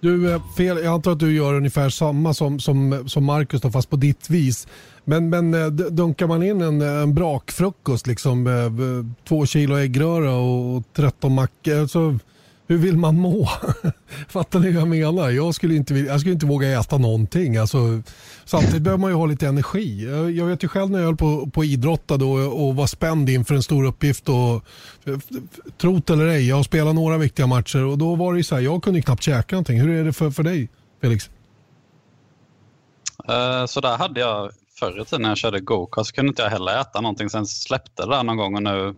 Du, 0.00 0.32
eh, 0.32 0.42
fel, 0.56 0.76
jag 0.76 0.94
antar 0.94 1.12
att 1.12 1.18
du 1.18 1.36
gör 1.36 1.54
ungefär 1.54 1.88
samma 1.88 2.34
som, 2.34 2.60
som, 2.60 3.08
som 3.08 3.24
Marcus 3.24 3.60
då, 3.60 3.70
fast 3.70 3.90
på 3.90 3.96
ditt 3.96 4.30
vis. 4.30 4.68
Men, 5.04 5.30
men 5.30 5.54
eh, 5.54 5.66
dunkar 5.66 6.26
man 6.26 6.42
in 6.42 6.60
en, 6.60 6.80
en 6.80 7.14
brakfrukost, 7.14 8.06
liksom, 8.06 8.46
eh, 8.46 9.26
två 9.28 9.46
kilo 9.46 9.76
äggröra 9.76 10.36
och 10.36 10.82
13 10.92 11.34
mackor, 11.34 11.80
alltså, 11.80 12.18
hur 12.66 12.78
vill 12.78 12.96
man 12.96 13.20
må? 13.20 13.48
Fattar 14.28 14.60
ni 14.60 14.72
vad 14.72 14.80
jag 14.80 14.88
menar? 14.88 15.30
Jag 15.30 15.54
skulle 15.54 15.74
inte, 15.74 15.94
jag 15.94 16.20
skulle 16.20 16.34
inte 16.34 16.46
våga 16.46 16.80
äta 16.80 16.98
någonting. 16.98 17.56
Alltså, 17.56 18.02
samtidigt 18.44 18.82
behöver 18.82 19.00
man 19.00 19.10
ju 19.10 19.16
ha 19.16 19.26
lite 19.26 19.46
energi. 19.46 20.04
Jag, 20.04 20.30
jag 20.30 20.46
vet 20.46 20.64
ju 20.64 20.68
själv 20.68 20.90
när 20.90 20.98
jag 20.98 21.06
höll 21.06 21.16
på, 21.16 21.50
på 21.50 21.64
idrottade 21.64 22.24
och, 22.24 22.66
och 22.66 22.76
var 22.76 22.86
spänd 22.86 23.28
inför 23.28 23.54
en 23.54 23.62
stor 23.62 23.84
uppgift. 23.84 24.28
Och, 24.28 24.64
trot 25.78 26.10
eller 26.10 26.26
ej, 26.26 26.48
jag 26.48 26.56
har 26.56 26.62
spelat 26.62 26.94
några 26.94 27.18
viktiga 27.18 27.46
matcher 27.46 27.84
och 27.84 27.98
då 27.98 28.14
var 28.14 28.32
det 28.32 28.38
ju 28.38 28.44
så 28.44 28.54
här, 28.54 28.62
jag 28.62 28.82
kunde 28.82 29.02
knappt 29.02 29.22
käka 29.22 29.56
någonting. 29.56 29.80
Hur 29.80 29.90
är 29.90 30.04
det 30.04 30.12
för, 30.12 30.30
för 30.30 30.42
dig, 30.42 30.68
Felix? 31.00 31.30
Uh, 33.30 33.66
så 33.66 33.80
där 33.80 33.98
hade 33.98 34.20
jag 34.20 34.50
förr 34.78 35.00
i 35.00 35.04
tiden 35.04 35.22
när 35.22 35.28
jag 35.28 35.38
körde 35.38 35.60
gokart. 35.60 36.06
så 36.06 36.12
kunde 36.12 36.28
inte 36.28 36.42
jag 36.42 36.50
heller 36.50 36.80
äta 36.80 37.00
någonting. 37.00 37.30
Sen 37.30 37.46
släppte 37.46 38.02
det 38.02 38.10
där 38.10 38.22
någon 38.22 38.36
gång 38.36 38.54
och 38.54 38.62
nu 38.62 38.94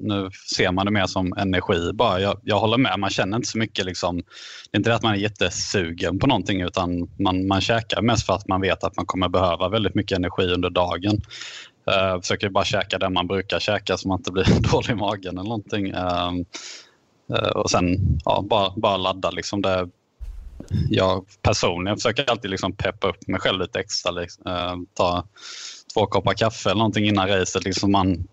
nu 0.00 0.30
ser 0.56 0.72
man 0.72 0.86
det 0.86 0.92
mer 0.92 1.06
som 1.06 1.32
energi 1.32 1.92
bara. 1.94 2.20
Jag, 2.20 2.40
jag 2.42 2.60
håller 2.60 2.78
med, 2.78 2.98
man 2.98 3.10
känner 3.10 3.36
inte 3.36 3.48
så 3.48 3.58
mycket. 3.58 3.84
Liksom, 3.84 4.16
det 4.16 4.76
är 4.76 4.78
inte 4.78 4.90
det 4.90 4.96
att 4.96 5.02
man 5.02 5.14
är 5.14 5.18
jättesugen 5.18 6.18
på 6.18 6.26
någonting 6.26 6.60
utan 6.60 7.10
man, 7.18 7.46
man 7.46 7.60
käkar 7.60 8.02
mest 8.02 8.26
för 8.26 8.32
att 8.32 8.48
man 8.48 8.60
vet 8.60 8.84
att 8.84 8.96
man 8.96 9.06
kommer 9.06 9.28
behöva 9.28 9.68
väldigt 9.68 9.94
mycket 9.94 10.18
energi 10.18 10.42
under 10.42 10.70
dagen. 10.70 11.20
Uh, 11.90 12.20
försöker 12.20 12.48
bara 12.48 12.64
käka 12.64 12.98
det 12.98 13.10
man 13.10 13.26
brukar 13.26 13.60
käka 13.60 13.96
så 13.96 14.08
man 14.08 14.18
inte 14.18 14.32
blir 14.32 14.60
dålig 14.72 14.90
i 14.90 14.94
magen 14.94 15.38
eller 15.38 15.48
någonting. 15.48 15.94
Uh, 15.94 16.32
uh, 17.32 17.50
och 17.50 17.70
sen 17.70 17.96
ja, 18.24 18.44
bara, 18.50 18.72
bara 18.76 18.96
ladda. 18.96 19.30
Liksom 19.30 19.62
det, 19.62 19.88
jag 20.90 21.26
personligen 21.42 21.96
försöker 21.96 22.30
alltid 22.30 22.50
liksom 22.50 22.72
peppa 22.72 23.08
upp 23.08 23.28
mig 23.28 23.40
själv 23.40 23.60
lite 23.60 23.80
extra. 23.80 24.10
Liksom, 24.12 24.46
uh, 24.46 24.76
ta 24.94 25.24
två 25.94 26.06
koppar 26.06 26.34
kaffe 26.34 26.70
eller 26.70 26.78
någonting 26.78 27.06
innan 27.06 27.28
racet. 27.28 27.64
Liksom 27.64 27.92
man, 27.92 28.28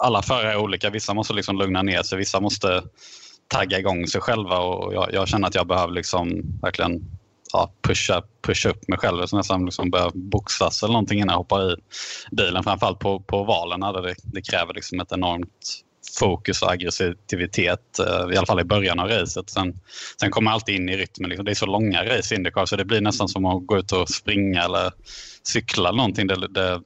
alla 0.00 0.22
förare 0.22 0.52
är 0.52 0.56
olika. 0.56 0.90
Vissa 0.90 1.14
måste 1.14 1.34
liksom 1.34 1.58
lugna 1.58 1.82
ner 1.82 2.02
sig, 2.02 2.18
vissa 2.18 2.40
måste 2.40 2.82
tagga 3.48 3.78
igång 3.78 4.06
sig 4.06 4.20
själva. 4.20 4.58
Och 4.58 4.94
jag, 4.94 5.12
jag 5.12 5.28
känner 5.28 5.48
att 5.48 5.54
jag 5.54 5.66
behöver 5.66 5.92
liksom 5.92 6.42
verkligen 6.62 7.00
ja, 7.52 7.72
pusha, 7.82 8.22
pusha 8.46 8.68
upp 8.68 8.88
mig 8.88 8.98
själv. 8.98 9.26
Så 9.26 9.36
nästan 9.36 9.64
liksom 9.64 9.90
börja 9.90 10.10
boxas 10.14 10.82
eller 10.82 10.92
någonting 10.92 11.18
innan 11.18 11.32
jag 11.32 11.38
hoppar 11.38 11.72
i 11.72 11.76
bilen. 12.30 12.64
Framförallt 12.64 12.98
på, 12.98 13.20
på 13.20 13.44
valen 13.44 13.80
där 13.80 14.02
det, 14.02 14.14
det 14.22 14.42
kräver 14.42 14.74
liksom 14.74 15.00
ett 15.00 15.12
enormt 15.12 15.82
fokus 16.18 16.62
och 16.62 16.72
aggressivitet, 16.72 17.98
eh, 17.98 18.34
i 18.34 18.36
alla 18.36 18.46
fall 18.46 18.60
i 18.60 18.64
början 18.64 19.00
av 19.00 19.08
racet. 19.08 19.50
Sen, 19.50 19.80
sen 20.20 20.30
kommer 20.30 20.50
jag 20.50 20.54
alltid 20.54 20.74
in 20.74 20.88
i 20.88 20.96
rytmen. 20.96 21.30
Liksom. 21.30 21.44
Det 21.44 21.50
är 21.50 21.54
så 21.54 21.66
långa 21.66 22.04
race 22.04 22.34
i 22.34 22.36
Indycar 22.36 22.66
så 22.66 22.76
det 22.76 22.84
blir 22.84 23.00
nästan 23.00 23.28
som 23.28 23.44
att 23.44 23.66
gå 23.66 23.78
ut 23.78 23.92
och 23.92 24.08
springa 24.08 24.64
eller 24.64 24.92
cykla 25.42 25.88
eller 25.88 25.96
någonting. 25.96 26.26
Det, 26.26 26.48
det, 26.48 26.82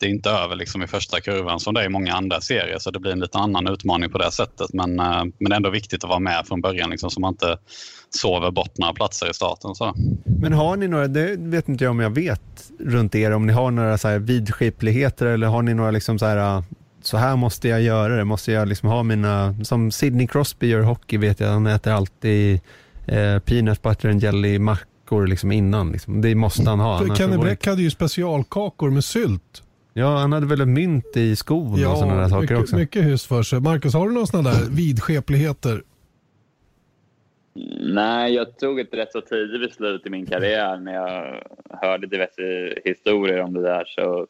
det 0.00 0.06
är 0.06 0.10
inte 0.10 0.30
över 0.30 0.56
liksom 0.56 0.82
i 0.82 0.86
första 0.86 1.20
kurvan 1.20 1.60
som 1.60 1.74
det 1.74 1.80
är 1.80 1.84
i 1.84 1.88
många 1.88 2.14
andra 2.14 2.40
serier 2.40 2.78
så 2.78 2.90
det 2.90 2.98
blir 2.98 3.12
en 3.12 3.20
lite 3.20 3.38
annan 3.38 3.66
utmaning 3.66 4.10
på 4.10 4.18
det 4.18 4.30
sättet. 4.30 4.72
Men, 4.72 5.00
eh, 5.00 5.24
men 5.38 5.48
det 5.48 5.52
är 5.52 5.56
ändå 5.56 5.70
viktigt 5.70 6.04
att 6.04 6.10
vara 6.10 6.20
med 6.20 6.46
från 6.46 6.60
början 6.60 6.90
liksom, 6.90 7.10
så 7.10 7.20
man 7.20 7.32
inte 7.32 7.58
sover 8.10 8.50
bort 8.50 8.78
några 8.78 8.92
platser 8.92 9.30
i 9.30 9.34
starten. 9.34 9.74
Så. 9.74 9.94
Men 10.40 10.52
har 10.52 10.76
ni 10.76 10.88
några, 10.88 11.06
det 11.06 11.36
vet 11.38 11.68
inte 11.68 11.84
jag 11.84 11.90
om 11.90 12.00
jag 12.00 12.10
vet 12.10 12.70
runt 12.80 13.14
er, 13.14 13.30
om 13.30 13.46
ni 13.46 13.52
har 13.52 13.70
några 13.70 13.98
så 13.98 14.08
här 14.08 14.18
vidskepligheter 14.18 15.26
eller 15.26 15.46
har 15.46 15.62
ni 15.62 15.74
några 15.74 15.90
liksom 15.90 16.18
så 16.18 16.26
här 16.26 16.62
så 17.02 17.16
här 17.16 17.36
måste 17.36 17.68
jag 17.68 17.82
göra 17.82 18.16
det, 18.16 18.24
måste 18.24 18.52
jag 18.52 18.68
liksom 18.68 18.88
ha 18.88 19.02
mina, 19.02 19.64
som 19.64 19.90
Sidney 19.90 20.26
Crosby 20.26 20.66
gör 20.66 20.80
hockey 20.80 21.18
vet 21.18 21.40
jag, 21.40 21.48
han 21.48 21.66
äter 21.66 21.92
alltid 21.92 22.60
eh, 23.06 23.38
peanut 23.38 23.82
butter 23.82 24.08
and 24.08 24.22
jelly 24.22 24.58
mackor 24.58 25.26
liksom 25.26 25.52
innan. 25.52 25.92
Liksom. 25.92 26.20
Det 26.20 26.34
måste 26.34 26.70
han 26.70 26.80
ha. 26.80 27.16
Kenny 27.16 27.36
Bräck 27.36 27.66
hade 27.66 27.82
ju 27.82 27.90
specialkakor 27.90 28.90
med 28.90 29.04
sylt. 29.04 29.62
Ja, 29.92 30.16
han 30.16 30.32
hade 30.32 30.46
väl 30.46 30.60
ett 30.60 30.68
mynt 30.68 31.16
i 31.16 31.36
skon 31.36 31.76
ja, 31.76 31.92
och 31.92 31.98
sådana 31.98 32.20
där 32.20 32.28
saker 32.28 32.40
mycket, 32.40 32.58
också. 32.58 32.76
mycket 32.76 33.04
hyss 33.04 33.26
för 33.26 33.42
sig. 33.42 33.60
Marcus, 33.60 33.94
har 33.94 34.08
du 34.08 34.14
några 34.14 34.26
sådana 34.26 34.50
där 34.50 34.70
vidskepligheter? 34.70 35.82
Nej, 37.80 38.34
jag 38.34 38.58
tog 38.58 38.80
ett 38.80 38.94
rätt 38.94 39.12
så 39.12 39.20
tidigt 39.20 39.60
beslut 39.60 40.06
i 40.06 40.10
min 40.10 40.26
karriär 40.26 40.76
när 40.76 40.94
jag 40.94 41.42
hörde 41.70 42.06
diverse 42.06 42.74
historier 42.84 43.42
om 43.42 43.54
det 43.54 43.62
där. 43.62 43.84
Så 43.84 44.26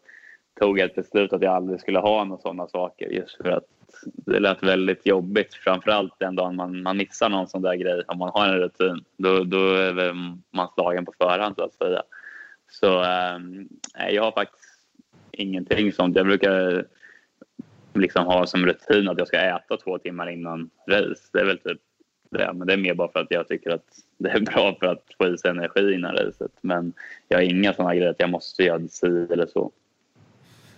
tog 0.60 0.78
jag 0.78 0.90
ett 0.90 0.94
beslut 0.94 1.32
att 1.32 1.42
jag 1.42 1.54
aldrig 1.54 1.80
skulle 1.80 1.98
ha 1.98 2.24
några 2.24 2.42
sådana 2.42 2.66
saker 2.66 3.06
just 3.06 3.36
för 3.36 3.50
att 3.50 3.64
det 4.02 4.40
lät 4.40 4.62
väldigt 4.62 5.06
jobbigt. 5.06 5.54
Framförallt 5.54 6.18
den 6.18 6.36
dagen 6.36 6.56
man, 6.56 6.82
man 6.82 6.96
missar 6.96 7.28
någon 7.28 7.48
sån 7.48 7.62
där 7.62 7.74
grej, 7.74 8.02
om 8.06 8.18
man 8.18 8.30
har 8.34 8.48
en 8.48 8.58
rutin. 8.58 9.04
Då, 9.16 9.44
då 9.44 9.74
är 9.74 10.12
man 10.56 10.68
slagen 10.74 11.04
på 11.04 11.12
förhand 11.18 11.54
så 11.56 11.64
att 11.64 11.74
säga. 11.74 12.02
Så 12.70 13.02
äh, 13.02 14.08
jag 14.10 14.22
har 14.22 14.32
faktiskt 14.32 14.67
ingenting 15.38 15.92
sånt. 15.92 16.16
Jag 16.16 16.26
brukar 16.26 16.84
liksom 17.94 18.26
ha 18.26 18.46
som 18.46 18.66
rutin 18.66 19.08
att 19.08 19.18
jag 19.18 19.28
ska 19.28 19.36
äta 19.36 19.76
två 19.84 19.98
timmar 19.98 20.30
innan 20.30 20.70
race. 20.90 21.22
Det 21.32 21.40
är 21.40 21.44
väl 21.44 21.58
typ 21.58 21.78
det. 22.30 22.52
Men 22.54 22.66
det 22.66 22.72
är 22.72 22.76
mer 22.76 22.94
bara 22.94 23.12
för 23.12 23.20
att 23.20 23.30
jag 23.30 23.48
tycker 23.48 23.70
att 23.70 23.86
det 24.18 24.30
är 24.30 24.40
bra 24.40 24.76
för 24.80 24.86
att 24.86 25.04
få 25.18 25.28
i 25.28 25.38
sig 25.38 25.50
energi 25.50 25.94
innan 25.94 26.16
racet. 26.16 26.52
Men 26.60 26.92
jag 27.28 27.38
har 27.38 27.42
inga 27.42 27.72
sådana 27.72 27.94
grejer 27.94 28.10
att 28.10 28.20
jag 28.20 28.30
måste 28.30 28.62
göra 28.62 28.88
si 28.88 29.06
eller 29.06 29.46
så. 29.46 29.72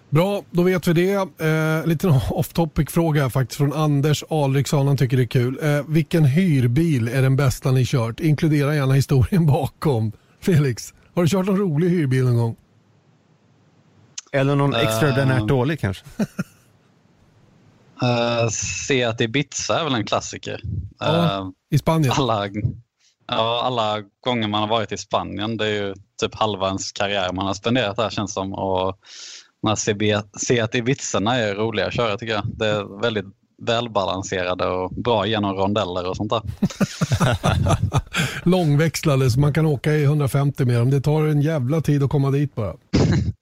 Bra, 0.08 0.42
då 0.50 0.62
vet 0.62 0.88
vi 0.88 0.92
det. 0.92 1.12
Eh, 1.12 1.86
lite 1.86 2.08
off 2.30 2.52
topic 2.52 2.90
fråga 2.90 3.30
faktiskt 3.30 3.58
från 3.58 3.72
Anders 3.72 4.24
Alriksson. 4.30 4.86
Han 4.86 4.96
tycker 4.96 5.16
det 5.16 5.22
är 5.22 5.26
kul. 5.26 5.58
Eh, 5.62 5.88
vilken 5.88 6.24
hyrbil 6.24 7.08
är 7.08 7.22
den 7.22 7.36
bästa 7.36 7.70
ni 7.70 7.84
kört? 7.84 8.20
Inkludera 8.20 8.74
gärna 8.74 8.94
historien 8.94 9.46
bakom. 9.46 10.12
Felix, 10.40 10.94
har 11.14 11.22
du 11.22 11.28
kört 11.28 11.46
någon 11.46 11.58
rolig 11.58 11.88
hyrbil 11.88 12.24
någon 12.24 12.36
gång? 12.36 12.56
Eller 14.32 14.56
någon 14.56 14.74
extraordinärt 14.74 15.40
uh, 15.40 15.46
dålig 15.46 15.80
kanske? 15.80 16.04
uh, 18.02 18.48
Seat 18.50 19.20
Ibiza 19.20 19.80
är 19.80 19.84
väl 19.84 19.94
en 19.94 20.06
klassiker. 20.06 20.60
Ja, 20.98 21.40
uh, 21.40 21.50
I 21.70 21.78
Spanien? 21.78 22.12
Alla, 22.16 22.48
ja, 23.26 23.62
alla 23.64 24.02
gånger 24.24 24.48
man 24.48 24.60
har 24.60 24.68
varit 24.68 24.92
i 24.92 24.98
Spanien, 24.98 25.56
det 25.56 25.66
är 25.66 25.72
ju 25.72 25.94
typ 26.20 26.34
halva 26.34 26.66
ens 26.66 26.92
karriär 26.92 27.32
man 27.32 27.46
har 27.46 27.54
spenderat 27.54 27.98
här 27.98 28.10
känns 28.10 28.32
som. 28.32 28.54
Och 28.54 28.98
de 29.62 29.68
här 29.68 30.38
Seat 30.38 30.74
Ibizarna 30.74 31.36
är 31.36 31.54
roliga 31.54 31.86
att 31.86 31.94
köra 31.94 32.16
tycker 32.16 32.32
jag. 32.32 32.46
Det 32.46 32.66
är 32.66 33.00
väldigt 33.00 33.26
välbalanserade 33.62 34.66
och 34.66 34.90
bra 34.90 35.26
genom 35.26 35.56
rondeller 35.56 36.08
och 36.08 36.16
sånt 36.16 36.30
där. 36.30 36.42
Långväxlade 38.48 39.30
så 39.30 39.40
man 39.40 39.52
kan 39.52 39.66
åka 39.66 39.92
i 39.92 40.04
150 40.04 40.64
med 40.64 40.76
dem. 40.76 40.90
Det 40.90 41.00
tar 41.00 41.24
en 41.24 41.42
jävla 41.42 41.80
tid 41.80 42.02
att 42.02 42.10
komma 42.10 42.30
dit 42.30 42.54
bara. 42.54 42.74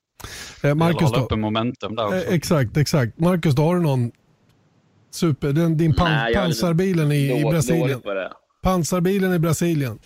eh, 0.62 0.74
Marcus 0.74 1.12
då? 1.12 1.36
momentum 1.36 1.97
där 1.97 2.07
också. 2.07 2.16
Eh, 2.16 2.35
exakt, 2.35 2.77
exakt. 2.77 3.19
Marcus, 3.19 3.55
då 3.55 3.62
har 3.62 3.77
du 3.77 3.82
någon 3.82 4.11
super, 5.11 5.53
din, 5.53 5.77
din 5.77 5.95
pan, 5.95 6.11
Nej, 6.11 6.35
pansarbilen 6.35 7.12
i, 7.12 7.40
i 7.40 7.45
Brasilien? 7.45 8.03
Pansarbilen 8.62 9.35
i 9.35 9.39
Brasilien. 9.39 9.99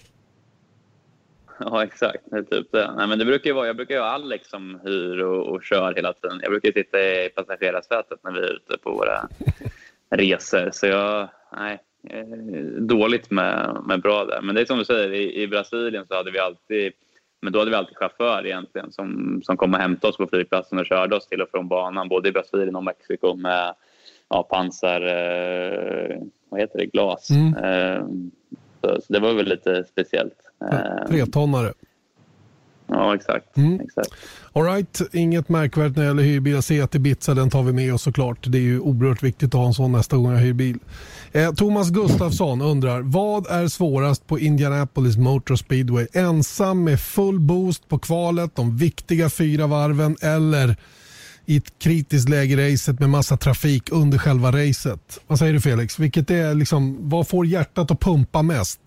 Ja, 1.58 1.84
exakt. 1.84 2.24
Det 2.30 2.38
är 2.38 2.42
typ 2.42 2.72
det. 2.72 2.92
Nej, 2.96 3.06
men 3.06 3.18
det 3.18 3.24
brukar 3.24 3.50
ju 3.50 3.54
vara, 3.54 3.66
jag 3.66 3.76
brukar 3.76 3.94
ju 3.94 4.00
ha 4.00 4.08
Alex 4.08 4.48
som 4.48 4.80
hyr 4.84 5.22
och, 5.22 5.46
och 5.46 5.64
kör 5.64 5.94
hela 5.94 6.12
tiden. 6.12 6.40
Jag 6.42 6.50
brukar 6.50 6.72
sitta 6.72 7.00
i 7.00 7.28
passagerarsätet 7.28 8.18
när 8.24 8.32
vi 8.32 8.38
är 8.38 8.52
ute 8.52 8.78
på 8.82 8.90
våra 8.90 9.28
resor. 10.10 10.70
Så 10.72 10.86
jag, 10.86 11.28
nej, 11.56 11.78
dåligt 12.78 13.30
med, 13.30 13.82
med 13.86 14.02
bra 14.02 14.24
där. 14.24 14.40
Men 14.42 14.54
det 14.54 14.60
är 14.60 14.64
som 14.64 14.78
du 14.78 14.84
säger, 14.84 15.12
i, 15.12 15.42
i 15.42 15.48
Brasilien 15.48 16.06
så 16.08 16.14
hade 16.14 16.30
vi 16.30 16.38
alltid 16.38 16.92
men 17.42 17.52
då 17.52 17.58
hade 17.58 17.70
vi 17.70 17.76
alltid 17.76 17.96
chaufför 17.96 18.46
egentligen 18.46 18.92
som, 18.92 19.40
som 19.44 19.56
kom 19.56 19.74
och 19.74 19.80
hämtade 19.80 20.10
oss 20.10 20.16
på 20.16 20.26
flygplatsen 20.26 20.78
och 20.78 20.86
körde 20.86 21.16
oss 21.16 21.26
till 21.26 21.42
och 21.42 21.48
från 21.50 21.68
banan 21.68 22.08
både 22.08 22.28
i 22.28 22.32
Brasilien 22.32 22.76
och 22.76 22.84
Mexiko 22.84 23.34
med 23.34 23.74
ja, 24.28 24.42
pansar, 24.42 25.00
eh, 25.00 26.22
vad 26.48 26.60
heter 26.60 26.78
det, 26.78 26.86
glas. 26.86 27.30
Mm. 27.30 27.56
Eh, 27.56 28.06
så, 28.80 29.00
så, 29.00 29.12
det 29.12 29.20
var 29.20 29.34
väl 29.34 29.48
lite 29.48 29.84
speciellt. 29.84 30.38
Eh, 30.72 31.08
Tretonnare. 31.08 31.72
Ja, 32.86 33.14
exakt. 33.14 33.56
Mm. 33.56 33.80
exakt. 33.80 34.10
All 34.52 34.64
right. 34.64 35.00
Inget 35.12 35.48
märkvärdigt 35.48 35.96
när 35.96 36.02
det 36.02 36.08
gäller 36.08 36.22
hyrbil. 36.22 36.52
Jag 36.52 36.64
ser 36.64 36.82
att 36.82 36.94
Ibiza, 36.94 37.34
den 37.34 37.50
tar 37.50 37.62
vi 37.62 37.72
med 37.72 37.94
oss 37.94 38.02
såklart. 38.02 38.38
Det 38.42 38.58
är 38.58 38.62
ju 38.62 38.80
oerhört 38.80 39.22
viktigt 39.22 39.54
att 39.54 39.60
ha 39.60 39.66
en 39.66 39.74
sån 39.74 39.92
nästa 39.92 40.16
gång 40.16 40.32
jag 40.32 40.38
hyr 40.38 40.52
bil. 40.52 40.78
Eh, 41.34 41.52
Thomas 41.52 41.90
Gustafsson 41.90 42.62
undrar, 42.62 43.00
vad 43.02 43.46
är 43.46 43.68
svårast 43.68 44.26
på 44.26 44.38
Indianapolis 44.38 45.16
Motor 45.16 45.56
Speedway? 45.56 46.06
Ensam 46.12 46.84
med 46.84 47.00
full 47.00 47.40
boost 47.40 47.88
på 47.88 47.98
kvalet, 47.98 48.56
de 48.56 48.76
viktiga 48.76 49.30
fyra 49.30 49.66
varven 49.66 50.16
eller 50.20 50.76
i 51.46 51.56
ett 51.56 51.78
kritiskt 51.78 52.28
läge 52.28 52.62
i 52.62 52.72
racet 52.72 53.00
med 53.00 53.10
massa 53.10 53.36
trafik 53.36 53.82
under 53.92 54.18
själva 54.18 54.52
racet. 54.52 55.20
Vad 55.26 55.38
säger 55.38 55.52
du 55.52 55.60
Felix? 55.60 55.98
Vilket 55.98 56.30
är 56.30 56.54
liksom, 56.54 57.08
vad 57.08 57.28
får 57.28 57.46
hjärtat 57.46 57.90
att 57.90 58.00
pumpa 58.00 58.42
mest? 58.42 58.80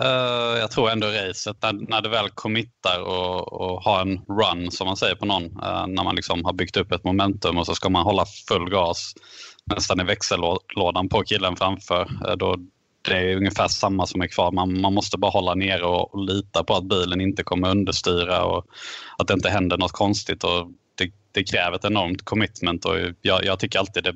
Uh, 0.00 0.58
jag 0.58 0.70
tror 0.70 0.90
ändå 0.90 1.06
racet, 1.06 1.56
när, 1.62 1.72
när 1.72 2.08
väl 2.08 2.30
committar 2.30 3.00
och, 3.00 3.52
och 3.52 3.82
har 3.82 4.00
en 4.00 4.18
run 4.18 4.70
som 4.70 4.86
man 4.86 4.96
säger 4.96 5.14
på 5.14 5.26
någon, 5.26 5.44
uh, 5.44 5.86
när 5.86 6.04
man 6.04 6.16
liksom 6.16 6.44
har 6.44 6.52
byggt 6.52 6.76
upp 6.76 6.92
ett 6.92 7.04
momentum 7.04 7.58
och 7.58 7.66
så 7.66 7.74
ska 7.74 7.88
man 7.88 8.02
hålla 8.02 8.24
full 8.48 8.70
gas 8.70 9.14
nästan 9.74 10.00
i 10.00 10.04
växellådan 10.04 11.08
på 11.08 11.22
killen 11.22 11.56
framför. 11.56 12.00
Eh, 12.26 12.36
då, 12.36 12.56
det 13.02 13.14
är 13.14 13.36
ungefär 13.36 13.68
samma 13.68 14.06
som 14.06 14.20
är 14.20 14.26
kvar. 14.26 14.52
Man, 14.52 14.80
man 14.80 14.94
måste 14.94 15.18
bara 15.18 15.30
hålla 15.30 15.54
ner 15.54 15.82
och, 15.82 16.14
och 16.14 16.24
lita 16.24 16.64
på 16.64 16.74
att 16.74 16.84
bilen 16.84 17.20
inte 17.20 17.42
kommer 17.42 17.70
understyra 17.70 18.44
och 18.44 18.66
att 19.18 19.28
det 19.28 19.34
inte 19.34 19.50
händer 19.50 19.78
något 19.78 19.92
konstigt. 19.92 20.44
Och 20.44 20.70
det, 20.94 21.12
det 21.32 21.44
kräver 21.44 21.76
ett 21.76 21.84
enormt 21.84 22.24
commitment 22.24 22.84
och 22.84 22.96
jag, 23.22 23.44
jag 23.44 23.58
tycker 23.58 23.78
alltid 23.78 24.04
det, 24.04 24.12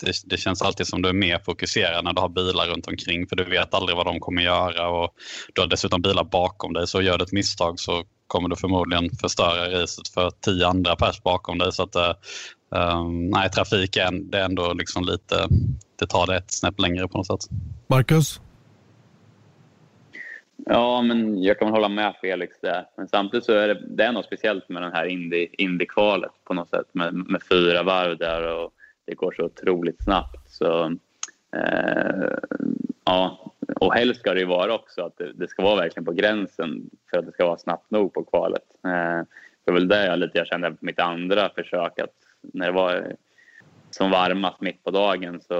det, 0.00 0.12
det, 0.24 0.36
känns 0.36 0.62
alltid 0.62 0.86
som 0.86 1.02
du 1.02 1.08
är 1.08 1.12
mer 1.12 1.38
fokuserad 1.38 2.04
när 2.04 2.12
du 2.12 2.20
har 2.20 2.28
bilar 2.28 2.66
runt 2.66 2.86
omkring 2.86 3.26
för 3.26 3.36
du 3.36 3.44
vet 3.44 3.74
aldrig 3.74 3.96
vad 3.96 4.06
de 4.06 4.20
kommer 4.20 4.42
göra 4.42 4.88
och 4.88 5.14
du 5.54 5.60
har 5.60 5.68
dessutom 5.68 6.02
bilar 6.02 6.24
bakom 6.24 6.72
dig 6.72 6.86
så 6.86 7.02
gör 7.02 7.18
du 7.18 7.24
ett 7.24 7.32
misstag 7.32 7.80
så 7.80 8.04
kommer 8.26 8.48
du 8.48 8.56
förmodligen 8.56 9.10
förstöra 9.20 9.82
racet 9.82 10.08
för 10.08 10.30
tio 10.30 10.66
andra 10.66 10.96
pers 10.96 11.22
bakom 11.22 11.58
dig. 11.58 11.72
Så 11.72 11.82
att, 11.82 11.94
eh, 11.94 12.12
um, 12.68 13.30
nej, 13.30 13.50
trafiken 13.50 14.30
det 14.30 14.38
är 14.38 14.44
ändå 14.44 14.72
liksom 14.72 15.04
lite, 15.04 15.48
det 15.96 16.06
tar 16.06 16.26
det 16.26 16.36
ett 16.36 16.52
snäpp 16.52 16.80
längre 16.80 17.08
på 17.08 17.18
något 17.18 17.26
sätt. 17.26 17.50
Marcus? 17.86 18.40
Ja, 20.68 21.02
men 21.02 21.42
jag 21.42 21.58
kan 21.58 21.68
hålla 21.68 21.88
med 21.88 22.14
Felix 22.20 22.56
där. 22.60 22.86
Men 22.96 23.08
samtidigt 23.08 23.44
så 23.44 23.52
är 23.52 23.68
det, 23.68 23.82
det 23.88 24.04
är 24.04 24.12
något 24.12 24.24
speciellt 24.24 24.68
med 24.68 24.82
den 24.82 24.92
här 24.92 25.06
Indy-kvalet 25.60 26.30
på 26.44 26.54
något 26.54 26.68
sätt 26.68 26.86
med, 26.92 27.14
med 27.14 27.42
fyra 27.42 27.82
varv 27.82 28.18
där 28.18 28.54
och 28.54 28.72
det 29.04 29.14
går 29.14 29.34
så 29.36 29.44
otroligt 29.44 30.02
snabbt. 30.04 30.50
Så, 30.50 30.84
eh, 31.56 32.38
ja, 33.04 33.52
och 33.80 33.94
helst 33.94 34.20
ska 34.20 34.34
det 34.34 34.40
ju 34.40 34.46
vara 34.46 34.74
också 34.74 35.02
att 35.02 35.18
det, 35.18 35.32
det, 35.32 35.48
ska 35.48 35.62
vara 35.62 35.76
verkligen 35.76 36.04
på 36.04 36.12
gränsen 36.12 36.90
för 37.10 37.18
att 37.18 37.26
det 37.26 37.32
ska 37.32 37.46
vara 37.46 37.58
snabbt 37.58 37.90
nog 37.90 38.14
på 38.14 38.24
kvalet. 38.24 38.64
Eh, 38.84 39.26
det 39.64 39.72
var 39.72 39.74
väl 39.74 39.88
det 39.88 40.06
jag, 40.06 40.18
lite, 40.18 40.38
jag 40.38 40.46
kände 40.46 40.70
på 40.70 40.76
mitt 40.80 41.00
andra 41.00 41.50
försök 41.54 41.98
att 41.98 42.25
när 42.40 42.66
det 42.66 42.72
var 42.72 43.16
som 43.90 44.10
varmast 44.10 44.60
mitt 44.60 44.84
på 44.84 44.90
dagen 44.90 45.40
så 45.40 45.56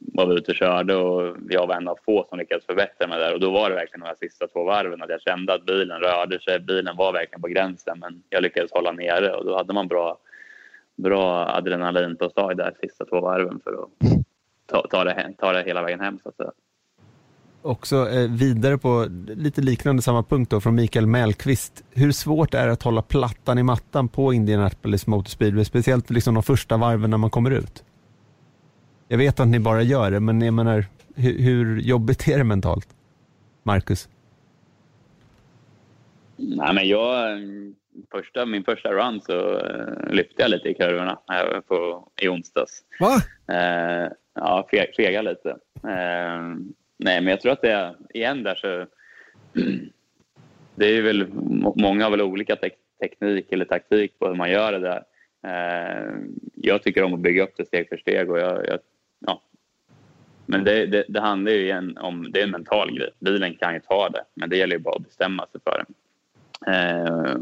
var 0.00 0.26
vi 0.26 0.34
ute 0.34 0.50
och 0.50 0.56
körde 0.56 0.94
och 0.96 1.36
jag 1.48 1.66
var 1.66 1.74
en 1.74 1.88
av 1.88 1.98
få 2.04 2.26
som 2.28 2.38
lyckades 2.38 2.66
förbättra 2.66 3.06
mig 3.06 3.18
där 3.18 3.34
och 3.34 3.40
då 3.40 3.50
var 3.50 3.70
det 3.70 3.74
verkligen 3.74 4.00
de 4.00 4.06
här 4.06 4.16
sista 4.20 4.46
två 4.46 4.64
varven 4.64 5.02
att 5.02 5.10
jag 5.10 5.22
kände 5.22 5.54
att 5.54 5.66
bilen 5.66 6.00
rörde 6.00 6.40
sig. 6.40 6.60
Bilen 6.60 6.96
var 6.96 7.12
verkligen 7.12 7.42
på 7.42 7.48
gränsen 7.48 7.98
men 7.98 8.22
jag 8.28 8.42
lyckades 8.42 8.72
hålla 8.72 8.92
nere 8.92 9.34
och 9.34 9.44
då 9.44 9.56
hade 9.56 9.72
man 9.72 9.88
bra, 9.88 10.18
bra 10.96 11.46
adrenalinpåslag 11.46 12.56
där 12.56 12.74
sista 12.80 13.04
två 13.04 13.20
varven 13.20 13.60
för 13.64 13.72
att 13.72 13.88
ta, 14.66 14.86
ta, 14.90 15.04
det, 15.04 15.34
ta 15.38 15.52
det 15.52 15.62
hela 15.62 15.82
vägen 15.82 16.00
hem 16.00 16.18
så 16.22 16.28
att 16.28 16.36
säga. 16.36 16.52
Också 17.64 18.08
eh, 18.10 18.30
vidare 18.30 18.78
på 18.78 19.06
lite 19.26 19.60
liknande 19.60 20.02
samma 20.02 20.22
punkt 20.22 20.50
då 20.50 20.60
från 20.60 20.74
Mikael 20.74 21.06
Mellqvist. 21.06 21.84
Hur 21.90 22.12
svårt 22.12 22.54
är 22.54 22.66
det 22.66 22.72
att 22.72 22.82
hålla 22.82 23.02
plattan 23.02 23.58
i 23.58 23.62
mattan 23.62 24.08
på 24.08 24.32
Indianapolis 24.32 25.06
Motor 25.06 25.28
Speedway, 25.28 25.64
speciellt 25.64 26.10
liksom 26.10 26.34
de 26.34 26.42
första 26.42 26.76
varven 26.76 27.10
när 27.10 27.18
man 27.18 27.30
kommer 27.30 27.50
ut? 27.50 27.84
Jag 29.08 29.18
vet 29.18 29.40
att 29.40 29.48
ni 29.48 29.58
bara 29.58 29.82
gör 29.82 30.10
det, 30.10 30.20
men 30.20 30.42
jag 30.42 30.54
menar, 30.54 30.84
hur, 31.14 31.38
hur 31.38 31.80
jobbigt 31.80 32.28
är 32.28 32.38
det 32.38 32.44
mentalt? 32.44 32.88
Marcus? 33.62 34.08
Nej, 36.36 36.74
men 36.74 36.88
jag, 36.88 37.38
första, 38.10 38.46
min 38.46 38.64
första 38.64 38.92
run 38.92 39.20
så 39.20 39.32
uh, 39.32 40.10
lyfte 40.10 40.42
jag 40.42 40.50
lite 40.50 40.68
i 40.68 40.74
kurvorna 40.74 41.12
uh, 41.12 41.60
på, 41.60 42.08
i 42.20 42.28
onsdags. 42.28 42.84
Va? 43.00 43.14
Uh, 43.50 44.12
ja, 44.34 44.68
fega 44.96 45.22
lite. 45.22 45.48
Uh, 45.84 46.56
Nej, 47.04 47.20
men 47.20 47.30
jag 47.30 47.40
tror 47.40 47.52
att 47.52 47.62
det 47.62 47.70
är, 47.70 47.94
igen 48.14 48.42
där 48.42 48.54
så... 48.54 48.86
Det 50.74 50.86
är 50.86 51.02
väl, 51.02 51.26
många 51.76 52.04
har 52.04 52.10
väl 52.10 52.22
olika 52.22 52.56
te 52.56 52.70
teknik 53.00 53.52
eller 53.52 53.64
taktik 53.64 54.18
på 54.18 54.28
hur 54.28 54.34
man 54.34 54.50
gör 54.50 54.72
det 54.72 54.78
där. 54.78 55.02
Eh, 55.46 56.14
jag 56.54 56.82
tycker 56.82 57.02
om 57.02 57.14
att 57.14 57.20
bygga 57.20 57.42
upp 57.42 57.56
det 57.56 57.66
steg 57.66 57.88
för 57.88 57.96
steg 57.96 58.30
och 58.30 58.38
jag, 58.38 58.66
jag 58.66 58.78
ja. 59.26 59.42
Men 60.46 60.64
det, 60.64 60.86
det, 60.86 61.04
det, 61.08 61.20
handlar 61.20 61.52
ju 61.52 61.62
igen 61.62 61.98
om, 61.98 62.32
det 62.32 62.40
är 62.40 62.44
en 62.44 62.50
mental 62.50 62.98
grej. 62.98 63.10
Bilen 63.18 63.54
kan 63.54 63.74
ju 63.74 63.80
ta 63.80 64.08
det, 64.08 64.24
men 64.34 64.50
det 64.50 64.56
gäller 64.56 64.76
ju 64.76 64.82
bara 64.82 64.96
att 64.96 65.04
bestämma 65.04 65.46
sig 65.46 65.60
för 65.64 65.84
det. 65.84 65.86
Eh, 66.72 67.36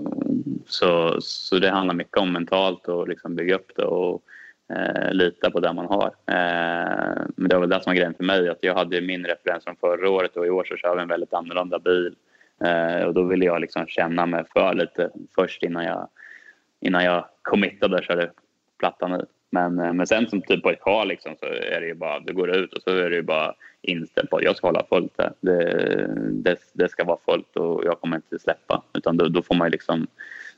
så, 0.67 1.21
så 1.21 1.59
det 1.59 1.71
handlar 1.71 1.95
mycket 1.95 2.19
om 2.19 2.33
mentalt 2.33 2.89
och 2.89 3.09
liksom 3.09 3.35
bygga 3.35 3.55
upp 3.55 3.73
det 3.77 3.85
och 3.85 4.23
eh, 4.71 5.13
lita 5.13 5.51
på 5.51 5.61
det 5.61 5.73
man 5.73 5.87
har. 5.87 6.07
Eh, 6.07 7.23
men 7.37 7.49
det 7.49 7.55
var 7.55 7.61
väl 7.61 7.71
det 7.71 7.83
som 7.83 7.91
var 7.91 7.95
grejen 7.95 8.15
för 8.15 8.25
mig, 8.25 8.49
att 8.49 8.59
jag 8.65 8.75
hade 8.75 9.01
min 9.01 9.25
referens 9.25 9.65
från 9.65 9.77
förra 9.77 10.11
året 10.11 10.37
och 10.37 10.47
i 10.47 10.51
år 10.51 10.65
så 10.65 10.77
kör 10.77 10.97
vi 10.97 11.03
en 11.03 11.09
väldigt 11.09 11.35
annorlunda 11.35 11.79
bil. 11.79 12.15
Eh, 12.65 13.03
och 13.03 13.15
då 13.15 13.23
ville 13.23 13.45
jag 13.45 13.61
liksom 13.61 13.87
känna 13.87 14.27
mig 14.27 14.45
för 14.53 14.75
lite 14.75 15.11
först 15.35 15.63
innan 15.63 15.85
jag, 15.85 16.09
innan 16.81 17.05
jag 17.05 17.25
committade 17.43 17.97
och 17.97 18.05
körde 18.05 18.31
plattan 18.79 19.21
i. 19.21 19.25
Men, 19.51 19.79
eh, 19.79 19.93
men 19.93 20.07
sen 20.07 20.29
som 20.29 20.43
typ 20.43 20.63
på 20.63 20.71
ett 20.71 20.83
kval 20.83 21.09
liksom, 21.09 21.35
så 21.41 21.47
är 21.47 21.81
det 21.81 21.87
ju 21.87 21.95
bara, 21.95 22.21
du 22.21 22.33
går 22.33 22.51
ut 22.51 22.73
och 22.73 22.83
så 22.83 22.91
är 22.91 23.11
det 23.11 23.17
ju 23.17 23.23
bara 23.23 23.55
inställt 23.83 24.31
på 24.31 24.37
att 24.37 24.43
jag 24.43 24.57
ska 24.57 24.67
hålla 24.67 24.87
fullt 24.89 25.15
här. 25.19 25.33
Det, 25.41 26.07
det, 26.33 26.57
det, 26.73 26.89
ska 26.89 27.05
vara 27.05 27.19
fullt 27.25 27.57
och 27.57 27.85
jag 27.85 28.01
kommer 28.01 28.17
inte 28.17 28.39
släppa. 28.39 28.83
Utan 28.93 29.17
då, 29.17 29.29
då 29.29 29.43
får 29.43 29.55
man 29.55 29.67
ju 29.67 29.71
liksom 29.71 30.07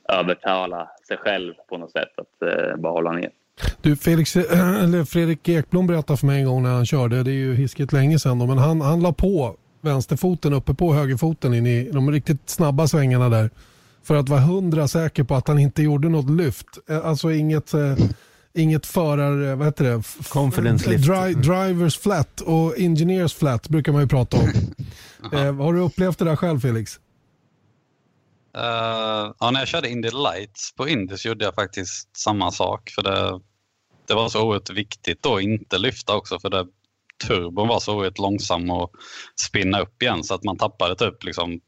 övertala 0.09 0.90
sig 1.09 1.16
själv 1.16 1.55
på 1.68 1.78
något 1.78 1.93
sätt 1.93 2.12
att 2.16 2.43
eh, 2.43 2.76
bara 2.76 2.93
hålla 2.93 3.12
ner. 3.12 3.30
Du, 3.80 3.96
Felix, 3.96 4.36
eller 4.36 5.04
Fredrik 5.04 5.48
Ekblom 5.48 5.86
berättade 5.86 6.16
för 6.16 6.26
mig 6.26 6.40
en 6.40 6.46
gång 6.46 6.62
när 6.62 6.70
han 6.70 6.86
körde, 6.86 7.22
det 7.22 7.30
är 7.30 7.34
ju 7.34 7.54
hiskigt 7.54 7.92
länge 7.92 8.18
sedan 8.18 8.38
då, 8.38 8.46
men 8.46 8.58
han, 8.58 8.80
han 8.80 9.00
la 9.00 9.12
på 9.12 9.56
vänsterfoten 9.80 10.52
uppe 10.52 10.74
på 10.74 10.94
högerfoten 10.94 11.54
in 11.54 11.66
i 11.66 11.90
de 11.92 12.10
riktigt 12.10 12.50
snabba 12.50 12.88
svängarna 12.88 13.28
där. 13.28 13.50
För 14.04 14.14
att 14.14 14.28
vara 14.28 14.40
hundra 14.40 14.88
säker 14.88 15.24
på 15.24 15.34
att 15.34 15.48
han 15.48 15.58
inte 15.58 15.82
gjorde 15.82 16.08
något 16.08 16.30
lyft. 16.30 16.66
Eh, 16.90 17.06
alltså 17.06 17.32
inget, 17.32 17.74
eh, 17.74 17.96
inget 18.54 18.86
förar... 18.86 19.50
Eh, 19.50 19.56
vad 19.56 19.66
heter 19.66 19.84
det? 19.84 20.02
Confidence 20.28 20.90
lift. 20.90 21.04
Dri 21.06 21.34
drivers 21.34 21.98
flat 21.98 22.40
och 22.40 22.78
engineers 22.78 23.34
flat 23.34 23.68
brukar 23.68 23.92
man 23.92 24.02
ju 24.02 24.08
prata 24.08 24.36
om. 24.36 24.48
eh, 25.32 25.54
har 25.54 25.72
du 25.72 25.80
upplevt 25.80 26.18
det 26.18 26.24
där 26.24 26.36
själv 26.36 26.60
Felix? 26.60 26.98
Uh, 28.58 29.32
ja, 29.40 29.50
när 29.52 29.60
jag 29.60 29.68
körde 29.68 29.88
Indy 29.88 30.10
Lights 30.10 30.74
på 30.74 30.88
Indy 30.88 31.16
så 31.16 31.28
gjorde 31.28 31.44
jag 31.44 31.54
faktiskt 31.54 32.16
samma 32.16 32.50
sak. 32.50 32.90
För 32.90 33.02
det, 33.02 33.40
det 34.08 34.14
var 34.14 34.28
så 34.28 34.46
oerhört 34.46 34.70
viktigt 34.70 35.26
att 35.26 35.42
inte 35.42 35.78
lyfta 35.78 36.16
också 36.16 36.40
för 36.40 36.50
det, 36.50 36.66
turbon 37.26 37.68
var 37.68 37.80
så 37.80 37.96
oerhört 37.96 38.18
långsam 38.18 38.70
att 38.70 38.90
spinna 39.40 39.80
upp 39.80 40.02
igen 40.02 40.24
så 40.24 40.34
att 40.34 40.44
man 40.44 40.58
tappade 40.58 40.96
typ 40.96 41.24
liksom 41.24 41.60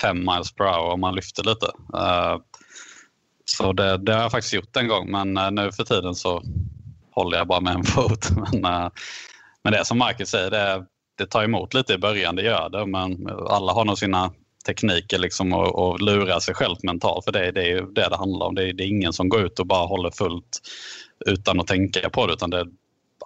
fem 0.00 0.18
miles 0.18 0.52
per 0.52 0.64
hour 0.64 0.92
om 0.92 1.00
man 1.00 1.14
lyfte 1.14 1.42
lite. 1.42 1.66
Uh, 1.94 2.38
så 3.44 3.72
det, 3.72 3.96
det, 3.98 4.14
har 4.14 4.22
jag 4.22 4.30
faktiskt 4.30 4.54
gjort 4.54 4.76
en 4.76 4.88
gång 4.88 5.10
men 5.10 5.38
uh, 5.38 5.50
nu 5.50 5.72
för 5.72 5.84
tiden 5.84 6.14
så 6.14 6.42
håller 7.10 7.38
jag 7.38 7.46
bara 7.46 7.60
med 7.60 7.74
en 7.74 7.84
fot. 7.94 8.28
Men, 8.30 8.64
uh, 8.64 8.90
men 9.64 9.72
det 9.72 9.84
som 9.84 9.98
Marcus 9.98 10.28
säger, 10.28 10.50
det, 10.50 10.84
det 11.18 11.26
tar 11.26 11.44
emot 11.44 11.74
lite 11.74 11.92
i 11.94 11.98
början, 11.98 12.36
det 12.36 12.42
gör 12.42 12.68
det. 12.68 12.86
Men 12.86 13.28
alla 13.48 13.72
har 13.72 13.84
nog 13.84 13.98
sina 13.98 14.32
tekniker 14.66 15.18
liksom 15.18 15.52
och, 15.52 15.74
och 15.78 16.00
lura 16.00 16.40
sig 16.40 16.54
själv 16.54 16.76
mentalt. 16.82 17.24
För 17.24 17.32
det, 17.32 17.52
det 17.52 17.62
är 17.62 17.68
ju 17.68 17.86
det 17.86 18.08
det 18.08 18.16
handlar 18.16 18.46
om. 18.46 18.54
Det 18.54 18.68
är, 18.68 18.72
det 18.72 18.84
är, 18.84 18.88
ingen 18.88 19.12
som 19.12 19.28
går 19.28 19.40
ut 19.40 19.58
och 19.58 19.66
bara 19.66 19.86
håller 19.86 20.10
fullt 20.10 20.60
utan 21.26 21.60
att 21.60 21.66
tänka 21.66 22.10
på 22.10 22.26
det. 22.26 22.32
Utan 22.32 22.50
det, 22.50 22.66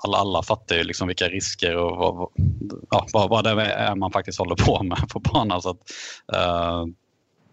alla, 0.05 0.19
alla 0.19 0.43
fattar 0.43 0.77
ju 0.77 0.85
liksom 0.85 1.09
vilka 1.09 1.29
risker 1.29 1.77
och 1.77 1.97
vad, 1.97 2.29
ja, 2.91 3.07
vad, 3.13 3.31
vad 3.31 3.45
det 3.45 3.63
är 3.63 3.95
man 3.95 4.13
faktiskt 4.13 4.39
håller 4.39 4.57
på 4.57 4.83
med 4.83 5.09
på 5.09 5.21
banan. 5.21 5.63
Så 5.63 5.71
att, 5.71 5.81
eh, 6.33 6.87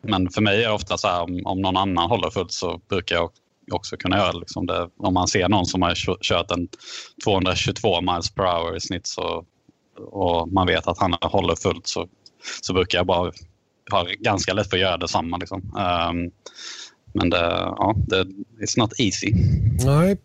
men 0.02 0.30
för 0.30 0.42
mig 0.42 0.64
är 0.64 0.68
det 0.68 0.74
ofta 0.74 0.98
så 0.98 1.08
här 1.08 1.22
om, 1.22 1.42
om 1.46 1.62
någon 1.62 1.78
annan 1.78 2.10
håller 2.10 2.30
fullt 2.30 2.52
så 2.52 2.82
brukar 2.90 3.16
jag 3.16 3.30
också 3.72 3.98
kunna 3.98 4.18
göra 4.18 4.32
liksom 4.32 4.66
det. 4.66 4.90
Om 4.98 5.14
man 5.14 5.28
ser 5.28 5.50
någon 5.50 5.66
som 5.66 5.82
har 5.82 5.96
kört 6.22 6.52
en 6.52 6.68
222 7.24 8.02
miles 8.02 8.32
per 8.32 8.44
hour 8.44 8.76
i 8.76 8.80
snitt 8.80 9.08
så, 9.08 9.46
och 10.00 10.52
man 10.52 10.68
vet 10.68 10.88
att 10.88 11.00
han 11.00 11.16
håller 11.22 11.56
fullt 11.56 11.88
så, 11.88 12.08
så 12.62 12.74
brukar 12.74 12.98
jag 12.98 13.06
bara 13.06 13.32
har 13.92 14.24
ganska 14.24 14.54
lätt 14.54 14.70
för 14.70 14.78
att 14.78 14.82
göra 14.82 14.98
detsamma. 14.98 15.38
Liksom. 15.38 15.62
Um, 15.62 16.32
men 17.14 17.30
det, 17.30 17.38
ja, 17.78 17.96
det, 18.08 18.24
it's 18.62 18.78
not 18.78 19.00
easy. 19.00 19.34
Nej, 19.86 20.18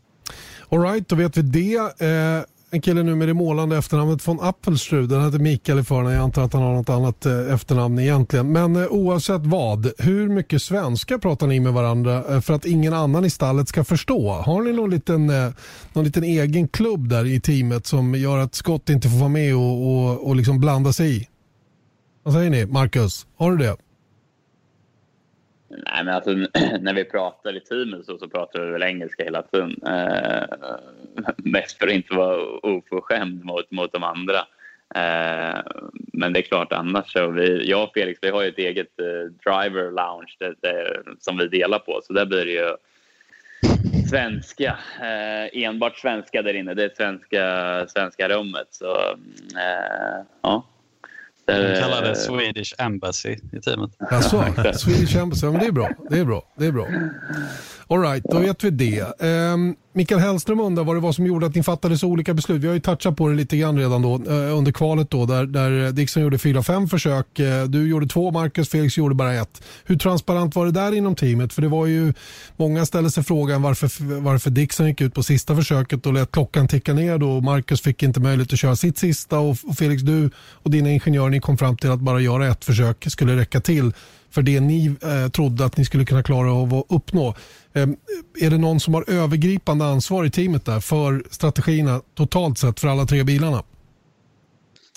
alright 0.68 1.08
då 1.08 1.16
vet 1.16 1.36
vi 1.36 1.42
det. 1.42 1.76
Eh, 2.06 2.44
en 2.72 2.80
kille 2.80 3.02
nu 3.02 3.14
med 3.14 3.28
det 3.28 3.34
målande 3.34 3.76
efternamnet 3.76 4.22
från 4.22 4.40
Appelstrud. 4.40 5.08
Den 5.08 5.24
heter 5.24 5.38
Mikael 5.38 5.78
i 5.78 5.84
förnamn. 5.84 6.14
Jag 6.14 6.22
antar 6.22 6.42
att 6.42 6.52
han 6.52 6.62
har 6.62 6.74
något 6.74 6.88
annat 6.88 7.26
eh, 7.26 7.54
efternamn 7.54 7.98
egentligen. 7.98 8.52
Men 8.52 8.76
eh, 8.76 8.86
oavsett 8.86 9.46
vad, 9.46 9.92
hur 9.98 10.28
mycket 10.28 10.62
svenska 10.62 11.18
pratar 11.18 11.46
ni 11.46 11.60
med 11.60 11.72
varandra 11.72 12.24
eh, 12.34 12.40
för 12.40 12.54
att 12.54 12.64
ingen 12.66 12.94
annan 12.94 13.24
i 13.24 13.30
stallet 13.30 13.68
ska 13.68 13.84
förstå? 13.84 14.30
Har 14.30 14.62
ni 14.62 14.72
någon 14.72 14.90
liten, 14.90 15.30
eh, 15.30 15.52
någon 15.92 16.04
liten 16.04 16.24
egen 16.24 16.68
klubb 16.68 17.08
där 17.08 17.26
i 17.26 17.40
teamet 17.40 17.86
som 17.86 18.14
gör 18.14 18.38
att 18.38 18.54
Scott 18.54 18.88
inte 18.88 19.08
får 19.08 19.18
vara 19.18 19.28
med 19.28 19.56
och, 19.56 19.86
och, 19.86 20.28
och 20.28 20.36
liksom 20.36 20.60
blanda 20.60 20.92
sig 20.92 21.16
i? 21.16 21.28
Vad 22.30 22.38
säger 22.38 22.50
ni? 22.50 22.66
Marcus, 22.66 23.26
har 23.36 23.50
du 23.50 23.56
det? 23.56 23.76
Nej, 25.68 26.04
men 26.04 26.08
alltså, 26.08 26.30
när 26.80 26.94
vi 26.94 27.04
pratar 27.04 27.56
i 27.56 27.60
teamet 27.60 28.06
så, 28.06 28.18
så 28.18 28.28
pratar 28.28 28.60
vi 28.60 28.70
väl 28.70 28.82
engelska 28.82 29.24
hela 29.24 29.42
tiden. 29.42 29.76
Eh, 29.86 30.44
mest 31.36 31.78
för 31.78 31.86
att 31.86 31.92
inte 31.92 32.14
vara 32.14 32.42
oförskämd 32.62 33.44
mot, 33.44 33.70
mot 33.70 33.92
de 33.92 34.02
andra. 34.02 34.38
Eh, 34.94 35.60
men 36.12 36.32
det 36.32 36.40
är 36.40 36.42
klart, 36.42 36.72
annars 36.72 37.12
så 37.12 37.30
vi, 37.30 37.70
jag 37.70 37.84
och 37.84 37.90
Felix, 37.94 38.18
vi 38.22 38.30
har 38.30 38.42
ju 38.42 38.48
ett 38.48 38.58
eget 38.58 39.00
eh, 39.00 39.32
driver 39.44 39.90
lounge 39.90 40.36
det, 40.38 40.54
det, 40.60 41.02
som 41.18 41.36
vi 41.36 41.48
delar 41.48 41.78
på, 41.78 42.00
så 42.02 42.12
där 42.12 42.26
blir 42.26 42.44
det 42.44 42.52
ju 42.52 42.76
svenska, 44.10 44.78
eh, 45.00 45.64
enbart 45.64 45.98
svenska 45.98 46.42
där 46.42 46.54
inne. 46.54 46.74
Det 46.74 46.84
är 46.84 46.92
svenska, 46.96 47.86
svenska 47.88 48.28
rummet. 48.28 48.68
Så, 48.70 48.96
eh, 49.56 50.24
de 51.58 51.80
kallar 51.80 52.02
det 52.02 52.16
Swedish 52.16 52.74
Embassy 52.78 53.36
i 53.52 53.60
teamet. 53.64 53.90
Jaså, 54.10 54.44
Swedish 54.74 55.16
Embassy, 55.16 55.46
ja, 55.46 55.52
men 55.52 55.60
det 55.60 55.66
är 55.66 55.72
bra. 55.72 55.90
Det 56.10 56.18
är 56.18 56.24
bra. 56.24 56.42
Det 56.58 56.66
är 56.66 56.72
bra. 56.72 56.86
Alright, 57.90 58.24
då 58.24 58.38
vet 58.38 58.64
vi 58.64 58.70
det. 58.70 59.22
Um, 59.26 59.76
Mikael 59.92 60.20
Hellström 60.20 60.60
undrar 60.60 60.84
vad 60.84 60.96
det 60.96 61.00
var 61.00 61.12
som 61.12 61.26
gjorde 61.26 61.46
att 61.46 61.54
ni 61.54 61.62
fattade 61.62 61.98
så 61.98 62.08
olika 62.08 62.34
beslut. 62.34 62.62
Vi 62.62 62.66
har 62.66 62.74
ju 62.74 62.80
touchat 62.80 63.16
på 63.16 63.28
det 63.28 63.34
lite 63.34 63.56
grann 63.56 63.78
redan 63.78 64.02
då 64.02 64.18
uh, 64.18 64.58
under 64.58 64.72
kvalet 64.72 65.10
då 65.10 65.26
där, 65.26 65.46
där 65.46 65.92
Dixon 65.92 66.22
gjorde 66.22 66.38
fyra, 66.38 66.62
fem 66.62 66.88
försök. 66.88 67.40
Uh, 67.40 67.64
du 67.64 67.88
gjorde 67.88 68.06
två, 68.06 68.30
Marcus, 68.30 68.68
Felix 68.68 68.98
gjorde 68.98 69.14
bara 69.14 69.34
ett. 69.34 69.62
Hur 69.84 69.98
transparent 69.98 70.56
var 70.56 70.66
det 70.66 70.72
där 70.72 70.92
inom 70.92 71.14
teamet? 71.14 71.52
För 71.52 71.62
det 71.62 71.68
var 71.68 71.86
ju, 71.86 72.12
många 72.56 72.86
ställde 72.86 73.10
sig 73.10 73.24
frågan 73.24 73.62
varför, 73.62 74.20
varför 74.20 74.50
Dixon 74.50 74.86
gick 74.86 75.00
ut 75.00 75.14
på 75.14 75.22
sista 75.22 75.56
försöket 75.56 76.06
och 76.06 76.12
lät 76.12 76.32
klockan 76.32 76.68
ticka 76.68 76.92
ner 76.92 77.18
då. 77.18 77.40
Marcus 77.40 77.80
fick 77.80 78.02
inte 78.02 78.20
möjlighet 78.20 78.52
att 78.52 78.58
köra 78.58 78.76
sitt 78.76 78.98
sista 78.98 79.38
och, 79.38 79.56
och 79.64 79.76
Felix, 79.78 80.02
du 80.02 80.30
och 80.52 80.70
dina 80.70 80.90
ingenjörer, 80.90 81.30
ni 81.30 81.40
kom 81.40 81.58
fram 81.58 81.76
till 81.76 81.90
att 81.90 82.00
bara 82.00 82.20
göra 82.20 82.48
ett 82.48 82.64
försök 82.64 83.04
skulle 83.10 83.36
räcka 83.36 83.60
till 83.60 83.92
för 84.30 84.42
det 84.42 84.60
ni 84.60 84.96
eh, 85.02 85.30
trodde 85.30 85.64
att 85.64 85.76
ni 85.76 85.84
skulle 85.84 86.04
kunna 86.04 86.22
klara 86.22 86.52
av 86.52 86.74
att 86.74 86.86
uppnå. 86.88 87.34
Eh, 87.72 87.88
är 88.40 88.50
det 88.50 88.58
någon 88.58 88.80
som 88.80 88.94
har 88.94 89.10
övergripande 89.10 89.84
ansvar 89.84 90.24
i 90.24 90.30
teamet 90.30 90.64
där 90.64 90.80
för 90.80 91.24
strategierna 91.30 92.00
totalt 92.14 92.58
sett 92.58 92.80
för 92.80 92.88
alla 92.88 93.06
tre 93.06 93.24
bilarna? 93.24 93.62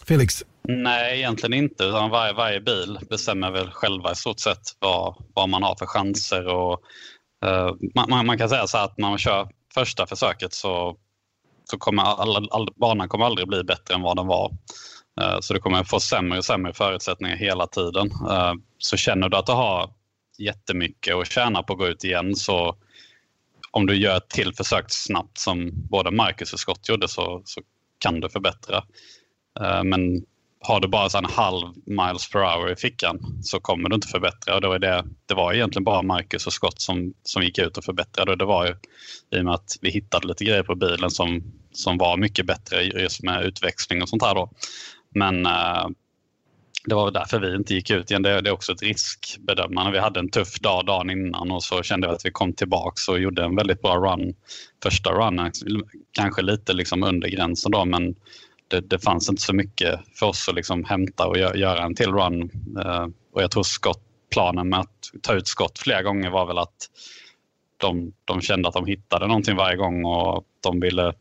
Felix? 0.05 0.43
Nej, 0.68 1.18
egentligen 1.18 1.53
inte. 1.53 1.84
Utan 1.84 2.10
varje, 2.10 2.34
varje 2.34 2.61
bil 2.61 2.99
bestämmer 3.10 3.51
väl 3.51 3.72
själva 3.72 4.11
i 4.11 4.15
stort 4.15 4.39
sett 4.39 4.61
vad, 4.80 5.15
vad 5.34 5.49
man 5.49 5.64
har 5.64 5.76
för 5.76 5.85
chanser. 5.85 6.47
Och, 6.47 6.81
eh, 7.45 7.72
man, 7.95 8.26
man, 8.26 8.38
kan 8.38 8.49
säga 8.49 8.68
så 8.68 8.77
att 8.77 8.97
när 8.97 9.10
man 9.10 9.18
kör 9.18 9.49
första 9.73 10.07
försöket 10.07 10.53
så, 10.53 10.95
så 11.72 11.77
kommer 11.77 12.03
alla, 12.03 12.47
all, 12.51 12.68
banan 12.76 13.10
kommer 13.10 13.26
aldrig 13.26 13.47
bli 13.47 13.64
bättre 13.64 13.95
än 13.95 14.01
vad 14.01 14.18
den 14.18 14.27
var. 14.27 14.51
Eh, 15.22 15.38
så 15.41 15.53
du 15.53 15.60
kommer 15.60 15.84
få 15.84 15.99
sämre 15.99 16.38
och 16.38 16.45
sämre 16.45 16.73
förutsättningar 16.73 17.35
hela 17.35 17.68
tiden. 17.68 18.11
Eh, 18.30 18.53
så 18.77 18.98
känner 18.98 19.30
du 19.30 19.38
att 19.38 19.45
du 19.45 19.52
har 19.52 19.90
jättemycket 20.38 21.15
att 21.15 21.31
tjäna 21.31 21.64
på 21.64 21.73
att 21.73 21.80
gå 21.80 21.88
ut 21.88 22.03
igen 22.03 22.35
så 22.35 22.76
om 23.72 23.85
du 23.85 23.95
gör 23.95 24.18
ett 24.18 24.30
till 24.30 24.53
försök 24.53 24.85
snabbt 24.88 25.38
som 25.38 25.72
både 25.73 26.11
Marcus 26.11 26.53
och 26.53 26.60
Scott 26.60 26.90
gjorde 26.90 27.07
så, 27.07 27.41
så 27.45 27.61
kan 27.98 28.19
du 28.19 28.30
förbättra. 28.30 28.84
Eh, 29.60 29.84
men 29.84 30.26
har 30.60 30.80
du 30.80 30.88
bara 30.88 31.18
en 31.18 31.26
halv 31.26 31.68
miles 31.85 32.30
per 32.30 32.40
hour 32.40 32.72
i 32.72 32.76
fickan 32.76 33.40
så 33.44 33.60
kommer 33.60 33.90
du 33.90 33.95
inte 33.95 34.07
förbättra. 34.07 34.56
Och 34.56 34.61
det, 34.61 34.68
var 34.68 34.80
det, 34.80 35.06
det 35.26 35.34
var 35.34 35.53
egentligen 35.53 35.84
bara 35.84 36.02
Marcus 36.02 36.48
och 36.48 36.53
Scott 36.53 36.81
som, 36.81 37.14
som 37.23 37.44
gick 37.44 37.57
ut 37.57 37.77
och 37.77 37.84
förbättrade. 37.84 38.31
Och 38.31 38.38
det 38.38 38.45
var 38.45 38.65
ju 38.65 38.76
i 39.38 39.41
och 39.41 39.45
med 39.45 39.53
att 39.53 39.77
vi 39.81 39.90
hittade 39.90 40.27
lite 40.27 40.45
grejer 40.45 40.64
på 40.64 40.76
bilen 40.76 41.11
som, 41.11 41.44
som 41.72 41.98
var 41.98 42.18
mycket 42.18 42.45
bättre 42.45 42.84
just 42.84 43.23
med 43.23 43.45
utväxling 43.45 44.02
och 44.02 44.10
sånt 44.10 44.23
här. 44.23 44.35
Då. 44.35 44.52
Men 45.14 45.45
eh, 45.45 45.88
det 46.85 46.95
var 46.95 47.11
därför 47.11 47.40
vi 47.40 47.56
inte 47.56 47.73
gick 47.73 47.90
ut 47.90 48.11
igen. 48.11 48.23
Det, 48.23 48.41
det 48.41 48.49
är 48.49 48.53
också 48.53 48.72
ett 48.72 48.84
riskbedömande. 48.84 49.91
Vi 49.91 49.99
hade 49.99 50.19
en 50.19 50.30
tuff 50.30 50.60
dag 50.60 50.85
dagen 50.85 51.10
innan 51.10 51.52
och 51.52 51.64
så 51.64 51.84
kände 51.84 52.07
vi 52.07 52.14
att 52.14 52.26
vi 52.26 52.31
kom 52.31 52.53
tillbaka 52.53 53.11
och 53.11 53.19
gjorde 53.19 53.44
en 53.44 53.56
väldigt 53.56 53.81
bra 53.81 53.95
run. 53.95 54.35
Första 54.84 55.11
runnen, 55.11 55.52
kanske 56.11 56.41
lite 56.41 56.73
liksom 56.73 57.03
under 57.03 57.27
gränsen 57.27 57.72
då 57.72 57.85
men 57.85 58.15
det, 58.68 58.81
det 58.81 58.99
fanns 58.99 59.30
inte 59.30 59.41
så 59.41 59.53
mycket 59.53 59.99
för 60.19 60.26
oss 60.26 60.49
att 60.49 60.56
liksom 60.56 60.84
hämta 60.84 61.27
och 61.27 61.38
göra 61.38 61.84
en 61.84 61.95
till 61.95 62.11
run. 62.11 62.41
Eh, 62.85 63.07
och 63.34 63.44
jag 63.44 63.52
tror 63.52 63.64
skott, 63.64 64.02
planen 64.31 64.69
med 64.69 64.80
att 64.80 65.11
ta 65.22 65.34
ut 65.34 65.48
skott 65.48 65.80
flera 65.80 66.02
gånger 66.02 66.30
var 66.30 66.45
väl 66.45 66.57
att 66.57 66.90
de, 67.77 68.14
de 68.26 68.41
kände 68.41 68.68
att 68.68 68.73
de 68.73 68.85
hittade 68.85 69.27
någonting 69.27 69.56
varje 69.56 69.77
gång 69.77 70.06
och 70.06 70.45
de 70.64 70.80
ville 70.80 71.14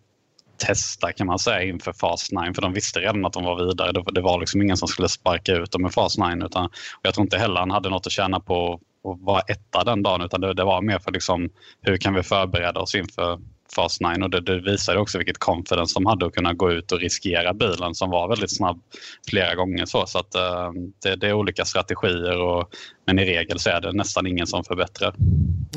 testa 0.66 1.12
kan 1.12 1.26
man 1.26 1.38
säga 1.38 1.62
inför 1.62 1.92
Fast 1.92 2.32
9 2.32 2.54
för 2.54 2.62
de 2.62 2.72
visste 2.72 3.00
redan 3.00 3.24
att 3.24 3.32
de 3.32 3.44
var 3.44 3.66
vidare. 3.66 3.92
Det, 3.92 4.04
det 4.12 4.20
var 4.20 4.40
liksom 4.40 4.62
ingen 4.62 4.76
som 4.76 4.88
skulle 4.88 5.08
sparka 5.08 5.52
ut 5.52 5.72
dem 5.72 5.86
i 5.86 5.90
Fast 5.90 6.18
9 6.18 6.46
utan 6.46 6.68
jag 7.02 7.14
tror 7.14 7.24
inte 7.24 7.38
heller 7.38 7.60
han 7.60 7.70
hade 7.70 7.90
något 7.90 8.06
att 8.06 8.12
tjäna 8.12 8.40
på 8.40 8.80
att 9.04 9.20
vara 9.20 9.40
etta 9.40 9.84
den 9.84 10.02
dagen 10.02 10.20
utan 10.20 10.40
det, 10.40 10.54
det 10.54 10.64
var 10.64 10.82
mer 10.82 10.98
för 10.98 11.12
liksom, 11.12 11.50
hur 11.82 11.96
kan 11.96 12.14
vi 12.14 12.22
förbereda 12.22 12.80
oss 12.80 12.94
inför 12.94 13.38
Fast 13.74 14.00
9 14.00 14.24
och 14.24 14.30
det, 14.30 14.40
det 14.40 14.60
visade 14.60 14.98
också 14.98 15.18
vilket 15.18 15.38
confidence 15.38 15.94
de 15.94 16.06
hade 16.06 16.26
att 16.26 16.34
kunna 16.34 16.52
gå 16.52 16.72
ut 16.72 16.92
och 16.92 17.00
riskera 17.00 17.54
bilen 17.54 17.94
som 17.94 18.10
var 18.10 18.28
väldigt 18.28 18.56
snabb 18.56 18.80
flera 19.28 19.54
gånger. 19.54 19.86
Så, 19.86 20.06
så 20.06 20.18
att, 20.18 20.34
uh, 20.34 20.82
det, 21.02 21.16
det, 21.16 21.28
är 21.28 21.32
olika 21.32 21.64
strategier 21.64 22.40
och, 22.40 22.70
men 23.06 23.18
i 23.18 23.24
regel 23.24 23.58
så 23.58 23.70
är 23.70 23.80
det 23.80 23.92
nästan 23.92 24.26
ingen 24.26 24.46
som 24.46 24.64
förbättrar. 24.64 25.14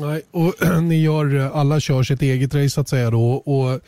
Nej, 0.00 0.22
och 0.30 0.54
ni 0.82 1.02
gör, 1.02 1.36
eh, 1.36 1.56
alla 1.56 1.80
kör 1.80 2.02
sitt 2.02 2.22
eget 2.22 2.54
race 2.54 2.70
så 2.70 2.80
att 2.80 2.88
säga 2.88 3.10
då 3.10 3.30
och 3.32 3.80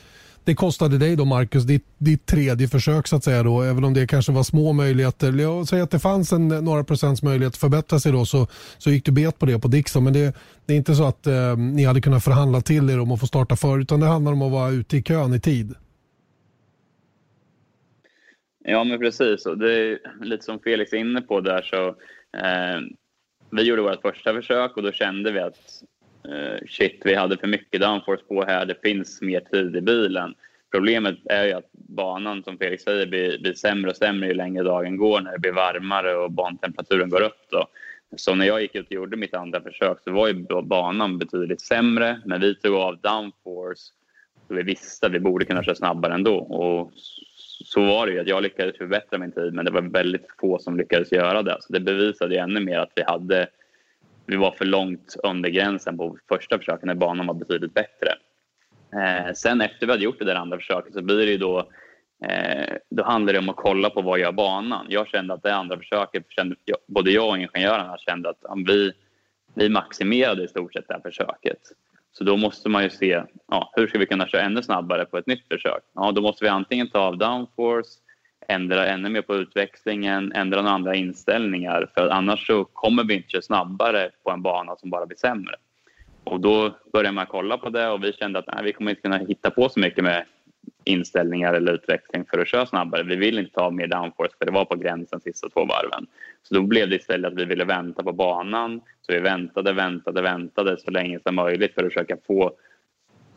det 0.49 0.55
kostade 0.55 0.99
dig 0.99 1.17
då 1.17 1.25
Marcus, 1.25 1.65
ditt, 1.65 1.87
ditt 1.99 2.27
tredje 2.27 2.69
försök 2.69 3.07
så 3.07 3.17
att 3.17 3.25
säga 3.25 3.43
då, 3.43 3.63
även 3.63 3.85
om 3.85 3.95
det 3.95 4.07
kanske 4.07 4.33
var 4.33 4.43
små 4.43 4.73
möjligheter. 4.73 5.33
Jag 5.33 5.69
säger 5.69 5.83
att 5.83 5.91
det 5.91 5.99
fanns 5.99 6.33
en, 6.33 6.49
några 6.49 6.85
procents 6.85 7.23
möjlighet 7.23 7.53
att 7.53 7.61
förbättra 7.61 7.99
sig 7.99 8.13
då 8.13 8.25
så, 8.25 8.47
så 8.79 8.91
gick 8.91 9.05
du 9.05 9.13
bet 9.13 9.39
på 9.39 9.47
det 9.47 9.59
på 9.59 9.69
Dixon. 9.69 10.05
Men 10.05 10.13
det, 10.13 10.37
det 10.67 10.73
är 10.73 10.77
inte 10.77 10.95
så 10.95 11.05
att 11.05 11.27
eh, 11.27 11.57
ni 11.57 11.85
hade 11.85 12.01
kunnat 12.01 12.25
förhandla 12.25 12.61
till 12.61 12.91
er 12.91 13.01
om 13.01 13.13
att 13.13 13.21
få 13.21 13.27
starta 13.27 13.57
förr, 13.57 13.81
utan 13.81 14.01
det 14.01 14.07
handlar 14.07 14.33
om 14.33 14.43
att 14.43 14.53
vara 14.53 14.71
ute 14.71 14.97
i 14.97 15.03
kön 15.03 15.35
i 15.35 15.41
tid. 15.41 15.75
Ja, 18.65 18.85
men 18.85 18.99
precis. 18.99 19.47
Och 19.47 19.59
det 19.59 19.73
är 19.73 19.99
lite 20.21 20.45
som 20.45 20.61
Felix 20.61 20.93
är 20.93 20.97
inne 20.97 21.21
på 21.21 21.41
där 21.41 21.63
så 21.63 21.89
eh, 22.39 22.81
vi 23.51 23.63
gjorde 23.63 23.83
vårt 23.83 24.03
första 24.03 24.35
försök 24.35 24.77
och 24.77 24.83
då 24.83 24.93
kände 24.93 25.33
vi 25.33 25.41
att 25.41 25.83
Eh, 26.29 26.67
shit, 26.69 27.01
vi 27.05 27.15
hade 27.15 27.37
för 27.37 27.47
mycket 27.47 27.81
downforce 27.81 28.23
på 28.25 28.45
här, 28.45 28.67
det 28.67 28.83
finns 28.83 29.23
mer 29.23 29.41
tid 29.41 29.77
i 29.77 29.81
bilen. 29.81 30.35
Problemet 30.71 31.17
är 31.25 31.45
ju 31.45 31.53
att 31.53 31.73
banan, 31.73 32.43
som 32.43 32.59
Felix 32.59 32.83
säger, 32.83 33.07
blir, 33.07 33.39
blir 33.39 33.55
sämre 33.55 33.91
och 33.91 33.97
sämre 33.97 34.29
ju 34.29 34.35
längre 34.35 34.63
dagen 34.63 34.97
går 34.97 35.21
när 35.21 35.33
det 35.33 35.39
blir 35.39 35.53
varmare 35.53 36.15
och 36.15 36.33
bantemperaturen 36.33 37.11
går 37.11 37.23
upp. 37.23 37.47
Då. 37.51 37.67
Så 38.17 38.35
när 38.35 38.47
jag 38.47 38.63
gick 38.63 38.75
ut 38.75 38.87
och 38.87 38.93
gjorde 38.93 39.17
mitt 39.17 39.35
andra 39.35 39.61
försök 39.61 39.99
så 40.05 40.13
var 40.13 40.29
ju 40.29 40.35
banan 40.63 41.19
betydligt 41.19 41.61
sämre, 41.61 42.21
men 42.25 42.41
vi 42.41 42.55
tog 42.55 42.75
av 42.75 43.01
downforce 43.01 43.83
så 44.49 44.55
vi 44.55 44.63
visste 44.63 45.07
att 45.07 45.13
vi 45.13 45.21
borde 45.21 45.45
kunna 45.45 45.63
köra 45.63 45.75
snabbare 45.75 46.15
ändå. 46.15 46.37
Och 46.39 46.93
så 47.65 47.81
var 47.81 48.07
det 48.07 48.13
ju, 48.13 48.21
att 48.21 48.29
jag 48.29 48.43
lyckades 48.43 48.77
förbättra 48.77 49.19
min 49.19 49.33
tid 49.33 49.55
men 49.55 49.65
det 49.65 49.71
var 49.71 49.83
väldigt 49.83 50.27
få 50.41 50.59
som 50.59 50.77
lyckades 50.77 51.13
göra 51.13 51.43
det. 51.43 51.57
Så 51.61 51.73
det 51.73 51.81
bevisade 51.81 52.35
ju 52.35 52.41
ännu 52.41 52.61
mer 52.61 52.79
att 52.79 52.93
vi 52.97 53.03
hade 53.03 53.49
vi 54.29 54.37
var 54.37 54.51
för 54.51 54.65
långt 54.65 55.17
under 55.23 55.49
gränsen 55.49 55.97
på 55.97 56.19
första 56.29 56.59
försöket 56.59 56.85
när 56.85 56.95
banan 56.95 57.27
var 57.27 57.35
betydligt 57.35 57.75
bättre. 57.75 58.15
Eh, 58.93 59.33
sen 59.35 59.61
efter 59.61 59.87
vi 59.87 59.93
hade 59.93 60.05
gjort 60.05 60.19
det 60.19 60.25
där 60.25 60.35
andra 60.35 60.57
försöket 60.57 60.95
så 60.95 61.03
blir 61.03 61.17
det 61.17 61.33
ju 61.33 61.39
då 61.39 61.69
Eh, 62.25 62.77
då 62.91 63.05
handlar 63.05 63.33
det 63.33 63.39
om 63.39 63.49
att 63.49 63.57
kolla 63.57 63.91
på 63.91 64.03
vad 64.03 64.19
gör 64.19 64.33
banan. 64.33 64.87
Jag 64.89 65.09
kände 65.09 65.35
att 65.35 65.43
det 65.43 65.55
andra 65.55 65.79
försöket, 65.79 66.25
kände, 66.29 66.57
både 66.87 67.11
jag 67.11 67.29
och 67.29 67.37
ingenjörerna 67.37 67.99
kände 67.99 68.29
att 68.29 68.39
vi, 68.67 68.93
vi 69.55 69.69
maximerade 69.69 70.45
i 70.45 70.49
stort 70.49 70.73
sett 70.73 70.89
det 70.89 70.95
här 70.95 71.01
försöket. 71.01 71.59
Så 72.13 72.25
då 72.25 72.37
måste 72.37 72.69
man 72.69 72.83
ju 72.83 72.91
se 72.91 73.23
ja, 73.49 73.73
hur 73.77 73.87
ska 73.87 73.99
vi 73.99 74.07
kunna 74.07 74.27
köra 74.27 74.43
ännu 74.43 74.63
snabbare 74.63 75.05
på 75.05 75.19
ett 75.19 75.27
nytt 75.27 75.49
försök. 75.49 75.83
Ja, 75.95 76.13
då 76.13 76.23
måste 76.23 76.45
vi 76.45 76.49
antingen 76.49 76.91
ta 76.91 76.99
av 76.99 77.19
downforce, 77.19 77.91
ändra 78.49 78.87
ännu 78.87 79.09
mer 79.09 79.23
på 79.23 79.35
utväxlingen, 79.35 80.33
ändra 80.33 80.63
några 80.63 80.75
andra 80.75 80.95
inställningar 80.95 81.91
för 81.95 82.09
annars 82.09 82.47
så 82.47 82.65
kommer 82.65 83.05
vi 83.05 83.15
inte 83.15 83.29
köra 83.29 83.43
snabbare 83.43 84.11
på 84.25 84.31
en 84.31 84.43
bana 84.43 84.77
som 84.77 84.91
bara 84.91 85.07
blir 85.07 85.17
sämre. 85.17 85.55
Och 86.25 86.41
då 86.41 86.75
började 86.93 87.15
man 87.15 87.27
kolla 87.27 87.59
på 87.59 87.71
det 87.71 87.89
och 87.89 88.05
vi 88.05 88.13
kände 88.13 88.39
att 88.39 88.47
nej, 88.47 88.65
vi 88.65 88.73
kommer 88.73 88.91
inte 88.91 89.03
kunna 89.03 89.19
hitta 89.19 89.51
på 89.51 89.69
så 89.69 89.81
mycket 89.81 90.05
med 90.05 90.25
inställningar 90.85 91.55
eller 91.55 91.73
utveckling 91.73 92.25
för 92.31 92.39
att 92.39 92.49
köra 92.49 92.67
snabbare. 92.67 93.03
Vi 93.03 93.17
vill 93.17 93.39
inte 93.39 93.61
ha 93.61 93.71
mer 93.71 93.87
downforce 93.87 94.35
för 94.39 94.47
det 94.47 94.53
var 94.53 94.65
på 94.65 94.77
gränsen 94.77 95.21
sista 95.21 95.49
två 95.49 95.65
varven. 95.65 96.07
Så 96.43 96.55
då 96.55 96.63
blev 96.63 96.89
det 96.89 96.97
istället 96.97 97.33
att 97.33 97.39
vi 97.39 97.45
ville 97.45 97.65
vänta 97.65 98.03
på 98.03 98.13
banan. 98.13 98.81
Så 99.01 99.13
vi 99.13 99.21
väntade, 99.21 99.73
väntade, 99.73 100.23
väntade 100.23 100.79
så 100.79 100.91
länge 100.91 101.21
som 101.21 101.35
möjligt 101.35 101.75
för 101.75 101.85
att 101.85 101.93
försöka 101.93 102.17
få 102.27 102.53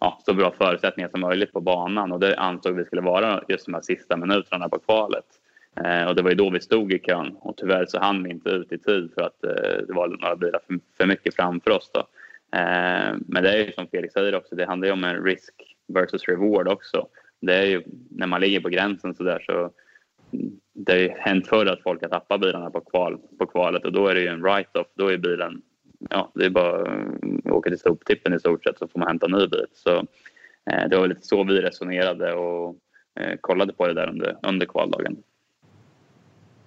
ja, 0.02 0.20
så 0.26 0.34
bra 0.34 0.54
förutsättningar 0.58 1.10
som 1.10 1.22
möjligt 1.22 1.54
på 1.54 1.62
banan 1.62 2.12
och 2.12 2.20
det 2.20 2.36
ansåg 2.36 2.76
vi 2.76 2.86
skulle 2.86 3.02
vara 3.02 3.44
just 3.48 3.66
de 3.66 3.74
här 3.74 3.82
sista 3.82 4.18
minuterna 4.18 4.70
på 4.70 4.80
kvalet. 4.80 5.26
Eh, 5.86 6.06
och 6.08 6.16
det 6.16 6.22
var 6.22 6.30
ju 6.30 6.36
då 6.36 6.50
vi 6.50 6.60
stod 6.60 6.94
i 6.94 7.00
kön 7.00 7.36
och 7.40 7.58
tyvärr 7.58 7.86
så 7.86 8.00
hann 8.00 8.24
vi 8.24 8.30
inte 8.30 8.50
ut 8.50 8.72
i 8.72 8.78
tid 8.78 9.12
för 9.14 9.22
att 9.22 9.44
eh, 9.44 9.86
det 9.88 9.94
var 9.94 10.08
några 10.08 10.36
bilar 10.36 10.60
för, 10.68 10.80
för 10.98 11.06
mycket 11.06 11.36
framför 11.36 11.72
oss. 11.72 11.92
Då. 11.94 12.00
Eh, 12.58 13.16
men 13.28 13.44
det 13.44 13.52
är 13.52 13.66
ju 13.66 13.72
som 13.72 13.88
Felix 13.88 14.14
säger 14.14 14.36
också, 14.36 14.56
det 14.56 14.66
handlar 14.66 14.88
ju 14.88 14.94
om 14.94 15.04
en 15.04 15.24
risk 15.24 15.54
versus 15.88 16.28
reward 16.28 16.68
också 16.68 17.08
det 17.42 17.56
är 17.56 17.66
ju 17.66 17.84
när 18.10 18.28
man 18.28 18.42
ligger 18.42 18.60
på 18.60 18.70
gränsen 18.70 19.16
så 19.16 19.24
där 19.24 19.40
så 19.40 19.72
det 20.74 20.92
har 20.92 21.00
ju 21.00 21.10
hänt 21.10 21.48
förr 21.48 21.66
att 21.66 21.84
folk 21.84 22.02
har 22.02 22.10
tappat 22.10 22.42
bilarna 22.42 22.70
på, 22.70 22.82
kval, 22.82 23.18
på 23.40 23.46
kvalet 23.46 23.86
och 23.86 23.92
då 23.92 24.08
är 24.08 24.16
det 24.16 24.22
ju 24.22 24.28
en 24.28 24.42
write-off. 24.42 24.88
Då 24.96 25.08
är 25.08 25.18
bilen, 25.18 25.62
ja 26.10 26.32
det 26.36 26.46
är 26.46 26.50
bara 26.50 26.82
att 26.82 27.52
åka 27.52 27.70
till 27.70 27.80
soptippen 27.80 28.34
i 28.34 28.40
stort 28.40 28.64
sett 28.64 28.78
så 28.78 28.88
får 28.88 29.00
man 29.00 29.08
hämta 29.08 29.26
en 29.26 29.32
ny 29.32 29.48
bil. 29.48 29.66
Så 29.74 29.96
eh, 30.72 30.90
det 30.90 30.98
var 30.98 31.08
lite 31.08 31.28
så 31.28 31.44
vi 31.44 31.62
resonerade 31.62 32.34
och 32.34 32.76
eh, 33.20 33.38
kollade 33.42 33.74
på 33.74 33.88
det 33.88 33.94
där 33.94 34.10
under, 34.10 34.38
under 34.44 34.66
kvaldagen. 34.66 35.18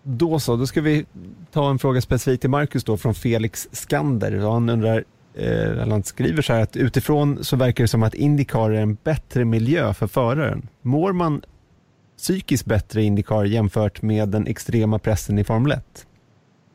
Då 0.03 0.39
så, 0.39 0.57
då 0.57 0.67
ska 0.67 0.81
vi 0.81 1.07
ta 1.51 1.71
en 1.71 1.79
fråga 1.79 2.01
specifikt 2.01 2.41
till 2.41 2.51
Marcus 2.51 2.85
då 2.85 2.97
från 2.97 3.15
Felix 3.15 3.69
Skander. 3.73 4.39
Han 4.39 4.69
undrar 4.69 5.05
eh, 5.35 5.71
eller 5.71 5.91
han 5.91 6.03
skriver 6.03 6.43
så 6.43 6.53
här 6.53 6.63
att 6.63 6.77
utifrån 6.77 7.45
så 7.45 7.57
verkar 7.57 7.85
det 7.85 7.89
som 7.89 8.03
att 8.03 8.15
Indycar 8.15 8.71
är 8.71 8.81
en 8.81 8.95
bättre 8.95 9.45
miljö 9.45 9.95
för 9.95 10.07
föraren. 10.07 10.69
Mår 10.83 11.13
man 11.13 11.43
psykiskt 12.17 12.67
bättre 12.67 13.03
i 13.03 13.05
Indycar 13.05 13.45
jämfört 13.45 14.03
med 14.03 14.29
den 14.29 14.47
extrema 14.47 14.99
pressen 14.99 15.39
i 15.39 15.45
Formel 15.45 15.73
1? 15.73 16.07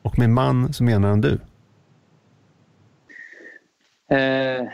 Och 0.02 0.19
med 0.19 0.30
man 0.30 0.73
så 0.73 0.84
menar 0.84 1.10
han 1.10 1.22
du? 1.22 1.40
Eh, 4.10 4.68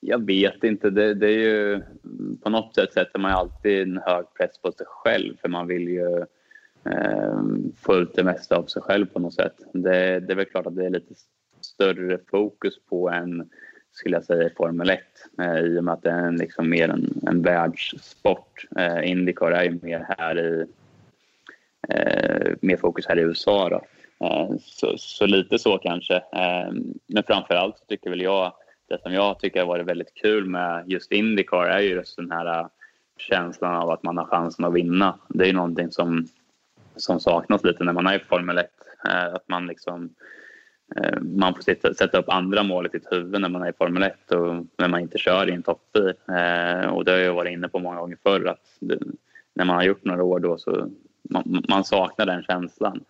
jag 0.00 0.26
vet 0.26 0.64
inte. 0.64 0.90
Det, 0.90 1.14
det, 1.14 1.26
är 1.26 1.38
ju, 1.38 1.82
på 2.42 2.50
något 2.50 2.74
sätt 2.74 2.92
sätter 2.92 3.18
man 3.18 3.30
alltid 3.30 3.82
en 3.82 4.00
hög 4.06 4.24
press 4.34 4.58
på 4.58 4.72
sig 4.72 4.86
själv 4.88 5.36
för 5.40 5.48
man 5.48 5.66
vill 5.66 5.88
ju 5.88 6.24
eh, 6.84 7.40
få 7.76 7.94
ut 7.94 8.14
det 8.14 8.24
mesta 8.24 8.56
av 8.56 8.64
sig 8.64 8.82
själv 8.82 9.06
på 9.06 9.18
något 9.18 9.34
sätt. 9.34 9.56
Det, 9.72 10.20
det 10.20 10.32
är 10.32 10.36
väl 10.36 10.44
klart 10.44 10.66
att 10.66 10.76
det 10.76 10.86
är 10.86 10.90
lite 10.90 11.14
större 11.60 12.18
fokus 12.30 12.74
på 12.88 13.10
en 13.10 13.50
skulle 13.96 14.16
jag 14.16 14.24
säga 14.24 14.50
Formel 14.56 14.90
1 14.90 15.00
eh, 15.40 15.58
i 15.58 15.78
och 15.78 15.84
med 15.84 15.94
att 15.94 16.02
det 16.02 16.10
är 16.10 16.26
en, 16.26 16.36
liksom 16.36 16.70
mer 16.70 16.88
en, 16.88 17.20
en 17.26 17.42
världssport. 17.42 18.66
Eh, 18.76 19.10
Indycar 19.10 19.50
är 19.50 19.64
ju 19.64 19.78
mer 19.82 20.06
här 20.18 20.38
i 20.38 20.66
eh, 21.88 22.52
mer 22.60 22.76
fokus 22.76 23.06
här 23.06 23.18
i 23.18 23.22
USA 23.22 23.68
då. 23.68 23.82
Eh, 24.20 24.56
så, 24.60 24.94
så, 24.98 25.26
lite 25.26 25.58
så 25.58 25.78
kanske. 25.78 26.14
Eh, 26.14 26.72
men 27.06 27.22
framför 27.26 27.54
allt 27.54 27.88
tycker 27.88 28.10
väl 28.10 28.20
jag 28.20 28.52
det 28.88 29.02
som 29.02 29.12
jag 29.12 29.38
tycker 29.38 29.60
har 29.60 29.66
varit 29.66 29.86
väldigt 29.86 30.14
kul 30.14 30.46
med 30.46 30.84
just 30.90 31.12
Indycar 31.12 31.66
är 31.66 31.80
ju 31.80 31.88
just 31.88 32.16
den 32.16 32.30
här 32.30 32.60
eh, 32.60 32.66
känslan 33.18 33.74
av 33.74 33.90
att 33.90 34.02
man 34.02 34.18
har 34.18 34.24
chansen 34.24 34.64
att 34.64 34.74
vinna. 34.74 35.18
Det 35.28 35.44
är 35.44 35.48
ju 35.48 35.52
någonting 35.52 35.90
som, 35.90 36.26
som 36.96 37.20
saknas 37.20 37.64
lite 37.64 37.84
när 37.84 37.92
man 37.92 38.06
är 38.06 38.16
i 38.16 38.18
Formel 38.18 38.58
1. 38.58 38.70
Att 39.32 39.48
man 39.48 39.66
liksom 39.66 40.10
man 41.20 41.54
får 41.54 41.62
sitta, 41.62 41.94
sätta 41.94 42.18
upp 42.18 42.28
andra 42.28 42.62
mål 42.62 42.86
i 42.86 42.90
sitt 42.90 43.12
huvud 43.12 43.40
när 43.40 43.48
man 43.48 43.62
är 43.62 43.68
i 43.68 43.72
Formel 43.72 44.02
1 44.02 44.32
och 44.32 44.66
när 44.78 44.88
man 44.88 45.00
inte 45.00 45.18
kör 45.18 45.50
i 45.50 45.52
en 45.52 45.62
toppbil. 45.62 46.12
Eh, 46.28 46.88
och 46.88 47.04
det 47.04 47.12
har 47.12 47.18
jag 47.18 47.34
varit 47.34 47.52
inne 47.52 47.68
på 47.68 47.78
många 47.78 48.00
gånger 48.00 48.18
förr 48.22 48.46
att 48.46 48.76
det, 48.80 48.98
när 49.54 49.64
man 49.64 49.76
har 49.76 49.82
gjort 49.82 50.04
några 50.04 50.22
år 50.24 50.40
då 50.40 50.58
så 50.58 50.90
man, 51.30 51.64
man 51.68 51.84
saknar 51.84 52.26
den 52.26 52.42
känslan. 52.42 53.04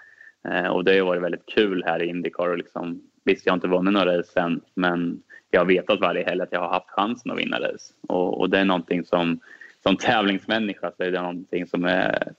Eh, 0.51 0.67
och 0.67 0.85
det 0.85 0.99
har 0.99 1.07
varit 1.07 1.23
väldigt 1.23 1.47
kul 1.47 1.85
här 1.87 2.03
i 2.03 2.07
Indycar 2.07 2.49
och 2.49 2.59
liksom, 2.59 3.03
visst 3.25 3.47
jag 3.47 3.53
har 3.53 3.57
inte 3.57 3.69
vunnit 3.69 3.93
några 3.93 4.19
race 4.19 4.41
än 4.41 4.61
men 4.75 5.23
jag 5.51 5.61
har 5.61 5.67
vetat 5.67 6.01
varje 6.01 6.25
helg 6.25 6.43
att 6.43 6.53
jag 6.53 6.61
har 6.61 6.69
haft 6.69 6.91
chansen 6.91 7.33
att 7.33 7.39
vinna 7.39 7.61
race. 7.61 7.95
Och, 8.09 8.41
och 8.41 8.51
det 8.51 8.59
är 8.59 8.65
någonting 8.65 9.05
som 9.05 9.41
som 9.87 9.97
tävlingsmänniska 9.97 10.93
så 10.97 11.03
är 11.03 11.11
det 11.11 11.21
någonting 11.21 11.67
som 11.67 11.85
är 11.85 12.33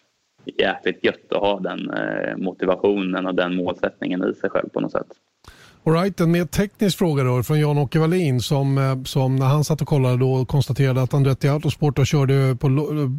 jäkligt 0.45 1.03
gött 1.03 1.31
att 1.33 1.41
ha 1.41 1.59
den 1.59 1.89
eh, 1.89 2.37
motivationen 2.37 3.25
och 3.25 3.35
den 3.35 3.55
målsättningen 3.55 4.29
i 4.29 4.33
sig 4.33 4.49
själv 4.49 4.69
på 4.69 4.79
något 4.79 4.91
sätt. 4.91 5.07
All 5.87 5.93
right, 5.93 6.19
en 6.19 6.31
mer 6.31 6.45
teknisk 6.45 6.97
fråga 6.97 7.23
då 7.23 7.43
från 7.43 7.59
Jan-Åke 7.59 7.99
Wallin 7.99 8.41
som, 8.41 8.77
eh, 8.77 9.03
som 9.03 9.35
när 9.35 9.45
han 9.45 9.63
satt 9.63 9.81
och 9.81 9.87
kollade 9.87 10.17
då 10.17 10.45
konstaterade 10.45 11.01
att 11.01 11.13
Andretti 11.13 11.47
Autosport 11.47 11.95
då 11.95 12.05
körde 12.05 12.55
på, 12.55 12.69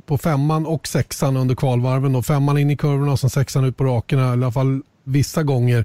på 0.06 0.18
femman 0.18 0.66
och 0.66 0.86
sexan 0.86 1.36
under 1.36 1.54
kvalvarven. 1.54 2.12
Då. 2.12 2.22
Femman 2.22 2.58
in 2.58 2.70
i 2.70 2.76
kurvorna 2.76 3.12
och 3.12 3.20
sen 3.20 3.30
sexan 3.30 3.64
ut 3.64 3.76
på 3.76 3.84
rakerna, 3.84 4.22
i 4.22 4.30
alla 4.30 4.52
fall 4.52 4.82
vissa 5.04 5.42
gånger. 5.42 5.84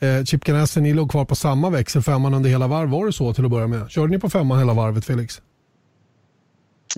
Eh, 0.00 0.24
Chip 0.24 0.44
Ganassi, 0.44 0.80
ni 0.80 0.94
låg 0.94 1.10
kvar 1.10 1.24
på 1.24 1.34
samma 1.34 1.70
växel, 1.70 2.02
femman 2.02 2.34
under 2.34 2.50
hela 2.50 2.66
varv. 2.66 2.88
Var 2.88 3.06
det 3.06 3.12
så 3.12 3.34
till 3.34 3.44
att 3.44 3.50
börja 3.50 3.66
med? 3.66 3.90
Körde 3.90 4.08
ni 4.08 4.18
på 4.18 4.30
femman 4.30 4.58
hela 4.58 4.74
varvet 4.74 5.04
Felix? 5.04 5.42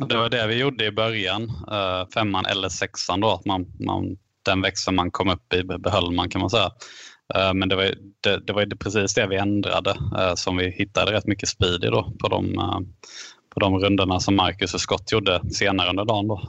Det 0.09 0.16
var 0.16 0.28
det 0.28 0.46
vi 0.46 0.55
gjorde 0.55 0.84
i 0.84 0.90
början, 0.90 1.42
eh, 1.70 2.09
femman 2.14 2.46
eller 2.46 2.68
sexan 2.68 3.20
då. 3.20 3.30
Att 3.30 3.44
man, 3.44 3.66
man, 3.80 4.16
den 4.44 4.60
växeln 4.60 4.96
man 4.96 5.10
kom 5.10 5.28
upp 5.28 5.55
i 5.55 5.62
behöll 5.62 6.10
man 6.10 6.28
kan 6.28 6.40
man 6.40 6.50
säga. 6.50 6.70
Uh, 7.36 7.55
men 7.55 7.68
det 7.68 7.76
var, 7.76 7.94
det, 8.20 8.46
det 8.46 8.52
var 8.52 8.76
precis 8.76 9.14
det 9.14 9.26
vi 9.26 9.36
ändrade 9.36 9.90
uh, 9.90 10.34
som 10.34 10.56
vi 10.56 10.70
hittade 10.70 11.12
rätt 11.12 11.26
mycket 11.26 11.48
speed 11.48 11.84
i 11.84 11.86
då 11.86 12.12
på 12.20 12.28
de, 12.28 12.55
på 13.55 13.60
de 13.60 13.78
rundorna 13.78 14.20
som 14.20 14.36
Marcus 14.36 14.74
och 14.74 14.80
Scott 14.80 15.12
gjorde 15.12 15.40
senare 15.50 15.90
under 15.90 16.05
dagen. 16.05 16.28
Då. 16.28 16.42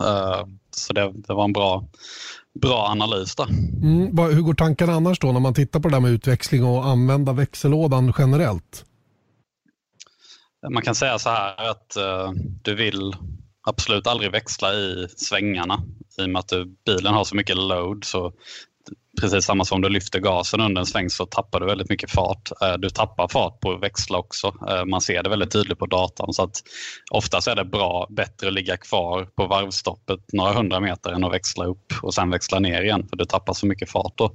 Så 0.76 0.93
det, 0.93 1.14
det 1.27 1.34
var 1.34 1.43
en 1.43 1.53
bra, 1.53 1.85
bra 2.61 2.88
analys 2.88 3.35
där. 3.35 3.47
Mm, 3.84 4.18
hur 4.18 4.41
går 4.41 4.53
tankarna 4.53 4.93
annars 4.93 5.19
då 5.19 5.31
när 5.31 5.39
man 5.39 5.53
tittar 5.53 5.80
på 5.80 5.89
det 5.89 5.95
där 5.95 5.99
med 5.99 6.11
utväxling 6.11 6.64
och 6.64 6.85
använda 6.85 7.34
växellådan 7.34 8.14
generellt? 8.18 8.85
Man 10.69 10.84
kan 10.84 10.95
säga 10.95 11.19
så 11.19 11.30
här 11.30 11.69
att 11.69 11.97
du 12.61 12.76
vill 12.76 13.14
absolut 13.68 14.07
aldrig 14.07 14.31
växla 14.31 14.73
i 14.73 15.07
svängarna 15.18 15.84
i 16.19 16.26
och 16.26 16.30
med 16.30 16.39
att 16.39 16.47
du, 16.47 16.76
bilen 16.85 17.14
har 17.14 17.23
så 17.23 17.35
mycket 17.35 17.57
load. 17.57 18.03
Så 18.03 18.34
precis 19.22 19.45
samma 19.45 19.66
som 19.66 19.82
du 19.82 19.90
lyfter 19.90 20.20
gasen 20.20 20.61
under 20.61 20.80
en 20.80 20.86
sväng 20.86 21.10
så 21.10 21.26
tappar 21.26 21.60
du 21.60 21.66
väldigt 21.66 21.90
mycket 21.90 22.11
fart. 22.11 22.52
Eh, 22.61 22.74
du 22.74 22.90
tappar 22.90 23.28
fart 23.28 23.60
på 23.60 23.72
att 23.72 23.84
växla 23.84 24.18
också. 24.18 24.53
Eh, 24.70 24.86
man 24.86 25.02
ser 25.02 25.24
det 25.24 25.30
väldigt 25.30 25.52
tydligt 25.52 25.80
på 25.80 25.86
datan. 25.86 26.34
Så 26.34 26.44
att 26.44 26.64
oftast 27.11 27.48
är 27.48 27.56
det 27.56 27.66
bra, 27.66 28.07
bättre 28.10 28.48
att 28.48 28.53
ligga 28.53 28.78
kvar 28.78 29.28
på 29.36 29.48
varvstoppet 29.48 30.20
några 30.34 30.53
hundra 30.53 30.80
meter 30.80 31.11
än 31.11 31.24
att 31.24 31.34
växla 31.34 31.66
upp 31.66 31.94
och 32.02 32.14
sen 32.14 32.30
växla 32.30 32.60
ner 32.60 32.82
igen 32.82 33.07
för 33.10 33.18
du 33.18 33.26
tappar 33.26 33.53
så 33.53 33.66
mycket 33.66 33.91
fart 33.91 34.14
då. 34.16 34.32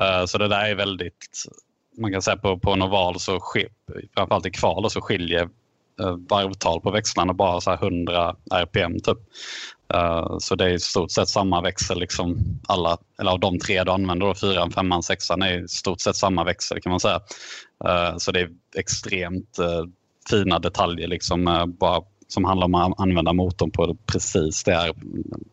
Eh, 0.00 0.24
så 0.26 0.38
det 0.38 0.48
där 0.48 0.64
är 0.64 0.74
väldigt 0.74 1.46
man 1.98 2.12
kan 2.12 2.22
säga 2.22 2.36
på, 2.36 2.58
på 2.58 2.72
en 2.72 2.82
oval, 2.82 3.20
så 3.20 3.40
framförallt 4.14 4.46
i 4.46 4.50
kval, 4.50 4.90
så 4.90 5.00
skiljer 5.00 5.48
Eh, 6.00 6.16
varvtal 6.28 6.80
på 6.80 6.90
växlarna 6.90 7.32
bara 7.32 7.60
så 7.60 7.72
100 7.72 8.36
RPM 8.54 9.00
typ. 9.00 9.18
Uh, 9.94 10.38
så 10.38 10.54
det 10.54 10.64
är 10.64 10.68
i 10.68 10.80
stort 10.80 11.10
sett 11.10 11.28
samma 11.28 11.60
växel, 11.60 12.00
liksom 12.00 12.38
alla, 12.68 12.98
eller 13.20 13.30
av 13.30 13.40
de 13.40 13.58
tre 13.58 13.84
du 13.84 13.90
använder, 13.90 14.26
då, 14.26 14.34
fyran, 14.34 14.70
femman, 14.70 15.02
sexan, 15.02 15.42
är 15.42 15.64
i 15.64 15.68
stort 15.68 16.00
sett 16.00 16.16
samma 16.16 16.44
växel 16.44 16.80
kan 16.80 16.90
man 16.90 17.00
säga. 17.00 17.20
Uh, 17.88 18.16
så 18.18 18.32
det 18.32 18.40
är 18.40 18.50
extremt 18.76 19.58
uh, 19.60 19.84
fina 20.30 20.58
detaljer 20.58 21.08
liksom, 21.08 21.74
bara, 21.80 22.02
som 22.28 22.44
handlar 22.44 22.64
om 22.64 22.74
att 22.74 23.00
använda 23.00 23.32
motorn 23.32 23.70
på 23.70 23.96
precis 24.06 24.64
det 24.64 24.92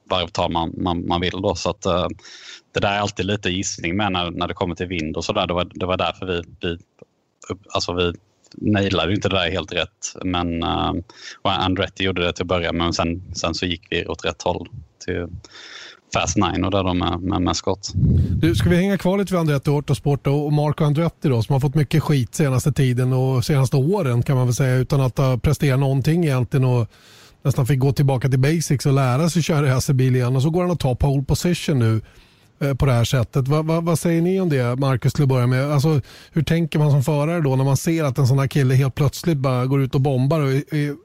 varvtal 0.09 0.51
man, 0.51 0.73
man, 0.77 1.07
man 1.07 1.21
vill. 1.21 1.41
Då. 1.41 1.55
Så 1.55 1.69
att, 1.69 1.81
det 2.73 2.79
där 2.79 2.91
är 2.91 2.99
alltid 2.99 3.25
lite 3.25 3.49
gissning 3.49 3.97
med 3.97 4.11
när, 4.11 4.31
när 4.31 4.47
det 4.47 4.53
kommer 4.53 4.75
till 4.75 4.87
vind 4.87 5.17
och 5.17 5.25
sådär. 5.25 5.47
Det 5.47 5.53
var, 5.53 5.71
det 5.73 5.85
var 5.85 5.97
därför 5.97 6.25
vi, 6.25 6.41
vi, 6.61 6.77
alltså 7.73 7.93
vi 7.93 8.13
nailade 8.55 9.13
inte 9.13 9.29
det 9.29 9.35
där 9.35 9.51
helt 9.51 9.73
rätt. 9.73 10.15
Men 10.23 10.63
eh, 10.63 10.93
uh, 11.47 11.65
Andretti 11.65 12.03
gjorde 12.03 12.25
det 12.25 12.33
till 12.33 12.43
att 12.43 12.47
börja 12.47 12.73
men 12.73 12.93
sen, 12.93 13.21
sen 13.35 13.53
så 13.53 13.65
gick 13.65 13.87
vi 13.89 14.05
åt 14.05 14.25
rätt 14.25 14.41
håll 14.41 14.67
till 15.05 15.27
Fast 16.13 16.37
Nine 16.37 16.63
och 16.63 16.71
där 16.71 16.83
de 16.83 16.97
med, 16.97 17.21
med, 17.21 17.41
med 17.41 17.55
skott. 17.55 17.91
Du, 18.41 18.55
ska 18.55 18.69
vi 18.69 18.75
hänga 18.75 18.97
kvar 18.97 19.17
lite 19.17 19.33
vid 19.33 19.39
Andretti 19.39 19.69
Autosport 19.69 20.27
och 20.27 20.53
Marco 20.53 20.83
Andretti 20.83 21.29
då 21.29 21.43
som 21.43 21.53
har 21.53 21.59
fått 21.59 21.75
mycket 21.75 22.03
skit 22.03 22.35
senaste 22.35 22.71
tiden 22.71 23.13
och 23.13 23.45
senaste 23.45 23.77
åren 23.77 24.23
kan 24.23 24.35
man 24.37 24.47
väl 24.47 24.55
säga 24.55 24.75
utan 24.75 25.01
att 25.01 25.17
ha 25.17 25.37
presterat 25.37 25.79
någonting 25.79 26.23
egentligen. 26.23 26.65
Och 26.65 26.87
nästan 27.43 27.67
fick 27.67 27.79
gå 27.79 27.93
tillbaka 27.93 28.29
till 28.29 28.39
basics 28.39 28.85
och 28.85 28.93
lära 28.93 29.29
sig 29.29 29.41
köra 29.41 29.75
racerbil 29.75 30.15
igen 30.15 30.35
och 30.35 30.41
så 30.41 30.49
går 30.49 30.61
han 30.61 30.71
och 30.71 30.79
tar 30.79 30.95
pole 30.95 31.23
position 31.23 31.79
nu 31.79 32.01
Eh, 32.59 32.73
på 32.73 32.85
det 32.85 32.91
här 32.91 33.03
sättet. 33.03 33.47
Va, 33.47 33.61
va, 33.61 33.81
vad 33.81 33.99
säger 33.99 34.21
ni 34.21 34.41
om 34.41 34.49
det, 34.49 34.79
Marcus, 34.79 35.13
till 35.13 35.23
att 35.23 35.29
börja 35.29 35.47
med? 35.47 35.71
Alltså, 35.71 36.01
hur 36.33 36.43
tänker 36.43 36.79
man 36.79 36.91
som 36.91 37.03
förare 37.03 37.41
då 37.41 37.55
när 37.55 37.63
man 37.63 37.77
ser 37.77 38.03
att 38.03 38.17
en 38.17 38.27
sån 38.27 38.39
här 38.39 38.47
kille 38.47 38.75
helt 38.75 38.95
plötsligt 38.95 39.37
bara 39.37 39.65
går 39.65 39.81
ut 39.81 39.95
och 39.95 40.01
bombar 40.01 40.41
och 40.41 40.51
är, 40.51 40.75
är 40.75 40.95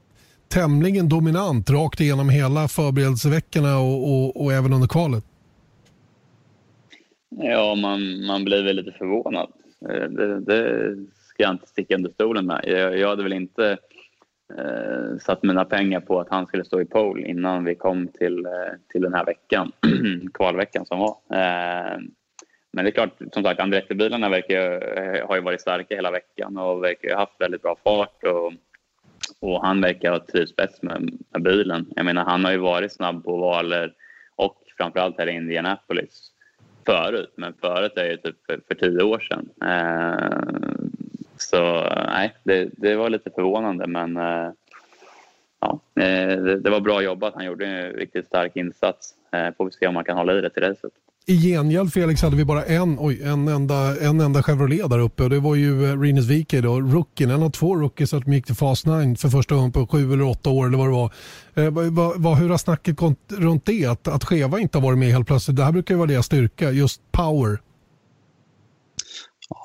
tämligen 0.48 1.08
dominant 1.08 1.70
rakt 1.70 2.00
igenom 2.00 2.28
hela 2.28 2.68
förberedelseveckorna 2.68 3.78
och, 3.78 4.10
och, 4.10 4.44
och 4.44 4.52
även 4.52 4.72
under 4.72 4.88
kvalet? 4.88 5.24
Ja, 7.28 7.74
man, 7.74 8.26
man 8.26 8.44
blir 8.44 8.62
väl 8.62 8.76
lite 8.76 8.92
förvånad. 8.92 9.48
Eh, 9.90 10.10
det, 10.10 10.40
det 10.40 10.96
ska 11.28 11.42
jag 11.42 11.52
inte 11.52 11.66
sticka 11.66 11.94
under 11.94 12.10
stolen 12.10 12.46
med. 12.46 12.64
Jag, 12.66 12.98
jag 12.98 13.08
hade 13.08 13.22
väl 13.22 13.32
inte 13.32 13.78
eh, 14.58 15.18
satt 15.18 15.42
mina 15.42 15.64
pengar 15.64 16.00
på 16.00 16.20
att 16.20 16.28
han 16.30 16.46
skulle 16.46 16.64
stå 16.64 16.80
i 16.80 16.84
pole 16.84 17.26
innan 17.26 17.64
vi 17.64 17.74
kom 17.74 18.08
till, 18.08 18.46
eh, 18.46 18.72
till 18.92 19.02
den 19.02 19.14
här 19.14 19.24
veckan, 19.24 19.72
kvalveckan 20.34 20.86
som 20.86 20.98
var. 20.98 21.16
Eh, 21.30 21.98
men 22.72 22.84
det 22.84 22.90
är 22.90 22.92
klart, 22.92 23.16
som 23.32 23.42
sagt, 23.42 23.60
Andretti-bilarna 23.60 24.28
verkar 24.28 24.72
eh, 24.98 25.28
har 25.28 25.36
ju 25.36 25.42
varit 25.42 25.60
starka 25.60 25.94
hela 25.94 26.10
veckan 26.10 26.56
och 26.56 26.84
verkar 26.84 27.10
ha 27.10 27.18
haft 27.18 27.40
väldigt 27.40 27.62
bra 27.62 27.76
fart. 27.84 28.24
Och, 28.24 28.52
och 29.40 29.66
han 29.66 29.80
verkar 29.80 30.10
ha 30.10 30.18
trivts 30.18 30.56
bäst 30.56 30.82
med, 30.82 31.18
med 31.30 31.42
bilen. 31.42 31.86
Jag 31.96 32.04
menar, 32.04 32.24
han 32.24 32.44
har 32.44 32.52
ju 32.52 32.58
varit 32.58 32.92
snabb 32.92 33.24
på 33.24 33.36
valer 33.36 33.94
och 34.36 34.56
framförallt 34.76 35.18
här 35.18 35.26
i 35.26 35.32
Indianapolis 35.32 36.32
förut, 36.86 37.32
men 37.36 37.54
förut 37.60 37.92
är 37.96 38.04
ju 38.04 38.16
typ 38.16 38.46
för, 38.46 38.60
för 38.68 38.74
tio 38.74 39.02
år 39.02 39.18
sedan. 39.18 39.48
Eh, 39.64 40.81
så 41.48 41.84
eh, 41.84 42.04
nej, 42.06 42.34
det, 42.44 42.70
det, 42.76 42.96
var 42.96 43.10
lite 43.10 43.30
förvånande 43.30 43.86
men 43.86 44.16
eh, 44.16 44.50
ja, 45.60 45.80
eh, 46.00 46.36
det, 46.36 46.60
det, 46.60 46.70
var 46.70 46.80
bra 46.80 47.02
jobbat. 47.02 47.34
Han 47.34 47.44
gjorde 47.44 47.66
en 47.66 47.92
riktigt 47.92 48.26
stark 48.26 48.56
insats. 48.56 49.14
Får 49.56 49.64
vi 49.64 49.70
se 49.70 49.86
om 49.86 49.96
han 49.96 50.04
kan 50.04 50.16
hålla 50.16 50.38
i 50.38 50.40
det 50.40 50.50
till 50.50 50.62
racet. 50.62 50.92
I 51.26 51.36
gengäld 51.36 51.92
Felix 51.92 52.22
hade 52.22 52.36
vi 52.36 52.44
bara 52.44 52.64
en, 52.64 52.96
oj, 53.00 53.22
en, 53.22 53.48
enda, 53.48 53.96
en 54.00 54.20
enda 54.20 54.42
Chevrolet 54.42 54.90
där 54.90 54.98
uppe 54.98 55.22
och 55.22 55.30
det 55.30 55.40
var 55.40 55.54
ju 55.54 56.02
Rinus 56.02 56.26
Wike 56.26 56.60
då, 56.60 56.80
rookien, 56.80 57.30
en 57.30 57.42
av 57.42 57.50
två 57.50 57.76
rookies 57.76 58.10
som 58.10 58.32
gick 58.32 58.46
till 58.46 58.54
Fast 58.54 58.86
9 58.86 59.16
för 59.16 59.28
första 59.28 59.54
gången 59.54 59.72
på 59.72 59.86
sju 59.86 60.12
eller 60.12 60.24
åtta 60.24 60.50
år 60.50 60.66
eller 60.66 60.78
vad 60.78 60.86
det 60.86 60.92
var. 60.92 61.12
Eh, 61.54 61.90
va, 61.90 62.12
va, 62.16 62.34
hur 62.34 62.48
har 62.48 62.58
snacket 62.58 62.96
gått 62.96 63.32
runt 63.38 63.66
det? 63.66 63.86
Att, 63.86 64.08
att 64.08 64.24
Cheva 64.24 64.60
inte 64.60 64.78
har 64.78 64.82
varit 64.82 64.98
med 64.98 65.08
helt 65.08 65.26
plötsligt. 65.26 65.56
Det 65.56 65.64
här 65.64 65.72
brukar 65.72 65.94
ju 65.94 65.98
vara 65.98 66.08
deras 66.08 66.26
styrka, 66.26 66.70
just 66.70 67.00
power. 67.12 67.58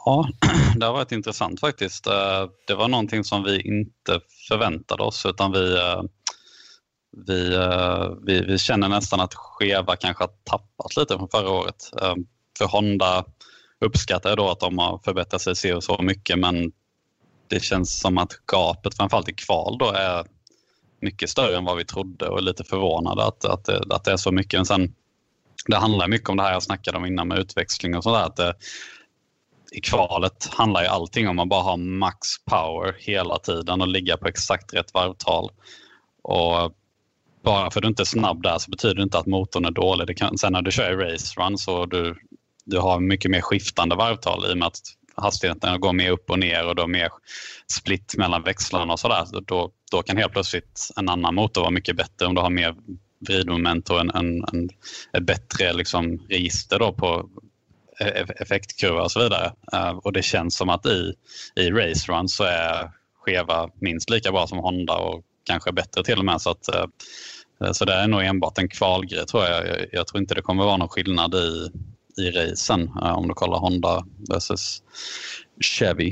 Ja, 0.06 0.30
det 0.76 0.86
har 0.86 0.94
varit 0.94 1.12
intressant 1.12 1.60
faktiskt. 1.60 2.08
Eh, 2.08 2.46
det 2.68 2.76
var 2.76 2.88
någonting 2.88 3.24
som 3.24 3.44
vi 3.44 3.62
inte 3.62 4.20
förväntade 4.48 5.04
oss 5.04 5.26
utan 5.26 5.52
vi 5.52 5.78
eh, 5.78 6.02
vi, 7.28 7.56
eh, 7.56 8.10
vi, 8.26 8.42
vi, 8.42 8.58
känner 8.58 8.90
nästan 8.90 9.20
att 9.20 9.34
Cheva 9.34 9.96
kanske 9.96 10.24
har 10.24 10.32
tappat 10.44 10.98
lite 10.98 11.18
från 11.18 11.30
förra 11.30 11.50
året. 11.50 11.92
För 12.58 12.66
Honda 12.66 13.26
uppskattar 13.86 14.30
jag 14.30 14.38
då 14.38 14.50
att 14.50 14.60
de 14.60 14.78
har 14.78 15.00
förbättrat 15.04 15.42
sig 15.42 15.56
så, 15.56 15.82
så 15.82 16.02
mycket 16.02 16.40
men 16.40 16.72
det 17.48 17.64
känns 17.64 18.00
som 18.00 18.18
att 18.18 18.32
gapet 18.52 18.98
framförallt 18.98 19.30
i 19.30 19.34
kval 19.34 19.78
då 19.78 19.92
är 19.92 20.26
mycket 21.02 21.30
större 21.30 21.58
än 21.58 21.66
vad 21.66 21.78
vi 21.78 21.86
trodde 21.86 22.28
och 22.28 22.38
är 22.38 22.42
lite 22.42 22.64
förvånade 22.64 23.26
att, 23.26 23.46
att, 23.46 23.66
det, 23.66 23.84
att 23.90 24.04
det 24.04 24.12
är 24.12 24.18
så 24.18 24.32
mycket. 24.32 24.58
Men 24.58 24.66
sen, 24.66 24.96
det 25.68 25.78
handlar 25.78 26.08
mycket 26.08 26.30
om 26.30 26.38
det 26.38 26.44
här 26.44 26.54
jag 26.54 26.64
snackade 26.64 26.98
om 26.98 27.06
innan 27.06 27.28
med 27.28 27.40
utväxling 27.40 27.96
och 27.96 28.04
sådär. 28.04 28.24
Att 28.24 28.36
det, 28.36 28.54
i 29.72 29.82
kvalet 29.82 30.50
handlar 30.52 30.82
ju 30.82 30.88
allting 30.88 31.28
om 31.28 31.40
att 31.40 31.50
bara 31.50 31.62
ha 31.62 31.78
max 31.78 32.28
power 32.46 32.96
hela 33.00 33.40
tiden 33.40 33.82
och 33.82 33.88
ligga 33.88 34.18
på 34.18 34.28
exakt 34.28 34.74
rätt 34.74 34.94
varvtal. 34.94 35.52
Och 36.24 36.74
bara 37.44 37.72
för 37.72 37.80
att 37.80 37.82
du 37.82 37.88
inte 37.88 38.04
är 38.04 38.06
snabb 38.06 38.44
där 38.44 38.58
så 38.58 38.72
betyder 38.72 38.96
det 38.96 39.04
inte 39.04 39.18
att 39.18 39.26
motorn 39.26 39.66
är 39.66 39.72
dålig. 39.72 40.08
Det 40.08 40.14
kan, 40.14 40.38
sen 40.38 40.54
när 40.54 40.62
du 40.62 40.72
kör 40.72 40.92
i 40.92 41.14
race 41.14 41.42
run 41.42 41.58
så 41.58 41.86
du, 41.86 42.16
du 42.66 42.80
har 42.80 43.00
mycket 43.00 43.32
mer 43.32 43.42
skiftande 43.42 43.96
varvtal 43.96 44.46
i 44.50 44.54
och 44.54 44.58
med 44.58 44.68
att 44.68 44.80
hastigheten 45.16 45.80
går 45.80 45.94
mer 45.94 46.12
upp 46.12 46.30
och 46.30 46.40
ner 46.40 46.68
och 46.68 46.76
du 46.76 46.82
har 46.82 46.90
mer 46.90 47.10
split 47.72 48.16
mellan 48.18 48.44
växlarna 48.44 48.94
och 48.94 49.00
sådär. 49.00 49.26
Då, 49.46 49.72
då 49.92 50.04
kan 50.04 50.18
helt 50.18 50.32
plötsligt 50.32 50.90
en 50.96 51.10
annan 51.10 51.36
motor 51.36 51.62
vara 51.62 51.72
mycket 51.72 51.96
bättre 51.96 52.26
om 52.26 52.36
du 52.36 52.42
har 52.42 52.50
mer 52.50 52.76
vridmoment 53.28 53.90
och 53.90 54.00
en, 54.00 54.10
en, 54.10 54.44
en, 54.54 54.70
ett 55.14 55.24
bättre 55.24 55.74
liksom, 55.74 56.18
register 56.30 56.80
då 56.80 56.94
på 56.94 57.30
E- 58.00 58.26
effektkurva 58.36 59.02
och 59.02 59.12
så 59.12 59.24
vidare. 59.24 59.52
Eh, 59.74 59.90
och 59.90 60.14
det 60.14 60.22
känns 60.22 60.56
som 60.56 60.70
att 60.70 60.86
i, 60.86 61.14
i 61.56 61.70
race 61.72 62.12
run 62.12 62.30
så 62.30 62.44
är 62.44 62.92
Cheva 63.26 63.70
minst 63.82 64.10
lika 64.10 64.32
bra 64.32 64.48
som 64.48 64.58
Honda 64.58 64.98
och 64.98 65.24
kanske 65.44 65.72
bättre 65.72 66.04
till 66.04 66.20
och 66.20 66.26
med. 66.26 66.42
Så, 66.42 66.50
att, 66.50 66.68
eh, 66.76 67.72
så 67.72 67.86
det 67.86 67.94
är 67.94 68.08
nog 68.08 68.24
enbart 68.24 68.58
en 68.58 68.70
kvalgrej 68.70 69.26
tror 69.26 69.44
jag. 69.44 69.68
jag. 69.68 69.86
jag. 69.92 70.08
tror 70.08 70.22
inte 70.22 70.36
det 70.36 70.42
kommer 70.42 70.64
vara 70.64 70.78
någon 70.78 70.90
skillnad 70.90 71.36
i, 71.36 71.70
i 72.22 72.32
racen 72.32 72.82
eh, 72.82 73.18
om 73.18 73.28
du 73.28 73.34
kollar 73.34 73.58
Honda 73.58 74.06
versus 74.30 74.84
Chevy. 75.62 76.12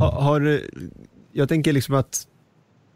Har, 0.00 0.12
har, 0.12 0.60
jag 1.32 1.48
tänker 1.48 1.72
liksom 1.72 1.94
att 1.94 2.26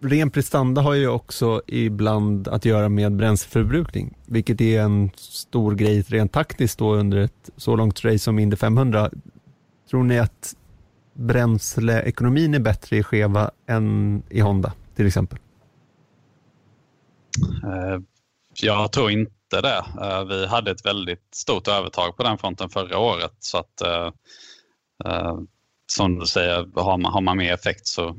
ren 0.01 0.31
prestanda 0.31 0.81
har 0.81 0.95
ju 0.95 1.09
också 1.09 1.63
ibland 1.67 2.49
att 2.49 2.65
göra 2.65 2.89
med 2.89 3.17
bränsleförbrukning, 3.17 4.17
vilket 4.27 4.61
är 4.61 4.81
en 4.81 5.11
stor 5.17 5.75
grej 5.75 6.03
rent 6.03 6.33
taktiskt 6.33 6.79
då 6.79 6.95
under 6.95 7.19
ett 7.19 7.51
så 7.57 7.77
långt 7.77 8.05
race 8.05 8.19
som 8.19 8.39
Indy 8.39 8.57
500. 8.57 9.11
Tror 9.91 10.05
ni 10.05 10.19
att 10.19 10.55
bränsleekonomin 11.13 12.55
är 12.55 12.59
bättre 12.59 12.97
i 12.97 13.03
Cheva 13.03 13.51
än 13.67 14.23
i 14.31 14.41
Honda 14.41 14.73
till 14.97 15.07
exempel? 15.07 15.39
Eh, 17.65 18.01
jag 18.63 18.93
tror 18.93 19.11
inte 19.11 19.61
det. 19.63 19.85
Eh, 20.01 20.25
vi 20.25 20.47
hade 20.47 20.71
ett 20.71 20.87
väldigt 20.87 21.35
stort 21.35 21.69
övertag 21.69 22.17
på 22.17 22.23
den 22.23 22.39
fronten 22.39 22.71
förra 22.71 22.99
året 22.99 23.35
så 23.39 23.59
att 23.59 23.81
eh, 23.81 24.11
som 25.87 26.19
du 26.19 26.27
säger, 26.27 26.69
har 26.75 26.99
man, 26.99 27.13
har 27.13 27.21
man 27.21 27.37
mer 27.37 27.55
effekt 27.55 27.87
så, 27.87 28.17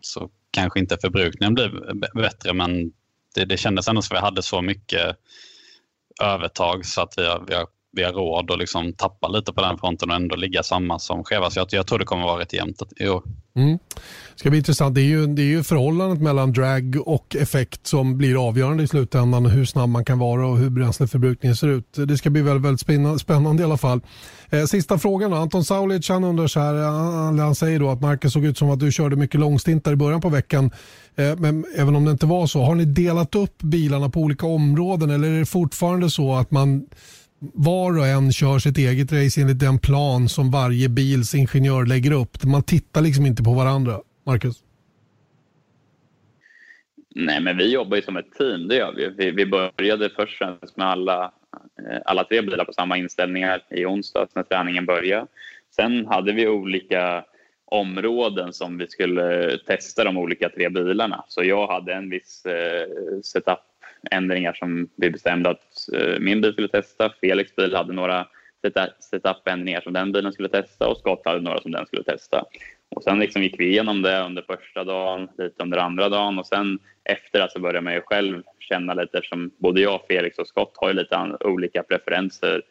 så 0.00 0.30
kanske 0.50 0.80
inte 0.80 0.98
förbrukningen 1.00 1.54
blir 1.54 1.94
bättre 2.14 2.52
men 2.52 2.92
det, 3.34 3.44
det 3.44 3.56
kändes 3.56 3.88
ändå 3.88 4.02
som 4.02 4.16
att 4.16 4.20
vi 4.20 4.24
hade 4.24 4.42
så 4.42 4.62
mycket 4.62 5.16
övertag 6.22 6.86
så 6.86 7.02
att 7.02 7.14
vi 7.16 7.26
har, 7.26 7.44
vi 7.48 7.54
har, 7.54 7.66
vi 7.98 8.04
har 8.04 8.12
råd 8.12 8.50
att 8.50 8.58
liksom 8.58 8.92
tappa 8.92 9.28
lite 9.28 9.52
på 9.52 9.60
den 9.60 9.78
fronten 9.78 10.10
och 10.10 10.16
ändå 10.16 10.36
ligga 10.36 10.62
samma 10.62 10.98
som 10.98 11.24
Cheva. 11.24 11.50
Så 11.50 11.58
jag, 11.58 11.68
jag 11.70 11.86
tror 11.86 11.98
det 11.98 12.04
kommer 12.04 12.24
vara 12.24 12.40
rätt 12.40 12.52
jämnt 12.52 12.82
i 12.96 13.08
år. 13.08 13.22
Mm. 13.56 13.78
Det 14.34 14.40
ska 14.40 14.50
bli 14.50 14.58
intressant. 14.58 14.94
Det 14.94 15.00
är, 15.00 15.04
ju, 15.04 15.26
det 15.26 15.42
är 15.42 15.46
ju 15.46 15.62
förhållandet 15.62 16.20
mellan 16.20 16.52
drag 16.52 16.96
och 17.06 17.36
effekt 17.36 17.86
som 17.86 18.18
blir 18.18 18.48
avgörande 18.48 18.82
i 18.82 18.88
slutändan. 18.88 19.46
Hur 19.46 19.64
snabb 19.64 19.88
man 19.88 20.04
kan 20.04 20.18
vara 20.18 20.46
och 20.46 20.58
hur 20.58 20.70
bränsleförbrukningen 20.70 21.56
ser 21.56 21.68
ut. 21.68 21.92
Det 21.92 22.18
ska 22.18 22.30
bli 22.30 22.42
väldigt, 22.42 22.88
väldigt 22.88 23.20
spännande 23.20 23.62
i 23.62 23.64
alla 23.64 23.76
fall. 23.76 24.00
Eh, 24.50 24.64
sista 24.64 24.98
frågan 24.98 25.30
då. 25.30 25.36
Anton 25.36 25.64
Saulic 25.64 26.08
han 26.08 26.24
undrar 26.24 26.46
så 26.46 26.60
här. 26.60 26.74
Eh, 26.74 26.92
han, 26.92 27.38
han 27.38 27.54
säger 27.54 27.78
då 27.78 27.90
att 27.90 28.00
Marcus 28.00 28.32
såg 28.32 28.44
ut 28.44 28.58
som 28.58 28.70
att 28.70 28.80
du 28.80 28.92
körde 28.92 29.16
mycket 29.16 29.40
långstintar 29.40 29.92
i 29.92 29.96
början 29.96 30.20
på 30.20 30.28
veckan. 30.28 30.70
Eh, 31.16 31.36
men 31.36 31.64
även 31.76 31.96
om 31.96 32.04
det 32.04 32.10
inte 32.10 32.26
var 32.26 32.46
så. 32.46 32.62
Har 32.62 32.74
ni 32.74 32.84
delat 32.84 33.34
upp 33.34 33.62
bilarna 33.62 34.08
på 34.08 34.20
olika 34.20 34.46
områden 34.46 35.10
eller 35.10 35.28
är 35.28 35.38
det 35.38 35.46
fortfarande 35.46 36.10
så 36.10 36.34
att 36.34 36.50
man 36.50 36.86
var 37.38 37.98
och 37.98 38.06
en 38.06 38.32
kör 38.32 38.58
sitt 38.58 38.78
eget 38.78 39.12
race 39.12 39.40
enligt 39.40 39.58
den 39.58 39.78
plan 39.78 40.28
som 40.28 40.50
varje 40.50 40.88
bils 40.88 41.34
ingenjör 41.34 41.86
lägger 41.86 42.12
upp. 42.12 42.44
Man 42.44 42.62
tittar 42.62 43.00
liksom 43.00 43.26
inte 43.26 43.42
på 43.42 43.52
varandra. 43.52 44.00
Marcus? 44.26 44.56
Nej, 47.14 47.40
men 47.40 47.56
vi 47.56 47.72
jobbar 47.72 47.96
ju 47.96 48.02
som 48.02 48.16
ett 48.16 48.32
team, 48.38 48.68
det 48.68 48.76
gör 48.76 48.92
vi. 48.96 49.08
Vi, 49.08 49.30
vi 49.30 49.46
började 49.46 50.10
först 50.16 50.42
med 50.76 50.86
alla, 50.86 51.32
eh, 51.90 51.98
alla 52.04 52.24
tre 52.24 52.42
bilar 52.42 52.64
på 52.64 52.72
samma 52.72 52.96
inställningar 52.96 53.62
i 53.70 53.86
onsdags 53.86 54.34
när 54.34 54.42
träningen 54.42 54.86
började. 54.86 55.26
Sen 55.76 56.06
hade 56.06 56.32
vi 56.32 56.48
olika 56.48 57.24
områden 57.64 58.52
som 58.52 58.78
vi 58.78 58.88
skulle 58.88 59.58
testa 59.66 60.04
de 60.04 60.18
olika 60.18 60.48
tre 60.48 60.68
bilarna. 60.68 61.24
Så 61.28 61.44
jag 61.44 61.66
hade 61.66 61.94
en 61.94 62.10
viss 62.10 62.46
eh, 62.46 62.86
Ändringar 64.10 64.52
som 64.52 64.88
vi 64.96 65.10
bestämde 65.10 65.50
att 65.50 65.94
eh, 65.94 66.20
min 66.20 66.40
bil 66.40 66.52
skulle 66.52 66.68
testa. 66.68 67.12
Felix 67.20 67.56
bil 67.56 67.74
hade 67.74 67.92
några 67.92 68.26
setup-ändringar 69.00 69.80
som 69.80 69.92
den 69.92 70.12
bilen 70.12 70.32
skulle 70.32 70.48
testa 70.48 70.88
och 70.88 70.96
Scott 70.96 71.22
hade 71.24 71.40
några 71.40 71.60
som 71.60 71.70
den 71.70 71.86
skulle 71.86 72.02
testa. 72.02 72.44
Och 72.88 73.02
sen 73.02 73.18
liksom 73.18 73.42
gick 73.42 73.60
vi 73.60 73.68
igenom 73.68 74.02
det 74.02 74.20
under 74.20 74.42
första 74.42 74.84
dagen, 74.84 75.28
lite 75.38 75.62
under 75.62 75.78
andra 75.78 76.08
dagen 76.08 76.38
och 76.38 76.46
sen 76.46 76.78
efter 77.04 77.38
det 77.38 77.50
så 77.50 77.60
började 77.60 77.80
man 77.80 77.94
ju 77.94 78.00
själv 78.00 78.42
känna 78.58 78.94
lite 78.94 79.18
eftersom 79.18 79.50
både 79.58 79.80
jag, 79.80 80.00
Felix 80.08 80.38
och 80.38 80.46
Scott 80.46 80.72
har 80.76 80.88
ju 80.88 80.94
lite 80.94 81.36
olika 81.40 81.82
preferenser 81.82 82.62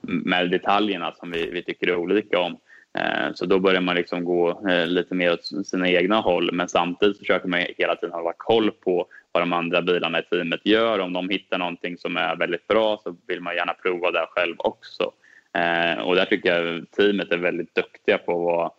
med 0.00 0.50
detaljerna 0.50 1.12
som 1.12 1.30
vi, 1.30 1.50
vi 1.50 1.62
tycker 1.62 1.86
är 1.86 1.96
olika 1.96 2.38
om. 2.38 2.58
Eh, 2.98 3.32
så 3.34 3.46
då 3.46 3.58
börjar 3.58 3.80
man 3.80 3.94
liksom 3.94 4.24
gå 4.24 4.68
eh, 4.68 4.86
lite 4.86 5.14
mer 5.14 5.32
åt 5.32 5.66
sina 5.66 5.88
egna 5.88 6.20
håll 6.20 6.50
men 6.52 6.68
samtidigt 6.68 7.18
försöker 7.18 7.48
man 7.48 7.60
hela 7.78 7.96
tiden 7.96 8.14
hålla 8.14 8.32
koll 8.36 8.70
på 8.70 9.06
vad 9.32 9.42
de 9.42 9.52
andra 9.52 9.82
bilarna 9.82 10.18
i 10.18 10.22
teamet 10.22 10.60
gör. 10.64 10.98
Om 10.98 11.12
de 11.12 11.28
hittar 11.28 11.58
någonting 11.58 11.98
som 11.98 12.16
är 12.16 12.36
väldigt 12.36 12.66
bra 12.66 13.00
så 13.04 13.16
vill 13.26 13.40
man 13.40 13.54
gärna 13.54 13.74
prova 13.74 14.10
det 14.10 14.26
själv 14.30 14.54
också. 14.58 15.12
Eh, 15.58 16.02
och 16.02 16.14
där 16.14 16.24
tycker 16.24 16.54
jag 16.54 16.90
teamet 16.90 17.32
är 17.32 17.38
väldigt 17.38 17.74
duktiga 17.74 18.18
på 18.18 18.32
att 18.32 18.44
vara 18.44 18.70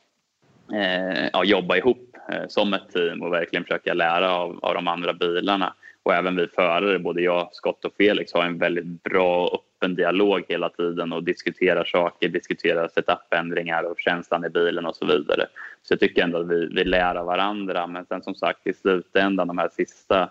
ja, 1.34 1.44
jobba 1.44 1.78
ihop 1.78 2.18
som 2.48 2.74
ett 2.74 2.90
team 2.94 3.22
och 3.22 3.34
verkligen 3.34 3.64
försöka 3.64 3.94
lära 3.94 4.32
av, 4.32 4.60
av 4.62 4.74
de 4.74 4.88
andra 4.88 5.14
bilarna 5.14 5.74
och 6.04 6.14
även 6.14 6.36
vi 6.36 6.48
förare, 6.48 7.00
både 7.00 7.22
jag, 7.22 7.50
Scott 7.52 7.86
och 7.86 7.94
Felix, 7.98 8.34
har 8.34 8.44
en 8.44 8.58
väldigt 8.58 9.04
bra 9.04 9.48
och 9.48 9.64
öppen 9.84 9.96
dialog 9.96 10.44
hela 10.50 10.70
tiden 10.70 11.14
och 11.14 11.24
diskuterar 11.24 11.86
saker, 11.86 12.30
diskuterar 12.30 12.88
setupändringar 12.88 13.84
och 13.84 14.00
känslan 14.00 14.46
i 14.46 14.50
bilen 14.50 14.86
och 14.86 14.96
så 14.96 15.06
vidare. 15.06 15.48
Så 15.84 15.94
jag 15.94 16.00
tycker 16.00 16.24
ändå 16.24 16.40
att 16.40 16.48
vi, 16.48 16.66
vi 16.66 16.84
lär 16.84 17.16
av 17.16 17.26
varandra. 17.26 17.88
Men 17.88 18.06
sen 18.06 18.24
som 18.24 18.36
sagt 18.36 18.68
i 18.68 18.74
slutändan, 18.74 19.48
de 19.48 19.58
här 19.58 19.70
sista 19.70 20.30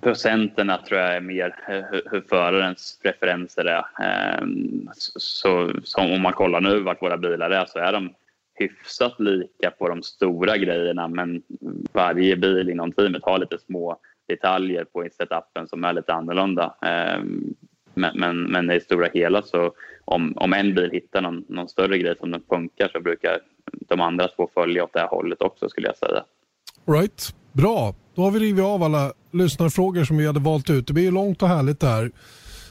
procenterna 0.00 0.78
tror 0.78 1.00
jag 1.00 1.16
är 1.16 1.20
mer 1.20 1.54
hur, 1.66 2.02
hur 2.10 2.20
förarens 2.28 2.98
preferenser 3.02 3.64
är. 3.64 3.84
Ehm, 4.04 4.88
så, 4.94 5.70
så 5.84 6.00
om 6.00 6.22
man 6.22 6.32
kollar 6.32 6.60
nu 6.60 6.80
vart 6.80 7.02
våra 7.02 7.16
bilar 7.16 7.50
är 7.50 7.64
så 7.64 7.78
är 7.78 7.92
de 7.92 8.14
hyfsat 8.54 9.20
lika 9.20 9.70
på 9.70 9.88
de 9.88 10.02
stora 10.02 10.56
grejerna 10.56 11.08
men 11.08 11.42
varje 11.92 12.36
bil 12.36 12.68
inom 12.68 12.92
teamet 12.92 13.24
har 13.24 13.38
lite 13.38 13.58
små 13.58 13.98
detaljer 14.28 14.84
på 14.84 15.06
setupen 15.12 15.68
som 15.68 15.84
är 15.84 15.92
lite 15.92 16.12
annorlunda. 16.12 16.74
Ehm, 16.82 17.54
men, 17.94 18.18
men, 18.18 18.42
men 18.42 18.70
i 18.70 18.80
stora 18.80 19.08
hela 19.14 19.42
så 19.42 19.72
om, 20.04 20.32
om 20.36 20.52
en 20.52 20.74
bil 20.74 20.90
hittar 20.92 21.20
någon, 21.22 21.44
någon 21.48 21.68
större 21.68 21.98
grej 21.98 22.16
som 22.20 22.30
den 22.30 22.42
funkar 22.48 22.88
så 22.92 23.00
brukar 23.00 23.38
de 23.88 24.00
andra 24.00 24.28
två 24.28 24.50
följa 24.54 24.84
åt 24.84 24.92
det 24.92 25.00
här 25.00 25.08
hållet 25.08 25.42
också 25.42 25.68
skulle 25.68 25.86
jag 25.86 25.96
säga. 25.96 26.24
Right, 26.86 27.34
bra. 27.52 27.94
Då 28.14 28.22
har 28.22 28.30
vi 28.30 28.38
rivit 28.38 28.64
av 28.64 28.82
alla 28.82 29.12
lyssnarfrågor 29.30 30.04
som 30.04 30.16
vi 30.16 30.26
hade 30.26 30.40
valt 30.40 30.70
ut. 30.70 30.86
Det 30.86 30.92
blir 30.92 31.10
långt 31.10 31.42
och 31.42 31.48
härligt 31.48 31.80
det 31.80 31.86
här. 31.86 32.10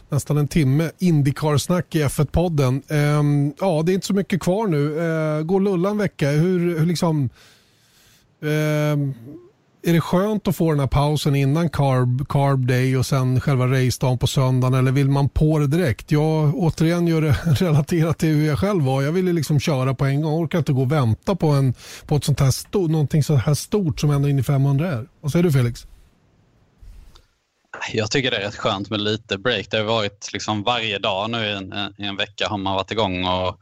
Nästan 0.10 0.38
en 0.38 0.48
timme 0.48 0.92
Indycar-snack 1.00 1.96
i 1.96 2.04
F1-podden. 2.04 2.68
Um, 2.68 2.82
ehm, 2.90 3.54
ja, 3.60 3.84
det 3.86 3.92
är 3.92 3.94
inte 3.94 4.08
så 4.08 4.14
mycket 4.14 4.42
kvar 4.42 4.68
nu. 4.68 4.78
Uh, 4.78 5.44
går 5.44 5.60
Lulla 5.60 5.90
en 5.90 5.98
vecka? 5.98 6.30
Hur, 6.30 6.80
hur 6.80 6.86
liksom... 6.86 7.30
Uh, 8.44 9.14
är 9.86 9.94
det 9.94 10.02
skönt 10.02 10.48
att 10.48 10.56
få 10.56 10.72
den 10.72 10.80
här 10.80 10.88
pausen 10.88 11.36
innan 11.36 11.70
carb, 11.70 12.28
carb 12.30 12.68
day 12.68 12.98
och 12.98 13.06
sen 13.06 13.42
själva 13.42 13.68
racedagen 13.68 14.18
på 14.18 14.28
söndagen 14.28 14.74
eller 14.74 14.92
vill 14.92 15.10
man 15.10 15.30
på 15.30 15.60
det 15.60 15.68
direkt? 15.68 16.12
Jag 16.12 16.56
återigen 16.56 17.08
gör 17.08 17.22
det 17.22 17.32
relaterat 17.46 18.20
till 18.20 18.30
hur 18.30 18.48
jag 18.48 18.60
själv 18.60 18.84
var. 18.84 19.02
Jag 19.02 19.12
ville 19.12 19.34
liksom 19.34 19.60
köra 19.60 19.94
på 19.94 20.06
en 20.06 20.22
gång. 20.22 20.32
Jag 20.32 20.42
orkar 20.42 20.60
inte 20.60 20.74
gå 20.74 20.82
och 20.82 20.92
vänta 20.92 21.36
på, 21.36 21.48
en, 21.48 21.74
på 22.06 22.16
ett 22.16 22.24
sånt 22.24 22.40
här 22.40 22.52
stort, 22.52 22.92
någonting 22.92 23.24
så 23.24 23.36
här 23.36 23.54
stort 23.54 24.00
som 24.00 24.12
ändå 24.12 24.30
Indy 24.30 24.44
500 24.44 24.88
är. 24.92 25.08
Vad 25.22 25.32
säger 25.32 25.44
du 25.44 25.52
Felix? 25.52 25.88
Jag 27.94 28.12
tycker 28.12 28.32
det 28.32 28.38
är 28.38 28.42
rätt 28.42 28.56
skönt 28.56 28.90
med 28.90 29.02
lite 29.02 29.38
break. 29.38 29.72
Det 29.72 29.78
har 29.78 29.84
varit 29.84 30.30
liksom 30.34 30.64
varje 30.64 31.00
dag 31.00 31.30
nu 31.30 31.46
i 31.46 31.52
en, 31.52 31.74
i 31.98 32.06
en 32.06 32.16
vecka 32.16 32.48
har 32.48 32.58
man 32.58 32.76
varit 32.76 32.92
igång 32.92 33.26
och 33.26 33.60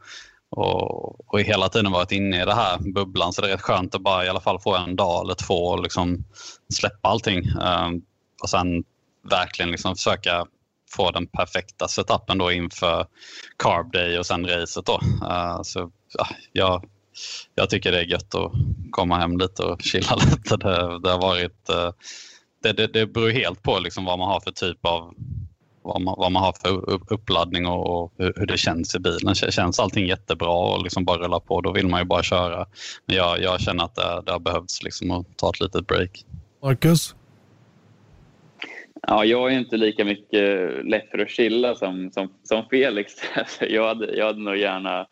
och, 0.52 1.34
och 1.34 1.40
hela 1.40 1.68
tiden 1.68 1.92
varit 1.92 2.12
inne 2.12 2.42
i 2.42 2.44
det 2.44 2.54
här 2.54 2.78
bubblan 2.78 3.32
så 3.32 3.42
det 3.42 3.48
är 3.48 3.52
rätt 3.52 3.60
skönt 3.60 3.94
att 3.94 4.02
bara 4.02 4.24
i 4.24 4.28
alla 4.28 4.40
fall 4.40 4.60
få 4.60 4.76
en 4.76 4.96
dag 4.96 5.24
eller 5.24 5.34
två 5.34 5.54
och 5.54 5.82
liksom 5.82 6.24
släppa 6.74 7.08
allting. 7.08 7.38
Um, 7.38 8.02
och 8.42 8.48
sen 8.50 8.84
verkligen 9.30 9.70
liksom 9.70 9.96
försöka 9.96 10.46
få 10.96 11.10
den 11.10 11.26
perfekta 11.26 11.88
setupen 11.88 12.38
då 12.38 12.52
inför 12.52 13.06
Carb 13.58 13.92
Day 13.92 14.18
och 14.18 14.26
sen 14.26 14.46
racet. 14.46 14.86
Då. 14.86 15.00
Uh, 15.22 15.62
så, 15.62 15.90
ja, 16.18 16.26
jag, 16.52 16.84
jag 17.54 17.70
tycker 17.70 17.92
det 17.92 17.98
är 17.98 18.04
gött 18.04 18.34
att 18.34 18.52
komma 18.90 19.18
hem 19.18 19.38
lite 19.38 19.62
och 19.62 19.82
chilla 19.82 20.16
lite. 20.30 20.56
Det, 20.56 20.98
det 20.98 21.10
har 21.10 21.20
varit, 21.20 21.70
uh, 21.70 21.90
det, 22.62 22.72
det, 22.72 22.86
det 22.86 23.06
beror 23.06 23.30
helt 23.30 23.62
på 23.62 23.78
liksom 23.78 24.04
vad 24.04 24.18
man 24.18 24.28
har 24.28 24.40
för 24.40 24.50
typ 24.50 24.86
av 24.86 25.14
vad 25.82 26.00
man, 26.00 26.14
vad 26.18 26.32
man 26.32 26.42
har 26.42 26.52
för 26.52 27.02
uppladdning 27.12 27.66
och, 27.66 28.02
och 28.02 28.12
hur, 28.18 28.46
det 28.46 28.58
känns 28.58 28.94
i 28.94 28.98
bilen. 28.98 29.34
Känns 29.34 29.80
allting 29.80 30.06
jättebra 30.06 30.50
och 30.50 30.82
liksom 30.82 31.04
bara 31.04 31.18
rulla 31.18 31.40
på, 31.40 31.60
då 31.60 31.72
vill 31.72 31.86
man 31.86 32.00
ju 32.00 32.06
bara 32.06 32.22
köra. 32.22 32.66
Men 33.06 33.16
jag, 33.16 33.40
jag 33.40 33.60
känner 33.60 33.84
att 33.84 33.94
det, 33.94 34.22
det 34.26 34.32
har 34.32 34.40
behövts 34.40 34.82
liksom 34.82 35.10
att 35.10 35.36
ta 35.36 35.50
ett 35.50 35.60
litet 35.60 35.86
break. 35.86 36.24
Marcus? 36.62 37.14
Ja, 39.06 39.24
jag 39.24 39.52
är 39.52 39.58
inte 39.58 39.76
lika 39.76 40.04
mycket 40.04 40.70
lätt 40.84 41.10
för 41.10 41.18
att 41.18 41.30
chilla 41.30 41.74
som, 41.74 42.10
som, 42.10 42.28
som 42.42 42.64
Felix. 42.70 43.12
jag, 43.60 43.88
hade, 43.88 44.16
jag 44.16 44.26
hade 44.26 44.40
nog 44.40 44.56
gärna 44.56 45.06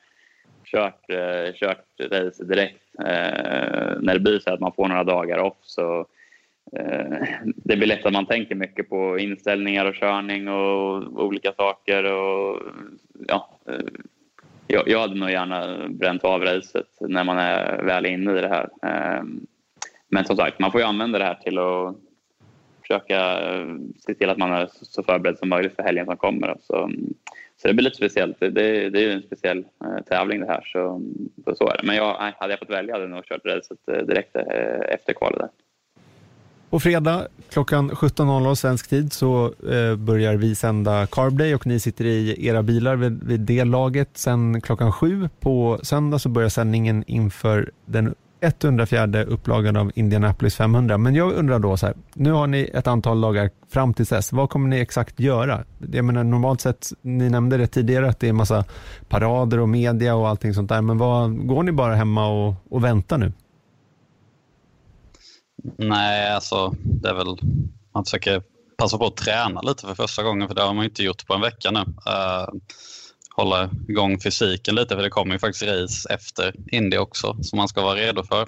kört, 0.64 1.10
eh, 1.10 1.54
kört 1.54 1.84
race 2.10 2.44
direkt. 2.44 2.82
Eh, 2.98 4.00
när 4.00 4.14
det 4.14 4.20
blir 4.20 4.38
så 4.38 4.50
att 4.50 4.60
man 4.60 4.72
får 4.72 4.88
några 4.88 5.04
dagar 5.04 5.38
off 5.38 5.56
så 5.62 6.06
Eh, 6.72 7.22
det 7.56 7.76
blir 7.76 7.86
lätt 7.86 8.06
att 8.06 8.12
man 8.12 8.26
tänker 8.26 8.54
mycket 8.54 8.88
på 8.88 9.18
inställningar 9.18 9.84
och 9.84 9.94
körning 9.94 10.48
och 10.48 11.24
olika 11.24 11.52
saker. 11.52 12.12
Och, 12.12 12.62
ja, 13.28 13.58
eh, 13.68 13.86
jag, 14.66 14.88
jag 14.88 15.00
hade 15.00 15.14
nog 15.14 15.30
gärna 15.30 15.88
bränt 15.88 16.24
av 16.24 16.42
racet 16.42 16.86
när 17.00 17.24
man 17.24 17.38
är 17.38 17.82
väl 17.82 18.06
inne 18.06 18.38
i 18.38 18.40
det 18.40 18.48
här. 18.48 18.68
Eh, 18.82 19.24
men 20.08 20.24
som 20.24 20.36
sagt, 20.36 20.58
man 20.58 20.72
får 20.72 20.80
ju 20.80 20.86
använda 20.86 21.18
det 21.18 21.24
här 21.24 21.34
till 21.34 21.58
att 21.58 21.96
försöka 22.80 23.40
se 23.98 24.14
till 24.14 24.30
att 24.30 24.38
man 24.38 24.52
är 24.52 24.68
så 24.72 25.02
förberedd 25.02 25.38
som 25.38 25.48
möjligt 25.48 25.76
för 25.76 25.82
helgen 25.82 26.06
som 26.06 26.16
kommer. 26.16 26.56
Så, 26.62 26.90
så 27.56 27.68
det 27.68 27.74
blir 27.74 27.84
lite 27.84 27.96
speciellt. 27.96 28.40
Det, 28.40 28.50
det 28.90 28.98
är 28.98 29.02
ju 29.02 29.12
en 29.12 29.22
speciell 29.22 29.64
tävling 30.06 30.40
det 30.40 30.46
här. 30.46 30.62
Så, 30.64 31.02
så 31.54 31.68
är 31.68 31.76
det. 31.76 31.86
Men 31.86 31.96
jag, 31.96 32.14
hade 32.14 32.52
jag 32.52 32.58
fått 32.58 32.70
välja 32.70 32.94
hade 32.94 33.04
jag 33.04 33.10
nog 33.10 33.24
kört 33.24 33.46
racet 33.46 34.06
direkt 34.06 34.36
efter 34.88 35.12
kvalet. 35.12 35.38
Där. 35.38 35.48
På 36.70 36.80
fredag 36.80 37.26
klockan 37.52 37.90
17.00 37.90 38.54
svensk 38.54 38.88
tid 38.88 39.12
så 39.12 39.44
eh, 39.44 39.96
börjar 39.96 40.34
vi 40.34 40.54
sända 40.54 41.06
Carb 41.06 41.38
Day 41.38 41.54
och 41.54 41.66
ni 41.66 41.80
sitter 41.80 42.04
i 42.04 42.46
era 42.46 42.62
bilar 42.62 42.96
vid, 42.96 43.24
vid 43.24 43.40
det 43.40 43.64
laget. 43.64 44.08
Sen 44.14 44.60
klockan 44.60 44.92
sju 44.92 45.28
på 45.40 45.78
söndag 45.82 46.18
så 46.18 46.28
börjar 46.28 46.48
sändningen 46.48 47.04
inför 47.06 47.70
den 47.86 48.14
104 48.40 49.22
upplagan 49.24 49.76
av 49.76 49.92
Indianapolis 49.94 50.56
500. 50.56 50.98
Men 50.98 51.14
jag 51.14 51.32
undrar 51.32 51.58
då 51.58 51.76
så 51.76 51.86
här, 51.86 51.94
nu 52.14 52.32
har 52.32 52.46
ni 52.46 52.70
ett 52.74 52.86
antal 52.86 53.20
dagar 53.20 53.50
fram 53.72 53.94
till 53.94 54.04
dess. 54.04 54.32
Vad 54.32 54.50
kommer 54.50 54.68
ni 54.68 54.80
exakt 54.80 55.20
göra? 55.20 55.64
Jag 55.92 56.04
menar 56.04 56.24
normalt 56.24 56.60
sett, 56.60 56.92
ni 57.02 57.30
nämnde 57.30 57.56
det 57.56 57.66
tidigare 57.66 58.08
att 58.08 58.20
det 58.20 58.28
är 58.28 58.32
massa 58.32 58.64
parader 59.08 59.60
och 59.60 59.68
media 59.68 60.14
och 60.14 60.28
allting 60.28 60.54
sånt 60.54 60.68
där. 60.68 60.82
Men 60.82 60.98
vad, 60.98 61.46
går 61.46 61.62
ni 61.62 61.72
bara 61.72 61.94
hemma 61.94 62.28
och, 62.28 62.54
och 62.70 62.84
väntar 62.84 63.18
nu? 63.18 63.32
Nej, 65.76 66.32
alltså 66.32 66.74
det 66.82 67.08
är 67.08 67.14
väl... 67.14 67.36
Man 67.94 68.04
försöker 68.04 68.42
passa 68.80 68.98
på 68.98 69.06
att 69.06 69.16
träna 69.16 69.60
lite 69.60 69.86
för 69.86 69.94
första 69.94 70.22
gången 70.22 70.48
för 70.48 70.54
det 70.54 70.62
har 70.62 70.74
man 70.74 70.84
inte 70.84 71.02
gjort 71.02 71.26
på 71.26 71.34
en 71.34 71.40
vecka 71.40 71.70
nu. 71.70 71.80
Uh, 71.80 72.48
hålla 73.30 73.70
igång 73.88 74.20
fysiken 74.20 74.74
lite 74.74 74.96
för 74.96 75.02
det 75.02 75.10
kommer 75.10 75.32
ju 75.32 75.38
faktiskt 75.38 75.66
race 75.66 76.14
efter 76.14 76.54
Indy 76.72 76.96
också 76.96 77.36
som 77.42 77.56
man 77.56 77.68
ska 77.68 77.82
vara 77.82 77.94
redo 77.96 78.22
för. 78.22 78.42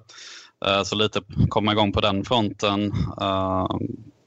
Uh, 0.66 0.82
så 0.84 0.96
lite 0.96 1.20
komma 1.48 1.72
igång 1.72 1.92
på 1.92 2.00
den 2.00 2.24
fronten. 2.24 2.92
Uh, 3.20 3.76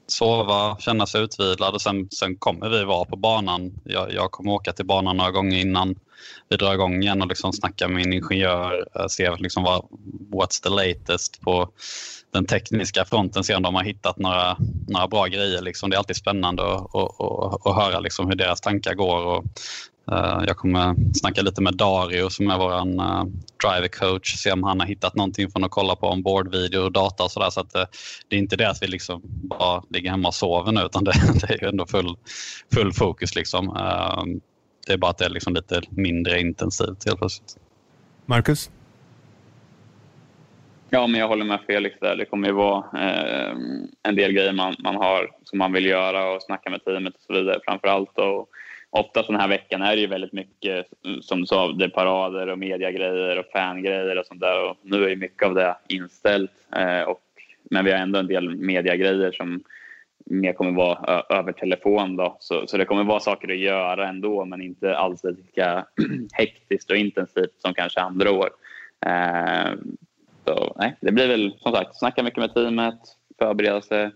sova, 0.06 0.76
känna 0.78 1.06
sig 1.06 1.22
utvilad 1.22 1.74
och 1.74 1.82
sen, 1.82 2.08
sen 2.10 2.36
kommer 2.36 2.68
vi 2.68 2.84
vara 2.84 3.04
på 3.04 3.16
banan. 3.16 3.80
Jag, 3.84 4.12
jag 4.12 4.30
kommer 4.30 4.52
åka 4.52 4.72
till 4.72 4.86
banan 4.86 5.16
några 5.16 5.30
gånger 5.30 5.60
innan 5.60 5.94
vi 6.48 6.56
drar 6.56 6.74
igång 6.74 7.02
igen 7.02 7.22
och 7.22 7.28
liksom 7.28 7.52
snacka 7.52 7.88
med 7.88 7.96
min 7.96 8.12
ingenjör, 8.12 8.88
se 9.08 9.36
liksom 9.36 9.62
vad, 9.62 9.86
what's 10.32 10.62
the 10.62 10.68
latest 10.68 11.40
på 11.40 11.70
den 12.36 12.46
tekniska 12.46 13.04
fronten, 13.04 13.44
se 13.44 13.54
om 13.54 13.62
de 13.62 13.74
har 13.74 13.82
hittat 13.82 14.18
några, 14.18 14.56
några 14.88 15.08
bra 15.08 15.26
grejer. 15.26 15.62
Liksom. 15.62 15.90
Det 15.90 15.96
är 15.96 15.98
alltid 15.98 16.16
spännande 16.16 16.62
att, 16.62 16.94
att, 16.94 17.20
att, 17.20 17.66
att 17.66 17.76
höra 17.76 18.00
liksom 18.00 18.26
hur 18.28 18.34
deras 18.34 18.60
tankar 18.60 18.94
går. 18.94 19.24
Och, 19.26 19.44
uh, 20.12 20.44
jag 20.46 20.56
kommer 20.56 21.14
snacka 21.14 21.42
lite 21.42 21.62
med 21.62 21.76
Dario 21.76 22.30
som 22.30 22.50
är 22.50 22.58
vår 22.58 22.72
uh, 22.72 22.78
eh, 22.78 23.24
driver 23.62 23.88
coach, 23.88 24.34
se 24.36 24.52
om 24.52 24.62
han 24.62 24.80
har 24.80 24.86
hittat 24.86 25.14
någonting 25.16 25.50
från 25.50 25.64
att 25.64 25.70
kolla 25.70 25.96
på 25.96 26.06
ombordvideo 26.06 26.80
och 26.80 26.92
data 26.92 27.24
och 27.24 27.30
sådär. 27.30 27.50
Så 27.50 27.60
att, 27.60 27.76
uh, 27.76 27.82
det 28.28 28.36
är 28.36 28.40
inte 28.40 28.56
det 28.56 28.70
att 28.70 28.82
vi 28.82 28.86
liksom 28.86 29.20
bara 29.24 29.82
ligger 29.90 30.10
hemma 30.10 30.28
och 30.28 30.34
sover 30.34 30.72
nu 30.72 30.80
utan 30.80 31.04
det, 31.04 31.12
det 31.40 31.54
är 31.54 31.62
ju 31.62 31.68
ändå 31.68 31.86
full, 31.86 32.16
full 32.74 32.92
fokus. 32.92 33.34
Liksom. 33.34 33.68
Uh, 33.68 34.24
det 34.86 34.92
är 34.92 34.96
bara 34.96 35.10
att 35.10 35.18
det 35.18 35.24
är 35.24 35.30
liksom 35.30 35.54
lite 35.54 35.82
mindre 35.90 36.40
intensivt 36.40 37.04
helt 37.06 37.18
plötsligt. 37.18 37.56
Marcus? 38.26 38.70
Ja, 40.90 41.06
men 41.06 41.20
jag 41.20 41.28
håller 41.28 41.44
med 41.44 41.60
Felix 41.66 41.96
där. 42.00 42.16
Det 42.16 42.24
kommer 42.24 42.48
ju 42.48 42.54
vara 42.54 42.84
eh, 42.94 43.56
en 44.02 44.16
del 44.16 44.32
grejer 44.32 44.52
man, 44.52 44.74
man 44.78 44.96
har 44.96 45.30
som 45.44 45.58
man 45.58 45.72
vill 45.72 45.86
göra 45.86 46.30
och 46.30 46.42
snacka 46.42 46.70
med 46.70 46.84
teamet 46.84 47.14
och 47.14 47.20
så 47.20 47.32
vidare 47.32 47.60
framför 47.64 47.88
allt. 47.88 48.18
Och 48.18 48.48
oftast 48.90 49.28
den 49.28 49.40
här 49.40 49.48
veckan 49.48 49.82
är 49.82 49.96
det 49.96 50.00
ju 50.00 50.06
väldigt 50.06 50.32
mycket, 50.32 50.86
som 51.20 51.40
du 51.40 51.46
sa, 51.46 51.72
det 51.72 51.84
är 51.84 51.88
parader 51.88 52.46
och 52.46 52.58
mediagrejer 52.58 53.38
och 53.38 53.46
fangrejer 53.52 54.18
och 54.18 54.26
sånt 54.26 54.40
där. 54.40 54.70
Och 54.70 54.76
nu 54.82 55.04
är 55.04 55.08
ju 55.08 55.16
mycket 55.16 55.46
av 55.46 55.54
det 55.54 55.76
inställt. 55.88 56.52
Eh, 56.76 57.00
och, 57.00 57.20
men 57.70 57.84
vi 57.84 57.92
har 57.92 57.98
ändå 57.98 58.18
en 58.18 58.26
del 58.26 58.56
mediagrejer 58.56 59.32
som 59.32 59.62
mer 60.26 60.52
kommer 60.52 60.72
vara 60.72 61.22
över 61.28 61.52
telefon. 61.52 62.16
Då. 62.16 62.36
Så, 62.40 62.66
så 62.66 62.76
det 62.76 62.84
kommer 62.84 63.04
vara 63.04 63.20
saker 63.20 63.52
att 63.52 63.58
göra 63.58 64.08
ändå 64.08 64.44
men 64.44 64.62
inte 64.62 64.96
alls 64.96 65.24
lika 65.24 65.86
hektiskt 66.32 66.90
och 66.90 66.96
intensivt 66.96 67.54
som 67.58 67.74
kanske 67.74 68.00
andra 68.00 68.30
år. 68.30 68.50
Eh, 69.06 69.72
så, 70.46 70.74
nej, 70.78 70.96
det 71.00 71.12
blir 71.12 71.28
väl 71.28 71.54
som 71.58 71.72
sagt 71.72 71.98
snacka 71.98 72.22
mycket 72.22 72.38
med 72.38 72.54
teamet, 72.54 73.00
förbereda 73.38 73.82
sig. 73.82 74.10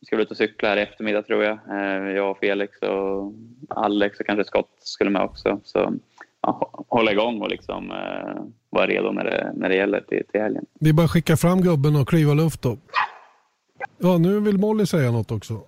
Vi 0.00 0.06
ska 0.06 0.16
ut 0.16 0.30
och 0.30 0.36
cykla 0.36 0.68
här 0.68 0.76
i 0.76 0.80
eftermiddag 0.80 1.22
tror 1.22 1.44
jag. 1.44 1.58
Eh, 1.70 2.12
jag 2.16 2.30
och 2.30 2.38
Felix 2.38 2.78
och 2.78 3.32
Alex 3.68 4.20
och 4.20 4.26
kanske 4.26 4.44
Scott 4.44 4.70
skulle 4.78 5.10
med 5.10 5.22
också. 5.22 5.60
Så 5.64 5.92
ja, 6.42 6.84
hålla 6.88 7.12
igång 7.12 7.42
och 7.42 7.48
liksom, 7.48 7.90
eh, 7.90 8.42
vara 8.70 8.86
redo 8.86 9.12
när 9.12 9.24
det, 9.24 9.52
när 9.54 9.68
det 9.68 9.76
gäller 9.76 10.00
till, 10.00 10.22
till 10.32 10.40
helgen. 10.40 10.64
Det 10.74 10.88
är 10.88 10.92
bara 10.92 11.04
att 11.04 11.10
skicka 11.10 11.36
fram 11.36 11.60
gubben 11.60 11.96
och 11.96 12.08
kliva 12.08 12.34
luft 12.34 12.62
då. 12.62 12.76
Ja, 13.98 14.18
nu 14.18 14.40
vill 14.40 14.58
Molly 14.58 14.86
säga 14.86 15.10
något 15.10 15.30
också. 15.30 15.60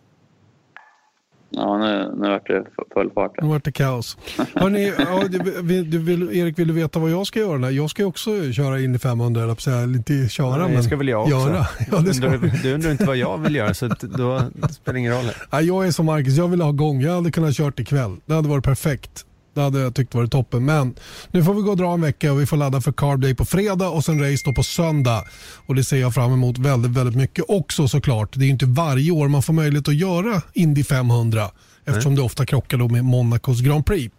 Ja, 1.51 1.79
nu, 1.79 2.13
nu 2.17 2.29
vart 2.29 2.47
det 2.47 2.65
full 2.95 3.11
fart. 3.11 3.43
Nu 3.43 3.49
vart 3.49 3.65
det 3.65 3.73
kaos. 3.73 4.17
Hörrni, 4.55 4.93
ja, 4.99 5.23
du, 5.29 5.83
du 5.83 5.99
vill, 5.99 6.37
Erik, 6.37 6.59
vill 6.59 6.69
du 6.69 6.75
veta 6.75 6.99
vad 6.99 7.11
jag 7.11 7.27
ska 7.27 7.39
göra? 7.41 7.71
Jag 7.71 7.91
ska 7.91 8.07
också 8.07 8.53
köra 8.53 8.81
in 8.81 8.95
i 8.95 8.99
500, 8.99 9.43
eller 9.43 9.55
säga, 9.55 9.83
inte 9.83 10.29
köra, 10.29 10.61
ja, 10.61 10.69
men 10.69 10.83
ska 10.83 10.97
väl 10.97 11.09
jag 11.09 11.23
också. 11.23 11.31
göra. 11.31 11.67
Ja, 11.93 11.99
det 11.99 12.15
ska... 12.15 12.29
du, 12.29 12.51
du 12.63 12.75
undrar 12.75 12.91
inte 12.91 13.05
vad 13.05 13.17
jag 13.17 13.39
vill 13.39 13.55
göra, 13.57 13.75
så 13.75 13.89
då 14.01 14.43
det 14.55 14.73
spelar 14.73 14.99
ingen 14.99 15.13
roll. 15.13 15.31
Ja, 15.51 15.61
jag 15.61 15.87
är 15.87 15.91
som 15.91 16.07
Marcus, 16.07 16.37
jag 16.37 16.49
vill 16.49 16.61
ha 16.61 16.73
gång. 16.73 17.01
Jag 17.01 17.13
hade 17.13 17.31
kunnat 17.31 17.55
kört 17.55 17.81
ikväll. 17.81 18.17
Det 18.27 18.35
hade 18.35 18.49
varit 18.49 18.65
perfekt. 18.65 19.27
Det 19.55 19.61
hade 19.61 19.81
jag 19.81 19.95
tyckt 19.95 20.15
varit 20.15 20.33
toppen. 20.33 20.65
Men 20.65 20.95
nu 21.31 21.45
får 21.45 21.55
vi 21.55 21.63
gå 21.63 21.71
och 21.71 21.77
dra 21.77 21.95
en 21.95 22.01
vecka 22.01 22.33
och 22.33 22.41
vi 22.41 22.47
får 22.47 22.57
ladda 22.57 22.81
för 22.81 22.93
Carb 22.93 23.21
Day 23.21 23.35
på 23.35 23.45
fredag 23.45 23.89
och 23.89 24.05
sen 24.05 24.31
race 24.31 24.43
då 24.45 24.53
på 24.53 24.63
söndag. 24.63 25.25
Och 25.67 25.75
det 25.75 25.85
ser 25.85 26.01
jag 26.01 26.15
fram 26.15 26.33
emot 26.33 26.59
väldigt, 26.59 26.91
väldigt 26.91 27.17
mycket 27.17 27.45
också 27.49 27.89
såklart. 27.89 28.29
Det 28.33 28.45
är 28.45 28.49
inte 28.49 28.67
varje 28.67 29.11
år 29.11 29.29
man 29.29 29.43
får 29.43 29.53
möjlighet 29.53 29.89
att 29.89 29.95
göra 29.95 30.43
Indy 30.53 30.85
500 30.85 31.51
eftersom 31.85 32.15
det 32.15 32.23
ofta 32.23 32.47
krockar 32.47 32.78
då 32.78 32.89
med 32.89 33.05
Monacos 33.05 33.61
Grand 33.61 33.86
Prix. 33.86 34.15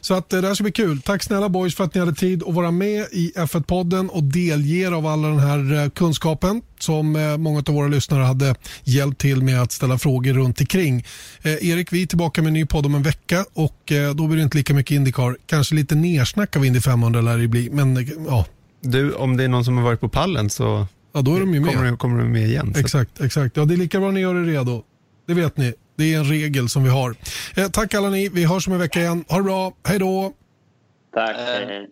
Så 0.00 0.14
att 0.14 0.32
eh, 0.32 0.40
det 0.40 0.46
här 0.46 0.54
ska 0.54 0.62
bli 0.62 0.72
kul. 0.72 1.02
Tack 1.02 1.22
snälla 1.22 1.48
boys 1.48 1.74
för 1.74 1.84
att 1.84 1.94
ni 1.94 2.00
hade 2.00 2.14
tid 2.14 2.42
att 2.42 2.54
vara 2.54 2.70
med 2.70 3.06
i 3.12 3.32
F1-podden 3.36 4.08
och 4.08 4.24
delge 4.24 4.94
av 4.94 5.06
all 5.06 5.22
den 5.22 5.38
här 5.38 5.82
eh, 5.82 5.90
kunskapen 5.90 6.62
som 6.78 7.16
eh, 7.16 7.36
många 7.36 7.58
av 7.58 7.74
våra 7.74 7.88
lyssnare 7.88 8.22
hade 8.22 8.54
hjälpt 8.84 9.20
till 9.20 9.42
med 9.42 9.62
att 9.62 9.72
ställa 9.72 9.98
frågor 9.98 10.32
runt 10.32 10.60
omkring. 10.60 11.04
Eh, 11.42 11.68
Erik, 11.70 11.92
vi 11.92 12.02
är 12.02 12.06
tillbaka 12.06 12.42
med 12.42 12.48
en 12.48 12.54
ny 12.54 12.66
podd 12.66 12.86
om 12.86 12.94
en 12.94 13.02
vecka 13.02 13.44
och 13.54 13.92
eh, 13.92 14.14
då 14.14 14.26
blir 14.26 14.36
det 14.36 14.42
inte 14.42 14.56
lika 14.56 14.74
mycket 14.74 14.94
Indycar. 14.94 15.36
Kanske 15.46 15.74
lite 15.74 15.94
nersnack 15.94 16.56
av 16.56 16.64
Indy 16.64 16.80
500 16.80 17.20
lär 17.20 17.38
det 17.38 17.48
bli, 17.48 17.70
men 17.70 18.08
ja. 18.28 18.46
Du, 18.80 19.12
om 19.12 19.36
det 19.36 19.44
är 19.44 19.48
någon 19.48 19.64
som 19.64 19.76
har 19.76 19.84
varit 19.84 20.00
på 20.00 20.08
pallen 20.08 20.50
så 20.50 20.86
ja, 21.14 21.22
då 21.22 21.36
är 21.36 21.40
de 21.40 21.54
ju 21.54 21.60
med. 21.60 21.74
Kommer, 21.74 21.96
kommer 21.96 22.18
de 22.18 22.32
med 22.32 22.46
igen. 22.48 22.74
Exakt, 22.76 23.20
exakt. 23.20 23.56
Ja, 23.56 23.64
det 23.64 23.74
är 23.74 23.76
lika 23.76 24.00
bra 24.00 24.10
ni 24.10 24.20
gör 24.20 24.34
er 24.34 24.44
redo. 24.44 24.82
Det 25.26 25.34
vet 25.34 25.56
ni. 25.56 25.74
Det 25.96 26.14
är 26.14 26.18
en 26.18 26.24
regel 26.24 26.68
som 26.68 26.84
vi 26.84 26.90
har. 26.90 27.14
Eh, 27.56 27.68
tack 27.68 27.94
alla 27.94 28.10
ni. 28.10 28.28
Vi 28.28 28.44
hörs 28.44 28.66
om 28.66 28.72
en 28.72 28.78
vecka 28.78 29.00
igen. 29.00 29.24
Ha 29.28 29.36
det 29.36 29.42
bra. 29.42 29.72
Hej 29.84 29.98
då. 29.98 30.32
Tack. 31.14 31.36
Hej, 31.36 31.66
hej. 31.66 31.88